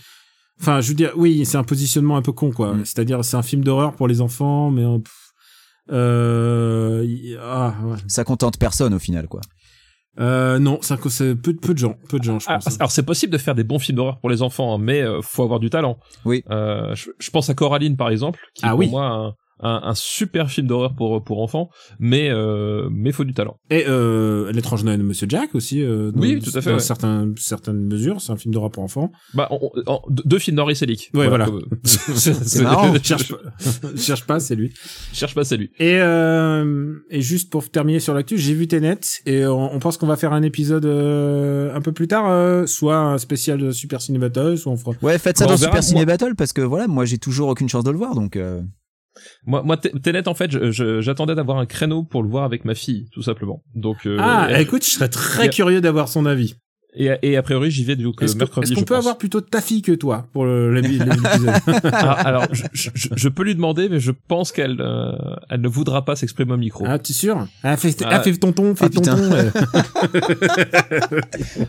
Enfin, 0.60 0.80
je 0.82 0.88
veux 0.88 0.94
dire, 0.94 1.12
oui, 1.16 1.44
c'est 1.46 1.56
un 1.56 1.64
positionnement 1.64 2.16
un 2.18 2.22
peu 2.22 2.32
con, 2.32 2.50
quoi. 2.52 2.74
Mm. 2.74 2.84
C'est-à-dire, 2.84 3.24
c'est 3.24 3.36
un 3.36 3.42
film 3.42 3.64
d'horreur 3.64 3.94
pour 3.94 4.06
les 4.08 4.20
enfants, 4.20 4.70
mais. 4.70 4.82
pff, 5.02 5.31
euh, 5.90 7.36
ah, 7.40 7.74
ouais. 7.84 7.96
Ça 8.08 8.24
contente 8.24 8.58
personne 8.58 8.94
au 8.94 8.98
final 8.98 9.28
quoi. 9.28 9.40
Euh, 10.20 10.58
non, 10.58 10.78
c'est 10.82 11.34
peu, 11.34 11.54
peu 11.56 11.72
de 11.72 11.78
gens, 11.78 11.96
peu 12.10 12.18
de 12.18 12.24
gens, 12.24 12.38
je 12.38 12.44
Ah, 12.48 12.56
pense. 12.56 12.66
hein. 12.74 12.76
alors 12.80 12.90
c'est 12.90 13.02
possible 13.02 13.32
de 13.32 13.38
faire 13.38 13.54
des 13.54 13.64
bons 13.64 13.78
films 13.78 13.96
d'horreur 13.96 14.20
pour 14.20 14.28
les 14.28 14.42
enfants, 14.42 14.74
hein, 14.74 14.78
mais 14.78 15.00
euh, 15.00 15.22
faut 15.22 15.42
avoir 15.42 15.58
du 15.58 15.70
talent. 15.70 15.96
Oui. 16.26 16.44
Euh, 16.50 16.94
je, 16.94 17.10
je 17.18 17.30
pense 17.30 17.48
à 17.48 17.54
Coraline 17.54 17.96
par 17.96 18.10
exemple, 18.10 18.38
qui 18.54 18.64
est 18.64 18.68
Ah 18.68 18.72
pour 18.72 18.80
oui. 18.80 18.90
moi 18.90 19.34
un, 19.62 19.80
un, 19.84 19.94
super 19.94 20.50
film 20.50 20.66
d'horreur 20.66 20.94
pour 20.94 21.22
pour 21.24 21.40
enfants, 21.42 21.70
mais 21.98 22.28
euh, 22.30 22.88
mais 22.90 23.12
faut 23.12 23.24
du 23.24 23.32
talent. 23.34 23.56
Et 23.70 23.84
euh, 23.86 24.50
l'étrange 24.52 24.84
Noël 24.84 24.98
de 24.98 25.04
Monsieur 25.04 25.26
Jack 25.28 25.54
aussi. 25.54 25.82
Euh, 25.82 26.10
dans- 26.12 26.20
Oui, 26.20 26.40
tout 26.40 26.50
à 26.54 26.60
fait, 26.60 26.70
Dans 26.70 26.76
ouais. 26.76 26.82
certains, 26.82 27.30
certaines 27.36 27.84
mesures, 27.86 28.20
c'est 28.20 28.32
un 28.32 28.36
film 28.36 28.52
d'horreur 28.52 28.70
pour 28.70 28.82
enfants. 28.82 29.10
Bah, 29.34 29.48
on- 29.50 29.70
on- 29.86 29.90
en- 29.90 30.02
deux 30.08 30.38
films 30.38 30.56
d'Henri 30.56 30.76
Selick. 30.76 31.10
Ouais, 31.14 31.28
voilà. 31.28 31.46
comme- 31.46 31.62
C'est 31.84 32.62
marrant. 32.62 32.92
cherche, 33.02 33.28
pas, 33.32 33.38
cherche 33.96 34.26
pas, 34.26 34.40
c'est 34.40 34.54
lui. 34.56 34.72
Cherche 35.12 35.34
pas, 35.34 35.44
c'est 35.44 35.56
lui. 35.56 35.70
Et, 35.78 35.96
euh, 36.00 36.94
et 37.10 37.20
juste 37.22 37.50
pour 37.50 37.68
terminer 37.70 38.00
sur 38.00 38.14
l'actu, 38.14 38.38
j'ai 38.38 38.54
vu 38.54 38.66
Tenet 38.68 38.98
et 39.26 39.46
on, 39.46 39.74
on 39.74 39.78
pense 39.78 39.96
qu'on 39.96 40.06
va 40.06 40.16
faire 40.16 40.32
un 40.32 40.42
épisode 40.42 40.84
euh, 40.86 41.74
un 41.74 41.80
peu 41.80 41.92
plus 41.92 42.08
tard, 42.08 42.28
euh, 42.28 42.66
soit 42.66 42.96
un 42.96 43.18
spécial 43.18 43.58
de 43.58 43.70
Super 43.70 44.00
Ciné 44.00 44.18
Battle, 44.18 44.56
soit 44.58 44.72
on 44.72 44.76
fera. 44.76 44.92
Ouais, 45.02 45.18
faites 45.18 45.38
ça 45.38 45.44
Bon, 45.46 45.52
dans 45.52 45.56
Super 45.56 45.82
Ciné 45.82 46.04
Battle 46.04 46.34
parce 46.36 46.52
que 46.52 46.62
voilà, 46.62 46.88
moi 46.88 47.04
j'ai 47.04 47.18
toujours 47.18 47.48
aucune 47.48 47.68
chance 47.68 47.84
de 47.84 47.90
le 47.90 47.96
voir 47.98 48.14
donc. 48.14 48.36
Moi, 49.44 49.62
moi, 49.62 49.76
Tenet, 49.76 50.28
en 50.28 50.34
fait, 50.34 50.50
j'attendais 51.00 51.34
d'avoir 51.34 51.58
un 51.58 51.66
créneau 51.66 52.02
pour 52.02 52.22
le 52.22 52.28
voir 52.28 52.44
avec 52.44 52.64
ma 52.64 52.74
fille, 52.74 53.08
tout 53.12 53.22
simplement. 53.22 53.62
Donc, 53.74 54.06
euh, 54.06 54.16
ah, 54.20 54.60
écoute, 54.60 54.84
je 54.84 54.90
serais 54.90 55.08
très 55.08 55.48
curieux 55.50 55.80
d'avoir 55.80 56.08
son 56.08 56.26
avis. 56.26 56.54
Et, 56.94 57.10
et 57.22 57.36
a 57.36 57.42
priori, 57.42 57.70
j'y 57.70 57.84
vais 57.84 57.96
euh, 57.96 58.10
Est-ce 58.20 58.34
que- 58.34 58.38
mercredi. 58.38 58.64
est-ce 58.66 58.74
qu'on 58.74 58.80
je 58.80 58.84
peut 58.84 58.94
pense. 58.94 59.04
avoir 59.04 59.18
plutôt 59.18 59.40
ta 59.40 59.60
fille 59.60 59.82
que 59.82 59.92
toi 59.92 60.26
pour 60.32 60.46
l'épisode 60.46 61.08
Ah, 61.84 62.12
alors, 62.12 62.46
je, 62.52 62.64
je, 62.72 62.90
je- 62.94 63.08
je 63.16 63.28
peux 63.28 63.44
lui 63.44 63.54
demander, 63.54 63.88
mais 63.88 63.98
je 64.00 64.12
pense 64.28 64.52
qu'elle, 64.52 64.76
euh, 64.80 65.12
elle 65.48 65.60
ne 65.62 65.68
voudra 65.68 66.04
pas 66.04 66.16
s'exprimer 66.16 66.52
au 66.52 66.56
micro. 66.58 66.84
Ah, 66.86 66.98
tu 66.98 67.12
es 67.12 67.14
sûr? 67.14 67.46
Ah, 67.62 67.76
fais, 67.76 67.94
Ah. 68.04 68.08
ah, 68.12 68.20
fais 68.20 68.32
tonton, 68.36 68.74
fais 68.74 68.86
Ah, 68.86 68.90
putain. 68.90 69.16
tonton. 69.16 69.32
euh. 69.32 69.50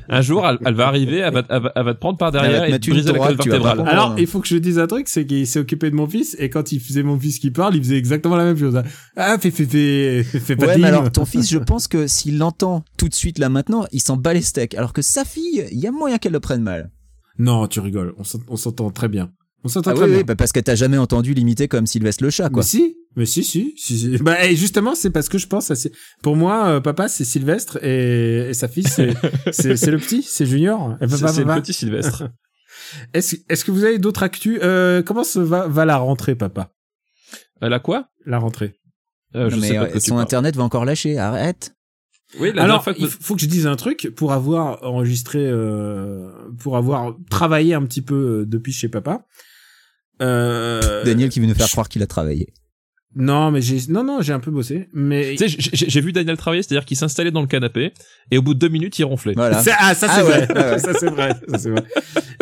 Un 0.09 0.21
jour, 0.21 0.45
elle, 0.47 0.57
elle 0.65 0.73
va 0.75 0.87
arriver, 0.87 1.17
elle 1.19 1.33
va, 1.33 1.43
elle 1.49 1.61
va, 1.61 1.71
elle 1.75 1.83
va 1.85 1.93
te 1.93 1.99
prendre 1.99 2.17
par 2.17 2.31
derrière 2.31 2.63
et 2.65 2.79
te 2.79 2.89
briser 2.89 3.11
la 3.11 3.19
colonne 3.19 3.35
vertébrale. 3.37 3.83
Alors, 3.87 4.11
Oh. 4.13 4.19
il 4.19 4.27
faut 4.27 4.39
que 4.41 4.47
je 4.47 4.57
dise 4.57 4.79
un 4.79 4.87
truc, 4.87 5.07
c'est 5.07 5.25
qu'il 5.25 5.47
s'est 5.47 5.59
occupé 5.59 5.89
de 5.89 5.95
mon 5.95 6.07
fils 6.07 6.35
et 6.39 6.49
quand 6.49 6.71
il 6.71 6.79
faisait 6.79 7.03
mon 7.03 7.17
fils 7.19 7.39
qui 7.39 7.51
parle, 7.51 7.75
il 7.75 7.83
faisait 7.83 7.97
exactement 7.97 8.35
la 8.35 8.45
même 8.45 8.57
chose. 8.57 8.81
Ah, 9.15 9.37
fais, 9.39 9.51
fais, 9.51 9.65
fais, 9.65 10.23
fais 10.23 10.55
pas 10.55 10.67
Ouais, 10.67 10.75
de 10.75 10.81
mais 10.81 10.87
alors 10.87 11.11
ton 11.11 11.25
fils, 11.25 11.49
je 11.49 11.57
pense 11.57 11.87
que 11.87 12.07
s'il 12.07 12.37
l'entend 12.37 12.83
tout 12.97 13.07
de 13.07 13.13
suite 13.13 13.39
là 13.39 13.49
maintenant, 13.49 13.85
il 13.91 14.01
s'en 14.01 14.17
bat 14.17 14.33
les 14.33 14.41
steaks. 14.41 14.75
Alors 14.75 14.93
que 14.93 15.01
sa 15.13 15.25
fille, 15.25 15.65
il 15.71 15.79
y 15.79 15.87
a 15.87 15.91
moyen 15.91 16.17
qu'elle 16.17 16.33
le 16.33 16.39
prenne 16.39 16.61
mal. 16.61 16.91
Non, 17.39 17.67
tu 17.67 17.79
rigoles. 17.79 18.13
On 18.17 18.23
s'ent- 18.23 18.39
on 18.47 18.55
s'entend 18.57 18.91
très 18.91 19.07
bien. 19.07 19.31
On 19.63 19.69
s'entend 19.69 19.91
Ah 19.91 19.93
très 19.93 20.03
oui, 20.05 20.09
bien. 20.09 20.17
oui, 20.19 20.23
bah 20.25 20.35
parce 20.35 20.51
que 20.51 20.59
t'as 20.59 20.75
jamais 20.75 20.97
entendu 20.97 21.33
l'imiter 21.33 21.67
comme 21.69 21.87
Sylvestre 21.87 22.23
le 22.23 22.29
chat, 22.29 22.49
quoi. 22.49 22.63
Mais 22.63 22.67
si, 22.67 22.97
mais 23.15 23.25
si, 23.25 23.43
si, 23.45 23.73
si, 23.77 23.97
si. 23.97 24.17
Bah, 24.17 24.43
et 24.45 24.55
justement, 24.57 24.93
c'est 24.93 25.09
parce 25.09 25.29
que 25.29 25.37
je 25.37 25.47
pense 25.47 25.71
à, 25.71 25.75
pour 26.21 26.35
moi, 26.35 26.67
euh, 26.67 26.79
papa, 26.81 27.07
c'est 27.07 27.23
Sylvestre 27.23 27.77
et, 27.81 28.49
et 28.49 28.53
sa 28.53 28.67
fille, 28.67 28.83
c'est, 28.83 29.07
le 29.53 29.97
petit, 29.97 30.21
c'est 30.21 30.45
Junior. 30.45 30.97
Et 31.01 31.07
C'est 31.07 31.43
le 31.45 31.61
petit 31.61 31.73
Sylvestre. 31.73 32.23
Est-ce, 33.13 33.37
est-ce 33.49 33.63
que 33.65 33.71
vous 33.71 33.83
avez 33.85 33.97
d'autres 33.99 34.23
actus? 34.23 34.59
Euh, 34.61 35.01
comment 35.01 35.23
se 35.23 35.39
va, 35.39 35.67
va 35.67 35.85
la 35.85 35.97
rentrée, 35.97 36.35
papa? 36.35 36.71
Elle 37.61 37.73
a 37.73 37.79
quoi? 37.79 38.07
La 38.25 38.39
rentrée. 38.39 38.73
euh, 39.35 39.49
Je 39.49 39.55
Non, 39.55 39.61
sais 39.61 39.69
mais 39.73 39.79
pas. 39.79 39.95
euh, 39.95 39.99
son 39.99 40.09
parles. 40.11 40.21
internet 40.23 40.55
va 40.55 40.63
encore 40.63 40.83
lâcher. 40.85 41.17
Arrête. 41.17 41.73
Oui, 42.39 42.51
la 42.53 42.63
Alors, 42.63 42.83
dernière 42.83 42.83
fois 42.83 42.93
que 42.93 42.99
il 43.01 43.07
faut 43.07 43.35
que 43.35 43.41
je 43.41 43.47
dise 43.47 43.67
un 43.67 43.75
truc 43.75 44.11
pour 44.15 44.31
avoir 44.33 44.83
enregistré, 44.83 45.39
euh, 45.41 46.29
pour 46.59 46.77
avoir 46.77 47.15
travaillé 47.29 47.73
un 47.73 47.83
petit 47.85 48.01
peu 48.01 48.41
euh, 48.41 48.45
depuis 48.45 48.71
chez 48.73 48.89
papa. 48.89 49.25
Euh, 50.21 51.03
Daniel 51.03 51.29
qui 51.29 51.39
veut 51.39 51.47
nous 51.47 51.55
faire 51.55 51.67
je- 51.67 51.71
croire 51.71 51.89
qu'il 51.89 52.01
a 52.03 52.07
travaillé. 52.07 52.53
Non, 53.15 53.51
mais 53.51 53.61
j'ai, 53.61 53.77
non, 53.89 54.03
non, 54.03 54.21
j'ai 54.23 54.33
un 54.33 54.39
peu 54.39 54.49
bossé, 54.49 54.87
mais. 54.93 55.35
Tu 55.37 55.47
sais, 55.47 55.55
j'ai- 55.71 56.01
vu 56.01 56.11
Daniel 56.13 56.35
travailler, 56.35 56.63
c'est-à-dire 56.63 56.85
qu'il 56.85 56.97
s'installait 56.97 57.29
dans 57.29 57.41
le 57.41 57.47
canapé 57.47 57.93
et 58.31 58.39
au 58.39 58.41
bout 58.41 58.55
de 58.55 58.59
deux 58.59 58.69
minutes, 58.69 58.97
il 58.97 59.03
ronflait. 59.03 59.33
Voilà. 59.35 59.61
C'est- 59.61 59.71
Ah, 59.77 59.93
ça 59.93 60.07
c'est 60.07 60.21
Ah 60.21 60.25
ouais, 60.25 60.45
vrai. 60.45 60.55
ouais, 60.55 60.71
ouais. 60.73 60.79
ça 60.79 60.93
c'est 60.99 61.09
vrai. 61.09 61.35
Ça 61.47 61.57
c'est 61.59 61.69
vrai. 61.69 61.83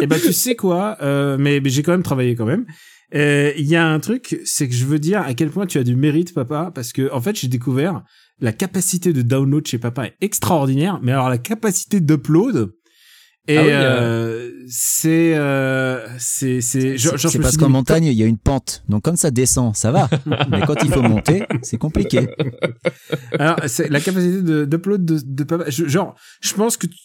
Et 0.01 0.07
ben 0.07 0.17
tu 0.19 0.31
sais 0.31 0.55
quoi 0.55 0.97
euh, 1.01 1.37
Mais, 1.37 1.59
mais 1.59 1.69
j'ai 1.69 1.83
quand 1.83 1.91
même 1.91 2.03
travaillé 2.03 2.35
quand 2.35 2.45
même. 2.45 2.65
Euh, 3.13 3.51
Il 3.57 3.65
y 3.67 3.75
a 3.75 3.85
un 3.85 3.99
truc, 3.99 4.39
c'est 4.45 4.69
que 4.69 4.73
je 4.73 4.85
veux 4.85 4.99
dire 4.99 5.19
à 5.21 5.33
quel 5.33 5.49
point 5.49 5.65
tu 5.65 5.77
as 5.77 5.83
du 5.83 5.97
mérite, 5.97 6.33
papa, 6.33 6.71
parce 6.73 6.93
que 6.93 7.11
en 7.11 7.19
fait 7.19 7.37
j'ai 7.37 7.49
découvert 7.49 8.03
la 8.41 8.51
capacité 8.53 9.13
de 9.13 9.21
download 9.21 9.65
chez 9.65 9.77
papa 9.79 10.05
est 10.07 10.15
extraordinaire, 10.21 10.99
mais 11.01 11.11
alors 11.11 11.29
la 11.29 11.37
capacité 11.37 12.01
d'upload. 12.01 12.71
Et 13.47 13.57
Ah 13.57 13.63
oui, 13.63 13.69
euh, 13.71 14.51
c'est 14.67 15.33
euh, 15.35 16.05
c'est 16.19 16.61
c'est 16.61 16.95
genre, 16.97 17.13
C'est 17.13 17.17
genre, 17.17 17.17
je 17.17 17.27
c'est 17.29 17.37
me 17.39 17.43
parce 17.43 17.57
qu'en 17.57 17.65
dit, 17.67 17.71
montagne, 17.71 18.05
il 18.05 18.13
y 18.13 18.21
a 18.21 18.27
une 18.27 18.37
pente. 18.37 18.83
Donc 18.87 19.03
quand 19.05 19.17
ça 19.17 19.31
descend, 19.31 19.75
ça 19.75 19.91
va. 19.91 20.07
Mais 20.51 20.61
quand 20.67 20.75
il 20.83 20.91
faut 20.91 21.01
monter, 21.01 21.43
c'est 21.63 21.77
compliqué. 21.77 22.27
Alors, 23.39 23.57
c'est 23.67 23.89
la 23.89 23.99
capacité 23.99 24.41
de 24.43 24.65
d'upload 24.65 25.03
de, 25.05 25.19
de 25.25 25.43
papa. 25.43 25.65
je- 25.69 25.87
genre, 25.87 26.15
je 26.41 26.53
pense 26.53 26.77
que 26.77 26.85
tu, 26.87 26.97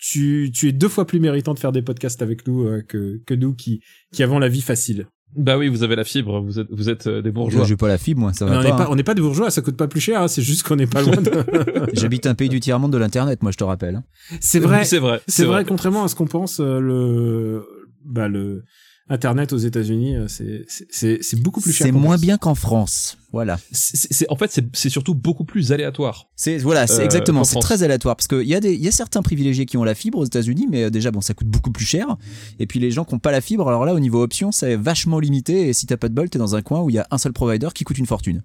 tu, 0.00 0.50
tu 0.52 0.68
es 0.68 0.72
deux 0.72 0.88
fois 0.88 1.06
plus 1.06 1.20
méritant 1.20 1.52
de 1.54 1.58
faire 1.58 1.72
des 1.72 1.82
podcasts 1.82 2.22
avec 2.22 2.46
nous 2.46 2.66
euh, 2.66 2.82
que, 2.88 3.20
que 3.26 3.34
nous 3.34 3.54
qui, 3.54 3.80
qui 4.14 4.22
avons 4.22 4.38
la 4.38 4.48
vie 4.48 4.62
facile. 4.62 5.06
Bah 5.34 5.56
oui, 5.56 5.68
vous 5.68 5.82
avez 5.82 5.96
la 5.96 6.04
fibre, 6.04 6.40
vous 6.40 6.58
êtes, 6.58 6.66
vous 6.70 6.90
êtes 6.90 7.06
euh, 7.06 7.22
des 7.22 7.30
bourgeois. 7.30 7.64
J'ai 7.64 7.76
pas 7.76 7.88
la 7.88 7.96
fibre, 7.98 8.20
moi, 8.20 8.32
ça 8.34 8.44
Mais 8.44 8.50
va 8.52 8.58
on 8.58 8.62
n'est 8.62 8.68
pas. 8.70 8.76
pas, 8.76 8.82
hein. 8.84 8.86
on 8.90 8.96
n'est 8.96 9.02
pas 9.02 9.14
des 9.14 9.22
bourgeois, 9.22 9.50
ça 9.50 9.62
coûte 9.62 9.76
pas 9.78 9.88
plus 9.88 10.00
cher, 10.00 10.20
hein, 10.20 10.28
c'est 10.28 10.42
juste 10.42 10.62
qu'on 10.62 10.76
n'est 10.76 10.86
pas 10.86 11.00
loin 11.02 11.16
de... 11.16 11.30
J'habite 11.94 12.26
un 12.26 12.34
pays 12.34 12.50
du 12.50 12.60
tiers-monde 12.60 12.92
de 12.92 12.98
l'internet, 12.98 13.42
moi, 13.42 13.50
je 13.50 13.56
te 13.56 13.64
rappelle. 13.64 13.96
hein. 13.96 14.04
c'est 14.40 14.58
vrai, 14.60 14.80
Oui, 14.80 14.86
c'est 14.86 14.98
vrai. 14.98 15.20
c'est 15.26 15.44
vrai, 15.46 15.64
contrairement 15.64 16.04
à 16.04 16.08
ce 16.08 16.14
qu'on 16.16 16.26
pense, 16.26 16.60
euh, 16.60 16.80
le, 16.80 17.64
bah, 18.04 18.28
le, 18.28 18.64
Internet 19.08 19.52
aux 19.52 19.58
États-Unis, 19.58 20.16
euh, 20.16 20.26
c'est, 20.68 21.40
beaucoup 21.40 21.60
plus 21.60 21.72
cher. 21.72 21.86
C'est 21.86 21.92
moins 21.92 22.18
bien 22.18 22.38
qu'en 22.38 22.54
France. 22.54 23.18
Voilà. 23.32 23.58
C'est, 23.72 24.30
en 24.30 24.36
fait, 24.36 24.60
c'est, 24.72 24.88
surtout 24.88 25.14
beaucoup 25.14 25.44
plus 25.44 25.72
aléatoire. 25.72 26.28
C'est 26.36 26.58
voilà, 26.58 26.86
c'est 26.86 27.00
Euh, 27.00 27.04
exactement, 27.04 27.40
en 27.40 27.44
c'est 27.44 27.58
très 27.58 27.82
aléatoire 27.82 28.14
parce 28.14 28.28
qu'il 28.28 28.46
y 28.46 28.54
a 28.54 28.60
des, 28.60 28.74
il 28.74 28.82
y 28.82 28.88
a 28.88 28.92
certains 28.92 29.22
privilégiés 29.22 29.66
qui 29.66 29.76
ont 29.76 29.84
la 29.84 29.94
fibre 29.94 30.18
aux 30.18 30.24
États-Unis, 30.24 30.68
mais 30.70 30.84
euh, 30.84 30.90
déjà 30.90 31.10
bon, 31.10 31.20
ça 31.20 31.34
coûte 31.34 31.48
beaucoup 31.48 31.72
plus 31.72 31.84
cher. 31.84 32.16
Et 32.58 32.66
puis 32.66 32.78
les 32.78 32.90
gens 32.90 33.04
qui 33.04 33.14
ont 33.14 33.18
pas 33.18 33.32
la 33.32 33.40
fibre, 33.40 33.66
alors 33.66 33.84
là 33.84 33.94
au 33.94 34.00
niveau 34.00 34.22
option, 34.22 34.52
c'est 34.52 34.76
vachement 34.76 35.18
limité. 35.18 35.68
Et 35.68 35.72
si 35.72 35.86
t'as 35.86 35.96
pas 35.96 36.08
de 36.08 36.14
bol, 36.14 36.30
t'es 36.30 36.38
dans 36.38 36.54
un 36.54 36.62
coin 36.62 36.80
où 36.82 36.90
il 36.90 36.94
y 36.94 36.98
a 36.98 37.06
un 37.10 37.18
seul 37.18 37.32
provider 37.32 37.68
qui 37.74 37.84
coûte 37.84 37.98
une 37.98 38.06
fortune. 38.06 38.42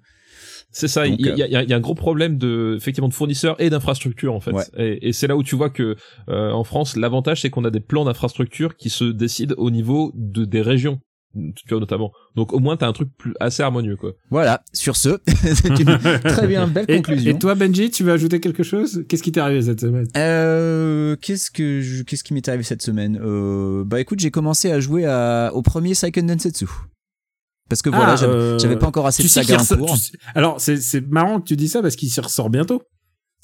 C'est 0.70 0.88
ça. 0.88 1.06
Donc, 1.08 1.16
Il 1.18 1.26
y, 1.26 1.30
a- 1.30 1.34
il 1.46 1.52
y 1.52 1.56
a- 1.56 1.62
il 1.62 1.70
y 1.70 1.72
a 1.72 1.76
un 1.76 1.80
gros 1.80 1.94
problème 1.94 2.36
de, 2.38 2.74
effectivement, 2.76 3.08
de 3.08 3.14
fournisseurs 3.14 3.60
et 3.60 3.70
d'infrastructures 3.70 4.34
en 4.34 4.40
fait. 4.40 4.52
Ouais. 4.52 4.64
Et, 4.76 5.08
et 5.08 5.12
c'est 5.12 5.26
là 5.26 5.36
où 5.36 5.42
tu 5.42 5.56
vois 5.56 5.70
que 5.70 5.96
euh, 6.28 6.50
en 6.50 6.62
France, 6.64 6.96
l'avantage 6.96 7.40
c'est 7.42 7.50
qu'on 7.50 7.64
a 7.64 7.70
des 7.70 7.80
plans 7.80 8.04
d'infrastructure 8.04 8.76
qui 8.76 8.90
se 8.90 9.04
décident 9.04 9.54
au 9.58 9.70
niveau 9.70 10.12
de 10.14 10.44
des 10.44 10.60
régions, 10.60 11.00
tu 11.34 11.68
vois 11.70 11.80
notamment. 11.80 12.12
Donc 12.36 12.52
au 12.52 12.58
moins 12.58 12.76
t'as 12.76 12.86
un 12.86 12.92
truc 12.92 13.08
plus 13.16 13.32
assez 13.40 13.62
harmonieux 13.62 13.96
quoi. 13.96 14.12
Voilà. 14.30 14.62
Sur 14.74 14.96
ce, 14.96 15.18
très 16.28 16.46
bien 16.46 16.66
belle 16.66 16.84
Et, 16.88 16.96
conclusion. 16.96 17.34
et 17.34 17.38
toi, 17.38 17.54
Benji, 17.54 17.90
tu 17.90 18.04
veux 18.04 18.12
ajouter 18.12 18.38
quelque 18.40 18.62
chose? 18.62 19.04
Qu'est-ce 19.08 19.22
qui 19.22 19.32
t'est 19.32 19.40
arrivé 19.40 19.62
cette 19.62 19.80
semaine? 19.80 20.06
Euh, 20.16 21.16
qu'est-ce 21.20 21.50
que 21.50 21.80
je- 21.80 22.02
qu'est-ce 22.02 22.24
qui 22.24 22.34
m'est 22.34 22.46
arrivé 22.46 22.62
cette 22.64 22.82
semaine? 22.82 23.18
Euh, 23.22 23.84
Bah 23.84 24.00
écoute, 24.00 24.20
j'ai 24.20 24.30
commencé 24.30 24.70
à 24.70 24.80
jouer 24.80 25.06
à, 25.06 25.50
au 25.54 25.62
premier 25.62 25.94
Seiken 25.94 26.26
Densetsu. 26.26 26.66
Parce 27.68 27.82
que 27.82 27.90
voilà, 27.90 28.12
Ah, 28.12 28.16
j'avais 28.16 28.32
euh, 28.32 28.58
j'avais 28.58 28.76
pas 28.78 28.86
encore 28.86 29.06
assez 29.06 29.22
Tu 29.22 29.28
de 29.28 29.32
sais 29.32 29.42
saga 29.42 29.62
qu'il 29.62 29.74
en 29.74 29.78
cours. 29.86 29.96
tu 29.98 30.18
Alors, 30.34 30.60
c'est, 30.60 31.06
marrant 31.08 31.40
que 31.40 31.46
tu 31.46 31.56
dis 31.56 31.68
ça 31.68 31.82
parce 31.82 31.96
qu'il 31.96 32.10
se 32.10 32.20
ressort 32.20 32.50
bientôt. 32.50 32.82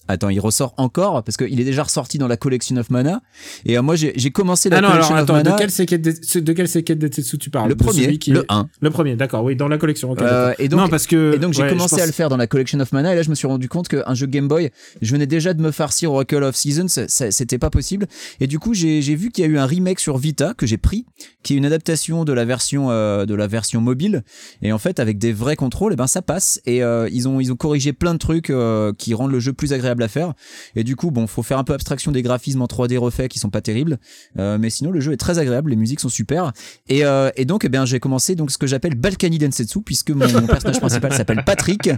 Attends, 0.08 0.28
il 0.28 0.38
ressort 0.40 0.74
encore 0.76 1.22
parce 1.24 1.36
qu'il 1.36 1.58
est 1.60 1.64
déjà 1.64 1.82
ressorti 1.84 2.18
dans 2.18 2.28
la 2.28 2.36
Collection 2.36 2.76
of 2.76 2.90
Mana. 2.90 3.22
Et 3.64 3.78
euh, 3.78 3.82
moi, 3.82 3.94
j'ai 3.96 4.12
commencé 4.30 4.68
la 4.68 4.78
Ah 4.78 4.80
non, 4.82 4.88
Collection 4.88 5.14
alors 5.14 5.24
of 5.24 5.30
attends, 5.30 5.44
Mana. 5.44 5.56
de 5.56 5.58
quel 5.58 5.70
Seiken 5.70 6.00
Detsu- 6.02 6.40
de 6.42 6.52
quel 6.52 6.68
Seiken 6.68 6.98
Detsu 6.98 7.38
tu 7.38 7.50
parles? 7.50 7.68
Le 7.70 7.74
De 7.74 7.82
premier, 7.82 8.18
qui 8.18 8.30
le 8.32 8.40
est- 8.40 8.46
1. 8.48 8.68
Le 8.80 8.90
premier, 8.90 9.16
d'accord, 9.16 9.44
oui, 9.44 9.56
dans 9.56 9.68
la 9.68 9.78
collection. 9.78 10.14
Euh, 10.20 10.52
et 10.58 10.68
donc- 10.68 10.80
non, 10.80 10.88
parce 10.88 11.06
que 11.06 11.34
Et 11.34 11.38
donc 11.38 11.54
j'ai 11.54 11.62
ouais, 11.62 11.70
commencé 11.70 11.96
pense- 11.96 12.02
à 12.02 12.06
le 12.06 12.12
faire 12.12 12.28
dans 12.28 12.36
la 12.36 12.46
Collection 12.46 12.78
of 12.80 12.92
Mana 12.92 13.12
et 13.12 13.16
là 13.16 13.22
je 13.22 13.30
me 13.30 13.34
suis 13.34 13.46
rendu 13.46 13.68
compte 13.68 13.88
qu'un 13.88 14.14
jeu 14.14 14.26
Game 14.26 14.48
Boy, 14.48 14.70
je 15.00 15.10
venais 15.12 15.26
déjà 15.26 15.54
de 15.54 15.62
me 15.62 15.70
farcir 15.70 16.12
Oracle 16.12 16.42
of 16.42 16.54
Seasons, 16.56 16.86
c'était 17.08 17.58
pas 17.58 17.70
possible. 17.70 18.06
Et 18.40 18.46
du 18.46 18.58
coup 18.58 18.74
j'ai 18.74 19.00
vu 19.14 19.30
qu'il 19.30 19.44
y 19.44 19.46
a 19.46 19.50
eu 19.50 19.58
un 19.58 19.66
remake 19.66 20.00
sur 20.00 20.18
Vita 20.18 20.52
que 20.54 20.66
j'ai 20.66 20.76
pris, 20.78 21.06
qui 21.42 21.54
est 21.54 21.56
une 21.56 21.66
adaptation 21.66 22.24
de 22.24 22.32
la 22.32 22.44
version 22.44 22.90
euh, 22.90 23.24
de 23.26 23.34
la 23.34 23.46
version 23.46 23.80
mobile. 23.80 24.22
Et 24.62 24.72
en 24.72 24.78
fait 24.78 25.00
avec 25.00 25.18
des 25.18 25.32
vrais 25.32 25.56
contrôles, 25.56 25.92
et 25.92 25.96
ben 25.96 26.06
ça 26.06 26.20
passe. 26.22 26.60
Et 26.66 26.78
ils 26.78 27.28
ont 27.28 27.40
ils 27.40 27.52
ont 27.52 27.56
corrigé 27.56 27.92
plein 27.92 28.12
de 28.14 28.18
trucs 28.18 28.52
qui 28.98 29.14
rendent 29.14 29.32
le 29.32 29.40
jeu 29.40 29.52
plus 29.52 29.72
agréable 29.72 29.93
à 30.02 30.08
faire. 30.08 30.34
Et 30.76 30.84
du 30.84 30.96
coup 30.96 31.10
bon 31.10 31.26
faut 31.26 31.42
faire 31.42 31.58
un 31.58 31.64
peu 31.64 31.72
abstraction 31.72 32.12
des 32.12 32.22
graphismes 32.22 32.62
en 32.62 32.66
3D 32.66 32.96
refaits 32.98 33.28
qui 33.28 33.38
sont 33.38 33.50
pas 33.50 33.60
terribles, 33.60 33.98
Euh, 34.38 34.58
mais 34.58 34.70
sinon 34.70 34.90
le 34.90 35.00
jeu 35.00 35.12
est 35.12 35.16
très 35.16 35.38
agréable, 35.38 35.70
les 35.70 35.76
musiques 35.76 36.00
sont 36.00 36.08
super. 36.08 36.52
Et, 36.88 37.04
euh, 37.04 37.30
et 37.36 37.44
donc, 37.44 37.64
eh 37.64 37.68
bien, 37.68 37.84
j'ai 37.84 38.00
commencé 38.00 38.34
donc 38.34 38.50
ce 38.50 38.58
que 38.58 38.66
j'appelle 38.66 38.94
Balkany 38.94 39.38
Densetsu, 39.38 39.82
puisque 39.82 40.10
mon, 40.10 40.30
mon 40.30 40.46
personnage 40.46 40.80
principal 40.80 41.12
s'appelle 41.16 41.44
Patrick, 41.44 41.90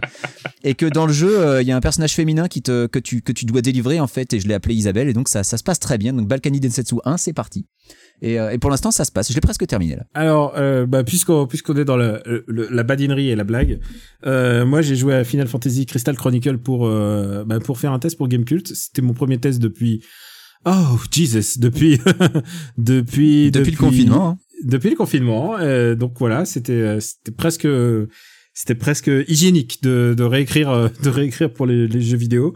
et 0.63 0.75
que 0.75 0.87
dans 0.87 1.07
le 1.07 1.13
jeu, 1.13 1.39
euh, 1.39 1.63
il 1.63 1.69
y 1.69 1.73
a 1.73 1.77
un 1.77 1.81
personnage 1.81 2.15
féminin 2.15 2.49
qui 2.49 2.63
te, 2.63 2.87
que 2.87 2.99
tu, 2.99 3.23
que 3.23 3.33
tu 3.33 3.45
dois 3.45 3.63
délivrer 3.63 4.01
en 4.01 4.07
fait, 4.07 4.33
et 4.33 4.41
je 4.41 4.49
l'ai 4.49 4.55
appelé 4.55 4.75
Isabelle, 4.75 5.09
et 5.09 5.13
donc 5.13 5.29
ça, 5.29 5.43
ça 5.43 5.57
se 5.57 5.63
passe 5.63 5.81
très 5.81 5.99
bien. 5.99 6.13
Donc 6.13 6.29
Balkany 6.29 6.61
Densetsu 6.61 6.97
1, 7.05 7.17
c'est 7.17 7.33
parti. 7.33 7.67
Et, 8.23 8.41
euh, 8.41 8.51
et 8.51 8.57
pour 8.59 8.71
l'instant, 8.71 8.91
ça 8.91 9.05
se 9.05 9.13
passe. 9.13 9.29
Je 9.29 9.35
l'ai 9.35 9.43
presque 9.43 9.67
terminé 9.67 9.97
là. 9.97 10.05
Alors, 10.15 10.55
euh, 10.57 10.87
bah, 10.87 11.05
puisqu'on 11.05 11.47
puisqu'on 11.47 11.77
est 11.77 11.85
dans 11.85 11.99
le- 11.99 12.23
la 12.49 12.83
badinerie 12.83 13.29
et 13.29 13.37
la 13.37 13.45
blague, 13.45 13.79
euh, 14.25 14.65
moi 14.65 14.81
j'ai 14.81 14.97
joué 14.97 15.15
à 15.15 15.23
Final 15.25 15.49
Fantasy 15.49 15.85
Crystal 15.85 16.17
Chronicle 16.17 16.57
pour 16.59 16.87
euh, 16.87 17.45
bah, 17.45 17.61
pour 17.61 17.79
faire 17.79 17.93
un 17.93 17.99
test 17.99 18.17
pour 18.17 18.29
Gamecult. 18.29 18.69
C'était 18.75 19.03
mon 19.03 19.13
premier 19.13 19.39
test 19.39 19.61
depuis 19.61 20.03
oh 20.65 20.99
Jesus 21.13 21.59
depuis 21.59 21.99
depuis 22.79 23.51
Depuis, 23.51 23.73
le 23.73 23.77
confinement. 23.77 24.29
hein. 24.31 24.39
depuis 24.65 24.91
le 24.91 24.97
confinement. 24.97 25.57
euh, 25.59 25.95
donc 25.95 26.15
voilà, 26.19 26.45
c'était 26.47 26.73
euh, 26.73 27.01
c'était 27.01 27.33
presque 27.33 27.69
c'était 28.55 28.75
presque 28.75 29.11
hygiénique 29.29 29.83
de, 29.83 30.15
de 30.17 30.23
réécrire 30.23 30.91
de 31.03 31.09
réécrire 31.11 31.53
pour 31.53 31.67
les, 31.67 31.87
les 31.87 32.01
jeux 32.01 32.17
vidéo. 32.17 32.55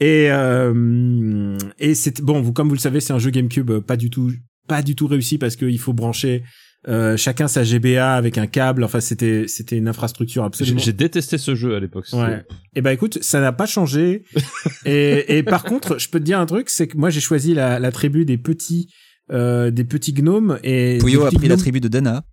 Et 0.00 0.28
euh, 0.30 1.56
et 1.78 1.94
c'est 1.94 2.20
bon, 2.20 2.40
vous 2.42 2.52
comme 2.52 2.68
vous 2.68 2.74
le 2.74 2.80
savez, 2.80 3.00
c'est 3.00 3.12
un 3.12 3.18
jeu 3.18 3.30
GameCube 3.30 3.70
pas 3.80 3.96
du 3.96 4.10
tout 4.10 4.32
pas 4.66 4.82
du 4.82 4.94
tout 4.94 5.06
réussi 5.06 5.38
parce 5.38 5.56
qu'il 5.56 5.78
faut 5.78 5.92
brancher 5.92 6.42
euh, 6.88 7.16
chacun 7.16 7.48
sa 7.48 7.64
GBA 7.64 8.14
avec 8.14 8.38
un 8.38 8.46
câble. 8.46 8.84
Enfin, 8.84 9.00
c'était 9.00 9.46
c'était 9.48 9.76
une 9.76 9.88
infrastructure 9.88 10.42
J'ai 10.42 10.46
absolument. 10.46 10.78
j'ai 10.78 10.92
détesté 10.92 11.36
ce 11.38 11.54
jeu 11.54 11.74
à 11.74 11.80
l'époque. 11.80 12.06
Ouais. 12.12 12.44
Et 12.74 12.80
ben 12.82 12.92
écoute, 12.92 13.18
ça 13.22 13.40
n'a 13.40 13.52
pas 13.52 13.66
changé. 13.66 14.24
et, 14.84 15.38
et 15.38 15.42
par 15.42 15.64
contre, 15.64 15.98
je 15.98 16.08
peux 16.08 16.20
te 16.20 16.24
dire 16.24 16.38
un 16.38 16.46
truc, 16.46 16.70
c'est 16.70 16.86
que 16.86 16.96
moi 16.96 17.10
j'ai 17.10 17.20
choisi 17.20 17.54
la, 17.54 17.78
la 17.78 17.90
tribu 17.90 18.24
des 18.24 18.38
petits 18.38 18.88
euh, 19.32 19.72
des 19.72 19.84
petits 19.84 20.12
gnomes 20.12 20.60
et 20.62 20.98
Puyo 20.98 21.24
a 21.24 21.30
pris 21.32 21.48
la 21.48 21.56
tribu 21.56 21.80
de 21.80 21.88
Dana. 21.88 22.24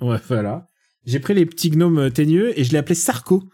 Ouais, 0.00 0.18
voilà. 0.26 0.66
J'ai 1.06 1.20
pris 1.20 1.34
les 1.34 1.46
petits 1.46 1.70
gnomes 1.70 1.98
euh, 1.98 2.10
teigneux 2.10 2.58
et 2.58 2.64
je 2.64 2.72
l'ai 2.72 2.78
appelé 2.78 2.96
Sarko. 2.96 3.44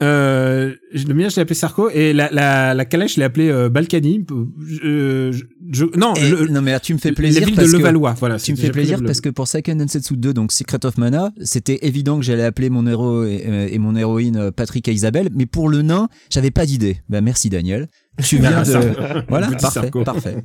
Euh, 0.00 0.74
le 0.92 1.12
mien, 1.14 1.28
je 1.28 1.36
l'ai 1.36 1.42
appelé 1.42 1.54
Sarko 1.56 1.90
et 1.90 2.12
la, 2.12 2.28
la, 2.30 2.72
la 2.72 2.84
calèche, 2.84 3.14
je 3.14 3.18
l'ai 3.20 3.24
appelé 3.24 3.48
euh, 3.50 3.68
Balkany. 3.68 4.24
Je, 4.64 5.32
je- 5.32 5.44
je- 5.72 5.98
non, 5.98 6.14
Et- 6.14 6.30
le, 6.30 6.46
non 6.48 6.62
mais 6.62 6.78
tu 6.78 6.94
me 6.94 6.98
fais 6.98 7.08
la 7.08 7.14
plaisir 7.16 7.44
ville 7.44 7.56
de 7.56 7.62
que 7.64 7.76
Levallois. 7.76 8.14
Voilà. 8.20 8.38
tu 8.38 8.52
me 8.52 8.56
fais 8.56 8.70
plaisir 8.70 9.02
parce 9.04 9.20
que 9.20 9.28
pour 9.28 9.48
Seiken 9.48 9.76
Densetsu 9.78 10.16
2, 10.16 10.32
donc 10.32 10.52
Secret 10.52 10.84
of 10.86 10.98
Mana, 10.98 11.32
c'était 11.42 11.80
évident 11.82 12.18
que 12.18 12.24
j'allais 12.24 12.44
appeler 12.44 12.70
mon 12.70 12.86
héros 12.86 13.24
et, 13.24 13.44
euh, 13.48 13.68
et 13.70 13.78
mon 13.78 13.96
héroïne 13.96 14.36
euh, 14.36 14.50
Patrick 14.52 14.86
et 14.88 14.92
Isabelle, 14.92 15.30
mais 15.34 15.46
pour 15.46 15.68
le 15.68 15.82
nain, 15.82 16.08
j'avais 16.30 16.50
pas 16.52 16.64
d'idée. 16.64 16.98
Bah 17.08 17.20
merci 17.20 17.48
Daniel. 17.50 17.88
Tu 18.24 18.38
viens 18.38 18.62
de 18.62 19.24
voilà, 19.28 19.48
parfait, 19.48 19.80
Sarko. 19.80 20.02
parfait. 20.04 20.36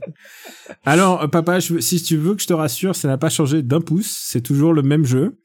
Alors, 0.86 1.24
euh, 1.24 1.28
papa, 1.28 1.60
si 1.62 2.01
tu 2.04 2.18
veux 2.18 2.36
que 2.36 2.41
je 2.41 2.47
te 2.47 2.54
rassure, 2.54 2.95
ça 2.95 3.08
n'a 3.08 3.18
pas 3.18 3.30
changé 3.30 3.62
d'un 3.64 3.82
pouce. 3.82 4.16
C'est 4.28 4.41
toujours 4.41 4.74
le 4.74 4.82
même 4.82 5.06
jeu. 5.06 5.38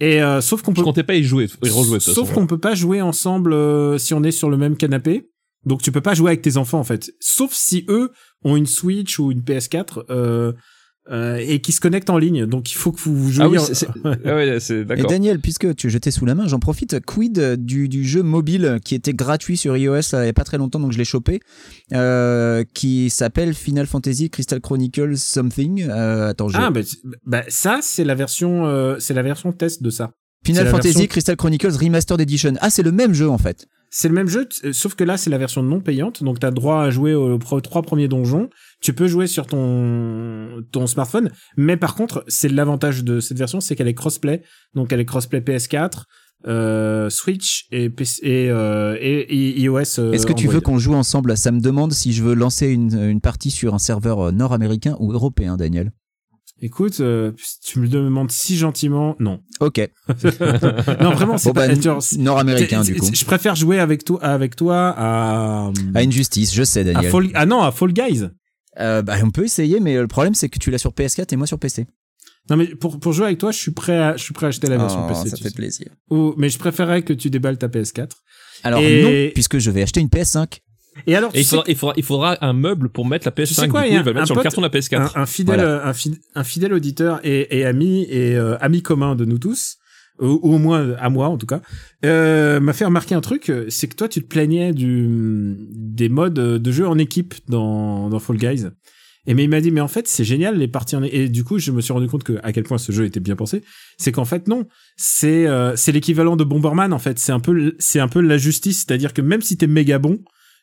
Et 0.00 0.22
euh, 0.22 0.40
sauf 0.40 0.62
qu'on 0.62 0.72
Je 0.72 0.76
peut 0.76 0.82
comptais 0.82 1.04
pas 1.04 1.14
y 1.14 1.22
jouer, 1.22 1.48
y 1.62 1.68
rejouer. 1.70 2.00
Sauf 2.00 2.32
qu'on 2.32 2.46
peut 2.46 2.58
pas 2.58 2.74
jouer 2.74 3.00
ensemble 3.00 3.52
euh, 3.52 3.98
si 3.98 4.14
on 4.14 4.22
est 4.22 4.30
sur 4.30 4.50
le 4.50 4.56
même 4.56 4.76
canapé. 4.76 5.30
Donc 5.64 5.82
tu 5.82 5.90
peux 5.90 6.00
pas 6.00 6.14
jouer 6.14 6.30
avec 6.30 6.42
tes 6.42 6.58
enfants 6.58 6.78
en 6.78 6.84
fait. 6.84 7.12
Sauf 7.18 7.52
si 7.52 7.84
eux 7.88 8.12
ont 8.44 8.56
une 8.56 8.66
Switch 8.66 9.18
ou 9.18 9.32
une 9.32 9.40
PS4 9.40 10.04
euh, 10.10 10.52
euh, 11.10 11.36
et 11.36 11.60
qui 11.60 11.72
se 11.72 11.80
connectent 11.80 12.10
en 12.10 12.18
ligne. 12.18 12.46
Donc 12.46 12.72
il 12.72 12.76
faut 12.76 12.92
que 12.92 13.00
vous 13.00 13.30
jouiez. 13.30 13.44
Ah 13.44 13.48
oui, 13.48 13.58
c'est- 13.72 13.86
Ah 14.24 14.34
ouais, 14.34 14.58
Et. 14.58 15.06
Daniel, 15.08 15.40
puisque 15.40 15.74
tu 15.76 15.88
jetais 15.90 16.10
sous 16.10 16.26
la 16.26 16.34
main, 16.34 16.46
j'en 16.46 16.58
profite. 16.58 16.98
Quid 17.04 17.56
du, 17.56 17.88
du 17.88 18.04
jeu 18.04 18.22
mobile 18.22 18.78
qui 18.84 18.94
était 18.94 19.12
gratuit 19.14 19.56
sur 19.56 19.76
iOS 19.76 20.00
il 20.14 20.26
y 20.26 20.28
a 20.28 20.32
pas 20.32 20.44
très 20.44 20.58
longtemps, 20.58 20.80
donc 20.80 20.92
je 20.92 20.98
l'ai 20.98 21.04
chopé, 21.04 21.40
euh, 21.92 22.64
qui 22.74 23.10
s'appelle 23.10 23.54
Final 23.54 23.86
Fantasy 23.86 24.30
Crystal 24.30 24.60
Chronicles 24.60 25.16
Something. 25.16 25.86
Euh, 25.88 26.28
attends, 26.30 26.48
je... 26.48 26.56
Ah 26.58 26.70
bah, 26.70 26.80
bah, 27.24 27.42
ça 27.48 27.78
c'est 27.82 28.04
la 28.04 28.14
version 28.14 28.66
euh, 28.66 28.96
c'est 28.98 29.14
la 29.14 29.22
version 29.22 29.52
test 29.52 29.82
de 29.82 29.90
ça. 29.90 30.10
Final 30.44 30.66
Fantasy 30.68 30.88
version- 30.94 31.06
Crystal 31.08 31.36
Chronicles 31.36 31.72
Remastered 31.80 32.20
Edition. 32.20 32.54
Ah, 32.60 32.70
c'est 32.70 32.82
le 32.82 32.92
même 32.92 33.14
jeu 33.14 33.28
en 33.28 33.38
fait. 33.38 33.66
C'est 33.90 34.08
le 34.08 34.14
même 34.14 34.28
jeu, 34.28 34.48
sauf 34.72 34.94
que 34.94 35.04
là 35.04 35.16
c'est 35.16 35.30
la 35.30 35.38
version 35.38 35.62
non 35.62 35.80
payante. 35.80 36.22
Donc 36.22 36.40
tu 36.40 36.46
as 36.46 36.50
droit 36.50 36.82
à 36.82 36.90
jouer 36.90 37.14
aux 37.14 37.38
trois 37.60 37.82
premiers 37.82 38.08
donjons. 38.08 38.48
Tu 38.80 38.92
peux 38.92 39.06
jouer 39.08 39.26
sur 39.26 39.46
ton 39.46 40.62
ton 40.70 40.86
smartphone, 40.86 41.30
mais 41.56 41.76
par 41.76 41.94
contre 41.94 42.24
c'est 42.28 42.48
l'avantage 42.48 43.04
de 43.04 43.20
cette 43.20 43.38
version, 43.38 43.60
c'est 43.60 43.74
qu'elle 43.74 43.88
est 43.88 43.94
crossplay. 43.94 44.42
Donc 44.74 44.92
elle 44.92 45.00
est 45.00 45.04
crossplay 45.06 45.40
PS4. 45.40 46.04
Euh, 46.46 47.08
Switch 47.10 47.64
et, 47.72 47.88
PC, 47.90 48.20
et, 48.22 48.50
euh, 48.50 48.96
et, 49.00 49.58
iOS. 49.62 49.98
euh, 49.98 50.12
Est-ce 50.12 50.26
que 50.26 50.32
tu 50.34 50.44
Android. 50.44 50.54
veux 50.54 50.60
qu'on 50.60 50.78
joue 50.78 50.94
ensemble? 50.94 51.36
Ça 51.36 51.50
me 51.50 51.60
demande 51.60 51.92
si 51.92 52.12
je 52.12 52.22
veux 52.22 52.34
lancer 52.34 52.68
une, 52.68 52.92
une 53.02 53.20
partie 53.22 53.50
sur 53.50 53.74
un 53.74 53.78
serveur 53.78 54.20
euh, 54.20 54.30
nord-américain 54.32 54.96
ou 55.00 55.12
européen, 55.12 55.56
Daniel. 55.56 55.90
Écoute, 56.60 57.00
euh, 57.00 57.32
tu 57.64 57.78
me 57.80 57.84
le 57.84 57.90
demandes 57.90 58.30
si 58.30 58.56
gentiment, 58.56 59.16
non. 59.18 59.40
Ok. 59.60 59.78
non, 61.00 61.10
vraiment, 61.10 61.36
c'est 61.38 61.48
Bon, 61.48 61.54
pas. 61.54 61.68
bah, 61.68 61.98
nord-américain 62.18 62.82
du 62.82 62.94
coup. 62.96 63.06
Je 63.12 63.24
préfère 63.24 63.54
jouer 63.56 63.78
avec 63.80 64.04
toi, 64.04 64.22
avec 64.22 64.54
toi 64.56 64.94
à. 64.96 65.70
À 65.94 65.98
Injustice, 66.00 66.54
je 66.54 66.62
sais, 66.62 66.80
à 66.80 66.84
Daniel. 66.84 67.10
Fall- 67.10 67.30
ah 67.34 67.46
non, 67.46 67.62
à 67.62 67.72
Fall 67.72 67.92
Guys. 67.92 68.24
Euh, 68.78 69.02
bah, 69.02 69.14
on 69.22 69.30
peut 69.30 69.44
essayer, 69.44 69.80
mais 69.80 69.96
le 69.96 70.06
problème 70.06 70.34
c'est 70.34 70.48
que 70.48 70.58
tu 70.58 70.70
l'as 70.70 70.78
sur 70.78 70.92
PS4 70.92 71.32
et 71.32 71.36
moi 71.36 71.46
sur 71.46 71.58
PC. 71.58 71.86
Non 72.50 72.56
mais 72.56 72.66
pour 72.66 73.00
pour 73.00 73.12
jouer 73.12 73.26
avec 73.26 73.38
toi, 73.38 73.50
je 73.50 73.58
suis 73.58 73.72
prêt 73.72 73.98
à 73.98 74.16
je 74.16 74.22
suis 74.22 74.34
prêt 74.34 74.46
à 74.46 74.48
acheter 74.50 74.68
la 74.68 74.76
version 74.78 75.04
Oh, 75.04 75.08
PC. 75.08 75.30
ça 75.30 75.36
fait 75.36 75.48
sais. 75.48 75.54
plaisir. 75.54 75.88
Ou 76.10 76.34
mais 76.36 76.48
je 76.48 76.58
préférerais 76.58 77.02
que 77.02 77.12
tu 77.12 77.30
déballes 77.30 77.58
ta 77.58 77.68
PS4. 77.68 78.10
Alors 78.62 78.80
Et- 78.80 79.02
non, 79.26 79.30
puisque 79.34 79.58
je 79.58 79.70
vais 79.70 79.82
acheter 79.82 80.00
une 80.00 80.08
PS5. 80.08 80.58
Et 81.06 81.14
alors 81.14 81.30
Et 81.34 81.40
il 81.40 81.44
faudra, 81.46 81.64
il 81.68 81.76
faudra, 81.76 81.94
il 81.98 82.02
faudra 82.02 82.38
un 82.44 82.52
meuble 82.54 82.88
pour 82.88 83.04
mettre 83.06 83.26
la 83.26 83.32
PS5. 83.32 83.48
Tu 83.48 83.54
sais 83.54 83.68
quoi, 83.68 83.82
du 83.82 83.88
il 83.88 83.98
coup, 83.98 84.04
va 84.04 84.12
mettre 84.14 84.26
sur 84.26 84.34
le 84.36 84.42
carton 84.42 84.62
de 84.62 84.66
la 84.66 84.70
PS4. 84.72 85.12
un, 85.16 85.22
un 85.22 85.26
fidèle 85.26 85.56
Voilà. 85.56 85.86
un, 85.86 85.92
fi- 85.92 86.18
un 86.34 86.44
fidèle 86.44 86.72
auditeur 86.72 87.20
et, 87.24 87.58
et 87.58 87.66
ami 87.66 88.04
et 88.08 88.34
euh, 88.36 88.56
ami 88.62 88.80
commun 88.82 89.14
de 89.14 89.24
nous 89.26 89.38
tous 89.38 89.76
ou, 90.20 90.40
ou 90.42 90.54
au 90.54 90.58
moins 90.58 90.94
à 90.98 91.08
moi 91.08 91.28
en 91.28 91.36
tout 91.36 91.46
cas. 91.46 91.60
Euh, 92.04 92.60
m'a 92.60 92.72
fait 92.72 92.84
remarquer 92.84 93.14
un 93.14 93.20
truc 93.20 93.50
euh, 93.50 93.66
c'est 93.68 93.88
que 93.88 93.96
toi 93.96 94.08
tu 94.08 94.22
te 94.22 94.26
plaignais 94.26 94.72
du 94.72 95.56
des 95.70 96.08
modes 96.08 96.34
de 96.34 96.72
jeu 96.72 96.86
en 96.86 96.98
équipe 96.98 97.34
dans 97.48 98.08
dans 98.08 98.18
Fall 98.18 98.36
Guys. 98.36 98.66
Et 99.28 99.34
mais 99.34 99.44
il 99.44 99.50
m'a 99.50 99.60
dit 99.60 99.70
mais 99.70 99.80
en 99.80 99.88
fait 99.88 100.06
c'est 100.06 100.24
génial 100.24 100.56
les 100.56 100.68
parties 100.68 100.96
en 100.96 101.02
et 101.02 101.28
du 101.28 101.42
coup 101.44 101.58
je 101.58 101.72
me 101.72 101.80
suis 101.80 101.92
rendu 101.92 102.06
compte 102.06 102.22
que 102.22 102.38
à 102.42 102.52
quel 102.52 102.64
point 102.64 102.78
ce 102.78 102.92
jeu 102.92 103.04
était 103.04 103.20
bien 103.20 103.36
pensé. 103.36 103.62
C'est 103.98 104.12
qu'en 104.12 104.24
fait 104.24 104.46
non. 104.48 104.66
C'est 104.96 105.46
euh, 105.46 105.74
c'est 105.76 105.92
l'équivalent 105.92 106.36
de 106.36 106.44
Bomberman 106.44 106.92
en 106.92 106.98
fait. 106.98 107.18
C'est 107.18 107.32
un 107.32 107.40
peu 107.40 107.74
c'est 107.78 108.00
un 108.00 108.08
peu 108.08 108.20
la 108.20 108.38
justice. 108.38 108.84
C'est-à-dire 108.86 109.12
que 109.12 109.22
même 109.22 109.42
si 109.42 109.56
t'es 109.56 109.66
méga 109.66 109.98
bon 109.98 110.20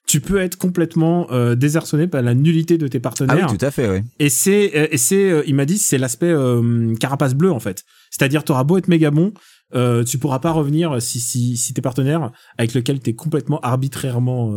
tu 0.08 0.20
peux 0.20 0.38
être 0.40 0.58
complètement 0.58 1.28
euh, 1.32 1.56
désarçonné 1.56 2.08
par 2.08 2.22
la 2.22 2.34
nullité 2.34 2.78
de 2.78 2.88
tes 2.88 2.98
Ah 2.98 3.02
partenaires 3.02 3.48
oui, 3.52 3.58
tout 3.58 3.66
à 3.66 3.72
fait, 3.72 3.90
oui. 3.90 4.00
et 4.20 4.30
c'est 4.30 4.72
euh, 4.76 4.88
et 4.92 4.98
c'est 4.98 5.30
euh, 5.32 5.44
il 5.48 5.56
m'a 5.56 5.66
dit 5.66 5.78
c'est 5.78 5.98
l'aspect 5.98 6.30
euh, 6.32 6.94
carapace 7.00 7.34
bleue 7.34 7.52
en 7.52 7.60
fait. 7.60 7.84
C'est-à-dire 8.12 8.44
t'auras 8.44 8.64
beau 8.64 8.78
être 8.78 8.88
méga 8.90 9.12
bon, 9.12 9.34
euh, 9.76 10.04
tu 10.04 10.18
pourras 10.20 10.40
pas 10.40 10.52
revenir 10.52 11.02
si 11.02 11.20
si 11.20 11.58
si 11.58 11.74
tes 11.74 11.82
partenaires 11.82 12.32
avec 12.58 12.74
lequel 12.74 13.00
t'es 13.00 13.14
complètement 13.14 13.60
arbitrairement 13.62 14.54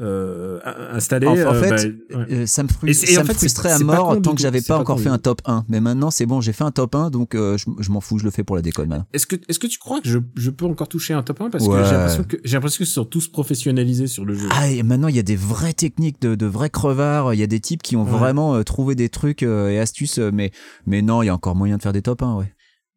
euh, 0.00 0.58
installé. 0.92 1.26
En, 1.26 1.32
en 1.32 1.36
euh, 1.36 1.62
fait, 1.62 1.70
bah, 2.10 2.18
ouais. 2.18 2.26
euh, 2.32 2.46
ça 2.46 2.62
me, 2.62 2.68
frus- 2.68 2.88
Et 2.88 2.94
c'est- 2.94 3.10
et 3.10 3.14
ça 3.14 3.20
en 3.20 3.22
me 3.22 3.26
fait, 3.28 3.32
c'est- 3.34 3.38
frustrait 3.40 3.72
à 3.72 3.78
mort 3.80 4.20
tant 4.22 4.34
que 4.34 4.40
j'avais 4.40 4.60
pas 4.62 4.74
pas 4.74 4.80
encore 4.80 4.96
con 4.96 5.02
fait 5.02 5.08
un 5.08 5.18
top 5.18 5.42
1. 5.44 5.64
Mais 5.68 5.80
maintenant, 5.80 6.10
c'est 6.10 6.26
bon, 6.26 6.40
j'ai 6.40 6.52
fait 6.52 6.64
un 6.64 6.70
top 6.70 6.94
1, 6.94 7.10
donc 7.10 7.34
euh, 7.34 7.56
je, 7.58 7.66
je 7.78 7.90
m'en 7.90 8.00
fous, 8.00 8.18
je 8.18 8.24
le 8.24 8.30
fais 8.30 8.42
pour 8.44 8.56
la 8.56 8.62
déconne 8.62 8.88
maintenant. 8.88 9.06
Est-ce 9.12 9.26
que 9.26 9.36
est-ce 9.48 9.58
que 9.58 9.66
tu 9.66 9.78
crois 9.78 10.00
que 10.00 10.08
je 10.08 10.18
je 10.36 10.50
peux 10.50 10.64
encore 10.64 10.88
toucher 10.88 11.12
un 11.14 11.22
top 11.22 11.40
1 11.42 11.50
parce 11.50 11.66
Ouais. 11.66 11.76
que 11.78 11.84
j'ai 11.84 11.92
l'impression 11.92 12.24
que 12.24 12.36
j'ai 12.44 12.52
l'impression 12.56 12.76
qu'ils 12.78 12.86
sont 12.86 13.04
tous 13.04 13.28
professionnalisés 13.28 14.06
sur 14.06 14.24
le 14.24 14.34
jeu. 14.34 14.48
Ah, 14.52 14.68
et 14.70 14.82
maintenant, 14.82 15.08
il 15.08 15.16
y 15.16 15.20
a 15.20 15.22
des 15.22 15.36
vraies 15.36 15.72
techniques, 15.74 16.20
de, 16.22 16.34
de 16.34 16.46
vrais 16.46 16.70
crevards. 16.70 17.34
Il 17.34 17.40
y 17.40 17.42
a 17.42 17.46
des 17.46 17.60
types 17.60 17.82
qui 17.82 17.96
ont 17.96 18.04
Ouais. 18.04 18.10
vraiment 18.10 18.54
euh, 18.54 18.62
trouvé 18.62 18.94
des 18.94 19.08
trucs 19.08 19.42
euh, 19.42 19.68
et 19.70 19.78
astuces. 19.78 20.18
mais, 20.18 20.50
mais 20.86 21.02
non, 21.02 21.22
il 21.22 21.26
y 21.26 21.28
a 21.28 21.34
encore 21.34 21.54
moyen 21.56 21.76
de 21.76 21.82
faire 21.82 21.92
des 21.92 22.02
top 22.02 22.22
1, 22.22 22.36
ouais. 22.36 22.52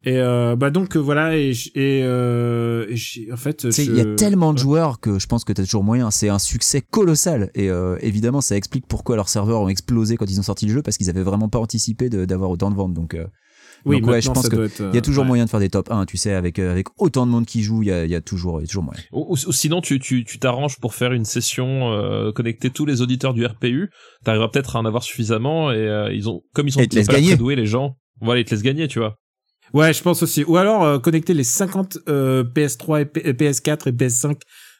Et 0.05 0.17
euh, 0.17 0.57
bah 0.57 0.69
donc 0.69 0.97
euh, 0.97 0.99
voilà 0.99 1.37
et 1.37 1.53
euh, 2.03 2.85
et 2.89 3.31
en 3.31 3.37
fait 3.37 3.69
Tu 3.69 3.81
Il 3.83 3.95
y 3.95 4.01
a 4.01 4.15
tellement 4.15 4.51
de 4.53 4.57
Ouais. 4.59 4.63
joueurs 4.63 4.99
que 4.99 5.17
je 5.19 5.27
pense 5.27 5.43
que 5.45 5.53
tu 5.53 5.61
as 5.61 5.63
toujours 5.63 5.83
moyen. 5.83 6.11
C'est 6.11 6.29
un 6.29 6.39
succès 6.39 6.81
colossal. 6.81 7.51
Et 7.55 7.69
euh, 7.69 7.97
évidemment, 8.01 8.41
ça 8.41 8.55
explique 8.57 8.85
pourquoi 8.87 9.15
leurs 9.15 9.29
serveurs 9.29 9.61
ont 9.61 9.69
explosé 9.69 10.17
quand 10.17 10.29
ils 10.29 10.39
ont 10.39 10.43
sorti 10.43 10.65
le 10.65 10.73
jeu, 10.73 10.81
parce 10.81 10.97
qu'ils 10.97 11.09
avaient 11.09 11.23
vraiment 11.23 11.47
pas 11.49 11.59
anticipé 11.59 12.09
d'avoir 12.09 12.49
autant 12.49 12.69
de 12.69 12.75
ventes. 12.75 12.93
Donc, 12.93 13.13
euh, 13.13 13.25
Oui, 13.85 14.01
Donc 14.01 14.09
ouais, 14.11 14.21
je 14.21 14.27
pense 14.29 14.43
ça 14.43 14.49
que 14.49 14.55
doit 14.57 14.65
être, 14.65 14.81
euh, 14.81 14.89
Il 14.91 14.95
y 14.95 14.97
a 14.97 15.01
toujours 15.01 15.23
ouais. 15.23 15.27
moyen 15.29 15.45
de 15.45 15.49
faire 15.49 15.59
des 15.61 15.69
top 15.69 15.89
1, 15.89 16.05
tu 16.05 16.17
sais, 16.17 16.33
avec, 16.33 16.59
avec 16.59 16.87
autant 16.97 17.25
de 17.25 17.31
monde 17.31 17.45
qui 17.45 17.63
joue, 17.63 17.81
il 17.83 17.87
y 17.87 17.91
a, 17.91 18.03
il 18.05 18.11
y 18.11 18.15
a 18.15 18.21
toujours, 18.21 18.59
il 18.59 18.63
y 18.63 18.65
a 18.65 18.67
toujours 18.67 18.83
moyen. 18.83 18.99
Ou, 19.13 19.25
ou- 19.33 19.47
ou 19.47 19.51
sinon, 19.53 19.79
tu 19.81 19.99
tu 19.99 20.25
tu 20.25 20.37
t'arranges 20.39 20.79
pour 20.79 20.93
faire 20.95 21.13
une 21.13 21.25
session 21.25 21.91
euh, 21.93 22.31
connecter 22.33 22.69
tous 22.71 22.85
les 22.85 23.01
auditeurs 23.01 23.33
du 23.33 23.45
RPU. 23.45 23.89
T'arriveras 24.25 24.49
peut-être 24.49 24.75
à 24.75 24.79
en 24.79 24.85
avoir 24.85 25.03
suffisamment 25.03 25.71
et 25.71 25.75
euh, 25.77 26.11
ils 26.13 26.27
ont 26.29 26.41
comme 26.53 26.67
ils 26.67 26.71
sont 26.73 26.81
Et 26.81 26.87
pas 26.87 27.01
gagner. 27.03 27.27
très 27.29 27.37
doués 27.37 27.55
les 27.55 27.65
gens. 27.67 27.95
Voilà, 28.21 28.41
ils 28.41 28.45
te 28.45 28.51
laissent 28.51 28.63
gagner, 28.63 28.87
tu 28.87 28.99
vois. 28.99 29.15
Ouais, 29.73 29.91
je 29.93 30.01
pense 30.03 30.21
aussi. 30.23 30.43
Ou 30.45 30.57
alors 30.57 30.83
euh, 30.83 30.99
connecter 30.99 31.33
les 31.33 31.43
50 31.43 31.97
euh, 32.07 32.43
PS3 32.43 33.01
et 33.01 33.05
P- 33.05 33.33
PS4 33.33 33.89
et 33.89 33.91
PS5 33.91 34.37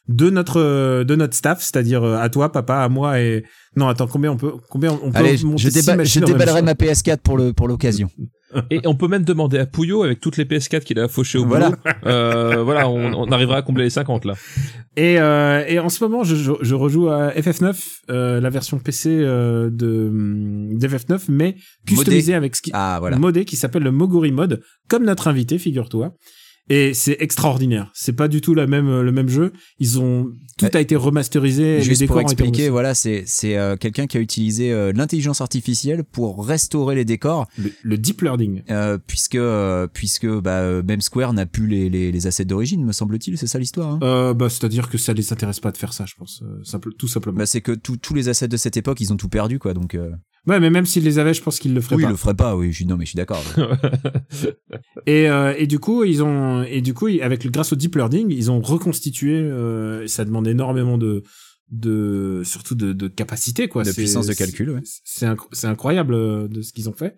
de 0.08 0.30
notre 0.30 0.60
euh, 0.60 1.02
de 1.04 1.16
notre 1.16 1.34
staff, 1.34 1.60
c'est-à-dire 1.62 2.02
euh, 2.04 2.16
à 2.18 2.28
toi, 2.28 2.52
papa, 2.52 2.76
à 2.76 2.88
moi 2.88 3.20
et 3.20 3.44
non, 3.76 3.88
attends, 3.88 4.06
combien 4.06 4.30
on 4.32 4.36
peut 4.36 4.52
combien 4.70 4.92
on 5.02 5.10
peut 5.10 5.18
Allez, 5.18 5.36
je, 5.36 5.46
monter 5.46 5.62
je 5.62 5.68
déba- 5.70 6.04
déballerai 6.26 6.62
ma 6.62 6.74
PS4 6.74 7.18
pour 7.18 7.36
le 7.38 7.52
pour 7.52 7.66
l'occasion. 7.68 8.08
Et 8.70 8.80
on 8.86 8.94
peut 8.94 9.08
même 9.08 9.24
demander 9.24 9.58
à 9.58 9.66
Pouillot 9.66 10.02
avec 10.02 10.20
toutes 10.20 10.36
les 10.36 10.44
PS4 10.44 10.80
qu'il 10.80 10.98
a 11.00 11.08
fauché 11.08 11.38
au 11.38 11.46
Voilà. 11.46 11.70
boulot. 11.70 11.78
Euh, 12.06 12.62
voilà, 12.62 12.88
on, 12.88 13.12
on 13.14 13.30
arrivera 13.32 13.56
à 13.58 13.62
combler 13.62 13.84
les 13.84 13.90
50 13.90 14.24
là. 14.24 14.34
Et, 14.96 15.18
euh, 15.18 15.64
et 15.66 15.78
en 15.78 15.88
ce 15.88 16.04
moment, 16.04 16.22
je, 16.22 16.36
je, 16.36 16.52
je 16.60 16.74
rejoue 16.74 17.08
à 17.08 17.30
FF9, 17.30 17.74
euh, 18.10 18.40
la 18.40 18.50
version 18.50 18.78
PC 18.78 19.08
euh, 19.10 19.70
de 19.70 20.08
hum, 20.08 20.78
d'FF9, 20.78 21.22
mais 21.28 21.56
customisée 21.86 22.34
avec 22.34 22.54
ce 22.56 22.62
qui 22.62 22.70
Ah 22.74 22.98
voilà. 23.00 23.18
modé 23.18 23.44
qui 23.44 23.56
s'appelle 23.56 23.82
le 23.82 23.90
Moguri 23.90 24.30
mode, 24.32 24.60
comme 24.88 25.04
notre 25.04 25.26
invité, 25.28 25.58
figure-toi. 25.58 26.14
Et 26.70 26.94
c'est 26.94 27.16
extraordinaire. 27.20 27.90
C'est 27.94 28.14
pas 28.14 28.26
du 28.26 28.40
tout 28.40 28.54
la 28.54 28.66
même 28.66 29.02
le 29.02 29.12
même 29.12 29.28
jeu. 29.28 29.52
Ils 29.78 30.00
ont 30.00 30.32
tout 30.56 30.68
a 30.72 30.80
été 30.80 30.96
remasterisé. 30.96 31.76
les 31.78 31.82
Juste 31.82 32.00
décors 32.00 32.14
pour 32.14 32.22
expliquer, 32.22 32.68
voilà, 32.70 32.94
c'est 32.94 33.24
c'est 33.26 33.58
euh, 33.58 33.76
quelqu'un 33.76 34.06
qui 34.06 34.16
a 34.16 34.20
utilisé 34.20 34.72
euh, 34.72 34.92
l'intelligence 34.94 35.40
artificielle 35.40 36.04
pour 36.04 36.46
restaurer 36.46 36.94
les 36.94 37.04
décors, 37.04 37.48
le, 37.58 37.70
le 37.82 37.98
deep 37.98 38.22
learning. 38.22 38.62
euh, 38.70 38.96
puisque 39.04 39.34
euh, 39.34 39.86
puisque 39.92 40.26
bah, 40.26 40.82
même 40.82 41.00
Square 41.02 41.32
n'a 41.34 41.44
plus 41.44 41.66
les, 41.66 41.90
les, 41.90 42.10
les 42.12 42.26
assets 42.26 42.44
d'origine, 42.46 42.84
me 42.84 42.92
semble-t-il, 42.92 43.36
c'est 43.36 43.46
ça 43.46 43.58
l'histoire. 43.58 43.90
Hein? 43.94 43.98
Euh, 44.02 44.32
bah, 44.32 44.48
c'est-à-dire 44.48 44.88
que 44.88 44.96
ça 44.96 45.12
les 45.12 45.32
intéresse 45.32 45.60
pas 45.60 45.72
de 45.72 45.76
faire 45.76 45.92
ça, 45.92 46.06
je 46.06 46.14
pense, 46.16 46.42
simple, 46.62 46.92
tout 46.94 47.08
simplement. 47.08 47.36
bah, 47.38 47.46
c'est 47.46 47.60
que 47.60 47.72
tous 47.72 47.96
tous 47.98 48.14
les 48.14 48.28
assets 48.30 48.48
de 48.48 48.56
cette 48.56 48.76
époque, 48.76 49.00
ils 49.00 49.12
ont 49.12 49.16
tout 49.16 49.28
perdu, 49.28 49.58
quoi. 49.58 49.74
Donc 49.74 49.94
euh, 49.94 50.10
Ouais, 50.46 50.60
mais 50.60 50.68
même 50.68 50.84
s'ils 50.84 51.04
les 51.04 51.18
avaient, 51.18 51.32
je 51.32 51.40
pense 51.42 51.58
qu'ils 51.58 51.72
le 51.72 51.80
feraient 51.80 51.96
oui, 51.96 52.02
pas. 52.02 52.08
ils 52.08 52.12
le 52.12 52.16
feraient 52.18 52.34
pas. 52.34 52.54
Oui, 52.56 52.70
je 52.70 52.76
suis 52.76 52.84
non, 52.86 52.96
mais 52.96 53.04
je 53.06 53.10
suis 53.10 53.16
d'accord. 53.16 53.42
Et, 55.06 55.28
euh, 55.28 55.54
et 55.56 55.66
du 55.66 55.78
coup, 55.78 56.04
ils 56.04 56.22
ont 56.22 56.62
et 56.62 56.80
du 56.80 56.94
coup, 56.94 57.08
avec 57.20 57.44
le 57.44 57.50
grâce 57.50 57.72
au 57.72 57.76
deep 57.76 57.94
learning, 57.96 58.30
ils 58.30 58.50
ont 58.50 58.60
reconstitué. 58.60 59.34
Euh, 59.34 60.06
ça 60.06 60.24
demande 60.24 60.46
énormément 60.48 60.98
de 60.98 61.22
de 61.70 62.42
surtout 62.44 62.74
de, 62.74 62.92
de 62.92 63.08
capacité 63.08 63.68
quoi. 63.68 63.82
De 63.84 63.90
puissance 63.92 64.26
de 64.26 64.34
calcul, 64.34 64.70
ouais. 64.70 64.80
C'est 65.04 65.26
inc- 65.26 65.48
c'est 65.52 65.66
incroyable 65.66 66.14
euh, 66.14 66.48
de 66.48 66.62
ce 66.62 66.72
qu'ils 66.72 66.88
ont 66.88 66.94
fait. 66.94 67.16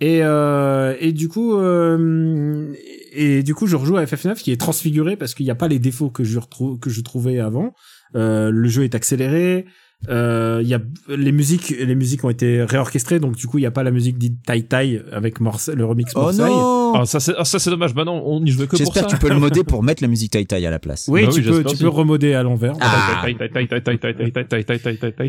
Et 0.00 0.20
euh, 0.22 0.94
et 1.00 1.12
du 1.12 1.28
coup 1.28 1.56
euh, 1.56 2.72
et 3.12 3.42
du 3.42 3.54
coup, 3.54 3.66
je 3.66 3.76
rejoue 3.76 3.96
à 3.96 4.04
FF9 4.04 4.36
qui 4.36 4.50
est 4.52 4.60
transfiguré 4.60 5.16
parce 5.16 5.34
qu'il 5.34 5.44
n'y 5.44 5.50
a 5.50 5.54
pas 5.54 5.68
les 5.68 5.78
défauts 5.78 6.10
que 6.10 6.24
je 6.24 6.38
retrouve 6.38 6.78
que 6.78 6.88
je 6.90 7.00
trouvais 7.02 7.38
avant. 7.38 7.74
Euh, 8.16 8.50
le 8.50 8.68
jeu 8.68 8.84
est 8.84 8.94
accéléré. 8.94 9.66
Euh, 10.08 10.60
il 10.62 10.68
y 10.68 10.72
a 10.72 10.80
les 11.08 11.30
musiques, 11.30 11.68
les 11.78 11.94
musiques 11.94 12.24
ont 12.24 12.30
été 12.30 12.62
réorchestrées, 12.64 13.20
donc 13.20 13.36
du 13.36 13.46
coup 13.46 13.58
il 13.58 13.62
y 13.62 13.66
a 13.66 13.70
pas 13.70 13.82
la 13.82 13.90
musique 13.90 14.16
dite 14.16 14.42
Tai 14.46 14.62
Tai 14.62 15.02
avec 15.12 15.40
Morse, 15.40 15.68
le 15.68 15.84
remix 15.84 16.10
oh 16.16 16.32
non 16.32 16.94
Ah, 16.96 17.04
ça 17.04 17.20
c'est 17.20 17.34
ah, 17.36 17.44
ça 17.44 17.58
c'est 17.58 17.68
dommage. 17.68 17.94
Bah 17.94 18.04
non, 18.04 18.22
on 18.24 18.42
y 18.42 18.50
jouait 18.50 18.64
que 18.64 18.70
pour 18.70 18.78
J'espère 18.78 19.06
que 19.06 19.10
tu 19.10 19.18
peux 19.18 19.28
le 19.28 19.38
modder 19.38 19.62
pour 19.62 19.82
mettre 19.82 20.02
la 20.02 20.08
musique 20.08 20.32
Tai 20.32 20.46
Tai 20.46 20.64
à 20.64 20.70
la 20.70 20.78
place. 20.78 21.04
Oui, 21.08 21.26
Bah 21.26 21.32
tu 21.32 21.40
oui, 21.40 21.46
peux, 21.46 21.64
tu 21.64 21.76
peux 21.76 21.88
remoder 21.88 22.32
à 22.32 22.42
l'envers. 22.42 22.74
Ah. 22.80 23.22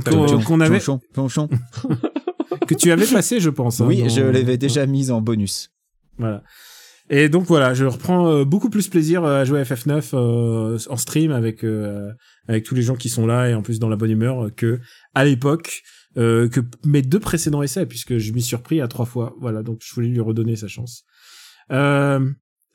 Qu'on- 0.05 0.61
avait- 0.61 0.79
que 2.67 2.73
tu 2.75 2.91
avais 2.91 3.05
passé, 3.05 3.39
je 3.39 3.49
pense. 3.49 3.81
hein, 3.81 3.85
Oui, 3.87 4.01
dans- 4.01 4.09
je 4.09 4.21
l'avais 4.21 4.57
déjà 4.57 4.85
mise 4.85 5.11
en 5.11 5.21
bonus. 5.21 5.69
Voilà. 6.17 6.43
Et 7.09 7.27
donc 7.27 7.43
voilà, 7.45 7.73
je 7.73 7.85
reprends 7.85 8.27
euh, 8.29 8.45
beaucoup 8.45 8.69
plus 8.69 8.87
plaisir 8.87 9.25
à 9.25 9.43
jouer 9.43 9.59
à 9.59 9.63
FF9 9.63 10.11
euh, 10.13 10.77
en 10.89 10.95
stream 10.95 11.31
avec 11.31 11.63
euh, 11.65 12.09
avec 12.47 12.63
tous 12.63 12.75
les 12.75 12.81
gens 12.81 12.95
qui 12.95 13.09
sont 13.09 13.25
là 13.25 13.49
et 13.49 13.53
en 13.53 13.61
plus 13.61 13.79
dans 13.79 13.89
la 13.89 13.95
bonne 13.95 14.11
humeur 14.11 14.45
euh, 14.45 14.49
que 14.49 14.79
à 15.13 15.25
l'époque 15.25 15.81
euh, 16.17 16.49
que 16.49 16.59
mes 16.85 17.01
deux 17.01 17.19
précédents 17.19 17.63
essais 17.63 17.85
puisque 17.85 18.17
je 18.17 18.33
m'y 18.33 18.41
suis 18.41 18.49
surpris 18.49 18.81
à 18.81 18.87
trois 18.87 19.05
fois. 19.05 19.35
Voilà, 19.39 19.63
donc 19.63 19.79
je 19.83 19.93
voulais 19.93 20.09
lui 20.09 20.19
redonner 20.19 20.55
sa 20.55 20.67
chance. 20.67 21.05
Euh, 21.71 22.29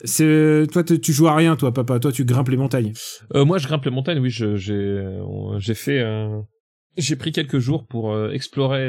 c'est 0.05 0.67
toi 0.73 0.83
tu 0.85 1.13
joues 1.13 1.29
à 1.29 1.35
rien 1.35 1.57
toi 1.57 1.73
papa, 1.73 1.99
toi 1.99 2.13
tu 2.13 2.25
grimpes 2.25 2.49
les 2.49 2.57
montagnes. 2.57 2.93
Euh, 3.35 3.45
moi, 3.45 3.59
je 3.59 3.67
grimpe 3.67 3.85
les 3.85 3.91
montagnes. 3.91 4.19
Oui, 4.19 4.31
j'ai 4.31 4.75
euh, 4.75 5.59
j'ai 5.59 5.75
fait 5.75 6.01
euh, 6.01 6.41
j'ai 6.97 7.17
pris 7.17 7.33
quelques 7.33 7.59
jours 7.59 7.87
pour 7.87 8.19
explorer 8.31 8.89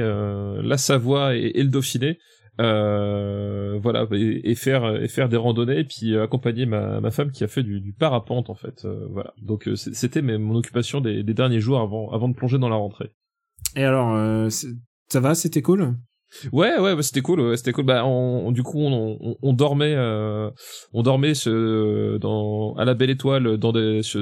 la 0.63 0.77
Savoie 0.77 1.35
et, 1.35 1.51
et 1.55 1.63
le 1.63 1.69
Dauphiné. 1.69 2.19
Euh, 2.59 3.77
voilà 3.79 4.07
et, 4.11 4.55
faire 4.55 4.95
et 4.95 5.07
faire 5.07 5.29
des 5.29 5.37
randonnées 5.37 5.79
et 5.79 5.83
puis 5.83 6.17
accompagner 6.17 6.65
ma, 6.65 6.99
ma 6.99 7.11
femme 7.11 7.29
qui 7.31 7.43
a 7.43 7.47
fait 7.47 7.61
du, 7.61 7.81
du 7.81 7.93
parapente 7.93 8.49
en 8.49 8.55
fait 8.55 8.83
euh, 8.83 9.05
voilà 9.11 9.35
donc 9.43 9.67
euh, 9.67 9.75
c'était 9.75 10.23
mon 10.23 10.55
occupation 10.55 10.99
des, 10.99 11.21
des 11.21 11.33
derniers 11.35 11.59
jours 11.59 11.79
avant 11.79 12.09
avant 12.09 12.27
de 12.27 12.33
plonger 12.33 12.57
dans 12.57 12.69
la 12.69 12.75
rentrée 12.75 13.11
Et 13.75 13.83
alors 13.83 14.15
euh, 14.15 14.49
ça 14.49 15.19
va, 15.19 15.35
c'était 15.35 15.61
cool? 15.61 15.95
Ouais, 16.51 16.77
ouais, 16.77 16.95
bah, 16.95 17.01
c'était 17.01 17.21
cool. 17.21 17.39
ouais, 17.39 17.57
c'était 17.57 17.71
cool. 17.71 17.85
Bah, 17.85 18.05
on, 18.05 18.51
du 18.51 18.61
coup, 18.63 18.79
on, 18.81 19.17
on, 19.21 19.35
on 19.41 19.53
dormait, 19.53 19.93
euh, 19.95 20.49
on 20.93 21.01
dormait 21.01 21.33
ce, 21.33 22.17
dans 22.17 22.73
à 22.75 22.85
la 22.85 22.93
belle 22.93 23.09
étoile, 23.09 23.57
dans 23.57 23.71
des 23.71 24.03
sur, 24.03 24.19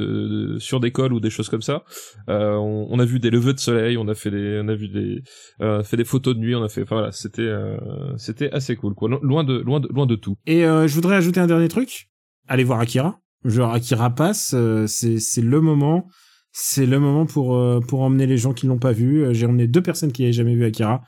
sur 0.59 0.79
des 0.79 0.91
cols 0.91 1.13
ou 1.13 1.19
des 1.19 1.29
choses 1.29 1.49
comme 1.49 1.61
ça. 1.61 1.83
Euh, 2.29 2.53
on, 2.55 2.99
a 2.99 3.05
vu 3.05 3.19
des 3.19 3.29
levées 3.31 3.53
de 3.53 3.59
soleil, 3.59 3.97
on 3.97 4.07
a 4.07 4.13
fait 4.13 4.31
des, 4.31 4.61
on 4.63 4.67
a 4.67 4.75
vu 4.75 4.87
des, 4.87 5.21
euh, 5.61 5.83
fait 5.83 5.97
des 5.97 6.05
photos 6.05 6.35
de 6.35 6.39
nuit, 6.39 6.55
on 6.55 6.63
a 6.63 6.69
fait, 6.69 6.83
enfin 6.83 6.95
voilà, 6.97 7.11
c'était, 7.11 7.41
euh, 7.41 7.77
c'était 8.17 8.51
assez 8.51 8.75
cool, 8.75 8.93
quoi. 8.93 9.09
Lo- 9.09 9.19
Loin 9.23 9.43
de, 9.43 9.57
loin 9.57 9.79
de, 9.79 9.87
loin 9.89 10.05
de 10.05 10.15
tout. 10.15 10.35
Et 10.45 10.63
euh, 10.65 10.87
je 10.87 10.93
voudrais 10.95 11.15
ajouter 11.15 11.39
un 11.39 11.47
dernier 11.47 11.67
truc. 11.67 12.07
Allez 12.47 12.63
voir 12.63 12.79
Akira. 12.79 13.19
Genre 13.43 13.73
Akira 13.73 14.09
passe, 14.11 14.53
euh, 14.55 14.85
c'est 14.87 15.19
c'est 15.19 15.41
le 15.41 15.59
moment, 15.61 16.07
c'est 16.51 16.85
le 16.85 16.99
moment 16.99 17.25
pour 17.25 17.59
pour 17.87 18.01
emmener 18.01 18.27
les 18.27 18.37
gens 18.37 18.53
qui 18.53 18.67
l'ont 18.67 18.79
pas 18.79 18.91
vu. 18.91 19.25
J'ai 19.33 19.45
emmené 19.47 19.67
deux 19.67 19.81
personnes 19.81 20.11
qui 20.11 20.21
n'avaient 20.21 20.33
jamais 20.33 20.55
vu 20.55 20.63
Akira. 20.65 21.01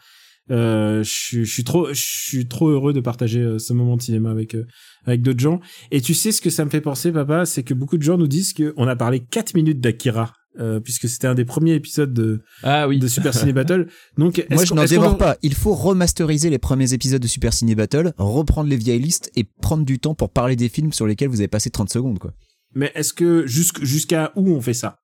Euh, 0.50 1.04
je 1.04 1.10
suis 1.12 1.46
je 1.46 1.52
suis 1.54 1.64
trop 1.64 1.88
je 1.94 2.02
suis 2.02 2.48
trop 2.48 2.70
heureux 2.70 2.94
de 2.94 3.02
partager 3.02 3.42
euh, 3.42 3.60
ce 3.60 3.74
moment 3.74 3.98
de 3.98 4.02
cinéma 4.02 4.32
avec 4.32 4.56
euh, 4.56 4.66
avec 5.06 5.22
d'autres 5.22 5.40
gens. 5.40 5.60
Et 5.92 6.00
tu 6.02 6.14
sais 6.14 6.32
ce 6.32 6.42
que 6.42 6.50
ça 6.50 6.64
me 6.66 6.70
fait 6.70 6.82
penser, 6.82 7.12
papa, 7.12 7.46
c'est 7.46 7.64
que 7.64 7.74
beaucoup 7.74 7.98
de 7.98 8.04
gens 8.04 8.18
nous 8.18 8.28
disent 8.28 8.54
que 8.54 8.74
on 8.78 8.88
a 8.88 8.96
parlé 8.96 9.20
4 9.20 9.54
minutes 9.56 9.80
d'Akira. 9.82 10.34
euh, 10.60 10.80
puisque 10.80 11.08
c'était 11.08 11.28
un 11.28 11.36
des 11.36 11.46
premiers 11.46 11.74
épisodes 11.76 12.12
de, 12.14 12.40
Ah 12.64 12.88
oui. 12.88 12.98
de 12.98 13.08
Super 13.08 13.32
Ciné 13.34 13.54
Battle. 13.54 13.88
Donc, 14.18 14.44
Moi, 14.50 14.64
je 14.66 14.70
qu'on- 14.70 14.76
n'en 14.76 14.82
qu'on 14.82 14.88
dévore 14.88 15.18
pas. 15.18 15.38
Il 15.44 15.54
faut 15.54 15.76
remasteriser 15.76 16.50
les 16.50 16.58
premiers 16.58 16.94
épisodes 16.94 17.22
de 17.22 17.28
Super 17.28 17.54
Ciné 17.54 17.76
Battle, 17.76 18.12
reprendre 18.18 18.68
les 18.68 18.76
vieilles 18.78 18.98
listes 19.00 19.30
et 19.36 19.44
prendre 19.62 19.86
du 19.86 20.00
temps 20.00 20.16
pour 20.16 20.32
parler 20.32 20.56
des 20.56 20.68
films 20.70 20.94
sur 20.94 21.06
lesquels 21.06 21.30
vous 21.30 21.42
avez 21.42 21.48
passé 21.48 21.70
30 21.70 21.92
secondes, 21.92 22.18
quoi. 22.18 22.34
Mais 22.74 22.92
est-ce 22.96 23.14
que 23.14 23.46
jusqu'- 23.46 23.84
jusqu'à 23.86 24.32
où 24.36 24.50
on 24.52 24.60
fait 24.62 24.74
ça? 24.74 24.98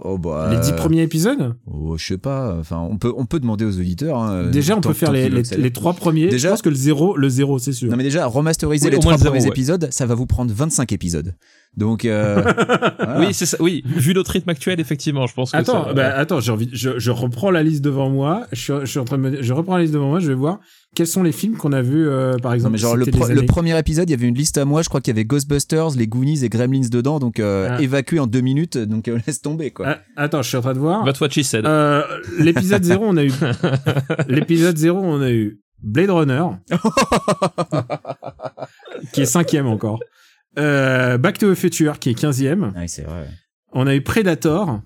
Oh, 0.00 0.18
bah. 0.18 0.48
Les 0.50 0.58
10 0.58 0.72
premiers 0.72 1.02
épisodes 1.02 1.54
Oh, 1.70 1.96
je 1.96 2.04
sais 2.04 2.18
pas. 2.18 2.56
Enfin, 2.58 2.78
on 2.90 2.96
peut, 2.98 3.12
on 3.16 3.26
peut 3.26 3.38
demander 3.40 3.64
aux 3.64 3.78
auditeurs. 3.78 4.18
hein, 4.18 4.50
Déjà, 4.50 4.76
on 4.76 4.80
peut 4.80 4.92
faire 4.92 5.12
les, 5.12 5.28
les, 5.28 5.70
trois 5.70 5.92
premiers. 5.94 6.28
Déjà- 6.28 6.48
je 6.48 6.52
pense 6.52 6.62
que 6.62 6.68
le 6.68 6.74
zéro, 6.74 7.16
le 7.16 7.28
zéro, 7.28 7.58
c'est 7.58 7.72
sûr. 7.72 7.90
Non 7.90 7.96
mais 7.96 8.02
déjà 8.02 8.26
remasteriser 8.26 8.86
Oui, 8.86 8.92
les 8.92 8.98
trois 8.98 9.12
premiers 9.16 9.40
zéro, 9.40 9.44
ouais. 9.44 9.48
épisodes, 9.48 9.88
ça 9.90 10.06
va 10.06 10.14
vous 10.14 10.26
prendre 10.26 10.52
25 10.52 10.90
épisodes. 10.92 11.34
Donc 11.76 12.04
euh, 12.04 12.42
voilà. 12.98 13.18
Oui, 13.20 13.34
c'est 13.34 13.46
ça. 13.46 13.56
Oui, 13.60 13.82
vu 13.84 14.14
notre 14.14 14.30
rythme 14.30 14.50
actuel, 14.50 14.78
effectivement, 14.80 15.26
je 15.26 15.34
pense 15.34 15.50
que 15.52 15.56
Attends, 15.56 15.86
ça- 15.86 15.92
bah, 15.92 16.14
attends, 16.16 16.40
j'ai 16.40 16.52
envie, 16.52 16.70
je, 16.72 16.98
je 16.98 17.10
reprends 17.10 17.50
la 17.50 17.62
liste 17.62 17.82
devant 17.84 18.08
moi. 18.10 18.46
Je 18.52 18.60
suis, 18.60 18.72
je 18.82 18.86
suis 18.86 18.98
en 19.00 19.04
train 19.04 19.18
de 19.18 19.22
me, 19.22 19.42
je 19.42 19.52
reprends 19.52 19.76
la 19.76 19.82
liste 19.82 19.94
devant 19.94 20.08
moi. 20.08 20.20
Je 20.20 20.28
vais 20.28 20.34
voir 20.34 20.60
quels 20.94 21.08
sont 21.08 21.24
les 21.24 21.32
films 21.32 21.56
qu'on 21.56 21.72
a 21.72 21.82
vus, 21.82 22.06
euh, 22.08 22.36
par 22.38 22.52
Non, 22.52 22.54
exemple. 22.54 22.72
mais 22.74 22.78
genre 22.78 22.94
le, 22.96 23.04
premier 23.46 23.76
épisode, 23.76 24.08
il 24.08 24.12
y 24.12 24.14
avait 24.14 24.28
une 24.28 24.36
liste 24.36 24.58
à 24.58 24.64
moi, 24.64 24.82
je 24.82 24.88
crois 24.88 25.00
qu'il 25.00 25.12
y 25.12 25.16
avait 25.16 25.24
Ghostbusters, 25.24 25.90
les 25.96 26.06
Goonies 26.06 26.44
et 26.44 26.48
Gremlins 26.48 26.86
dedans, 26.88 27.18
donc 27.18 27.40
euh, 27.40 27.68
Ah. 27.72 27.82
évacué 27.82 28.20
en 28.20 28.28
deux 28.28 28.42
minutes, 28.42 28.78
donc 28.78 29.08
euh, 29.08 29.18
laisse 29.26 29.42
tomber 29.42 29.72
quoi. 29.72 29.86
Ah, 29.88 29.98
attends, 30.22 30.42
je 30.42 30.48
suis 30.48 30.56
en 30.56 30.60
train 30.60 30.74
de 30.74 30.78
voir. 30.78 31.04
That's 31.04 31.20
what 31.20 31.30
she 31.30 31.42
said. 31.42 31.66
Euh, 31.66 32.02
l'épisode 32.38 32.84
0, 32.84 33.04
on 33.04 33.16
a 33.16 33.24
eu, 33.24 33.32
l'épisode 34.28 34.76
0, 34.76 35.00
on 35.02 35.20
a 35.20 35.32
eu 35.32 35.58
Blade 35.82 36.10
Runner. 36.10 36.44
qui 39.12 39.22
est 39.22 39.26
cinquième 39.26 39.66
encore. 39.66 40.00
Euh, 40.58 41.18
Back 41.18 41.38
to 41.38 41.52
the 41.52 41.56
Future, 41.56 41.98
qui 41.98 42.10
est 42.10 42.14
quinzième. 42.14 42.72
Ouais, 42.76 42.88
c'est 42.88 43.02
vrai. 43.02 43.28
On 43.72 43.86
a 43.86 43.94
eu 43.94 44.02
Predator. 44.02 44.80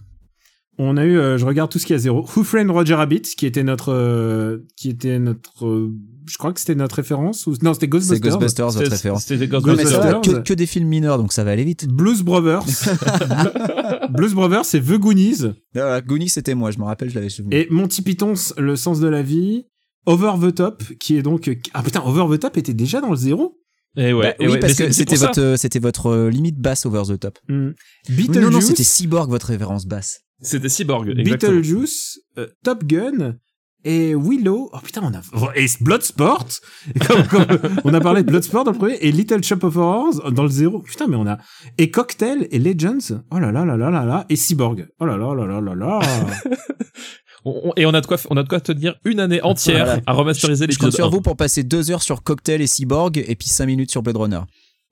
On 0.81 0.97
a 0.97 1.05
eu, 1.05 1.19
euh, 1.19 1.39
je 1.39 1.45
regarde 1.45 1.71
tout 1.73 1.81
ce 1.81 1.87
qu'il 1.87 1.95
y 1.95 1.97
a 1.97 2.01
zéro. 2.01 2.25
Who 2.37 2.45
Framed 2.45 2.71
Roger 2.71 2.95
Rabbit, 2.95 3.23
qui 3.23 3.47
était 3.47 3.65
notre, 3.65 3.93
euh, 3.93 4.59
qui 4.77 4.89
était 4.91 5.19
notre, 5.19 5.67
euh, 5.67 5.93
je 6.27 6.39
crois 6.39 6.53
que 6.53 6.61
c'était 6.61 6.77
notre 6.77 6.95
référence 6.95 7.49
ou 7.49 7.55
non, 7.63 7.75
c'était 7.75 7.87
C'est 7.87 7.89
Ghostbusters. 7.89 8.21
Ghostbusters 8.31 8.71
votre 8.71 8.91
référence. 8.91 9.25
C'était 9.25 9.47
des 9.49 9.53
Non, 9.53 9.75
mais 9.75 9.85
ça 9.85 9.99
va, 9.99 10.13
Ghostbusters. 10.13 10.43
que, 10.45 10.49
que 10.51 10.55
des 10.55 10.67
films 10.67 10.87
mineurs, 10.87 11.19
donc 11.19 11.33
ça 11.33 11.43
va 11.43 11.51
aller 11.51 11.65
vite. 11.65 11.89
Blues 11.89 12.23
Brothers. 12.23 12.63
Blues 14.11 14.35
Brothers, 14.35 14.65
c'est 14.65 14.81
The 14.81 14.95
Goonies 14.99 15.47
Ah, 15.77 16.01
Goonies 16.01 16.29
c'était 16.29 16.55
moi, 16.55 16.71
je 16.71 16.79
me 16.79 16.85
rappelle, 16.85 17.11
je 17.11 17.17
l'avais 17.17 17.29
souvenu. 17.29 17.55
et 17.57 17.67
Monty 17.71 18.03
Python, 18.03 18.35
le 18.57 18.77
sens 18.77 19.01
de 19.01 19.09
la 19.09 19.23
vie. 19.23 19.67
Over 20.07 20.35
the 20.41 20.55
Top, 20.55 20.83
qui 21.01 21.19
est 21.19 21.23
donc 21.23 21.51
ah 21.75 21.83
putain, 21.83 22.01
Over 22.03 22.35
the 22.37 22.41
Top 22.41 22.57
était 22.57 22.73
déjà 22.73 23.01
dans 23.03 23.11
le 23.11 23.17
zéro. 23.17 23.59
Et 23.97 24.13
ouais. 24.13 24.23
Bah, 24.23 24.35
et 24.39 24.47
oui, 24.47 24.53
ouais, 24.55 24.59
parce 24.61 24.75
que 24.75 24.91
c'était 24.93 25.17
votre, 25.17 25.41
euh, 25.41 25.57
c'était 25.57 25.79
votre 25.81 26.29
limite 26.29 26.59
basse 26.59 26.87
over 26.87 27.03
the 27.09 27.19
top. 27.19 27.39
Hmm. 27.49 27.71
Oui, 28.09 28.15
Beetlejuice. 28.17 28.41
non, 28.43 28.51
non, 28.51 28.61
c'était 28.61 28.85
Cyborg 28.85 29.31
votre 29.31 29.47
référence 29.47 29.87
basse. 29.87 30.21
C'était 30.41 30.69
Cyborg. 30.69 31.09
exactement. 31.19 31.53
Beetlejuice, 31.53 32.21
euh, 32.39 32.47
Top 32.63 32.85
Gun 32.85 33.37
et 33.85 34.15
Willow. 34.15 34.71
Oh 34.73 34.79
putain, 34.85 35.01
on 35.03 35.13
a 35.15 35.21
et 35.57 35.67
Bloodsport. 35.81 36.47
Et 36.95 36.99
comme, 37.01 37.27
comme- 37.27 37.59
on 37.85 37.93
a 37.95 38.01
parlé 38.01 38.23
de 38.23 38.29
Bloodsport 38.31 38.63
dans 38.65 38.73
le 38.73 38.79
premier 38.79 38.99
et 39.01 39.11
Little 39.11 39.43
Shop 39.43 39.59
of 39.63 39.77
Horrors 39.77 40.31
dans 40.31 40.43
le 40.45 40.49
zéro. 40.51 40.81
Putain, 40.81 41.07
mais 41.09 41.17
on 41.17 41.27
a 41.27 41.39
et 41.79 41.91
Cocktail 41.91 42.47
et 42.53 42.59
Legends. 42.61 43.23
Oh 43.31 43.39
là 43.39 43.51
là 43.51 43.65
là 43.65 43.77
là 43.77 43.91
là 43.91 44.05
là 44.05 44.27
et 44.29 44.37
Cyborg. 44.37 44.87
Oh 45.01 45.07
là 45.07 45.17
là 45.17 45.35
là 45.35 45.47
là 45.47 45.61
là 45.61 45.75
là. 45.75 46.01
On- 47.45 47.61
on- 47.71 47.73
et 47.77 47.87
on 47.87 47.95
a 47.95 48.01
de 48.01 48.07
quoi, 48.07 48.17
on 48.31 48.37
a 48.37 48.43
de 48.43 48.49
quoi 48.49 48.61
tenir 48.61 48.97
une 49.05 49.21
année 49.21 49.41
entière 49.43 49.85
Voilà. 49.85 50.03
à 50.07 50.13
remasteriser 50.13 50.67
Je 50.71 50.79
compte 50.79 50.93
sur 50.93 51.07
1. 51.07 51.11
vous 51.11 51.21
pour 51.21 51.37
passer 51.37 51.63
deux 51.63 51.91
heures 51.91 52.03
sur 52.03 52.23
Cocktail 52.23 52.61
et 52.61 52.67
Cyborg 52.67 53.17
et 53.19 53.37
puis 53.37 53.49
cinq 53.49 53.67
minutes 53.67 53.91
sur 53.91 54.03
Blade 54.03 54.17
Runner. 54.17 54.41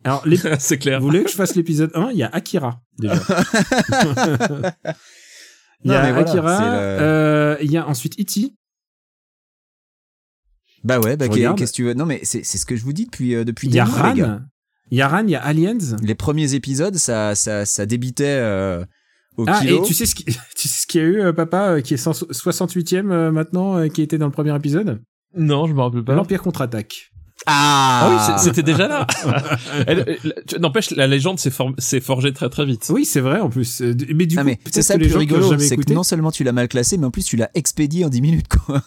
Alors, 0.05 0.23
les... 0.27 0.37
C'est 0.61 0.79
clair. 0.79 1.01
vous 1.01 1.07
voulez 1.07 1.25
que 1.25 1.31
je 1.31 1.35
fasse 1.37 1.55
l'épisode 1.57 1.91
1 1.95 2.11
Il 2.13 2.19
y 2.19 2.23
a 2.23 2.29
Akira 2.29 2.81
déjà. 2.99 3.15
Il 5.85 5.91
y 5.91 5.95
a 5.95 6.17
Akira. 6.17 6.61
le- 6.61 7.03
euh, 7.03 7.57
Il 7.63 7.71
y 7.71 7.77
a 7.77 7.87
ensuite 7.89 8.19
E.T. 8.21 8.53
Bah 10.85 11.01
ouais, 11.01 11.17
bah 11.17 11.29
qu'est-ce 11.29 11.73
que 11.73 11.77
tu 11.77 11.85
veux? 11.85 11.95
Non 11.95 12.07
mais 12.07 12.21
c'est 12.23 12.45
c'est 12.45 12.59
ce 12.59 12.67
que 12.67 12.77
je 12.77 12.85
vous 12.85 12.93
dis 12.93 13.07
depuis 13.07 13.35
euh, 13.35 13.45
depuis 13.45 13.67
Il 13.67 13.71
des 13.73 13.77
y 13.79 13.81
a 13.81 13.85
les. 13.85 13.91
Ran. 14.23 14.41
Il 14.93 14.99
y 14.99 15.03
a 15.03 15.09
Ran. 15.09 15.25
Il 15.25 15.31
y 15.31 15.35
a 15.35 15.43
Aliens. 15.43 15.79
Les 16.03 16.15
premiers 16.15 16.55
épisodes, 16.55 16.97
ça 16.97 17.35
ça 17.35 17.65
ça 17.67 17.87
débitait 17.87 18.25
euh, 18.39 18.85
au 19.37 19.45
Ah, 19.47 19.61
kilo. 19.61 19.83
et 19.85 19.87
tu 19.87 19.95
sais 19.95 20.07
ce 20.07 20.15
qui- 20.15 20.25
tu 20.57 20.69
sais 20.69 20.83
ce 20.83 20.87
qu'il 20.87 21.01
y 21.01 21.05
a 21.05 21.07
eu, 21.07 21.21
euh, 21.21 21.33
papa, 21.33 21.71
euh, 21.73 21.81
qui 21.81 21.95
est 21.95 21.97
168e 21.97 23.11
euh, 23.11 23.31
maintenant, 23.31 23.77
euh, 23.79 23.89
qui 23.89 24.03
était 24.03 24.19
dans 24.19 24.27
le 24.27 24.33
premier 24.33 24.55
épisode? 24.55 25.01
Non, 25.37 25.67
je 25.67 25.75
me 25.75 25.81
rappelle 25.81 26.05
pas. 26.05 26.15
L'Empire 26.15 26.43
contre-attaque. 26.43 27.11
Ah 27.49 28.09
oui, 28.11 28.17
ah 28.19 28.37
c'est- 28.39 28.45
c'était 28.49 28.63
déjà 28.63 28.89
là. 28.89 29.07
N'empêche, 30.61 30.91
la 30.93 31.07
légende 31.07 31.39
s'est 31.39 31.51
for- 31.51 31.75
s'est 31.79 32.01
forgée 32.01 32.33
très 32.33 32.49
très 32.49 32.65
vite. 32.65 32.87
Oui, 32.91 33.05
c'est 33.05 33.21
vrai 33.21 33.41
en 33.41 33.51
plus. 33.51 33.83
Mais 33.83 34.27
du 34.27 34.37
Ah, 34.39 34.41
coup, 34.41 34.47
mais 34.47 34.59
c'est 34.71 34.83
ça 34.83 34.95
que 34.95 35.01
le 35.01 35.07
plus 35.09 35.17
rigolo, 35.17 35.51
jamais 35.51 35.63
c'est 35.63 35.77
que 35.77 35.93
non 35.93 36.03
seulement 36.03 36.31
tu 36.31 36.45
l'as 36.45 36.53
mal 36.53 36.67
classé, 36.69 36.97
mais 36.97 37.05
en 37.07 37.11
plus 37.11 37.25
tu 37.25 37.37
l'as 37.37 37.51
expédié 37.55 38.05
en 38.05 38.09
10 38.09 38.23
minutes 38.23 38.49
quoi. 38.49 38.83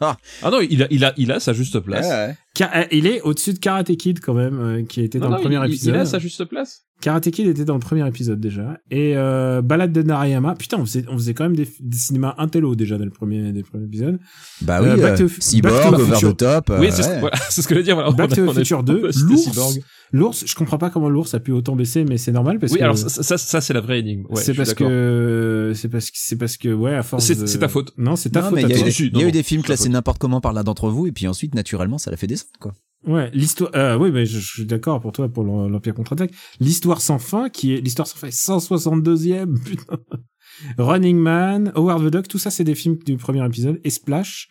Ah 0.00 0.16
non, 0.50 0.58
il 0.68 0.82
a, 0.82 0.86
il 0.90 1.04
a, 1.04 1.14
il 1.16 1.30
a 1.32 1.40
sa 1.40 1.52
juste 1.52 1.78
place. 1.80 2.06
ouais. 2.06 2.36
Euh, 2.60 2.84
il 2.90 3.06
est 3.06 3.22
au-dessus 3.22 3.54
de 3.54 3.58
Karate 3.58 3.96
Kid 3.96 4.20
quand 4.20 4.34
même, 4.34 4.60
euh, 4.60 4.82
qui 4.84 5.00
était 5.00 5.18
Non, 5.18 5.24
dans 5.26 5.30
non, 5.30 5.36
le 5.38 5.42
premier 5.42 5.56
il, 5.64 5.72
épisode. 5.72 5.94
il 5.94 5.98
a 6.00 6.04
sa 6.04 6.18
juste 6.18 6.44
place. 6.44 6.82
Karate 7.00 7.30
Kid 7.30 7.46
était 7.48 7.64
dans 7.64 7.74
le 7.74 7.80
premier 7.80 8.06
épisode 8.06 8.38
déjà. 8.40 8.78
Et 8.90 9.14
euh, 9.16 9.62
Balade 9.62 9.92
de 9.92 10.02
Narayama. 10.02 10.54
Putain, 10.54 10.76
on 10.78 10.84
faisait, 10.84 11.04
on 11.08 11.14
faisait 11.14 11.32
quand 11.34 11.44
même 11.44 11.56
des, 11.56 11.66
des 11.80 11.96
cinémas 11.96 12.34
intello 12.38 12.74
déjà 12.76 12.98
dans 12.98 13.04
le 13.06 13.10
premier, 13.10 13.52
des 13.52 13.62
premiers 13.62 13.86
épisodes. 13.86 14.18
Bah 14.60 14.80
oui, 14.82 14.88
Euh, 14.90 14.96
Back 14.98 15.20
euh, 15.22 15.28
Cyborg, 15.40 15.94
Over 15.94 16.18
the 16.32 16.36
Top. 16.36 16.70
oui, 16.78 16.88
c'est 16.90 16.98
ouais. 17.06 17.14
ce, 17.14 17.20
voilà, 17.20 17.36
c'est 17.48 17.62
ce 17.62 17.66
que 17.68 17.74
je 17.74 17.78
veux 17.80 17.84
dire. 17.84 17.94
Voilà, 17.96 18.10
Back 18.12 18.30
on 18.30 18.32
a- 18.32 18.36
to 18.46 18.52
the 18.52 18.54
Future 18.58 18.82
2. 18.84 19.10
c'était 19.12 19.26
L'ours. 19.32 19.78
L'ours, 20.12 20.44
je 20.46 20.54
comprends 20.54 20.76
pas 20.78 20.90
comment 20.90 21.08
l'ours 21.08 21.32
a 21.34 21.40
pu 21.40 21.52
autant 21.52 21.74
baisser, 21.74 22.04
mais 22.04 22.18
c'est 22.18 22.32
normal 22.32 22.58
parce 22.58 22.72
Oui, 22.72 22.78
que. 22.78 22.84
alors 22.84 22.98
ça, 22.98 23.08
ça, 23.08 23.38
ça, 23.38 23.60
c'est 23.62 23.72
la 23.72 23.80
vraie 23.80 24.00
énigme. 24.00 24.26
Ouais, 24.28 24.42
c'est 24.42 24.52
parce 24.54 24.74
que 24.74 25.72
c'est 25.74 25.88
parce 25.88 26.10
que 26.10 26.16
c'est 26.18 26.36
parce 26.36 26.56
que 26.58 26.68
ouais 26.72 26.94
à 26.94 27.02
force 27.02 27.24
C'est- 27.26 27.34
de- 27.56 27.58
ta 27.60 27.68
faute. 27.68 27.92
non 27.96 28.14
c'est 28.16 28.30
ta 28.30 28.42
Non, 28.42 28.50
faute 28.50 28.58
il 28.60 28.68
y 28.68 28.72
a, 28.74 28.76
eu- 29.20 29.24
y 29.24 29.28
a 29.28 29.30
des 29.30 29.42
films 29.42 29.62
classés 29.62 29.88
n'importe 29.88 30.18
comment 30.18 30.40
par 30.42 30.52
l'un 30.52 30.64
d'entre 30.64 30.90
vous, 30.90 31.06
et 31.06 31.12
puis 31.12 31.26
ensuite, 31.28 31.54
naturellement, 31.54 31.96
ça 31.98 32.10
l'a 32.10 32.16
fait 32.18 32.26
descendre, 32.26 32.52
quoi. 32.60 32.74
ouais 33.06 33.30
l'histoire 33.34 33.70
euh, 33.74 33.96
oui 33.98 34.10
mais 34.12 34.26
je, 34.26 34.38
je 34.38 34.46
suis 34.46 34.66
d'accord 34.66 35.00
pour 35.00 35.12
toi 35.12 35.28
pour 35.28 35.42
l'Em- 35.44 35.68
l'Empire 35.72 35.94
contre-attaque 35.94 36.30
l'histoire 36.60 37.00
sans 37.00 37.18
fin 37.18 37.48
qui 37.48 37.72
est 37.74 37.80
l'histoire 37.80 38.06
sans 38.06 38.16
fin 38.16 38.28
est 38.28 38.30
162e 38.30 39.58
putain 39.64 39.96
Running 40.78 41.16
Man 41.16 41.72
Howard 41.74 42.04
the 42.06 42.12
Duck 42.12 42.28
tout 42.28 42.38
ça 42.38 42.50
c'est 42.50 42.64
des 42.64 42.74
films 42.74 42.96
du 43.04 43.16
premier 43.16 43.44
épisode 43.44 43.80
et 43.82 43.90
Splash 43.90 44.48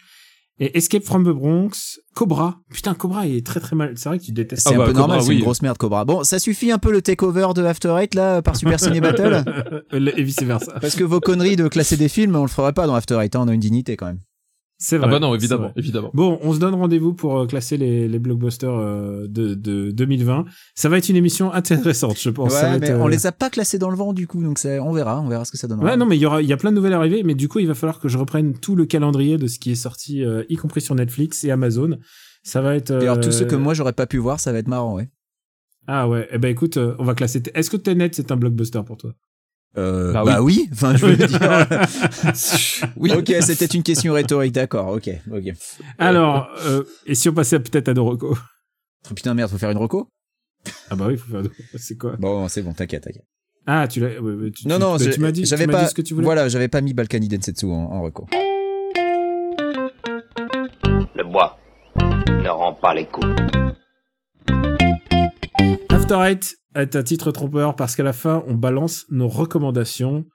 et 0.63 0.77
Escape 0.77 1.03
from 1.03 1.23
the 1.25 1.35
Bronx 1.35 1.99
Cobra 2.13 2.59
putain 2.71 2.93
Cobra 2.93 3.25
il 3.25 3.35
est 3.35 3.45
très 3.45 3.59
très 3.59 3.75
mal 3.75 3.93
c'est 3.95 4.07
vrai 4.09 4.19
que 4.19 4.23
tu 4.23 4.31
détestes 4.31 4.67
C'est 4.67 4.73
Ah 4.73 4.75
un 4.75 4.77
bah, 4.77 4.85
peu 4.85 4.91
Cobra, 4.91 5.07
normal, 5.07 5.21
c'est 5.23 5.29
oui. 5.29 5.35
une 5.37 5.41
grosse 5.41 5.61
merde, 5.61 5.77
Cobra. 5.77 6.05
Bon, 6.05 6.23
ça 6.23 6.39
suffit 6.39 6.71
un 6.71 6.77
peu 6.77 6.91
le 6.91 7.01
takeover 7.01 7.47
de 7.55 7.63
After 7.63 7.95
Eight, 7.99 8.15
là, 8.15 8.41
par 8.41 8.55
Super 8.55 8.79
Ciné 8.79 9.01
Battle. 9.01 9.43
et 9.91 10.23
vice 10.23 10.41
versa 10.43 10.73
Parce 10.79 10.95
que 10.95 11.03
vos 11.03 11.19
conneries 11.19 11.55
de 11.55 11.67
classer 11.67 11.97
des 11.97 12.09
films, 12.09 12.35
on 12.35 12.43
le 12.43 12.47
ferait 12.47 12.73
pas 12.73 12.87
dans 12.87 12.95
After 12.95 13.17
Eight, 13.21 13.35
hein, 13.35 13.41
on 13.43 13.47
a 13.47 13.53
une 13.53 13.59
dignité 13.59 13.97
quand 13.97 14.05
même. 14.05 14.19
C'est 14.83 14.95
Ah 14.95 14.99
vrai 14.99 15.11
bah 15.11 15.19
non, 15.19 15.35
évidemment, 15.35 15.71
évidemment. 15.75 16.09
Bon, 16.15 16.39
on 16.41 16.53
se 16.53 16.59
donne 16.59 16.73
rendez-vous 16.73 17.13
pour 17.13 17.37
euh, 17.37 17.45
classer 17.45 17.77
les, 17.77 18.07
les 18.07 18.17
blockbusters 18.17 18.73
euh, 18.73 19.27
de, 19.27 19.53
de 19.53 19.91
2020. 19.91 20.45
Ça 20.73 20.89
va 20.89 20.97
être 20.97 21.07
une 21.07 21.15
émission 21.15 21.53
intéressante, 21.53 22.17
je 22.19 22.31
pense. 22.31 22.51
Ça 22.51 22.63
va 22.63 22.69
ouais, 22.71 22.75
être, 22.77 22.81
mais 22.81 22.89
euh, 22.89 23.03
on 23.03 23.07
les 23.07 23.27
a 23.27 23.31
pas 23.31 23.51
classés 23.51 23.77
dans 23.77 23.91
le 23.91 23.95
vent, 23.95 24.11
du 24.11 24.25
coup, 24.25 24.41
donc 24.41 24.57
c'est- 24.57 24.79
on 24.79 24.91
verra, 24.91 25.21
on 25.21 25.27
verra 25.27 25.45
ce 25.45 25.51
que 25.51 25.57
ça 25.57 25.67
donnera. 25.67 25.85
Ouais, 25.85 25.97
non, 25.97 26.07
mais 26.07 26.17
il 26.17 26.21
y 26.21 26.25
aura, 26.25 26.41
il 26.41 26.47
y 26.47 26.53
a 26.53 26.57
plein 26.57 26.71
de 26.71 26.75
nouvelles 26.77 26.93
arrivées, 26.93 27.21
mais 27.21 27.35
du 27.35 27.47
coup, 27.47 27.59
il 27.59 27.67
va 27.67 27.75
falloir 27.75 27.99
que 27.99 28.07
je 28.09 28.17
reprenne 28.17 28.57
tout 28.57 28.75
le 28.75 28.85
calendrier 28.87 29.37
de 29.37 29.45
ce 29.45 29.59
qui 29.59 29.71
est 29.71 29.75
sorti, 29.75 30.25
euh, 30.25 30.43
y 30.49 30.55
compris 30.55 30.81
sur 30.81 30.95
Netflix 30.95 31.43
et 31.43 31.51
Amazon. 31.51 31.99
Ça 32.43 32.61
va 32.61 32.75
être. 32.75 32.89
Et 32.89 33.03
alors, 33.03 33.19
tous 33.19 33.27
euh, 33.29 33.31
ceux 33.39 33.45
que 33.45 33.55
moi 33.55 33.75
j'aurais 33.75 33.93
pas 33.93 34.07
pu 34.07 34.17
voir, 34.17 34.39
ça 34.39 34.51
va 34.51 34.57
être 34.57 34.67
marrant, 34.67 34.95
ouais. 34.95 35.09
Ah 35.85 36.07
ouais. 36.09 36.27
Eh 36.31 36.39
ben 36.39 36.49
écoute, 36.49 36.77
on 36.77 37.03
va 37.03 37.13
classer. 37.13 37.43
Est-ce 37.53 37.69
que 37.69 37.77
Tenet 37.77 38.09
c'est 38.13 38.31
un 38.31 38.35
blockbuster 38.37 38.81
pour 38.83 38.97
toi? 38.97 39.13
Euh, 39.77 40.11
Bah 40.11 40.23
bah, 40.25 40.41
oui. 40.41 40.67
enfin, 40.73 40.95
je 40.97 41.05
veux 41.05 41.15
dire. 41.27 41.39
Oui. 42.97 43.11
ok, 43.13 43.33
c'était 43.41 43.65
une 43.65 43.83
question 43.83 44.13
rhétorique, 44.13 44.51
d'accord, 44.53 44.89
ok, 44.89 45.09
ok. 45.31 45.53
Alors, 45.97 46.49
euh, 46.65 46.83
et 47.05 47.15
si 47.15 47.29
on 47.29 47.33
passait 47.33 47.59
peut-être 47.59 47.87
à 47.89 47.93
Noroko 47.93 48.37
Oh, 49.09 49.13
putain, 49.15 49.33
merde, 49.33 49.49
faut 49.49 49.57
faire 49.57 49.71
une 49.71 49.77
reco? 49.77 50.09
Ah 50.89 50.95
bah 50.95 51.05
oui, 51.07 51.17
faut 51.17 51.31
faire. 51.31 51.41
C'est 51.75 51.97
quoi? 51.97 52.15
Bon, 52.19 52.47
c'est 52.49 52.61
bon, 52.61 52.73
t'inquiète, 52.73 53.03
t'inquiète. 53.05 53.25
Ah, 53.65 53.87
tu 53.87 53.99
l'as. 53.99 54.09
tu, 54.09 54.19
Non, 54.67 54.75
tu- 54.75 54.81
non, 54.81 54.97
je- 54.97 55.09
tu 55.09 55.19
m'as 55.19 55.31
dit. 55.31 55.45
j'avais 55.45 55.65
pas, 55.67 55.83
dit 55.83 55.89
ce 55.89 55.93
que 55.95 56.01
tu 56.01 56.13
voulais. 56.13 56.25
voilà, 56.25 56.49
j'avais 56.49 56.67
pas 56.67 56.81
mis 56.81 56.93
Balkany 56.93 57.27
Densetsu 57.29 57.65
en, 57.67 57.69
en 57.71 58.01
reco. 58.01 58.27
Le 61.15 61.23
bois 61.23 61.57
ne 61.97 62.49
rend 62.49 62.73
pas 62.73 62.93
les 62.93 63.05
coups. 63.05 63.27
After 66.11 66.29
Eight 66.29 66.57
est 66.75 66.97
un 66.97 67.03
titre 67.03 67.31
trompeur 67.31 67.77
parce 67.77 67.95
qu'à 67.95 68.03
la 68.03 68.11
fin, 68.11 68.43
on 68.45 68.53
balance 68.53 69.05
nos 69.11 69.29
recommandations. 69.29 70.25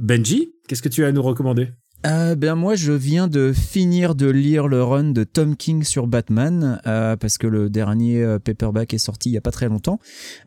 Benji, 0.00 0.52
qu'est-ce 0.66 0.82
que 0.82 0.88
tu 0.88 1.04
as 1.04 1.08
à 1.08 1.12
nous 1.12 1.22
recommander? 1.22 1.68
Euh, 2.06 2.34
ben 2.34 2.56
moi 2.56 2.74
je 2.74 2.90
viens 2.90 3.28
de 3.28 3.52
finir 3.52 4.16
de 4.16 4.28
lire 4.28 4.66
le 4.66 4.82
run 4.82 5.12
de 5.12 5.22
Tom 5.22 5.56
King 5.56 5.84
sur 5.84 6.08
Batman 6.08 6.80
euh, 6.88 7.14
parce 7.14 7.38
que 7.38 7.46
le 7.46 7.70
dernier 7.70 8.20
euh, 8.22 8.40
paperback 8.40 8.92
est 8.92 8.98
sorti 8.98 9.30
il 9.30 9.32
y 9.32 9.38
a 9.38 9.40
pas 9.40 9.52
très 9.52 9.68
longtemps 9.68 10.00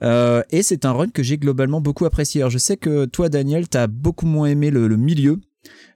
et 0.03 0.61
c'est 0.61 0.86
un 0.86 0.91
run 0.91 1.07
que 1.07 1.23
j'ai 1.23 1.38
globalement 1.38 1.80
beaucoup 1.80 2.05
apprécié. 2.05 2.41
Alors 2.41 2.51
je 2.51 2.59
sais 2.59 2.75
que 2.75 3.05
toi 3.05 3.30
Daniel 3.30 3.69
t'as 3.69 3.88
beaucoup 3.88 4.25
moins 4.25 4.47
aimé 4.47 4.71
le 4.71 4.88
milieu. 4.97 5.39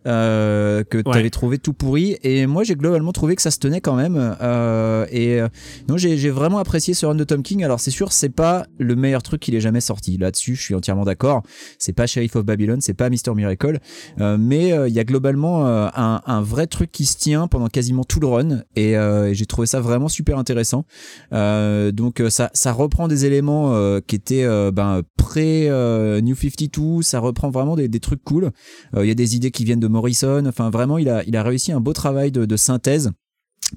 Euh, 0.08 0.84
que 0.84 0.98
t'avais 0.98 1.30
trouvé 1.30 1.60
tout 1.60 1.74
pourri. 1.74 2.18
Et 2.24 2.48
moi 2.48 2.64
j'ai 2.64 2.76
globalement 2.76 3.12
trouvé 3.12 3.36
que 3.36 3.42
ça 3.42 3.52
se 3.52 3.60
tenait 3.60 3.82
quand 3.82 3.96
même. 3.96 4.36
Euh, 4.42 5.06
et 5.12 5.40
euh, 5.40 5.48
non 5.88 5.98
j'ai 5.98 6.30
vraiment 6.30 6.58
apprécié 6.58 6.94
ce 6.94 7.06
run 7.06 7.16
de 7.16 7.24
Tom 7.24 7.44
King. 7.44 7.64
Alors 7.64 7.80
c'est 7.80 7.92
sûr 7.92 8.12
c'est 8.12 8.30
pas 8.30 8.66
le 8.80 8.96
meilleur 8.96 9.22
truc 9.22 9.42
qu'il 9.42 9.54
ait 9.54 9.62
jamais 9.62 9.82
sorti. 9.82 10.18
Là-dessus 10.18 10.56
je 10.56 10.62
suis 10.62 10.76
entièrement 10.76 11.04
d'accord. 11.04 11.44
C'est 11.78 11.94
pas 11.94 12.08
Sheriff 12.08 12.36
of 12.36 12.46
Babylon 12.46 12.78
c'est 12.82 12.96
pas 12.96 13.10
Mr 13.10 13.36
Miracle. 13.36 13.80
Euh, 14.20 14.38
mais 14.40 14.70
il 14.88 14.94
y 14.94 15.00
a 15.00 15.04
globalement 15.04 15.68
un, 15.68 16.22
un 16.26 16.42
vrai 16.42 16.66
truc 16.68 16.92
qui 16.92 17.06
se 17.06 17.18
tient 17.18 17.48
pendant 17.48 17.68
quasiment 17.68 18.04
tout 18.04 18.20
le 18.20 18.28
run. 18.28 18.62
Et, 18.76 18.96
j'ai 19.34 19.46
trouvé 19.46 19.68
ça 19.68 19.80
vraiment 19.80 20.08
super 20.08 20.38
intéressant. 20.38 20.86
Donc 21.32 22.22
ça, 22.30 22.50
ça 22.54 22.72
reprend 22.72 23.08
des 23.08 23.26
éléments 23.26 24.00
qui 24.02 24.16
étaient 24.16 24.48
ben, 24.72 25.02
pré 25.18 25.70
euh, 25.70 26.22
New 26.22 26.36
52 26.36 27.04
ça 27.04 27.20
reprend 27.20 27.50
vraiment 27.50 27.76
des, 27.76 27.88
des 27.88 28.00
trucs 28.00 28.24
cool. 28.24 28.52
Il 28.98 29.06
y 29.06 29.12
a 29.12 29.16
des 29.16 29.36
idées 29.36 29.52
qui 29.52 29.66
viennent 29.66 29.80
de 29.80 29.88
Morrison. 29.92 30.46
Enfin 30.48 30.70
vraiment 30.70 30.98
il 30.98 31.10
a, 31.10 31.24
il 31.26 31.36
a 31.36 31.44
réussi 31.44 31.72
un 31.72 31.80
beau 31.80 31.94
travail 31.94 32.32
de, 32.32 32.46
de 32.46 32.58
synthèse 32.58 33.12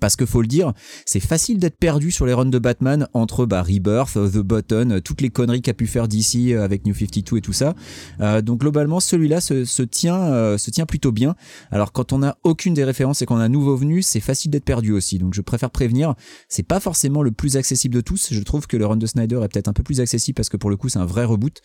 parce 0.01 0.16
que 0.16 0.26
faut 0.26 0.43
le 0.43 0.49
dire, 0.49 0.72
c'est 1.07 1.20
facile 1.20 1.59
d'être 1.59 1.78
perdu 1.78 2.11
sur 2.11 2.26
les 2.26 2.32
runs 2.32 2.47
de 2.47 2.59
Batman 2.59 3.09
entre 3.12 3.47
bah, 3.47 3.62
Rebirth, 3.62 4.14
The 4.14 4.39
Button, 4.39 5.01
toutes 5.05 5.20
les 5.20 5.30
conneries 5.30 5.62
qu'a 5.62 5.74
pu 5.74 5.87
faire 5.87 6.09
DC 6.09 6.51
euh, 6.53 6.64
avec 6.64 6.85
New 6.85 6.95
52 6.95 7.37
et 7.37 7.41
tout 7.41 7.53
ça. 7.53 7.74
Euh, 8.20 8.43
donc 8.43 8.61
globalement, 8.61 9.01
celui-là 9.01 9.41
se, 9.41 9.64
se 9.64 9.82
tient, 9.82 10.20
euh, 10.20 10.59
se 10.59 10.70
tient 10.70 10.87
plutôt 10.87 11.12
bien. 11.12 11.37
Alors 11.70 11.93
quand 11.93 12.12
on 12.12 12.18
n'a 12.18 12.37
aucune 12.43 12.74
des 12.74 12.85
références 12.85 13.22
et 13.22 13.26
qu'on 13.26 13.37
a 13.37 13.45
un 13.45 13.49
nouveau 13.49 13.76
venu, 13.76 14.03
c'est 14.03 14.20
facile 14.20 14.51
d'être 14.51 14.64
perdu 14.64 14.93
aussi. 14.93 15.18
Donc 15.18 15.35
je 15.35 15.41
préfère 15.41 15.70
prévenir, 15.70 16.14
c'est 16.49 16.62
pas 16.62 16.80
forcément 16.80 17.22
le 17.22 17.30
plus 17.30 17.57
accessible 17.57 17.95
de 17.95 18.01
tous. 18.01 18.32
Je 18.32 18.41
trouve 18.41 18.66
que 18.66 18.76
le 18.76 18.87
run 18.87 18.97
de 18.97 19.07
Snyder 19.07 19.41
est 19.43 19.49
peut-être 19.49 19.68
un 19.68 19.72
peu 19.72 19.82
plus 19.82 20.01
accessible 20.01 20.35
parce 20.37 20.49
que 20.49 20.57
pour 20.57 20.70
le 20.70 20.76
coup 20.76 20.89
c'est 20.89 20.99
un 20.99 21.07
vrai 21.07 21.24
reboot. 21.24 21.61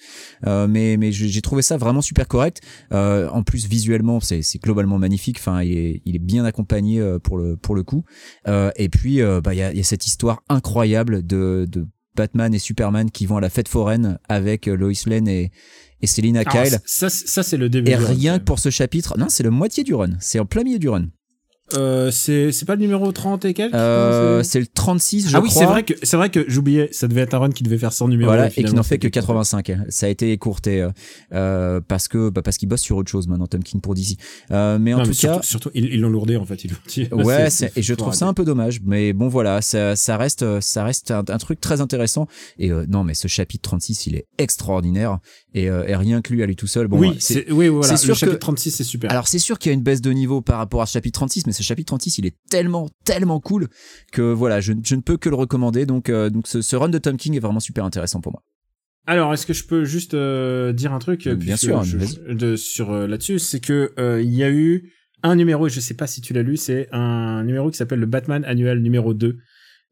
Euh, 0.48 0.68
mais 0.68 0.98
mais 0.98 1.12
j'ai 1.12 1.42
trouvé 1.42 1.62
ça 1.62 1.78
vraiment 1.78 2.02
super 2.02 2.28
correct. 2.28 2.62
Euh, 2.94 3.30
en 3.30 3.44
plus 3.44 3.68
visuellement 3.68 4.20
c'est 4.20 4.42
c'est 4.42 4.62
globalement 4.62 4.98
magnifique. 4.98 5.38
Enfin 5.40 5.62
il 5.62 5.78
est, 5.78 6.02
il 6.06 6.16
est 6.16 6.20
bien 6.20 6.46
accompagné 6.46 7.00
euh, 7.00 7.20
pour 7.20 7.38
le 7.38 7.56
pour 7.56 7.76
le 7.76 7.84
coup. 7.84 8.04
Euh, 8.48 8.72
et 8.76 8.90
puis 8.90 9.22
euh, 9.22 9.42
bah 9.42 9.54
il 9.54 9.58
y 9.58 9.62
a, 9.64 9.72
il 9.72 9.78
y 9.78 9.82
a 9.82 9.84
cette 9.84 10.06
histoire 10.08 10.44
incroyable 10.50 11.26
de, 11.26 11.66
de 11.70 11.88
Batman 12.16 12.54
et 12.54 12.60
Superman 12.60 13.12
qui 13.12 13.26
vont 13.26 13.38
à 13.38 13.42
la 13.42 13.50
fête 13.50 13.68
foraine 13.68 14.20
avec 14.28 14.68
euh, 14.68 14.76
Lois 14.76 14.92
Lane 15.06 15.28
et, 15.28 15.52
et 16.02 16.08
Selina 16.08 16.44
Kyle. 16.44 16.80
ça, 16.86 17.10
ça 17.10 17.44
c'est 17.44 17.58
le 17.58 17.70
début. 17.70 17.92
Et 17.92 17.96
rien 17.96 18.40
que 18.40 18.44
pour 18.44 18.60
ce 18.60 18.70
chapitre, 18.70 19.18
non, 19.18 19.28
c'est 19.30 19.44
le 19.44 19.52
moitié 19.52 19.84
du 19.84 19.94
run. 19.94 20.12
C'est 20.20 20.40
en 20.40 20.46
plein 20.46 20.64
milieu 20.64 20.80
du 20.80 20.90
run. 20.90 21.08
Euh, 21.76 22.12
c'est 22.12 22.52
c'est 22.52 22.66
pas 22.66 22.76
le 22.76 22.82
numéro 22.82 23.12
30 23.12 23.46
et 23.46 23.54
quelques 23.54 23.74
Euh, 23.76 24.44
c'est- 24.44 24.60
le 24.60 24.68
36, 24.68 25.30
je 25.30 25.38
Ah 25.38 25.42
oui, 25.42 25.50
c'est 25.52 25.66
vrai 25.66 25.84
que 25.84 25.94
c'est 26.04 26.18
vrai 26.18 26.30
que 26.30 26.44
j'oubliais, 26.48 26.90
ça 26.92 27.08
devait 27.08 27.22
être 27.22 27.34
un 27.34 27.40
run 27.40 27.50
qui 27.52 27.64
devait 27.64 27.78
faire 27.78 27.94
100 27.94 28.08
numéros. 28.08 28.30
Voilà, 28.32 28.48
et 28.48 28.52
qui 28.52 28.64
n'en 28.74 28.84
fait 28.84 28.98
que 28.98 29.08
c'était- 29.08 29.20
85. 29.20 29.72
Ça 29.90 30.06
a 30.06 30.10
été 30.10 30.32
écourté 30.32 30.82
euh, 30.82 30.90
euh, 31.34 31.82
parce 31.88 32.08
que 32.08 32.30
bah, 32.30 32.42
parce 32.42 32.58
qu'il 32.58 32.68
bosse 32.70 32.82
sur 32.82 32.98
autre 32.98 33.10
chose 33.12 33.28
maintenant, 33.28 33.48
Tom 33.48 33.64
King 33.64 33.82
pour 33.82 33.94
DC. 33.96 34.18
Euh, 34.52 34.78
mais 34.80 34.94
en 34.94 34.98
Non, 35.00 35.04
tout 35.04 35.10
mais 35.10 35.16
cas, 35.16 35.40
surtout, 35.44 35.70
ils 35.74 36.00
l'ont 36.02 36.10
lourdé 36.10 36.38
en 36.38 36.46
fait, 36.46 36.64
ils. 36.64 36.72
Ouais, 37.14 37.50
c'est- 37.50 37.72
et 37.78 37.82
je 37.82 37.94
trouve 37.94 38.14
ça 38.14 38.26
un 38.28 38.34
peu 38.34 38.46
dommage, 38.46 38.82
mais 38.84 39.14
bon 39.14 39.28
voilà, 39.28 39.62
ça, 39.62 39.96
ça 39.96 40.18
reste, 40.18 40.60
ça 40.62 40.84
reste 40.84 41.12
un, 41.12 41.24
un 41.28 41.38
truc 41.38 41.62
très 41.62 41.82
intéressant. 41.82 42.28
Et 42.58 42.72
euh, 42.72 42.86
non, 42.90 43.04
mais 43.04 43.14
ce 43.14 43.28
chapitre 43.28 43.62
36, 43.70 44.08
il 44.08 44.16
est 44.16 44.26
extraordinaire 44.38 45.20
et, 45.54 45.64
et 45.66 45.96
rien 45.96 46.22
que 46.22 46.34
lui 46.34 46.44
à 46.44 46.46
lui 46.46 46.56
tout 46.56 46.68
seul. 46.68 46.88
Bon, 46.88 47.00
oui, 47.00 47.16
c'est- 47.20 47.52
oui, 47.52 47.68
voilà. 47.68 47.98
sûr 47.98 48.10
le 48.10 48.14
chapitre 48.16 48.36
que- 48.38 48.42
36, 48.42 48.72
c'est 48.72 48.84
super. 48.84 49.12
alors 49.12 49.28
c'est 49.28 49.40
sûr 49.40 49.60
qu'il 49.60 49.70
y 49.72 49.74
a 49.74 49.76
une 49.76 49.84
baisse 49.84 50.02
de 50.02 50.12
niveau 50.12 50.42
par 50.42 50.58
rapport 50.58 50.82
à 50.82 50.86
ce 50.86 50.94
chapitre 50.94 51.20
36, 51.20 51.46
mais 51.48 51.54
ce 51.60 51.68
chapitre 51.68 51.88
36, 51.88 52.18
il 52.18 52.26
est 52.26 52.36
tellement, 52.50 52.90
tellement 53.06 53.40
cool 53.40 53.68
que 54.12 54.22
voilà, 54.22 54.60
je, 54.62 54.74
je 54.84 54.96
ne 54.96 55.02
peux 55.02 55.18
que 55.18 55.30
le 55.30 55.36
recommander. 55.36 55.86
Donc, 55.86 56.10
euh, 56.10 56.30
donc 56.30 56.48
ce, 56.48 56.62
ce 56.62 56.76
run 56.76 56.90
de 56.90 56.98
Tom 56.98 57.18
King 57.18 57.36
est 57.36 57.40
vraiment 57.40 57.60
super 57.60 57.86
intéressant 57.86 58.22
pour 58.22 58.32
moi. 58.32 58.44
Alors, 59.08 59.34
est-ce 59.34 59.46
que 59.48 59.54
je 59.54 59.64
peux 59.66 59.86
juste 59.86 60.14
euh, 60.14 60.72
dire 60.74 60.94
un 60.94 61.00
truc 61.00 61.28
Bien 61.28 61.56
puisque 61.56 61.60
sûr, 61.66 61.84
je- 61.84 62.34
de, 62.34 62.56
sur 62.56 62.92
euh, 62.92 63.08
là-dessus, 63.08 63.40
c'est 63.40 63.60
que 63.60 63.92
euh, 63.98 64.22
il 64.22 64.34
y 64.34 64.44
a 64.44 64.52
eu 64.52 64.92
un 65.24 65.36
numéro, 65.36 65.68
et 65.68 65.70
je 65.70 65.80
sais 65.80 65.96
pas 65.96 66.08
si 66.08 66.22
tu 66.22 66.34
l'as 66.34 66.44
lu, 66.44 66.58
c'est 66.58 66.88
un 66.92 67.44
numéro 67.44 67.70
qui 67.72 67.78
s'appelle 67.78 68.00
le 68.00 68.06
Batman 68.06 68.44
annuel 68.46 68.82
numéro 68.82 69.14
2, 69.14 69.38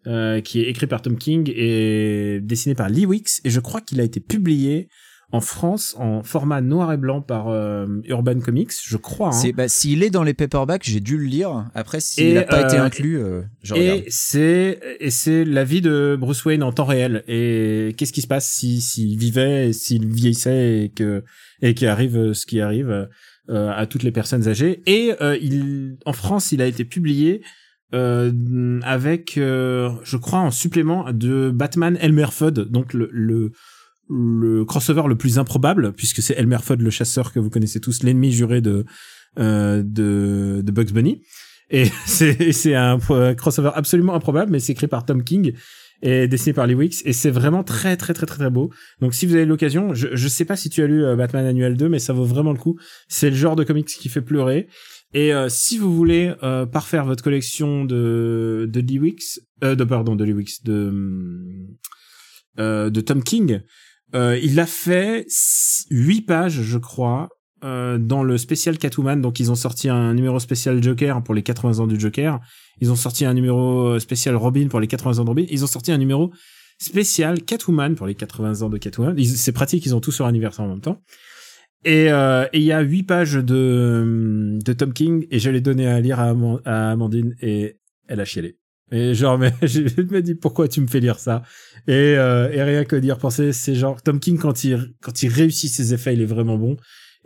euh, 0.05 0.39
qui 0.41 0.61
est 0.61 0.69
écrit 0.69 0.87
par 0.87 1.01
Tom 1.01 1.17
King 1.17 1.51
et 1.53 2.39
dessiné 2.41 2.75
par 2.75 2.89
Lee 2.89 3.05
Wicks, 3.05 3.41
et 3.43 3.49
je 3.49 3.59
crois 3.59 3.81
qu'il 3.81 3.99
a 3.99 4.03
été 4.03 4.19
publié 4.19 4.87
en 5.33 5.41
France 5.41 5.93
en 5.99 6.23
format 6.23 6.61
noir 6.61 6.93
et 6.93 6.97
blanc 6.97 7.21
par 7.21 7.49
euh, 7.49 7.85
Urban 8.05 8.39
Comics, 8.39 8.71
je 8.81 8.95
crois. 8.95 9.29
hein. 9.29 9.31
C'est 9.33 9.51
bah, 9.51 9.67
s'il 9.67 10.01
est 10.03 10.09
dans 10.09 10.23
les 10.23 10.33
paperbacks, 10.33 10.85
j'ai 10.85 11.01
dû 11.01 11.17
le 11.17 11.25
lire. 11.25 11.65
Après, 11.75 11.99
s'il 11.99 12.33
n'a 12.35 12.43
pas 12.43 12.61
été 12.61 12.77
euh, 12.77 12.83
inclus, 12.83 13.17
euh, 13.19 13.41
je 13.61 13.73
regarde. 13.73 13.99
Et 13.99 14.05
c'est 14.07 14.79
et 15.01 15.09
c'est 15.11 15.43
la 15.43 15.65
vie 15.65 15.81
de 15.81 16.17
Bruce 16.17 16.45
Wayne 16.45 16.63
en 16.63 16.71
temps 16.71 16.85
réel. 16.85 17.23
Et 17.27 17.93
qu'est-ce 17.97 18.13
qui 18.13 18.21
se 18.21 18.27
passe 18.27 18.49
si 18.49 18.79
s'il 18.79 19.17
vivait, 19.17 19.73
s'il 19.73 20.07
vieillissait 20.07 20.83
et 20.83 20.89
que 20.89 21.23
et 21.61 21.73
qu'il 21.73 21.87
arrive 21.89 22.17
euh, 22.17 22.33
ce 22.33 22.45
qui 22.45 22.61
arrive 22.61 23.09
euh, 23.49 23.71
à 23.71 23.85
toutes 23.85 24.03
les 24.03 24.11
personnes 24.11 24.47
âgées. 24.47 24.81
Et 24.85 25.13
euh, 25.21 25.37
il 25.41 25.97
en 26.05 26.13
France, 26.13 26.53
il 26.53 26.61
a 26.61 26.67
été 26.67 26.85
publié 26.85 27.41
euh, 27.93 28.79
avec, 28.83 29.37
euh, 29.37 29.89
je 30.03 30.17
crois, 30.17 30.39
en 30.39 30.51
supplément 30.51 31.11
de 31.11 31.51
Batman 31.53 31.97
Elmer 32.01 32.27
Fudd, 32.31 32.59
donc 32.69 32.93
le, 32.93 33.09
le 33.11 33.51
le 34.09 34.65
crossover 34.65 35.03
le 35.07 35.15
plus 35.15 35.39
improbable 35.39 35.93
puisque 35.93 36.21
c'est 36.21 36.33
Elmer 36.35 36.59
Fudd 36.61 36.81
le 36.81 36.89
chasseur 36.89 37.31
que 37.31 37.39
vous 37.39 37.49
connaissez 37.49 37.79
tous 37.79 38.03
l'ennemi 38.03 38.31
juré 38.31 38.61
de 38.61 38.85
euh, 39.39 39.83
de, 39.85 40.61
de 40.63 40.71
Bugs 40.71 40.91
Bunny. 40.93 41.21
Et 41.69 41.85
c'est 42.05 42.51
c'est 42.51 42.75
un 42.75 42.99
crossover 43.35 43.71
absolument 43.75 44.15
improbable 44.15 44.51
mais 44.51 44.59
c'est 44.59 44.71
écrit 44.71 44.87
par 44.87 45.05
Tom 45.05 45.23
King 45.23 45.53
et 46.01 46.27
dessiné 46.27 46.53
par 46.53 46.67
Lee 46.67 46.75
Wicks 46.75 47.01
et 47.05 47.13
c'est 47.13 47.31
vraiment 47.31 47.63
très 47.63 47.97
très 47.97 48.13
très 48.13 48.25
très 48.25 48.37
très 48.37 48.49
beau. 48.49 48.71
Donc 49.01 49.13
si 49.13 49.25
vous 49.25 49.35
avez 49.35 49.45
l'occasion 49.45 49.93
je 49.93 50.09
je 50.13 50.27
sais 50.27 50.45
pas 50.45 50.55
si 50.55 50.69
tu 50.69 50.81
as 50.83 50.87
lu 50.87 51.03
euh, 51.03 51.15
Batman 51.15 51.45
Annuel 51.45 51.75
2 51.75 51.89
mais 51.89 51.99
ça 51.99 52.13
vaut 52.13 52.25
vraiment 52.25 52.51
le 52.51 52.59
coup. 52.59 52.77
C'est 53.07 53.29
le 53.29 53.35
genre 53.35 53.55
de 53.55 53.63
comics 53.63 53.87
qui 53.87 54.09
fait 54.09 54.21
pleurer. 54.21 54.67
Et 55.13 55.33
euh, 55.33 55.47
si 55.49 55.77
vous 55.77 55.95
voulez 55.95 56.33
euh, 56.43 56.65
parfaire 56.65 57.05
votre 57.05 57.23
collection 57.23 57.85
de 57.85 58.69
de 58.69 58.79
Lee 58.79 58.99
Wicks 58.99 59.39
euh, 59.63 59.75
de 59.75 59.83
pardon 59.83 60.15
de 60.15 60.23
Lee 60.23 60.33
Wicks 60.33 60.63
de 60.63 60.93
euh, 62.59 62.89
de 62.89 63.01
Tom 63.01 63.23
King 63.23 63.61
euh, 64.15 64.39
il 64.41 64.59
a 64.59 64.65
fait 64.65 65.25
huit 65.89 66.21
pages, 66.21 66.61
je 66.61 66.77
crois, 66.77 67.29
euh, 67.63 67.97
dans 67.97 68.23
le 68.23 68.37
spécial 68.37 68.77
Catwoman. 68.77 69.19
Donc, 69.19 69.39
ils 69.39 69.51
ont 69.51 69.55
sorti 69.55 69.89
un 69.89 70.13
numéro 70.13 70.39
spécial 70.39 70.81
Joker 70.81 71.23
pour 71.23 71.33
les 71.33 71.41
80 71.41 71.79
ans 71.79 71.87
du 71.87 71.99
Joker. 71.99 72.39
Ils 72.79 72.91
ont 72.91 72.95
sorti 72.95 73.25
un 73.25 73.33
numéro 73.33 73.87
euh, 73.87 73.99
spécial 73.99 74.35
Robin 74.35 74.67
pour 74.67 74.79
les 74.79 74.87
80 74.87 75.19
ans 75.19 75.23
de 75.23 75.29
Robin. 75.29 75.45
Ils 75.49 75.63
ont 75.63 75.67
sorti 75.67 75.91
un 75.91 75.97
numéro 75.97 76.31
spécial 76.77 77.41
Catwoman 77.41 77.95
pour 77.95 78.05
les 78.05 78.13
80 78.13 78.61
ans 78.61 78.69
de 78.69 78.77
Catwoman. 78.77 79.17
C'est 79.23 79.53
pratique, 79.53 79.85
ils 79.87 79.95
ont 79.95 79.99
tous 79.99 80.19
leur 80.19 80.27
anniversaire 80.27 80.65
en 80.65 80.69
même 80.69 80.81
temps. 80.81 81.01
Et 81.83 82.11
euh, 82.11 82.45
il 82.53 82.61
y 82.61 82.71
a 82.71 82.81
huit 82.81 83.03
pages 83.03 83.33
de 83.33 84.73
Tom 84.77 84.93
King 84.93 85.25
et 85.31 85.39
je 85.39 85.49
l'ai 85.49 85.61
donné 85.61 85.87
à 85.87 85.99
lire 85.99 86.19
à, 86.19 86.33
à 86.65 86.91
Amandine 86.91 87.35
et 87.41 87.77
elle 88.07 88.19
a 88.19 88.25
chialé. 88.25 88.57
Et 88.91 89.13
genre, 89.13 89.37
mais 89.37 89.53
je 89.61 89.81
me 90.01 90.21
dis 90.21 90.35
pourquoi 90.35 90.67
tu 90.67 90.81
me 90.81 90.87
fais 90.87 90.99
lire 90.99 91.19
ça? 91.19 91.43
Et, 91.87 91.93
euh, 91.93 92.49
et 92.51 92.61
rien 92.63 92.85
que 92.85 92.95
d'y 92.95 93.11
repenser, 93.11 93.53
c'est 93.53 93.75
genre 93.75 94.01
Tom 94.01 94.19
King 94.19 94.37
quand 94.37 94.63
il 94.63 94.93
quand 95.01 95.23
il 95.23 95.29
réussit 95.29 95.71
ses 95.71 95.93
effets, 95.93 96.13
il 96.13 96.21
est 96.21 96.25
vraiment 96.25 96.57
bon. 96.57 96.77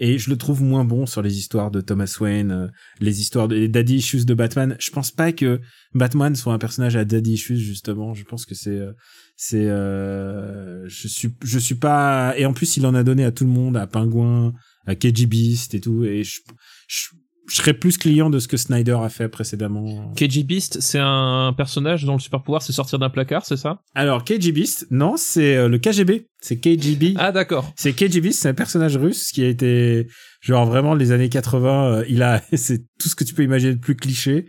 Et 0.04 0.18
je 0.18 0.32
le 0.32 0.38
trouve 0.38 0.64
moins 0.64 0.84
bon 0.84 1.06
sur 1.06 1.22
les 1.22 1.38
histoires 1.38 1.70
de 1.70 1.80
Thomas 1.80 2.12
Wayne, 2.20 2.52
euh, 2.52 2.68
les 3.00 3.22
histoires 3.22 3.48
de 3.48 3.68
Daddy 3.68 3.98
Issues 3.98 4.26
de 4.26 4.34
Batman. 4.34 4.76
Je 4.80 4.90
pense 4.90 5.12
pas 5.12 5.32
que 5.32 5.62
Batman 5.94 6.36
soit 6.36 6.54
un 6.54 6.58
personnage 6.58 6.96
à 6.96 7.06
Daddy 7.06 7.34
Issues 7.34 7.58
justement. 7.58 8.16
Je 8.16 8.24
pense 8.24 8.48
que 8.48 8.56
c'est 8.56 8.72
euh, 8.72 8.94
c'est 9.36 9.68
euh, 9.70 10.88
je 10.88 11.08
suis 11.08 11.36
je 11.44 11.60
suis 11.60 11.76
pas 11.76 12.34
et 12.36 12.48
en 12.48 12.54
plus 12.54 12.78
il 12.78 12.86
en 12.88 12.96
a 12.96 13.04
donné 13.04 13.24
à 13.26 13.32
tout 13.32 13.44
le 13.44 13.52
monde, 13.52 13.78
à 13.78 13.86
Pingouin, 13.86 14.54
à 14.88 14.96
KG 14.96 15.28
Beast 15.28 15.76
et 15.76 15.82
tout. 15.82 16.04
Et 16.04 16.24
je 16.24 16.40
je, 16.88 17.10
je 17.52 17.58
serais 17.58 17.74
plus 17.74 17.98
client 17.98 18.30
de 18.30 18.40
ce 18.40 18.48
que 18.48 18.56
Snyder 18.56 18.98
a 19.04 19.10
fait 19.10 19.28
précédemment. 19.28 20.14
KG 20.16 20.44
Beast, 20.46 20.80
c'est 20.80 21.00
un 21.02 21.54
personnage 21.56 22.06
dont 22.06 22.14
le 22.14 22.20
super 22.20 22.42
pouvoir 22.42 22.62
c'est 22.62 22.72
sortir 22.72 22.98
d'un 22.98 23.10
placard, 23.10 23.46
c'est 23.46 23.58
ça? 23.58 23.82
Alors 23.94 24.24
KG 24.24 24.54
Beast, 24.54 24.88
non, 24.90 25.16
c'est 25.18 25.58
euh, 25.58 25.68
le 25.68 25.78
KGB, 25.78 26.28
c'est 26.40 26.58
KGB. 26.58 27.16
Ah 27.18 27.34
d'accord. 27.34 27.74
C'est 27.76 27.92
KGB, 27.92 28.32
c'est 28.32 28.48
un 28.48 28.54
personnage 28.54 28.96
russe 28.96 29.32
qui 29.34 29.44
a 29.44 29.50
été 29.50 30.08
genre 30.40 30.66
vraiment 30.66 30.94
les 30.94 31.12
années 31.12 31.28
80. 31.28 31.94
euh, 31.94 32.06
il 32.08 32.24
a, 32.24 32.42
c'est 32.54 32.86
tout 32.98 33.10
ce 33.10 33.16
que 33.16 33.26
tu 33.26 33.34
peux 33.34 33.44
imaginer 33.44 33.74
de 33.76 33.80
plus 33.80 33.96
cliché. 33.98 34.46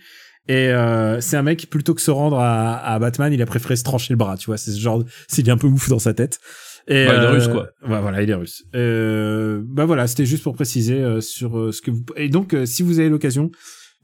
Et 0.49 0.69
euh, 0.69 1.21
c'est 1.21 1.37
un 1.37 1.43
mec 1.43 1.71
plutôt 1.71 1.95
que 1.95 2.01
se 2.01 2.11
rendre 2.11 2.39
à, 2.39 2.77
à 2.77 2.99
Batman, 3.01 3.33
il 3.33 3.43
a 3.43 3.47
préféré 3.47 3.77
se 3.77 3.85
trancher 3.85 4.13
le 4.13 4.17
bras. 4.19 4.37
Tu 4.37 4.47
vois, 4.47 4.59
c'est 4.59 4.73
ce 4.73 4.81
genre, 4.81 5.03
c'est 5.29 5.49
un 5.49 5.57
peu 5.57 5.67
ouf 5.69 5.89
dans 5.89 6.01
sa 6.01 6.15
tête. 6.15 6.39
Et 6.89 6.95
Ouais, 6.95 7.03
il 7.05 7.09
est 7.09 7.27
euh, 7.27 7.31
russe, 7.31 7.49
quoi. 7.49 7.69
Ouais, 7.87 8.01
voilà, 8.01 8.23
il 8.23 8.31
est 8.31 8.35
russe. 8.35 8.65
Euh, 8.75 9.63
bah 9.65 9.85
voilà, 9.85 10.07
c'était 10.07 10.27
juste 10.27 10.43
pour 10.43 10.55
préciser 10.55 11.01
euh, 11.01 11.21
sur 11.21 11.59
euh, 11.59 11.73
ce 11.73 11.81
que 11.81 11.91
vous. 11.91 12.05
Et 12.17 12.29
donc, 12.29 12.55
euh, 12.55 12.67
si 12.67 12.83
vous 12.83 12.99
avez 12.99 13.09
l'occasion, 13.09 13.51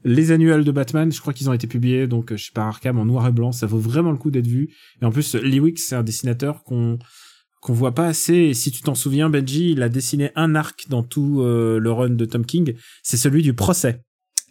les 0.05 0.31
annuels 0.31 0.63
de 0.63 0.71
Batman, 0.71 1.11
je 1.11 1.19
crois 1.19 1.33
qu'ils 1.33 1.49
ont 1.49 1.53
été 1.53 1.67
publiés 1.67 2.07
donc 2.07 2.35
chez 2.35 2.51
par 2.53 2.67
Arkham 2.67 2.97
en 2.99 3.05
noir 3.05 3.27
et 3.27 3.31
blanc. 3.31 3.51
Ça 3.51 3.65
vaut 3.67 3.79
vraiment 3.79 4.11
le 4.11 4.17
coup 4.17 4.31
d'être 4.31 4.47
vu. 4.47 4.69
Et 5.01 5.05
en 5.05 5.11
plus, 5.11 5.35
Lee 5.35 5.59
Wicks, 5.59 5.79
c'est 5.79 5.95
un 5.95 6.03
dessinateur 6.03 6.63
qu'on 6.63 6.97
qu'on 7.61 7.73
voit 7.73 7.93
pas 7.93 8.07
assez. 8.07 8.35
Et 8.35 8.53
si 8.53 8.71
tu 8.71 8.81
t'en 8.81 8.95
souviens, 8.95 9.29
Benji, 9.29 9.71
il 9.71 9.83
a 9.83 9.89
dessiné 9.89 10.31
un 10.35 10.55
arc 10.55 10.85
dans 10.89 11.03
tout 11.03 11.41
euh, 11.41 11.79
le 11.79 11.91
run 11.91 12.11
de 12.11 12.25
Tom 12.25 12.45
King. 12.45 12.75
C'est 13.03 13.17
celui 13.17 13.41
du 13.41 13.53
procès. 13.53 14.01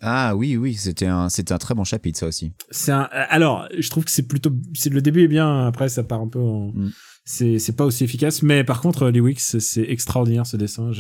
Ah 0.01 0.37
oui, 0.37 0.57
oui, 0.57 0.75
c'était 0.75 1.07
un, 1.07 1.29
c'était 1.29 1.53
un 1.53 1.59
très 1.59 1.75
bon 1.75 1.85
chapitre, 1.85 2.19
ça 2.19 2.27
aussi. 2.27 2.53
C'est 2.71 2.93
un. 2.93 3.09
Alors, 3.11 3.67
je 3.77 3.91
trouve 3.91 4.05
que 4.05 4.11
c'est 4.11 4.29
plutôt. 4.29 4.53
C'est 4.75 4.93
le 4.93 5.01
début 5.03 5.25
est 5.25 5.29
bien. 5.29 5.67
Après, 5.67 5.89
ça 5.89 6.05
part 6.05 6.21
un 6.21 6.29
peu. 6.29 6.39
En... 6.39 6.73
Mm. 6.73 6.93
C'est 7.31 7.77
pas 7.77 7.85
aussi 7.85 8.05
efficace. 8.05 8.43
Mais 8.43 8.65
par 8.65 8.81
contre, 8.81 9.11
Lee 9.11 9.21
Wicks, 9.21 9.41
c'est 9.41 9.83
extraordinaire 9.83 10.47
ce 10.47 10.57
dessin. 10.57 10.91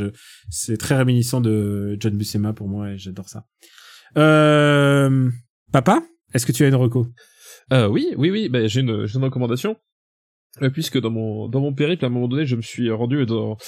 C'est 0.51 0.77
très 0.77 0.97
réminiscent 0.97 1.41
de 1.41 1.97
John 1.99 2.17
Buscema 2.17 2.53
pour 2.53 2.69
moi 2.69 2.91
et 2.91 2.99
j'adore 2.99 3.31
ça. 3.31 3.47
Euh... 4.19 5.31
Papa, 5.73 6.03
est-ce 6.35 6.45
que 6.45 6.53
tu 6.53 6.65
as 6.65 6.69
une 6.69 6.75
reco? 6.75 7.07
Euh, 7.73 7.89
oui, 7.89 8.09
oui, 8.17 8.31
oui, 8.31 8.49
bah, 8.51 8.67
j'ai 8.67 8.81
une, 8.81 9.07
j'ai 9.07 9.17
une 9.19 9.25
recommandation. 9.25 9.77
Euh, 10.62 10.70
puisque 10.70 10.99
dans 10.99 11.11
mon 11.11 11.47
dans 11.49 11.61
mon 11.61 11.75
périple 11.75 12.05
à 12.05 12.09
un 12.09 12.11
moment 12.11 12.27
donné 12.27 12.47
je 12.47 12.57
me 12.57 12.62
suis 12.62 12.91
rendu 12.91 13.27
dans 13.27 13.59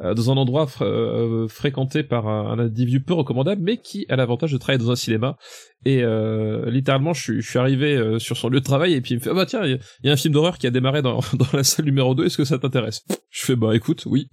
euh, 0.00 0.14
dans 0.14 0.30
un 0.32 0.36
endroit 0.36 0.66
euh, 0.80 1.46
fréquenté 1.48 2.02
par 2.02 2.28
un, 2.28 2.58
individu 2.58 3.00
peu 3.02 3.12
recommandable 3.12 3.62
mais 3.62 3.76
qui 3.76 4.06
a 4.08 4.16
l'avantage 4.16 4.50
de 4.50 4.58
travailler 4.58 4.82
dans 4.82 4.90
un 4.90 4.96
cinéma. 4.96 5.36
Et 5.84 6.02
euh, 6.02 6.70
littéralement 6.70 7.12
je 7.12 7.22
suis 7.22 7.42
je 7.42 7.48
suis 7.48 7.58
arrivé 7.58 8.18
sur 8.18 8.38
son 8.38 8.48
lieu 8.48 8.60
de 8.60 8.64
travail 8.64 8.94
et 8.94 9.00
puis 9.02 9.12
il 9.12 9.18
me 9.18 9.22
fait 9.22 9.30
ah 9.30 9.34
bah 9.34 9.46
tiens 9.46 9.64
il 9.64 9.78
y, 10.02 10.08
a- 10.08 10.12
un 10.12 10.16
film 10.16 10.32
d'horreur 10.32 10.56
qui 10.58 10.66
a 10.66 10.70
démarré 10.70 11.02
dans 11.02 11.20
dans 11.34 11.46
la 11.52 11.62
salle 11.62 11.84
numéro 11.84 12.14
2 12.14 12.24
est-ce 12.24 12.38
que 12.38 12.44
ça 12.44 12.58
t'intéresse? 12.58 13.04
Je 13.30 13.44
fais 13.44 13.54
bah 13.56 13.76
écoute 13.76 14.04
oui 14.06 14.28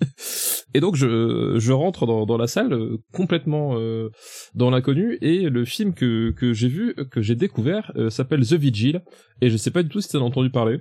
et 0.74 0.80
donc 0.80 0.96
je 0.96 1.56
je 1.58 1.72
rentre 1.74 2.06
dans 2.06 2.26
dans 2.26 2.38
la 2.38 2.48
salle 2.48 2.76
complètement 3.14 3.76
dans 4.56 4.70
l'inconnu 4.70 5.18
et 5.22 5.50
le 5.50 5.66
film 5.66 5.94
que 5.94 6.32
que 6.32 6.54
j'ai 6.54 6.70
vu 6.70 6.96
que 7.12 7.22
j'ai 7.22 7.36
découvert 7.36 7.92
s'appelle 8.10 8.48
The 8.48 8.54
Vigil. 8.54 9.02
Et 9.42 9.50
je 9.50 9.58
sais 9.58 9.72
pas 9.72 9.84
du 9.84 9.90
tout 9.90 10.02
si 10.02 10.10
t'en 10.10 10.20
as 10.22 10.24
entendu 10.24 10.50
parler 10.50 10.80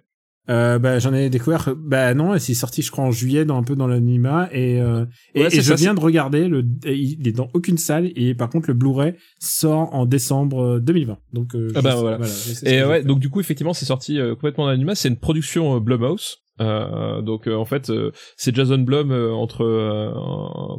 euh, 0.49 0.79
bah, 0.79 0.99
j'en 0.99 1.13
ai 1.13 1.29
découvert. 1.31 1.75
Bah 1.77 2.15
non, 2.15 2.39
c'est 2.39 2.55
sorti, 2.55 2.83
je 2.83 2.91
crois, 2.91 3.05
en 3.05 3.11
juillet, 3.11 3.45
dans 3.45 3.59
un 3.59 3.63
peu 3.63 3.75
dans 3.75 3.87
l'anima, 3.87 4.49
et, 4.53 4.81
euh, 4.81 5.05
et, 5.35 5.41
Ouais, 5.41 5.47
et 5.47 5.51
c'est 5.51 5.63
je 5.63 5.75
viens 5.75 5.95
de 5.95 6.01
regarder. 6.01 6.49
Le, 6.49 6.65
il 6.85 7.27
est 7.27 7.33
dans 7.33 7.49
aucune 7.55 7.79
salle, 7.79 8.11
et 8.17 8.35
par 8.35 8.49
contre, 8.49 8.69
le 8.69 8.75
Blu-ray 8.75 9.15
sort 9.39 9.95
en 9.95 10.07
décembre 10.07 10.79
2020. 10.81 11.19
Donc, 11.33 11.55
euh, 11.55 11.73
Ah 11.75 11.83
bah 11.83 11.97
voilà. 11.97 12.19
Et 12.65 12.83
ouais, 12.85 13.03
donc 13.03 13.19
du 13.19 13.29
coup 13.29 13.41
effectivement 13.41 13.75
c'est 13.75 13.85
sorti 13.85 14.19
euh, 14.19 14.35
complètement 14.35 14.65
dans 14.65 14.71
l'anima, 14.71 14.95
c'est 14.95 15.09
une 15.09 15.17
production 15.17 15.77
euh, 15.77 15.81
Blumhouse. 15.81 16.39
Euh, 16.61 17.21
donc 17.21 17.49
euh, 17.49 17.55
en 17.55 17.67
fait 17.67 17.91
euh, 17.91 18.13
c'est 18.37 18.55
Jason 18.55 18.79
Blum 18.79 19.11
euh, 19.11 19.31
entre 19.33 19.63
euh, 19.63 20.11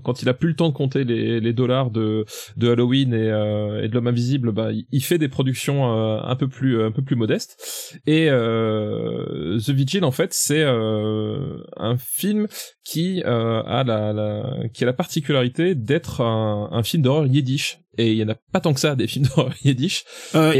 quand 0.03 0.23
il 0.23 0.29
a 0.29 0.33
plus 0.33 0.49
le 0.49 0.55
temps 0.55 0.69
de 0.69 0.73
compter 0.73 1.03
les, 1.03 1.39
les 1.39 1.53
dollars 1.53 1.91
de 1.91 2.25
de 2.55 2.71
Halloween 2.71 3.13
et, 3.13 3.29
euh, 3.29 3.83
et 3.83 3.87
de 3.87 3.93
l'homme 3.93 4.07
invisible 4.07 4.51
bah 4.51 4.69
il, 4.71 5.03
fait 5.03 5.19
des 5.19 5.27
productions 5.27 5.93
euh, 5.93 6.19
un 6.23 6.35
peu 6.35 6.47
plus 6.47 6.83
un 6.83 6.91
peu 6.91 7.03
plus 7.03 7.15
modestes. 7.15 7.99
Et 8.07 8.27
euh, 8.29 9.59
The 9.59 9.69
Vigil 9.69 10.03
en 10.03 10.11
fait 10.11 10.33
c'est 10.33 10.63
euh, 10.63 11.57
un 11.77 11.97
film 11.97 12.47
qui 12.83 13.21
euh, 13.25 13.61
a 13.63 13.83
la, 13.83 14.13
la 14.13 14.67
qui 14.73 14.83
a 14.83 14.87
la 14.87 14.93
particularité 14.93 15.75
d'être 15.75 16.21
un, 16.21 16.69
un 16.71 16.83
film 16.83 17.03
d'horreur 17.03 17.27
yiddish. 17.27 17.79
Et 17.97 18.11
il 18.11 18.17
y 18.17 18.23
en 18.23 18.29
a 18.29 18.35
pas 18.51 18.59
tant 18.59 18.73
que 18.73 18.79
ça 18.79 18.95
des 18.95 19.07
films 19.07 19.25
d'horreur 19.25 19.53
yiddish. 19.63 20.05
Euh, 20.35 20.53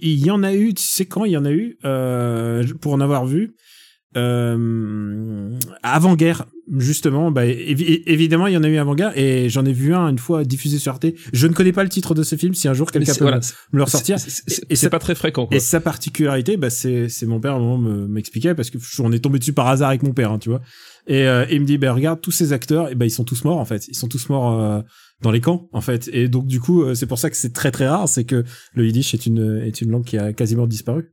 il, 0.00 0.24
y 0.24 0.30
en 0.30 0.42
a 0.42 0.54
eu, 0.54 0.72
tu 0.72 0.82
sais 0.82 1.06
quand 1.06 1.24
il 1.24 1.32
y 1.32 1.36
en 1.36 1.44
a 1.44 1.50
eu, 1.50 1.78
euh, 1.84 2.64
pour 2.80 2.92
en 2.92 3.00
avoir 3.00 3.26
vu, 3.26 3.54
euh, 4.16 5.50
avant-guerre, 5.82 6.46
justement, 6.78 7.30
bah, 7.30 7.46
évi- 7.46 8.02
évidemment, 8.06 8.46
il 8.46 8.54
y 8.54 8.56
en 8.56 8.62
a 8.64 8.68
eu 8.68 8.76
avant-guerre, 8.76 9.16
et 9.16 9.48
j'en 9.48 9.64
ai 9.64 9.72
vu 9.72 9.94
un 9.94 10.08
une 10.08 10.18
fois 10.18 10.44
diffusé 10.44 10.78
sur 10.78 10.92
Arte. 10.92 11.06
Je 11.32 11.46
ne 11.46 11.52
connais 11.52 11.72
pas 11.72 11.82
le 11.82 11.88
titre 11.88 12.14
de 12.14 12.22
ce 12.22 12.36
film, 12.36 12.54
si 12.54 12.66
un 12.68 12.74
jour 12.74 12.90
quelqu'un 12.90 13.12
peut 13.18 13.24
voilà, 13.24 13.36
me 13.72 13.78
le 13.78 13.84
ressortir. 13.84 14.16
Et 14.68 14.76
C'est 14.76 14.90
pas 14.90 14.98
très 14.98 15.14
fréquent, 15.14 15.46
quoi. 15.46 15.56
Et 15.56 15.60
sa 15.60 15.80
particularité, 15.80 16.56
bah, 16.56 16.70
c'est, 16.70 17.08
mon 17.26 17.40
père, 17.40 17.52
à 17.52 17.56
un 17.56 17.60
moment, 17.60 17.78
me- 17.78 18.08
m'expliquait, 18.08 18.54
parce 18.54 18.70
que 18.70 18.78
on 19.00 19.12
est 19.12 19.20
tombé 19.20 19.38
dessus 19.38 19.52
par 19.52 19.68
hasard 19.68 19.88
avec 19.90 20.02
mon 20.02 20.12
père, 20.12 20.32
hein, 20.32 20.38
tu 20.38 20.48
vois. 20.48 20.60
Et, 21.08 21.26
euh, 21.28 21.46
et 21.48 21.54
il 21.54 21.60
me 21.60 21.66
dit, 21.66 21.78
ben 21.78 21.92
regarde, 21.92 22.20
tous 22.20 22.32
ces 22.32 22.52
acteurs, 22.52 22.90
et 22.90 22.96
ben 22.96 23.04
ils 23.04 23.10
sont 23.10 23.22
tous 23.22 23.44
morts 23.44 23.58
en 23.58 23.64
fait. 23.64 23.86
Ils 23.86 23.94
sont 23.94 24.08
tous 24.08 24.28
morts 24.28 24.60
euh, 24.60 24.80
dans 25.22 25.30
les 25.30 25.40
camps 25.40 25.68
en 25.72 25.80
fait. 25.80 26.10
Et 26.12 26.26
donc 26.28 26.46
du 26.48 26.58
coup, 26.58 26.82
euh, 26.82 26.94
c'est 26.94 27.06
pour 27.06 27.20
ça 27.20 27.30
que 27.30 27.36
c'est 27.36 27.52
très 27.52 27.70
très 27.70 27.86
rare, 27.86 28.08
c'est 28.08 28.24
que 28.24 28.42
le 28.74 28.84
yiddish 28.86 29.14
est 29.14 29.24
une 29.24 29.60
est 29.64 29.80
une 29.80 29.92
langue 29.92 30.04
qui 30.04 30.18
a 30.18 30.32
quasiment 30.32 30.66
disparu. 30.66 31.04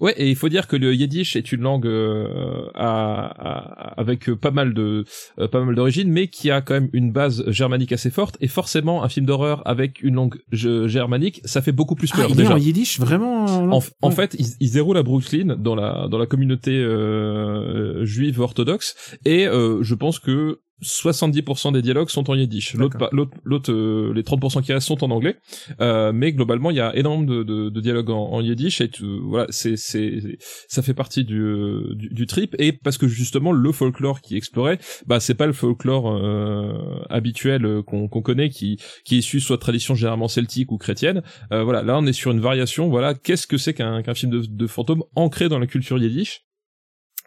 Ouais, 0.00 0.14
et 0.16 0.28
il 0.28 0.36
faut 0.36 0.48
dire 0.48 0.68
que 0.68 0.76
le 0.76 0.94
yiddish 0.94 1.34
est 1.34 1.50
une 1.50 1.62
langue 1.62 1.86
euh, 1.86 2.68
à- 2.74 3.26
à- 3.26 4.00
avec 4.00 4.32
pas 4.34 4.52
mal 4.52 4.72
de 4.74 5.04
euh, 5.40 5.48
pas 5.48 5.64
mal 5.64 5.74
d'origines, 5.74 6.10
mais 6.10 6.28
qui 6.28 6.50
a 6.52 6.60
quand 6.60 6.74
même 6.74 6.88
une 6.92 7.10
base 7.10 7.42
germanique 7.50 7.90
assez 7.92 8.10
forte. 8.10 8.36
Et 8.40 8.46
forcément, 8.46 9.02
un 9.02 9.08
film 9.08 9.26
d'horreur 9.26 9.62
avec 9.66 10.00
une 10.02 10.14
langue 10.14 10.36
ge- 10.52 10.86
germanique, 10.86 11.40
ça 11.44 11.62
fait 11.62 11.72
beaucoup 11.72 11.96
plus 11.96 12.10
Ah, 12.14 12.18
peur 12.18 12.26
il 12.30 12.34
est 12.34 12.36
déjà. 12.42 12.54
en 12.54 12.58
yiddish 12.58 13.00
vraiment. 13.00 13.44
En, 13.46 13.82
en 14.02 14.08
Ouais. 14.08 14.14
fait, 14.14 14.36
ils, 14.38 14.46
ils 14.60 14.68
se 14.68 14.74
déroulent 14.74 14.98
à 14.98 15.02
Brooklyn 15.02 15.56
dans 15.58 15.74
la 15.74 16.06
dans 16.08 16.18
la 16.18 16.26
communauté 16.26 16.78
euh, 16.78 18.04
juive 18.04 18.40
orthodoxe 18.40 18.94
et 19.24 19.46
euh, 19.48 19.82
je 19.82 19.94
pense 19.94 20.18
que 20.18 20.60
70% 20.82 21.72
des 21.72 21.82
dialogues 21.82 22.08
sont 22.08 22.30
en 22.30 22.34
yiddish. 22.34 22.74
L'autre, 23.44 23.72
euh, 23.72 24.12
les 24.14 24.22
30% 24.22 24.62
qui 24.62 24.72
restent 24.72 24.86
sont 24.88 25.02
en 25.04 25.10
anglais. 25.10 25.36
Euh, 25.80 26.12
mais 26.12 26.32
globalement, 26.32 26.70
il 26.70 26.76
y 26.76 26.80
a 26.80 26.94
énormément 26.96 27.24
de, 27.30 27.42
de, 27.42 27.68
de 27.68 27.80
dialogues 27.80 28.10
en, 28.10 28.30
en 28.32 28.40
yiddish 28.40 28.80
et 28.80 28.88
tu- 28.88 29.04
voilà, 29.22 29.46
c'est, 29.50 29.76
c'est, 29.76 30.38
ça 30.68 30.82
fait 30.82 30.94
partie 30.94 31.24
du, 31.24 31.40
euh, 31.40 31.94
du, 31.94 32.08
du 32.08 32.26
trip 32.26 32.54
et 32.58 32.72
parce 32.72 32.98
que 32.98 33.08
justement 33.08 33.52
le 33.52 33.72
folklore 33.72 34.20
qui 34.20 34.36
explorait, 34.36 34.78
bah 35.06 35.20
c'est 35.20 35.34
pas 35.34 35.46
le 35.46 35.52
folklore 35.52 36.10
euh, 36.16 36.72
habituel 37.10 37.64
euh, 37.64 37.82
qu'on, 37.82 38.08
qu'on 38.08 38.22
connaît 38.22 38.48
qui, 38.50 38.78
qui 39.04 39.16
est 39.16 39.18
issu 39.18 39.40
soit 39.40 39.56
de 39.56 39.60
tradition 39.60 39.94
généralement 39.94 40.28
celtique 40.28 40.72
ou 40.72 40.78
chrétienne. 40.78 41.22
Euh, 41.52 41.64
voilà, 41.64 41.82
là 41.82 41.98
on 41.98 42.06
est 42.06 42.12
sur 42.12 42.30
une 42.30 42.40
variation. 42.40 42.88
Voilà, 42.88 43.14
qu'est-ce 43.14 43.46
que 43.46 43.58
c'est 43.58 43.74
qu'un, 43.74 44.02
qu'un 44.02 44.14
film 44.14 44.30
de, 44.32 44.42
de 44.46 44.66
fantôme 44.66 45.02
ancré 45.16 45.48
dans 45.48 45.58
la 45.58 45.66
culture 45.66 45.98
yiddish? 45.98 46.42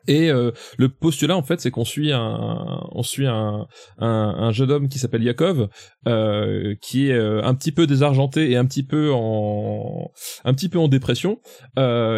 Et 0.07 0.29
euh, 0.31 0.51
le 0.77 0.89
postulat 0.89 1.37
en 1.37 1.43
fait, 1.43 1.61
c'est 1.61 1.71
qu'on 1.71 1.85
suit 1.85 2.11
un, 2.11 2.81
on 2.91 3.03
suit 3.03 3.27
un, 3.27 3.67
un, 3.99 4.07
un 4.07 4.51
jeune 4.51 4.71
homme 4.71 4.89
qui 4.89 4.99
s'appelle 4.99 5.23
Yakov, 5.23 5.69
euh, 6.07 6.75
qui 6.81 7.09
est 7.09 7.13
euh, 7.13 7.43
un 7.43 7.53
petit 7.55 7.71
peu 7.71 7.87
désargenté 7.87 8.51
et 8.51 8.57
un 8.57 8.65
petit 8.65 8.83
peu 8.83 9.11
en, 9.13 10.11
un 10.43 10.53
petit 10.53 10.69
peu 10.69 10.79
en 10.79 10.87
dépression, 10.87 11.39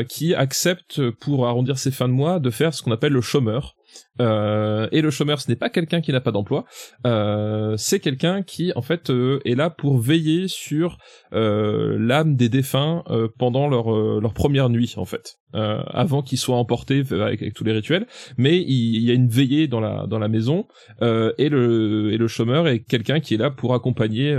qui 0.10 0.36
accepte 0.36 1.10
pour 1.12 1.48
arrondir 1.48 1.78
ses 1.78 1.92
fins 1.92 2.08
de 2.08 2.14
mois 2.14 2.40
de 2.40 2.50
faire 2.50 2.74
ce 2.74 2.82
qu'on 2.82 2.92
appelle 2.92 3.14
le 3.14 3.22
chômeur. 3.22 3.76
Euh, 4.22 4.88
et 4.92 5.02
le 5.02 5.10
chômeur, 5.10 5.42
ce 5.42 5.50
n'est 5.50 5.56
pas 5.56 5.70
quelqu'un 5.70 6.02
qui 6.02 6.12
n'a 6.12 6.22
pas 6.22 6.32
d'emploi, 6.32 6.66
euh, 7.08 7.76
c'est 7.78 8.00
quelqu'un 8.00 8.44
qui 8.44 8.72
en 8.76 8.82
fait 8.82 9.10
euh, 9.10 9.40
est 9.44 9.56
là 9.56 9.70
pour 9.70 9.98
veiller 9.98 10.48
sur 10.48 10.98
euh, 11.34 11.98
l'âme 12.00 12.36
des 12.36 12.48
défunts 12.48 13.04
euh, 13.10 13.28
pendant 13.40 13.68
leur 13.68 13.92
euh, 13.92 14.20
leur 14.22 14.34
première 14.34 14.70
nuit 14.70 14.94
en 14.98 15.06
fait, 15.06 15.40
avant 15.54 16.22
qu'ils 16.22 16.38
soient 16.38 16.58
emportés 16.58 17.04
avec, 17.12 17.54
tous 17.54 17.64
les 17.64 17.72
rituels. 17.72 18.08
Mais 18.38 18.60
il, 18.62 19.04
y 19.04 19.10
a 19.12 19.14
une 19.14 19.28
veillée 19.28 19.68
dans 19.68 19.80
la 19.80 20.06
dans 20.08 20.20
la 20.20 20.28
maison 20.28 20.68
et 21.02 21.50
le 21.50 22.12
et 22.12 22.18
le 22.18 22.28
chômeur 22.28 22.68
est 22.68 22.80
quelqu'un 22.80 23.20
qui 23.20 23.34
est 23.34 23.38
là 23.38 23.50
pour 23.50 23.74
accompagner 23.74 24.36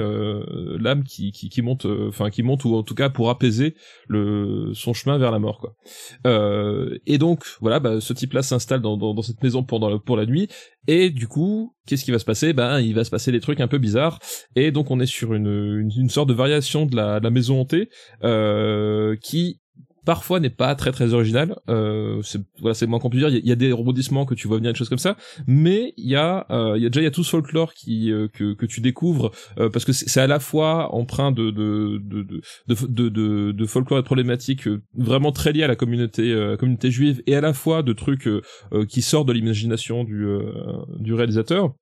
l'âme 0.78 1.04
qui, 1.04 1.32
qui 1.32 1.48
qui 1.48 1.62
monte, 1.62 1.86
enfin 2.08 2.30
qui 2.30 2.42
monte 2.42 2.64
ou 2.64 2.74
en 2.74 2.82
tout 2.82 2.94
cas 2.94 3.10
pour 3.10 3.30
apaiser 3.30 3.74
le 4.08 4.72
son 4.74 4.92
chemin 4.92 5.18
vers 5.18 5.30
la 5.30 5.38
mort 5.38 5.58
quoi. 5.58 5.74
Et 7.06 7.18
donc 7.18 7.44
voilà, 7.60 7.80
bah, 7.80 8.00
ce 8.00 8.12
type-là 8.12 8.42
s'installe 8.42 8.80
dans, 8.80 8.96
dans 8.96 9.14
dans 9.14 9.22
cette 9.22 9.42
maison 9.42 9.63
pour 9.64 10.16
la 10.16 10.26
nuit 10.26 10.48
et 10.86 11.10
du 11.10 11.28
coup, 11.28 11.74
qu'est-ce 11.86 12.04
qui 12.04 12.10
va 12.10 12.18
se 12.18 12.24
passer? 12.24 12.52
Ben, 12.52 12.80
il 12.80 12.94
va 12.94 13.04
se 13.04 13.10
passer 13.10 13.32
des 13.32 13.40
trucs 13.40 13.60
un 13.60 13.68
peu 13.68 13.78
bizarres. 13.78 14.18
Et 14.54 14.70
donc, 14.70 14.90
on 14.90 15.00
est 15.00 15.06
sur 15.06 15.34
une, 15.34 15.90
une, 15.96 16.10
sorte 16.10 16.28
de 16.28 16.34
variation 16.34 16.86
de 16.86 16.96
la, 16.96 17.20
de 17.20 17.24
la 17.24 17.30
maison 17.30 17.60
hantée 17.60 17.88
euh, 18.22 19.16
qui 19.22 19.60
parfois 20.04 20.40
n'est 20.40 20.50
pas 20.50 20.74
très 20.74 20.92
très 20.92 21.14
original. 21.14 21.56
Euh, 21.68 22.20
c'est 22.22 22.40
voilà, 22.60 22.74
c'est 22.74 22.86
moins 22.86 22.98
qu'on 22.98 23.10
peut 23.10 23.18
dire. 23.18 23.28
Il 23.28 23.46
y, 23.46 23.52
a- 23.52 23.56
des 23.56 23.72
rebondissements 23.72 24.24
que 24.26 24.34
tu 24.34 24.48
vois 24.48 24.56
venir, 24.56 24.72
des 24.72 24.78
choses 24.78 24.88
comme 24.88 24.98
ça. 24.98 25.16
Mais 25.46 25.94
il 25.96 26.10
y 26.10 26.16
a, 26.16 26.46
euh, 26.50 26.74
il 26.76 26.82
y 26.82 26.86
a 26.86 26.88
déjà 26.88 27.00
il 27.00 27.04
y 27.04 27.08
a 27.08 27.10
tout 27.10 27.24
ce 27.24 27.30
folklore 27.30 27.74
qui 27.74 28.10
euh, 28.10 28.28
que 28.28 28.54
que 28.54 28.66
tu 28.66 28.80
découvres 28.80 29.30
euh, 29.58 29.70
parce 29.70 29.84
que 29.84 29.92
c'est 29.92 30.20
à 30.20 30.26
la 30.26 30.40
fois 30.40 30.94
empreint 30.94 31.32
de 31.32 31.50
de 31.50 31.98
de 31.98 32.42
de 32.68 33.52
de, 33.52 33.66
folklore 33.66 33.98
et 33.98 34.02
de 34.02 34.06
problématiques 34.06 34.66
euh, 34.66 34.82
vraiment 34.96 35.32
très 35.32 35.52
liées 35.52 35.62
à 35.62 35.68
la 35.68 35.76
communauté 35.76 36.34
communauté 36.58 36.90
juive 36.90 37.22
et 37.26 37.36
à 37.36 37.40
la 37.40 37.52
fois 37.52 37.82
de 37.82 37.92
trucs 37.92 38.28
qui 38.88 39.02
sortent 39.02 39.28
de 39.28 39.32
l'imagination 39.32 40.04
du 40.04 40.26
du 40.98 41.14
réalisateur. 41.14 41.74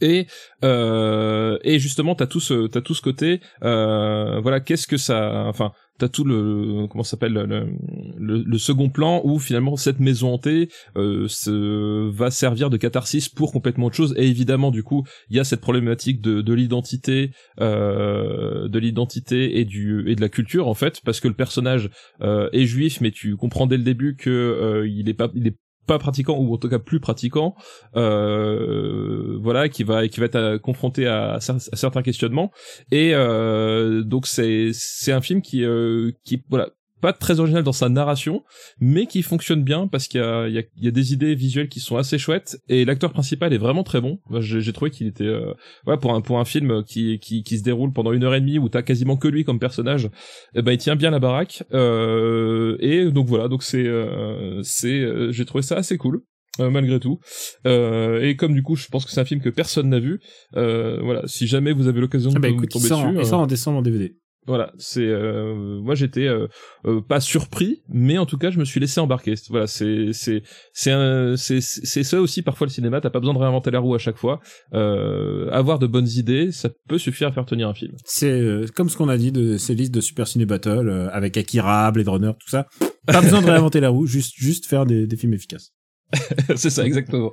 Et 0.00 0.26
euh, 0.64 1.58
et 1.62 1.78
justement 1.78 2.14
t'as 2.14 2.26
tout 2.26 2.40
ce 2.40 2.66
t'as 2.66 2.80
tout 2.80 2.94
ce 2.94 3.02
côté 3.02 3.40
euh, 3.62 4.40
voilà 4.40 4.60
qu'est-ce 4.60 4.86
que 4.86 4.96
ça 4.96 5.44
enfin 5.46 5.72
t'as 5.98 6.08
tout 6.08 6.24
le 6.24 6.86
comment 6.88 7.04
s'appelle 7.04 7.32
le, 7.32 8.58
second 8.58 8.88
plan 8.88 9.20
où 9.24 9.38
finalement 9.38 9.76
cette 9.76 10.00
maison 10.00 10.34
hantée 10.34 10.68
euh, 10.96 11.28
se, 11.28 12.10
va 12.10 12.30
servir 12.30 12.70
de 12.70 12.76
catharsis 12.76 13.28
pour 13.28 13.52
complètement 13.52 13.86
autre 13.86 13.96
chose. 13.96 14.14
Et 14.16 14.26
évidemment 14.26 14.70
du 14.70 14.82
coup 14.82 15.04
il 15.30 15.36
y 15.36 15.40
a 15.40 15.44
cette 15.44 15.60
problématique 15.60 16.20
de, 16.20 16.40
de 16.40 16.52
l'identité 16.52 17.30
euh, 17.60 18.68
de 18.68 18.78
l'identité 18.78 19.58
et 19.58 19.64
du 19.64 20.08
et 20.08 20.16
de 20.16 20.20
la 20.20 20.28
culture 20.28 20.68
en 20.68 20.74
fait 20.74 21.00
parce 21.04 21.20
que 21.20 21.28
le 21.28 21.34
personnage 21.34 21.90
euh, 22.22 22.48
est 22.52 22.64
juif 22.64 23.00
mais 23.00 23.10
tu 23.10 23.36
comprends 23.36 23.66
dès 23.66 23.76
le 23.76 23.84
début 23.84 24.16
que 24.16 24.84
il 24.86 25.08
est 25.08 25.14
pas 25.14 25.30
il 25.34 25.46
est 25.46 25.56
pas 25.86 25.98
pratiquant 25.98 26.36
ou 26.38 26.54
en 26.54 26.56
tout 26.58 26.68
cas 26.68 26.78
plus 26.78 27.00
pratiquant 27.00 27.54
euh, 27.96 29.38
voilà 29.40 29.68
qui 29.68 29.84
va 29.84 30.08
qui 30.08 30.20
va 30.20 30.26
être 30.26 30.36
euh, 30.36 30.58
confronté 30.58 31.06
à, 31.06 31.32
à 31.34 31.38
cer- 31.38 31.68
à 31.72 31.76
certains 31.76 32.02
questionnements. 32.02 32.50
Et 32.90 33.14
euh, 33.14 34.02
donc 34.02 34.26
c'est 34.26 34.70
c'est 34.72 35.12
un 35.12 35.20
film 35.20 35.42
qui 35.42 35.64
euh, 35.64 36.12
qui 36.24 36.42
voilà 36.48 36.70
pas 37.04 37.12
très 37.12 37.38
original 37.38 37.62
dans 37.62 37.72
sa 37.72 37.90
narration 37.90 38.44
mais 38.80 39.04
qui 39.04 39.20
fonctionne 39.20 39.62
bien 39.62 39.88
parce 39.88 40.08
qu'il 40.08 40.20
y 40.20 40.24
a 40.24 40.48
il 40.48 40.56
y 40.56 40.66
il 40.78 40.84
y 40.86 40.88
a 40.88 40.90
des 40.90 41.12
idées 41.12 41.34
visuelles 41.34 41.68
qui 41.68 41.80
sont 41.80 41.98
assez 41.98 42.16
chouettes 42.16 42.56
et 42.70 42.86
l'acteur 42.86 43.12
principal 43.12 43.52
est 43.52 43.58
vraiment 43.58 43.84
très 43.84 44.00
bon 44.00 44.20
j'ai 44.40 44.72
trouvé 44.72 44.90
qu'il 44.90 45.06
était 45.06 45.24
euh, 45.24 45.52
voilà 45.84 45.98
pour 45.98 46.14
un 46.14 46.22
pour 46.22 46.38
un 46.40 46.46
film 46.46 46.82
qui 46.82 47.18
qui 47.18 47.42
qui 47.42 47.58
se 47.58 47.62
déroule 47.62 47.92
pendant 47.92 48.12
une 48.12 48.24
heure 48.24 48.34
et 48.34 48.40
demie 48.40 48.58
où 48.58 48.70
t'as 48.70 48.80
quasiment 48.80 49.18
que 49.18 49.28
lui 49.28 49.44
comme 49.44 49.58
personnage 49.58 50.08
eh 50.54 50.62
ben 50.62 50.72
il 50.72 50.78
tient 50.78 50.96
bien 50.96 51.10
la 51.10 51.18
baraque 51.18 51.62
euh, 51.74 52.78
et 52.80 53.10
donc 53.10 53.26
voilà 53.28 53.48
donc 53.48 53.62
c'est 53.64 53.86
euh, 53.86 54.62
c'est 54.62 55.00
euh, 55.00 55.30
j'ai 55.30 55.44
trouvé 55.44 55.60
ça 55.60 55.76
assez 55.76 55.98
cool 55.98 56.22
euh, 56.60 56.70
malgré 56.70 57.00
tout 57.00 57.18
euh, 57.66 58.22
et 58.22 58.34
comme 58.36 58.54
du 58.54 58.62
coup 58.62 58.76
je 58.76 58.86
pense 58.88 59.04
que 59.04 59.10
c'est 59.10 59.20
un 59.20 59.26
film 59.26 59.42
que 59.42 59.50
personne 59.50 59.90
n'a 59.90 59.98
vu 59.98 60.20
euh, 60.56 61.00
voilà 61.02 61.20
si 61.26 61.46
jamais 61.46 61.72
vous 61.72 61.86
avez 61.86 62.00
l'occasion 62.00 62.30
de 62.30 62.36
Ah 62.36 62.40
bah 62.40 62.48
vous 62.48 62.54
écoute, 62.54 62.70
il 62.70 62.78
tomber 62.78 62.88
sort, 62.88 63.02
dessus 63.02 63.14
il 63.14 63.20
euh, 63.20 63.24
sort 63.24 63.40
en 63.40 63.46
décembre 63.46 63.78
en 63.80 63.82
DVD. 63.82 64.16
Voilà, 64.46 64.72
c'est 64.76 65.06
euh, 65.06 65.80
moi 65.80 65.94
j'étais 65.94 66.26
euh, 66.26 66.48
euh, 66.86 67.00
pas 67.00 67.20
surpris, 67.20 67.82
mais 67.88 68.18
en 68.18 68.26
tout 68.26 68.36
cas 68.36 68.50
je 68.50 68.58
me 68.58 68.64
suis 68.64 68.78
laissé 68.78 69.00
embarquer. 69.00 69.34
Voilà, 69.48 69.66
c'est 69.66 70.10
c'est 70.12 70.42
c'est 70.72 71.60
c'est 71.60 72.02
ça 72.02 72.20
aussi 72.20 72.42
parfois 72.42 72.66
le 72.66 72.70
cinéma. 72.70 73.00
T'as 73.00 73.10
pas 73.10 73.20
besoin 73.20 73.34
de 73.34 73.38
réinventer 73.38 73.70
la 73.70 73.78
roue 73.78 73.94
à 73.94 73.98
chaque 73.98 74.18
fois. 74.18 74.40
Euh, 74.74 75.48
avoir 75.50 75.78
de 75.78 75.86
bonnes 75.86 76.08
idées, 76.08 76.52
ça 76.52 76.68
peut 76.88 76.98
suffire 76.98 77.28
à 77.28 77.32
faire 77.32 77.46
tenir 77.46 77.68
un 77.68 77.74
film. 77.74 77.92
C'est 78.04 78.30
euh, 78.30 78.66
comme 78.74 78.88
ce 78.88 78.96
qu'on 78.96 79.08
a 79.08 79.16
dit 79.16 79.32
de 79.32 79.56
ces 79.56 79.74
listes 79.74 79.94
de 79.94 80.00
Super 80.00 80.26
Ciné 80.26 80.44
Battle 80.44 80.88
euh, 80.88 81.08
avec 81.10 81.36
Akira, 81.36 81.90
Blade 81.90 82.08
Runner, 82.08 82.32
tout 82.38 82.50
ça. 82.50 82.66
Pas 83.06 83.22
besoin 83.22 83.40
de 83.40 83.46
réinventer 83.46 83.80
la 83.80 83.88
roue, 83.88 84.06
juste 84.06 84.34
juste 84.36 84.66
faire 84.66 84.84
des, 84.84 85.06
des 85.06 85.16
films 85.16 85.34
efficaces. 85.34 85.72
c'est 86.56 86.70
ça 86.70 86.84
exactement. 86.84 87.32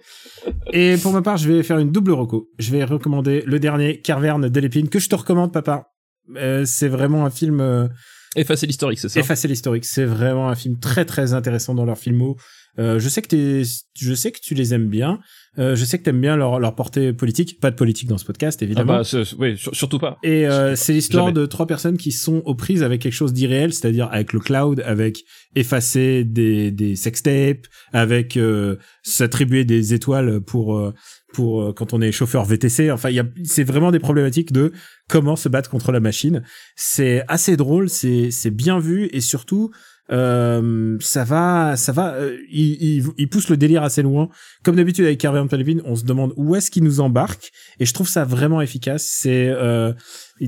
Et 0.72 0.96
pour 1.02 1.12
ma 1.12 1.22
part, 1.22 1.38
je 1.38 1.52
vais 1.52 1.64
faire 1.64 1.78
une 1.78 1.92
double 1.92 2.12
reco. 2.12 2.50
Je 2.58 2.72
vais 2.72 2.84
recommander 2.84 3.44
le 3.46 3.60
dernier, 3.60 4.00
Carverne 4.00 4.50
d'Elépine, 4.50 4.90
que 4.90 5.00
je 5.00 5.10
te 5.10 5.16
recommande, 5.16 5.52
papa. 5.52 5.88
Euh, 6.36 6.66
c'est 6.66 6.88
vraiment 6.88 7.26
un 7.26 7.30
film 7.30 7.60
euh, 7.60 7.88
Effacer 8.36 8.66
l'historique, 8.66 9.00
c'est 9.00 9.10
ça? 9.10 9.20
effacer 9.20 9.48
l'historique. 9.50 9.84
C'est 9.84 10.06
vraiment 10.06 10.48
un 10.48 10.56
film 10.56 10.80
très 10.80 11.04
très 11.04 11.34
intéressant 11.34 11.76
dans 11.76 11.84
leur 11.84 11.98
filmo. 11.98 12.38
Euh, 12.80 13.00
je 13.00 13.10
sais 13.10 13.22
que 13.22 13.28
t'es, 13.28 13.62
je 14.00 14.14
sais 14.14 14.32
que 14.32 14.40
tu 14.42 14.54
les 14.56 14.74
aimes 14.74 14.88
bien. 14.88 15.20
Euh, 15.60 15.76
je 15.76 15.84
sais 15.84 15.98
que 16.00 16.04
t'aimes 16.04 16.22
bien 16.22 16.38
leur 16.38 16.60
leur 16.60 16.74
portée 16.76 17.12
politique. 17.12 17.60
Pas 17.60 17.72
de 17.72 17.76
politique 17.76 18.08
dans 18.08 18.18
ce 18.18 18.24
podcast, 18.24 18.60
Ah 18.62 18.66
évidemment. 18.66 18.94
bah, 19.00 19.04
c'est- 19.04 19.34
oui, 19.38 19.58
sur- 19.58 19.76
surtout 19.76 20.00
pas. 20.00 20.18
Et 20.24 20.48
euh, 20.48 20.76
c'est 20.78 20.94
l'histoire 20.94 21.34
de 21.34 21.46
trois 21.46 21.68
personnes 21.68 21.98
qui 21.98 22.14
sont 22.14 22.42
aux 22.46 22.56
prises 22.56 22.84
avec 22.84 23.02
quelque 23.02 23.12
chose 23.14 23.34
d'irréel, 23.34 23.74
c'est-à-dire 23.74 24.08
avec 24.12 24.32
le 24.32 24.40
cloud, 24.40 24.82
avec 24.86 25.24
effacer 25.56 26.24
des, 26.24 26.72
des 26.72 26.96
sextapes, 26.96 27.68
avec 27.92 28.38
euh, 28.38 28.78
s'attribuer 29.04 29.66
des 29.66 29.94
étoiles 29.94 30.40
pour 30.42 30.78
euh, 30.78 30.94
pour 31.34 31.74
quand 31.76 31.94
on 31.94 32.02
est 32.02 32.12
chauffeur 32.12 32.44
VTC. 32.46 32.92
Enfin, 32.92 33.10
il 33.10 33.16
y 33.16 33.20
a 33.20 33.26
c'est 33.44 33.64
vraiment 33.64 33.92
des 33.92 34.00
problématiques 34.00 34.52
de 34.52 34.72
comment 35.10 35.36
se 35.36 35.50
battre 35.50 35.70
contre 35.70 35.92
la 35.92 36.00
machine. 36.00 36.44
C'est 36.76 37.24
assez 37.28 37.58
drôle, 37.58 37.90
c'est 37.90 38.32
c'est 38.32 38.52
bien 38.52 38.80
vu 38.80 39.10
et 39.12 39.22
surtout 39.22 39.72
euh, 40.12 40.98
ça 41.00 41.24
va 41.24 41.76
ça 41.78 41.92
va 41.92 42.16
euh, 42.16 42.38
il, 42.52 42.98
il, 42.98 43.06
il 43.18 43.30
pousse 43.30 43.50
le 43.50 43.58
délire 43.58 43.84
assez 43.84 44.02
loin 44.02 44.30
comme 44.64 44.76
d'habitude 44.76 45.06
avec 45.06 45.20
Carver 45.20 45.44
Pelvin 45.50 45.78
on 45.86 45.96
se 45.96 46.04
demande 46.04 46.34
où 46.36 46.56
est-ce 46.56 46.70
qu'il 46.70 46.84
nous 46.84 47.00
embarque 47.00 47.52
et 47.80 47.86
je 47.86 47.94
trouve 47.94 48.10
ça 48.10 48.26
vraiment 48.26 48.62
efficace 48.62 49.08
c'est 49.10 49.48
euh, 49.48 49.94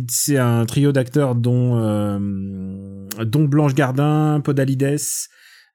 c'est 0.10 0.38
un 0.38 0.65
trio 0.65 0.91
d'acteurs 0.91 1.35
dont 1.35 1.77
euh, 1.77 2.19
dont 3.26 3.44
Blanche 3.44 3.76
Gardin, 3.76 4.41
Podalides 4.44 4.98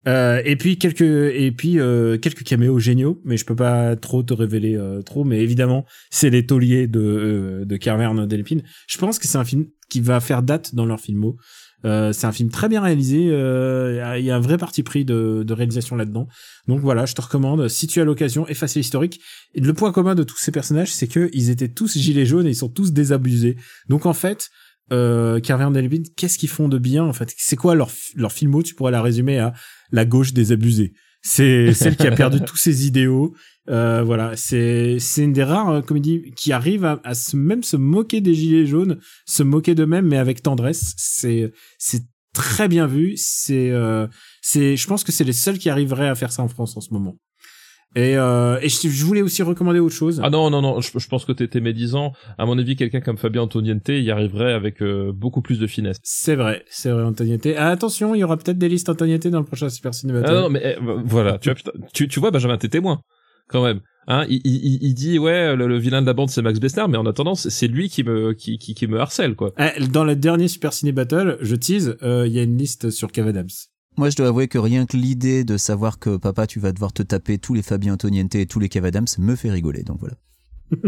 euh, 0.07 0.41
et 0.45 0.57
puis 0.57 0.79
quelques 0.79 1.03
et 1.03 1.53
puis 1.53 1.79
quelques 2.21 2.45
caméos 2.45 2.79
géniaux, 2.79 3.21
mais 3.25 3.37
je 3.37 3.45
peux 3.45 3.57
pas 3.57 3.97
trop 3.97 4.23
te 4.23 4.33
révéler 4.33 4.79
trop. 5.05 5.25
Mais 5.25 5.41
évidemment, 5.41 5.85
c'est 6.11 6.31
les 6.31 6.47
tauliers 6.47 6.87
de 6.87 7.65
de 7.67 7.77
Carverne 7.77 8.27
Delépine. 8.27 8.63
Je 8.89 8.99
pense 8.99 9.19
que 9.19 9.27
c'est 9.27 9.39
un 9.39 9.45
film 9.45 9.67
qui 9.91 10.01
va 10.01 10.21
faire 10.21 10.43
date 10.43 10.75
dans 10.75 10.87
leur 10.87 11.01
filmo. 11.01 11.37
Euh, 11.85 12.13
c'est 12.13 12.27
un 12.27 12.33
film 12.33 12.51
très 12.51 12.69
bien 12.69 12.81
réalisé. 12.83 13.29
euh, 13.31 13.93
Il 13.95 13.97
y 13.97 14.01
a- 14.01 14.19
il 14.19 14.25
y, 14.25 14.31
a 14.31 14.37
un 14.37 14.41
vrai 14.41 14.59
parti 14.59 14.83
pris 14.83 15.05
de, 15.05 15.45
de 15.47 15.53
réalisation 15.55 15.95
là-dedans. 15.97 16.27
Donc 16.67 16.81
voilà, 16.81 17.07
je 17.07 17.15
te 17.15 17.21
recommande. 17.23 17.69
Si 17.69 17.87
tu 17.87 18.01
as 18.01 18.05
l'occasion, 18.05 18.47
effacer 18.49 18.81
l'historique. 18.81 19.21
Et 19.55 19.61
le 19.61 19.73
point 19.75 19.93
commun 19.93 20.15
de 20.15 20.25
tous 20.25 20.39
ces 20.39 20.51
personnages, 20.51 20.93
c'est 20.93 21.07
que 21.07 21.31
ils 21.33 21.51
étaient 21.51 21.69
tous 21.69 21.97
gilets 21.97 22.27
jaunes 22.27 22.47
et 22.47 22.51
ils 22.51 22.57
sont 22.57 22.69
tous 22.69 22.93
désabusés. 22.93 23.57
Donc 23.89 24.07
en 24.07 24.13
fait, 24.13 24.49
euh, 24.93 25.39
Carver 25.41 25.65
and 25.65 25.71
Delvin, 25.73 26.03
qu'est-ce 26.17 26.39
qu'ils 26.39 26.49
font 26.49 26.69
de 26.69 26.79
bien 26.79 27.05
en 27.05 27.13
fait? 27.13 27.33
C'est 27.37 27.57
quoi 27.57 27.75
leur 27.75 27.91
leur 28.17 28.33
filmo? 28.33 28.63
Tu 28.63 28.75
pourrais 28.75 28.93
la 28.93 29.03
résumer 29.03 29.39
à 29.39 29.53
la 29.93 30.05
gauche 30.05 30.33
désabusée. 30.33 30.93
C'est 31.29 31.75
celle 31.75 31.97
qui 31.97 32.07
a 32.07 32.11
perdu 32.11 32.41
tous 32.41 32.57
ses 32.57 32.87
idéaux. 32.87 33.35
Euh, 33.69 34.03
voilà, 34.03 34.35
c'est 34.35 34.99
c'est 34.99 35.25
une 35.25 35.35
des 35.35 35.45
rares 35.45 35.69
euh, 35.69 35.83
comédies 35.83 36.33
qui 36.35 36.53
arrive 36.53 36.87
à, 36.87 37.01
à 37.05 37.15
se, 37.15 37.37
même 37.37 37.63
se 37.63 37.77
moquer 37.77 38.23
des 38.23 38.33
gilets 38.35 38.65
jaunes, 38.65 38.99
se 39.27 39.43
moquer 39.43 39.75
d'eux-mêmes, 39.75 40.07
mais 40.07 40.17
avec 40.17 40.43
tendresse. 40.43 40.95
C'est 40.97 41.53
c'est 41.77 42.05
très 42.33 42.67
bien 42.67 42.87
vu. 42.87 43.13
C'est 43.17 43.71
euh, 43.71 44.07
c'est 44.41 44.77
je 44.79 44.87
pense 44.87 45.05
que 45.05 45.13
c'est 45.13 45.25
les 45.25 45.35
seuls 45.35 45.59
qui 45.59 45.69
arriveraient 45.69 46.09
à 46.09 46.15
faire 46.15 46.33
ça 46.33 46.43
en 46.43 46.49
France 46.49 46.79
en 46.79 46.81
ce 46.81 46.95
moment. 46.95 47.19
Et 47.97 48.17
euh, 48.19 48.59
et 48.61 48.69
je, 48.69 48.89
je 48.89 49.05
voulais 49.05 49.23
aussi 49.23 49.43
recommander 49.43 49.79
autre 49.79 49.95
chose. 49.95 50.21
Ah 50.23 50.29
non, 50.31 50.51
non, 50.51 50.61
non, 50.61 50.81
je, 50.81 50.91
je 50.97 51.09
pense 51.09 51.25
que 51.25 51.33
t'étais 51.33 51.61
médisant. 51.61 52.13
À 52.37 52.45
mon 52.45 52.59
avis, 52.59 52.77
quelqu'un 52.77 53.01
comme 53.01 53.17
Fabien 53.17 53.43
Antoniente 53.43 53.89
y 53.89 54.11
arriverait 54.11 54.53
avec 54.53 54.83
euh, 54.83 55.11
beaucoup 55.15 55.41
plus 55.41 55.59
de 55.59 55.67
finesse. 55.67 55.97
C'est 56.03 56.37
vrai, 56.37 56.65
c'est 56.69 56.91
vrai, 56.91 57.03
Antoniette. 57.03 57.49
Ah, 57.57 57.71
attention, 57.71 58.15
il 58.15 58.19
y 58.19 58.25
aura 58.25 58.37
peut-être 58.37 58.59
des 58.59 58.69
listes 58.69 58.89
Antoniette 58.91 59.27
dans 59.29 59.39
le 59.39 59.45
prochain 59.47 59.71
Super 59.71 59.95
Ciné 59.95 60.13
Battle. 60.13 60.29
Ah 60.37 60.41
non, 60.43 60.51
mais 60.51 60.61
eh, 60.65 60.77
voilà, 61.05 61.39
tu 61.39 61.49
vois, 61.49 61.55
putain, 61.55 61.71
tu, 61.95 62.09
tu 62.09 62.21
vois, 62.21 62.31
Benjamin, 62.31 62.59
t'es 62.59 62.69
témoin, 62.69 63.01
quand 63.49 63.65
même. 63.65 63.81
Hein, 64.11 64.25
il, 64.29 64.41
il, 64.45 64.79
il 64.83 64.95
dit 64.95 65.19
ouais, 65.19 65.55
le, 65.55 65.67
le 65.67 65.79
vilain 65.79 66.01
de 66.01 66.07
la 66.07 66.15
bande 66.15 66.31
c'est 66.31 66.41
Max 66.41 66.59
Besnard, 66.61 66.89
mais 66.89 66.97
en 66.97 67.05
attendant, 67.05 67.35
c'est- 67.35 67.69
lui 67.69 67.91
qui 67.91 68.05
me 68.05 68.33
qui, 68.33 68.57
qui, 68.57 68.73
qui 68.75 68.87
me 68.87 68.99
harcèle 68.99 69.35
quoi. 69.35 69.53
Ah, 69.59 69.73
Dans 69.93 70.05
le 70.05 70.17
dernier 70.17 70.49
Super 70.49 70.73
Ciné 70.73 70.93
Battle, 70.93 71.37
je 71.43 71.55
tease, 71.55 71.97
euh, 72.03 72.27
il 72.27 72.33
y 72.33 72.39
a 72.39 72.43
une 72.43 72.57
liste 72.57 72.89
sur 72.89 73.13
Kev 73.13 73.29
Adams. 73.29 73.49
Moi, 73.99 74.11
je 74.11 74.17
dois 74.17 74.29
avouer 74.29 74.49
que 74.49 74.59
rien 74.59 74.87
que 74.87 74.97
l'idée 74.97 75.45
de 75.45 75.57
savoir 75.57 75.99
que 75.99 76.17
papa, 76.17 76.47
tu 76.47 76.61
vas 76.61 76.73
devoir 76.73 76.93
te 76.93 77.03
taper 77.03 77.39
tous 77.39 77.53
les 77.55 77.63
Fabien 77.63 77.95
Antoniente 77.95 78.35
et 78.37 78.47
tous 78.47 78.61
les 78.61 78.69
Kev 78.69 78.87
Adams 78.87 79.07
me 79.19 79.35
fait 79.37 79.51
rigoler. 79.51 79.83
Donc 79.83 79.99
voilà. 80.01 80.15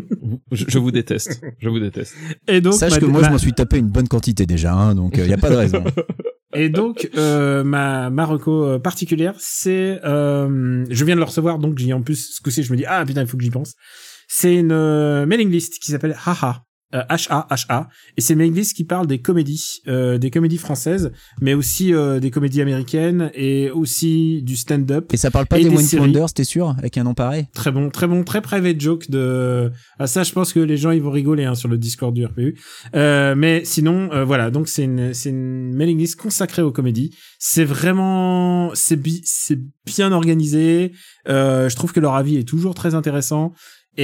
Je, 0.52 0.64
je 0.68 0.78
vous 0.78 0.90
déteste, 0.90 1.40
je 1.58 1.68
vous 1.70 1.80
déteste. 1.80 2.14
Et 2.46 2.60
donc, 2.60 2.74
Sache 2.74 2.92
ma- 2.92 2.98
que 3.00 3.04
moi, 3.06 3.20
ma- 3.22 3.28
je 3.28 3.32
m'en 3.32 3.38
suis 3.38 3.52
tapé 3.54 3.78
une 3.78 3.88
bonne 3.88 4.08
quantité 4.08 4.44
déjà, 4.44 4.74
hein, 4.74 4.94
donc 4.94 5.14
il 5.16 5.24
n'y 5.24 5.32
a 5.32 5.38
pas 5.38 5.48
de 5.50 5.56
raison. 5.56 5.82
Et 6.54 6.68
donc, 6.68 7.08
euh, 7.16 7.62
ma, 7.64 8.10
ma 8.10 8.26
reco 8.26 8.64
euh, 8.64 8.78
particulière, 8.80 9.34
c'est... 9.38 10.00
Euh, 10.04 10.84
je 10.90 11.04
viens 11.04 11.14
de 11.14 11.20
le 11.20 11.24
recevoir, 11.24 11.58
donc 11.60 11.78
j'y 11.78 11.92
en 11.94 12.02
plus, 12.02 12.34
ce 12.36 12.42
coup-ci, 12.42 12.62
je 12.64 12.72
me 12.72 12.76
dis, 12.76 12.84
ah 12.86 13.04
putain, 13.06 13.22
il 13.22 13.26
faut 13.28 13.36
que 13.38 13.42
j'y 13.44 13.50
pense. 13.50 13.74
C'est 14.28 14.54
une 14.56 14.72
euh, 14.72 15.24
mailing 15.26 15.48
list 15.50 15.78
qui 15.80 15.92
s'appelle 15.92 16.16
Haha. 16.26 16.64
Euh, 16.92 17.02
H-A-H-A. 17.08 17.88
Et 18.16 18.20
c'est 18.20 18.34
list 18.50 18.74
qui 18.74 18.82
parle 18.84 19.06
des 19.06 19.20
comédies, 19.20 19.80
euh, 19.86 20.18
des 20.18 20.30
comédies 20.30 20.58
françaises, 20.58 21.12
mais 21.40 21.54
aussi 21.54 21.94
euh, 21.94 22.18
des 22.18 22.32
comédies 22.32 22.60
américaines 22.60 23.30
et 23.34 23.70
aussi 23.70 24.42
du 24.42 24.56
stand-up. 24.56 25.12
Et 25.12 25.16
ça 25.16 25.30
parle 25.30 25.46
pas 25.46 25.58
des 25.58 25.64
des 25.64 25.70
One. 25.70 26.00
Wonders, 26.00 26.32
t'es 26.32 26.42
sûr 26.42 26.74
Avec 26.78 26.98
un 26.98 27.04
nom 27.04 27.14
pareil? 27.14 27.46
Très 27.54 27.70
bon, 27.70 27.90
très 27.90 28.08
bon, 28.08 28.24
très 28.24 28.40
private 28.40 28.80
joke 28.80 29.08
de. 29.08 29.70
Ah 30.00 30.06
ça, 30.08 30.24
je 30.24 30.32
pense 30.32 30.52
que 30.52 30.58
les 30.58 30.76
gens 30.76 30.90
ils 30.90 31.00
vont 31.02 31.12
rigoler 31.12 31.44
hein, 31.44 31.54
sur 31.54 31.68
le 31.68 31.78
Discord 31.78 32.12
du 32.12 32.24
RPU. 32.24 32.58
Euh, 32.96 33.34
mais 33.36 33.62
sinon, 33.64 34.10
euh, 34.12 34.24
voilà, 34.24 34.50
donc 34.50 34.68
c'est 34.68 34.82
une 34.84 35.14
c'est 35.14 35.30
une 35.30 35.72
mailing 35.74 35.98
list 35.98 36.16
consacrée 36.16 36.62
aux 36.62 36.72
comédies. 36.72 37.14
C'est 37.38 37.64
vraiment 37.64 38.70
c'est 38.74 38.96
bi- 38.96 39.22
c'est 39.24 39.58
bien 39.86 40.10
organisé. 40.12 40.92
Euh, 41.28 41.68
je 41.68 41.76
trouve 41.76 41.92
que 41.92 42.00
leur 42.00 42.14
avis 42.14 42.36
est 42.36 42.48
toujours 42.48 42.74
très 42.74 42.94
intéressant 42.94 43.52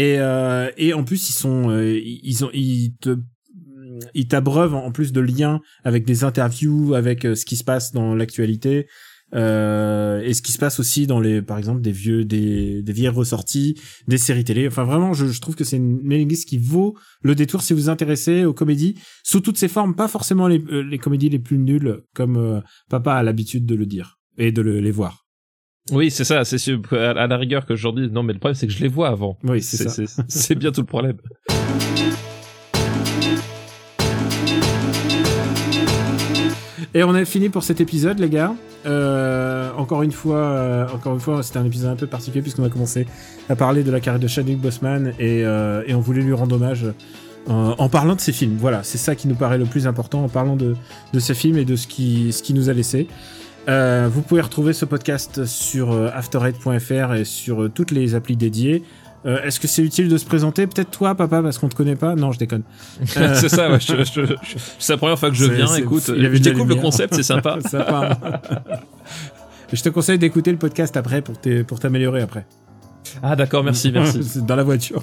et 0.03 0.17
euh, 0.19 0.71
et 0.77 0.93
en 0.95 1.05
plus 1.05 1.31
ils 1.31 1.39
sont 1.45 1.71
euh, 1.71 1.99
ils 2.33 2.45
ont 2.45 2.51
ils 2.53 2.95
te 3.01 3.17
ils 4.15 4.29
t'abreuvent 4.29 4.75
en 4.75 4.93
plus 4.93 5.11
de 5.13 5.21
liens 5.21 5.61
avec 5.83 6.05
des 6.05 6.23
interviews, 6.23 6.95
avec 6.95 7.25
euh, 7.25 7.35
ce 7.35 7.45
qui 7.47 7.57
se 7.57 7.65
passe 7.65 7.93
dans 7.93 8.15
l'actualité. 8.15 8.87
Euh, 9.35 10.21
et 10.23 10.35
ce 10.35 10.41
qui 10.43 10.53
se 10.53 10.59
passe 10.59 10.79
aussi 10.79 11.09
dans 11.09 11.19
les 11.19 11.43
par 11.43 11.59
exemple 11.59 11.81
des 11.81 11.91
vieux 11.91 12.25
des, 12.25 12.81
des 12.81 12.93
vieilles 12.93 13.09
ressorties 13.09 13.75
des 14.07 14.19
séries 14.19 14.45
télé 14.45 14.69
enfin 14.69 14.85
vraiment 14.85 15.15
je, 15.15 15.27
je 15.27 15.41
trouve 15.41 15.57
que 15.57 15.65
c'est 15.65 15.79
une 15.79 16.01
mailing 16.05 16.29
list 16.29 16.49
qui 16.49 16.59
vaut 16.59 16.97
le 17.23 17.35
détour 17.35 17.61
si 17.63 17.73
vous 17.73 17.81
vous 17.81 17.89
intéressez 17.89 18.45
aux 18.45 18.55
comédies 18.55 18.95
sous 19.25 19.41
toutes 19.41 19.59
ses 19.59 19.67
formes 19.67 19.97
pas 19.97 20.07
forcément 20.07 20.47
les, 20.47 20.63
euh, 20.71 20.81
les 20.83 20.99
comédies 20.99 21.29
les 21.29 21.41
plus 21.41 21.59
nulles 21.59 22.03
comme 22.15 22.37
euh, 22.37 22.61
papa 22.89 23.15
a 23.15 23.25
l'habitude 23.25 23.67
de 23.67 23.75
le 23.75 23.85
dire 23.85 24.17
et 24.39 24.53
de 24.53 24.63
le- 24.63 24.79
les 24.79 24.93
voir 24.93 25.26
Oui, 25.93 26.11
c'est 26.11 26.25
ça, 26.25 26.45
c'est 26.45 26.59
sûr, 26.59 26.81
à, 26.93 27.27
la 27.27 27.37
rigueur 27.37 27.65
que 27.65 27.77
je 27.77 27.83
leur 27.85 27.93
dise. 27.93 28.11
Non, 28.11 28.23
mais 28.23 28.33
le 28.33 28.39
problème 28.39 28.55
c'est 28.55 28.67
que 28.67 28.73
je 28.73 28.81
les 28.81 28.89
vois 28.89 29.09
avant. 29.09 29.39
oui 29.45 29.63
c'est 29.63 29.77
ça 29.77 29.91
C'est 29.91 30.07
c'est 30.29 30.55
bien 30.55 30.73
tout 30.73 30.81
le 30.81 30.87
problème. 30.87 31.17
Et 36.95 37.05
on 37.05 37.15
a 37.15 37.25
fini 37.27 37.51
pour 37.51 37.63
cet 37.63 37.81
épisode, 37.83 38.19
les 38.19 38.31
gars. 38.31 38.55
Euh, 38.87 39.71
encore 39.77 40.03
une 40.03 40.13
fois, 40.13 40.39
euh, 40.39 40.87
encore 40.95 41.13
une 41.13 41.21
fois, 41.21 41.43
c'était 41.43 41.59
un 41.59 41.65
épisode 41.67 41.91
un 41.91 41.97
peu 41.97 42.07
particulier 42.07 42.41
puisqu'on 42.41 42.65
a 42.65 42.71
commencé 42.71 43.07
à 43.49 43.57
parler 43.57 43.83
de 43.83 43.91
la 43.91 44.01
carrière 44.01 44.21
de 44.21 44.29
Chadwick 44.29 44.59
Boseman 44.59 45.13
et, 45.19 45.45
euh, 45.45 45.83
et 45.87 45.95
on 45.95 46.01
voulait 46.01 46.23
lui 46.23 46.33
rendre 46.33 46.57
hommage 46.57 46.85
euh, 46.85 46.93
en 47.79 47.89
parlant 47.89 48.15
de 48.15 48.21
ses 48.21 48.33
films. 48.33 48.57
Voilà, 48.59 48.83
c'est 48.83 48.99
ça 48.99 49.15
qui 49.15 49.29
nous 49.29 49.35
paraît 49.35 49.59
le 49.59 49.67
plus 49.67 49.87
important 49.87 50.25
en 50.25 50.29
parlant 50.29 50.57
de, 50.57 50.75
de 51.13 51.19
ses 51.21 51.35
films 51.35 51.59
et 51.59 51.65
de 51.65 51.77
ce 51.77 51.87
qui, 51.87 52.33
ce 52.33 52.43
qui 52.43 52.55
nous 52.55 52.71
a 52.71 52.73
laissé. 52.73 53.07
Euh, 53.69 54.09
vous 54.13 54.23
pouvez 54.23 54.41
retrouver 54.41 54.73
ce 54.73 54.85
podcast 54.85 55.45
sur 55.45 55.93
euh, 55.93 56.09
afterrate.fr 56.15 57.15
et 57.15 57.25
sur 57.25 57.63
euh, 57.65 57.69
toutes 57.69 57.91
les 57.91 58.15
applis 58.15 58.37
dédiées. 58.37 58.83
Euh, 59.25 59.43
Est-ce 59.43 59.59
que 59.59 59.67
c'est 59.67 59.83
utile 59.83 60.09
de 60.09 60.17
se 60.19 60.25
présenter? 60.25 60.67
Peut-être 60.69 60.91
toi, 60.93 61.15
papa, 61.17 61.43
parce 61.43 61.59
qu'on 61.59 61.69
te 61.69 61.75
connaît 61.75 61.97
pas? 61.97 62.15
Non, 62.15 62.31
je 62.31 62.39
déconne. 62.39 62.63
Euh, 63.17 63.35
c'est 63.35 63.49
ça, 63.49 63.69
ouais, 63.71 63.81
je- 63.81 64.05
je- 64.05 64.25
je- 64.27 64.59
c'est 64.79 64.93
la 64.93 64.99
première 64.99 65.19
fois 65.19 65.31
que 65.31 65.37
je 65.37 65.47
viens, 65.47 65.75
écoute, 65.75 66.11
il 66.15 66.23
y 66.23 66.27
avait 66.27 66.37
je 66.37 66.43
découvre 66.43 66.69
le 66.69 66.77
concept, 66.77 67.15
c'est 67.15 67.23
sympa. 67.25 67.59
Sympa. 67.69 68.19
Je 69.73 69.83
te 69.83 69.89
conseille 69.89 70.19
d'écouter 70.19 70.53
le 70.53 70.59
podcast 70.59 70.97
après 70.97 71.23
pour 71.23 71.81
t'améliorer 71.81 72.21
après. 72.23 72.47
Ah 73.21 73.35
d'accord, 73.35 73.65
merci, 73.65 73.91
merci. 73.91 74.21
Dans 74.43 74.55
la 74.55 74.63
voiture. 74.63 75.03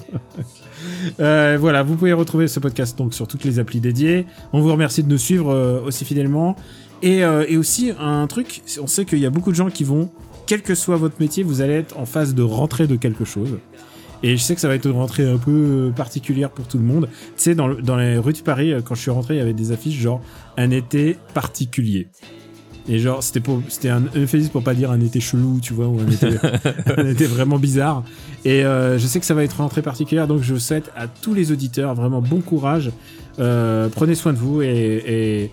Euh, 1.20 1.58
voilà, 1.60 1.82
vous 1.82 1.96
pouvez 1.96 2.14
retrouver 2.14 2.48
ce 2.48 2.60
podcast 2.60 2.96
donc 2.96 3.12
sur 3.12 3.26
toutes 3.28 3.44
les 3.44 3.58
applis 3.58 3.80
dédiées. 3.80 4.24
On 4.54 4.60
vous 4.60 4.72
remercie 4.72 5.02
de 5.02 5.08
nous 5.10 5.18
suivre 5.18 5.52
euh, 5.52 5.80
aussi 5.84 6.06
fidèlement. 6.06 6.56
Et, 7.04 7.22
euh, 7.22 7.44
et 7.48 7.56
aussi 7.56 7.92
un 8.00 8.26
truc, 8.26 8.62
on 8.82 8.86
sait 8.86 9.04
qu'il 9.04 9.18
y 9.18 9.26
a 9.26 9.30
beaucoup 9.30 9.50
de 9.50 9.56
gens 9.56 9.68
qui 9.70 9.84
vont, 9.84 10.10
quel 10.46 10.62
que 10.62 10.74
soit 10.74 10.96
votre 10.96 11.16
métier, 11.20 11.42
vous 11.44 11.60
allez 11.60 11.74
être 11.74 11.98
en 11.98 12.06
phase 12.06 12.34
de 12.34 12.42
rentrée 12.42 12.86
de 12.86 12.96
quelque 12.96 13.24
chose. 13.24 13.58
Et 14.22 14.38
je 14.38 14.42
sais 14.42 14.54
que 14.54 14.60
ça 14.62 14.68
va 14.68 14.74
être 14.74 14.86
une 14.86 14.92
rentrée 14.92 15.28
un 15.28 15.36
peu 15.36 15.50
euh, 15.50 15.90
particulière 15.90 16.48
pour 16.50 16.66
tout 16.66 16.78
le 16.78 16.84
monde. 16.84 17.08
Tu 17.36 17.42
sais, 17.42 17.54
dans, 17.54 17.66
le- 17.66 17.82
dans 17.82 17.96
les 17.96 18.16
rues 18.16 18.32
de 18.32 18.38
Paris, 18.38 18.72
euh, 18.72 18.80
quand 18.80 18.94
je 18.94 19.02
suis 19.02 19.10
rentré, 19.10 19.34
il 19.34 19.38
y 19.38 19.40
avait 19.40 19.52
des 19.52 19.70
affiches 19.70 20.00
genre 20.00 20.22
un 20.56 20.70
été 20.70 21.18
particulier. 21.34 22.08
Et 22.88 22.98
genre, 22.98 23.22
c'était 23.22 23.40
pour, 23.40 23.60
c'était 23.68 23.88
un 23.90 24.02
euphémisme 24.16 24.50
pour 24.50 24.62
pas 24.62 24.74
dire 24.74 24.90
un 24.90 25.00
été 25.00 25.20
chelou, 25.20 25.58
tu 25.60 25.72
vois, 25.74 25.88
ou 25.88 25.98
un 26.00 26.10
été, 26.10 26.28
un 26.96 27.06
été 27.06 27.26
vraiment 27.26 27.58
bizarre. 27.58 28.02
Et 28.46 28.64
euh, 28.64 28.98
je 28.98 29.06
sais 29.06 29.20
que 29.20 29.26
ça 29.26 29.34
va 29.34 29.42
être 29.44 29.56
une 29.56 29.62
rentrée 29.62 29.82
particulière, 29.82 30.26
donc 30.26 30.42
je 30.42 30.54
souhaite 30.56 30.90
à 30.96 31.06
tous 31.06 31.34
les 31.34 31.50
auditeurs 31.52 31.94
vraiment 31.94 32.20
bon 32.22 32.40
courage. 32.40 32.90
Euh, 33.38 33.88
prenez 33.90 34.14
soin 34.14 34.32
de 34.32 34.38
vous 34.38 34.62
et, 34.62 34.68
et, 34.68 35.50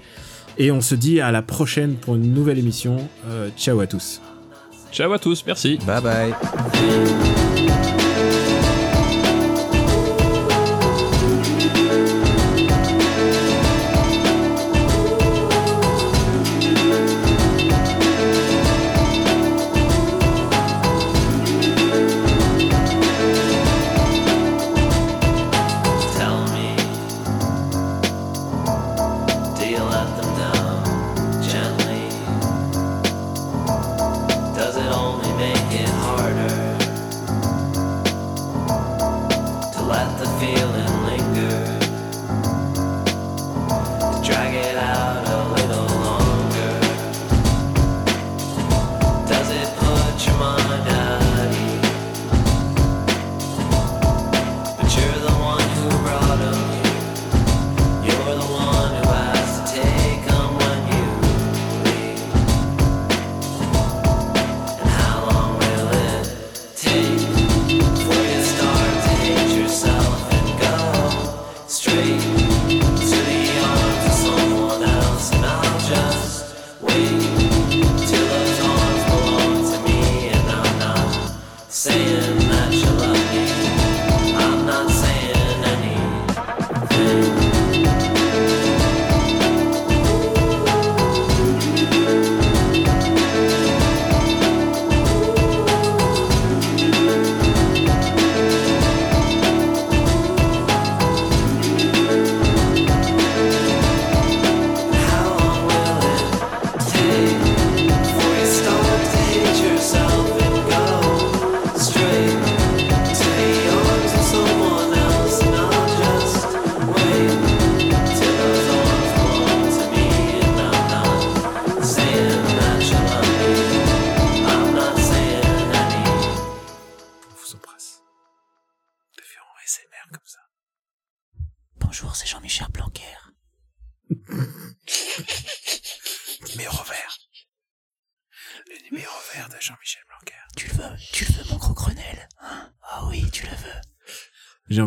et 0.61 0.71
on 0.71 0.79
se 0.79 0.93
dit 0.93 1.19
à 1.19 1.31
la 1.31 1.41
prochaine 1.41 1.95
pour 1.95 2.15
une 2.15 2.33
nouvelle 2.33 2.59
émission. 2.59 3.09
Euh, 3.27 3.49
ciao 3.57 3.79
à 3.79 3.87
tous. 3.87 4.21
Ciao 4.91 5.11
à 5.11 5.17
tous, 5.17 5.43
merci. 5.47 5.79
Bye 5.87 6.01
bye. 6.01 7.50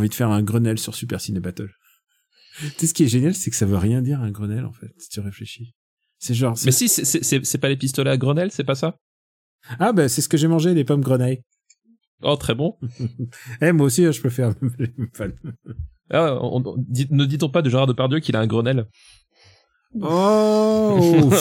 Envie 0.05 0.11
de 0.11 0.15
faire 0.15 0.31
un 0.31 0.43
Grenelle 0.43 0.79
sur 0.79 0.95
Super 0.95 1.21
Ciné 1.21 1.41
Battle. 1.41 1.71
tu 2.61 2.69
sais, 2.79 2.87
ce 2.87 2.95
qui 2.95 3.05
est 3.05 3.09
génial, 3.09 3.35
c'est 3.35 3.51
que 3.51 3.57
ça 3.57 3.67
veut 3.67 3.77
rien 3.77 4.03
dire 4.03 4.21
un 4.21 4.31
Grenelle, 4.31 4.65
en 4.65 4.73
fait, 4.73 4.93
si 4.99 5.09
tu 5.09 5.21
réfléchis. 5.21 5.75
C'est 6.19 6.35
genre... 6.35 6.57
Mais 6.65 6.73
si, 6.73 6.89
c'est- 6.89 7.59
pas 7.59 7.69
les 7.69 7.77
pistolets 7.77 8.11
à 8.11 8.17
Grenelle, 8.17 8.51
c'est 8.53 8.65
pas 8.65 8.75
ça? 8.75 8.97
Ah, 9.79 9.93
bah, 9.93 10.09
c'est 10.09 10.21
ce 10.23 10.29
que 10.29 10.37
j'ai 10.37 10.49
mangé, 10.49 10.73
les 10.75 10.85
pommes 10.85 11.01
grenailles. 11.03 11.43
Oh, 12.23 12.37
très 12.37 12.55
bon. 12.55 12.77
Eh, 13.61 13.73
moi 13.73 13.87
aussi, 13.87 14.05
je 14.11 14.21
peux 14.21 14.31
faire 14.31 14.55
les. 14.79 14.95
Ah, 16.11 16.39
on- 16.41 16.63
on- 16.65 16.77
dit- 16.79 17.09
ne 17.11 17.25
dit-on 17.25 17.49
pas 17.49 17.63
de 17.63 17.71
Gérard 17.71 17.87
Depardieu 17.87 18.21
qu'il 18.21 18.37
a 18.37 18.41
un 18.41 18.47
Grenelle? 18.47 18.87
Oh 20.01 21.31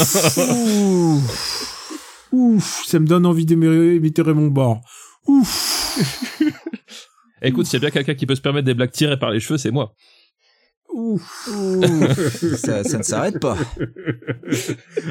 Ouf 2.32 2.84
Ça 2.88 3.00
me 3.00 3.06
donne 3.08 3.26
envie 3.26 3.46
d'imiter 3.46 4.24
mon 4.24 4.48
bord. 4.48 4.82
Ouf 5.28 5.98
Écoute, 7.44 7.66
s'il 7.66 7.74
y 7.74 7.78
a 7.78 7.80
bien 7.82 7.92
quelqu'un 7.92 8.16
qui 8.16 8.26
peut 8.26 8.36
se 8.36 8.42
permettre 8.42 8.66
des 8.66 8.74
blagues 8.74 8.92
tirées 8.92 9.20
par 9.20 9.32
les 9.32 9.40
cheveux, 9.40 9.58
c'est 9.58 9.72
moi. 9.72 9.94
Ouf 10.94 11.50
ça, 12.58 12.84
ça 12.84 12.98
ne 13.00 13.04
s'arrête 13.04 13.40
pas. 13.40 13.58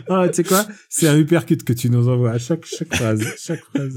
Ah, 0.08 0.28
tu 0.28 0.34
sais 0.34 0.44
quoi? 0.44 0.64
C'est 0.88 1.08
un 1.08 1.18
uppercut 1.18 1.62
que 1.62 1.72
tu 1.72 1.90
nous 1.90 2.08
envoies 2.08 2.32
à 2.32 2.38
chaque, 2.38 2.64
chaque 2.64 2.94
phrase. 2.94 3.22
Chaque 3.38 3.60
phrase. 3.60 3.96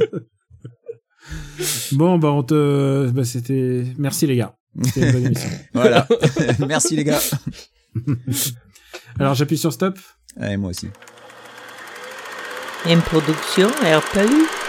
Bon, 1.94 2.18
bah, 2.18 2.32
on 2.32 2.44
te... 2.44 3.10
Bah, 3.12 3.24
c'était... 3.24 3.86
Merci, 3.98 4.28
les 4.28 4.36
gars. 4.36 4.56
C'était 4.84 5.07
une 5.07 5.12
bonne 5.14 5.26
émission. 5.28 5.49
Voilà. 5.74 6.07
Merci 6.68 6.95
les 6.95 7.03
gars. 7.03 7.22
Alors, 9.20 9.36
j'appuie 9.36 9.57
sur 9.57 9.72
stop 9.72 9.98
Ouais, 10.38 10.57
moi 10.57 10.72
aussi. 10.72 10.90
Une 12.90 13.02
production 13.02 13.68
RPU. 13.68 14.65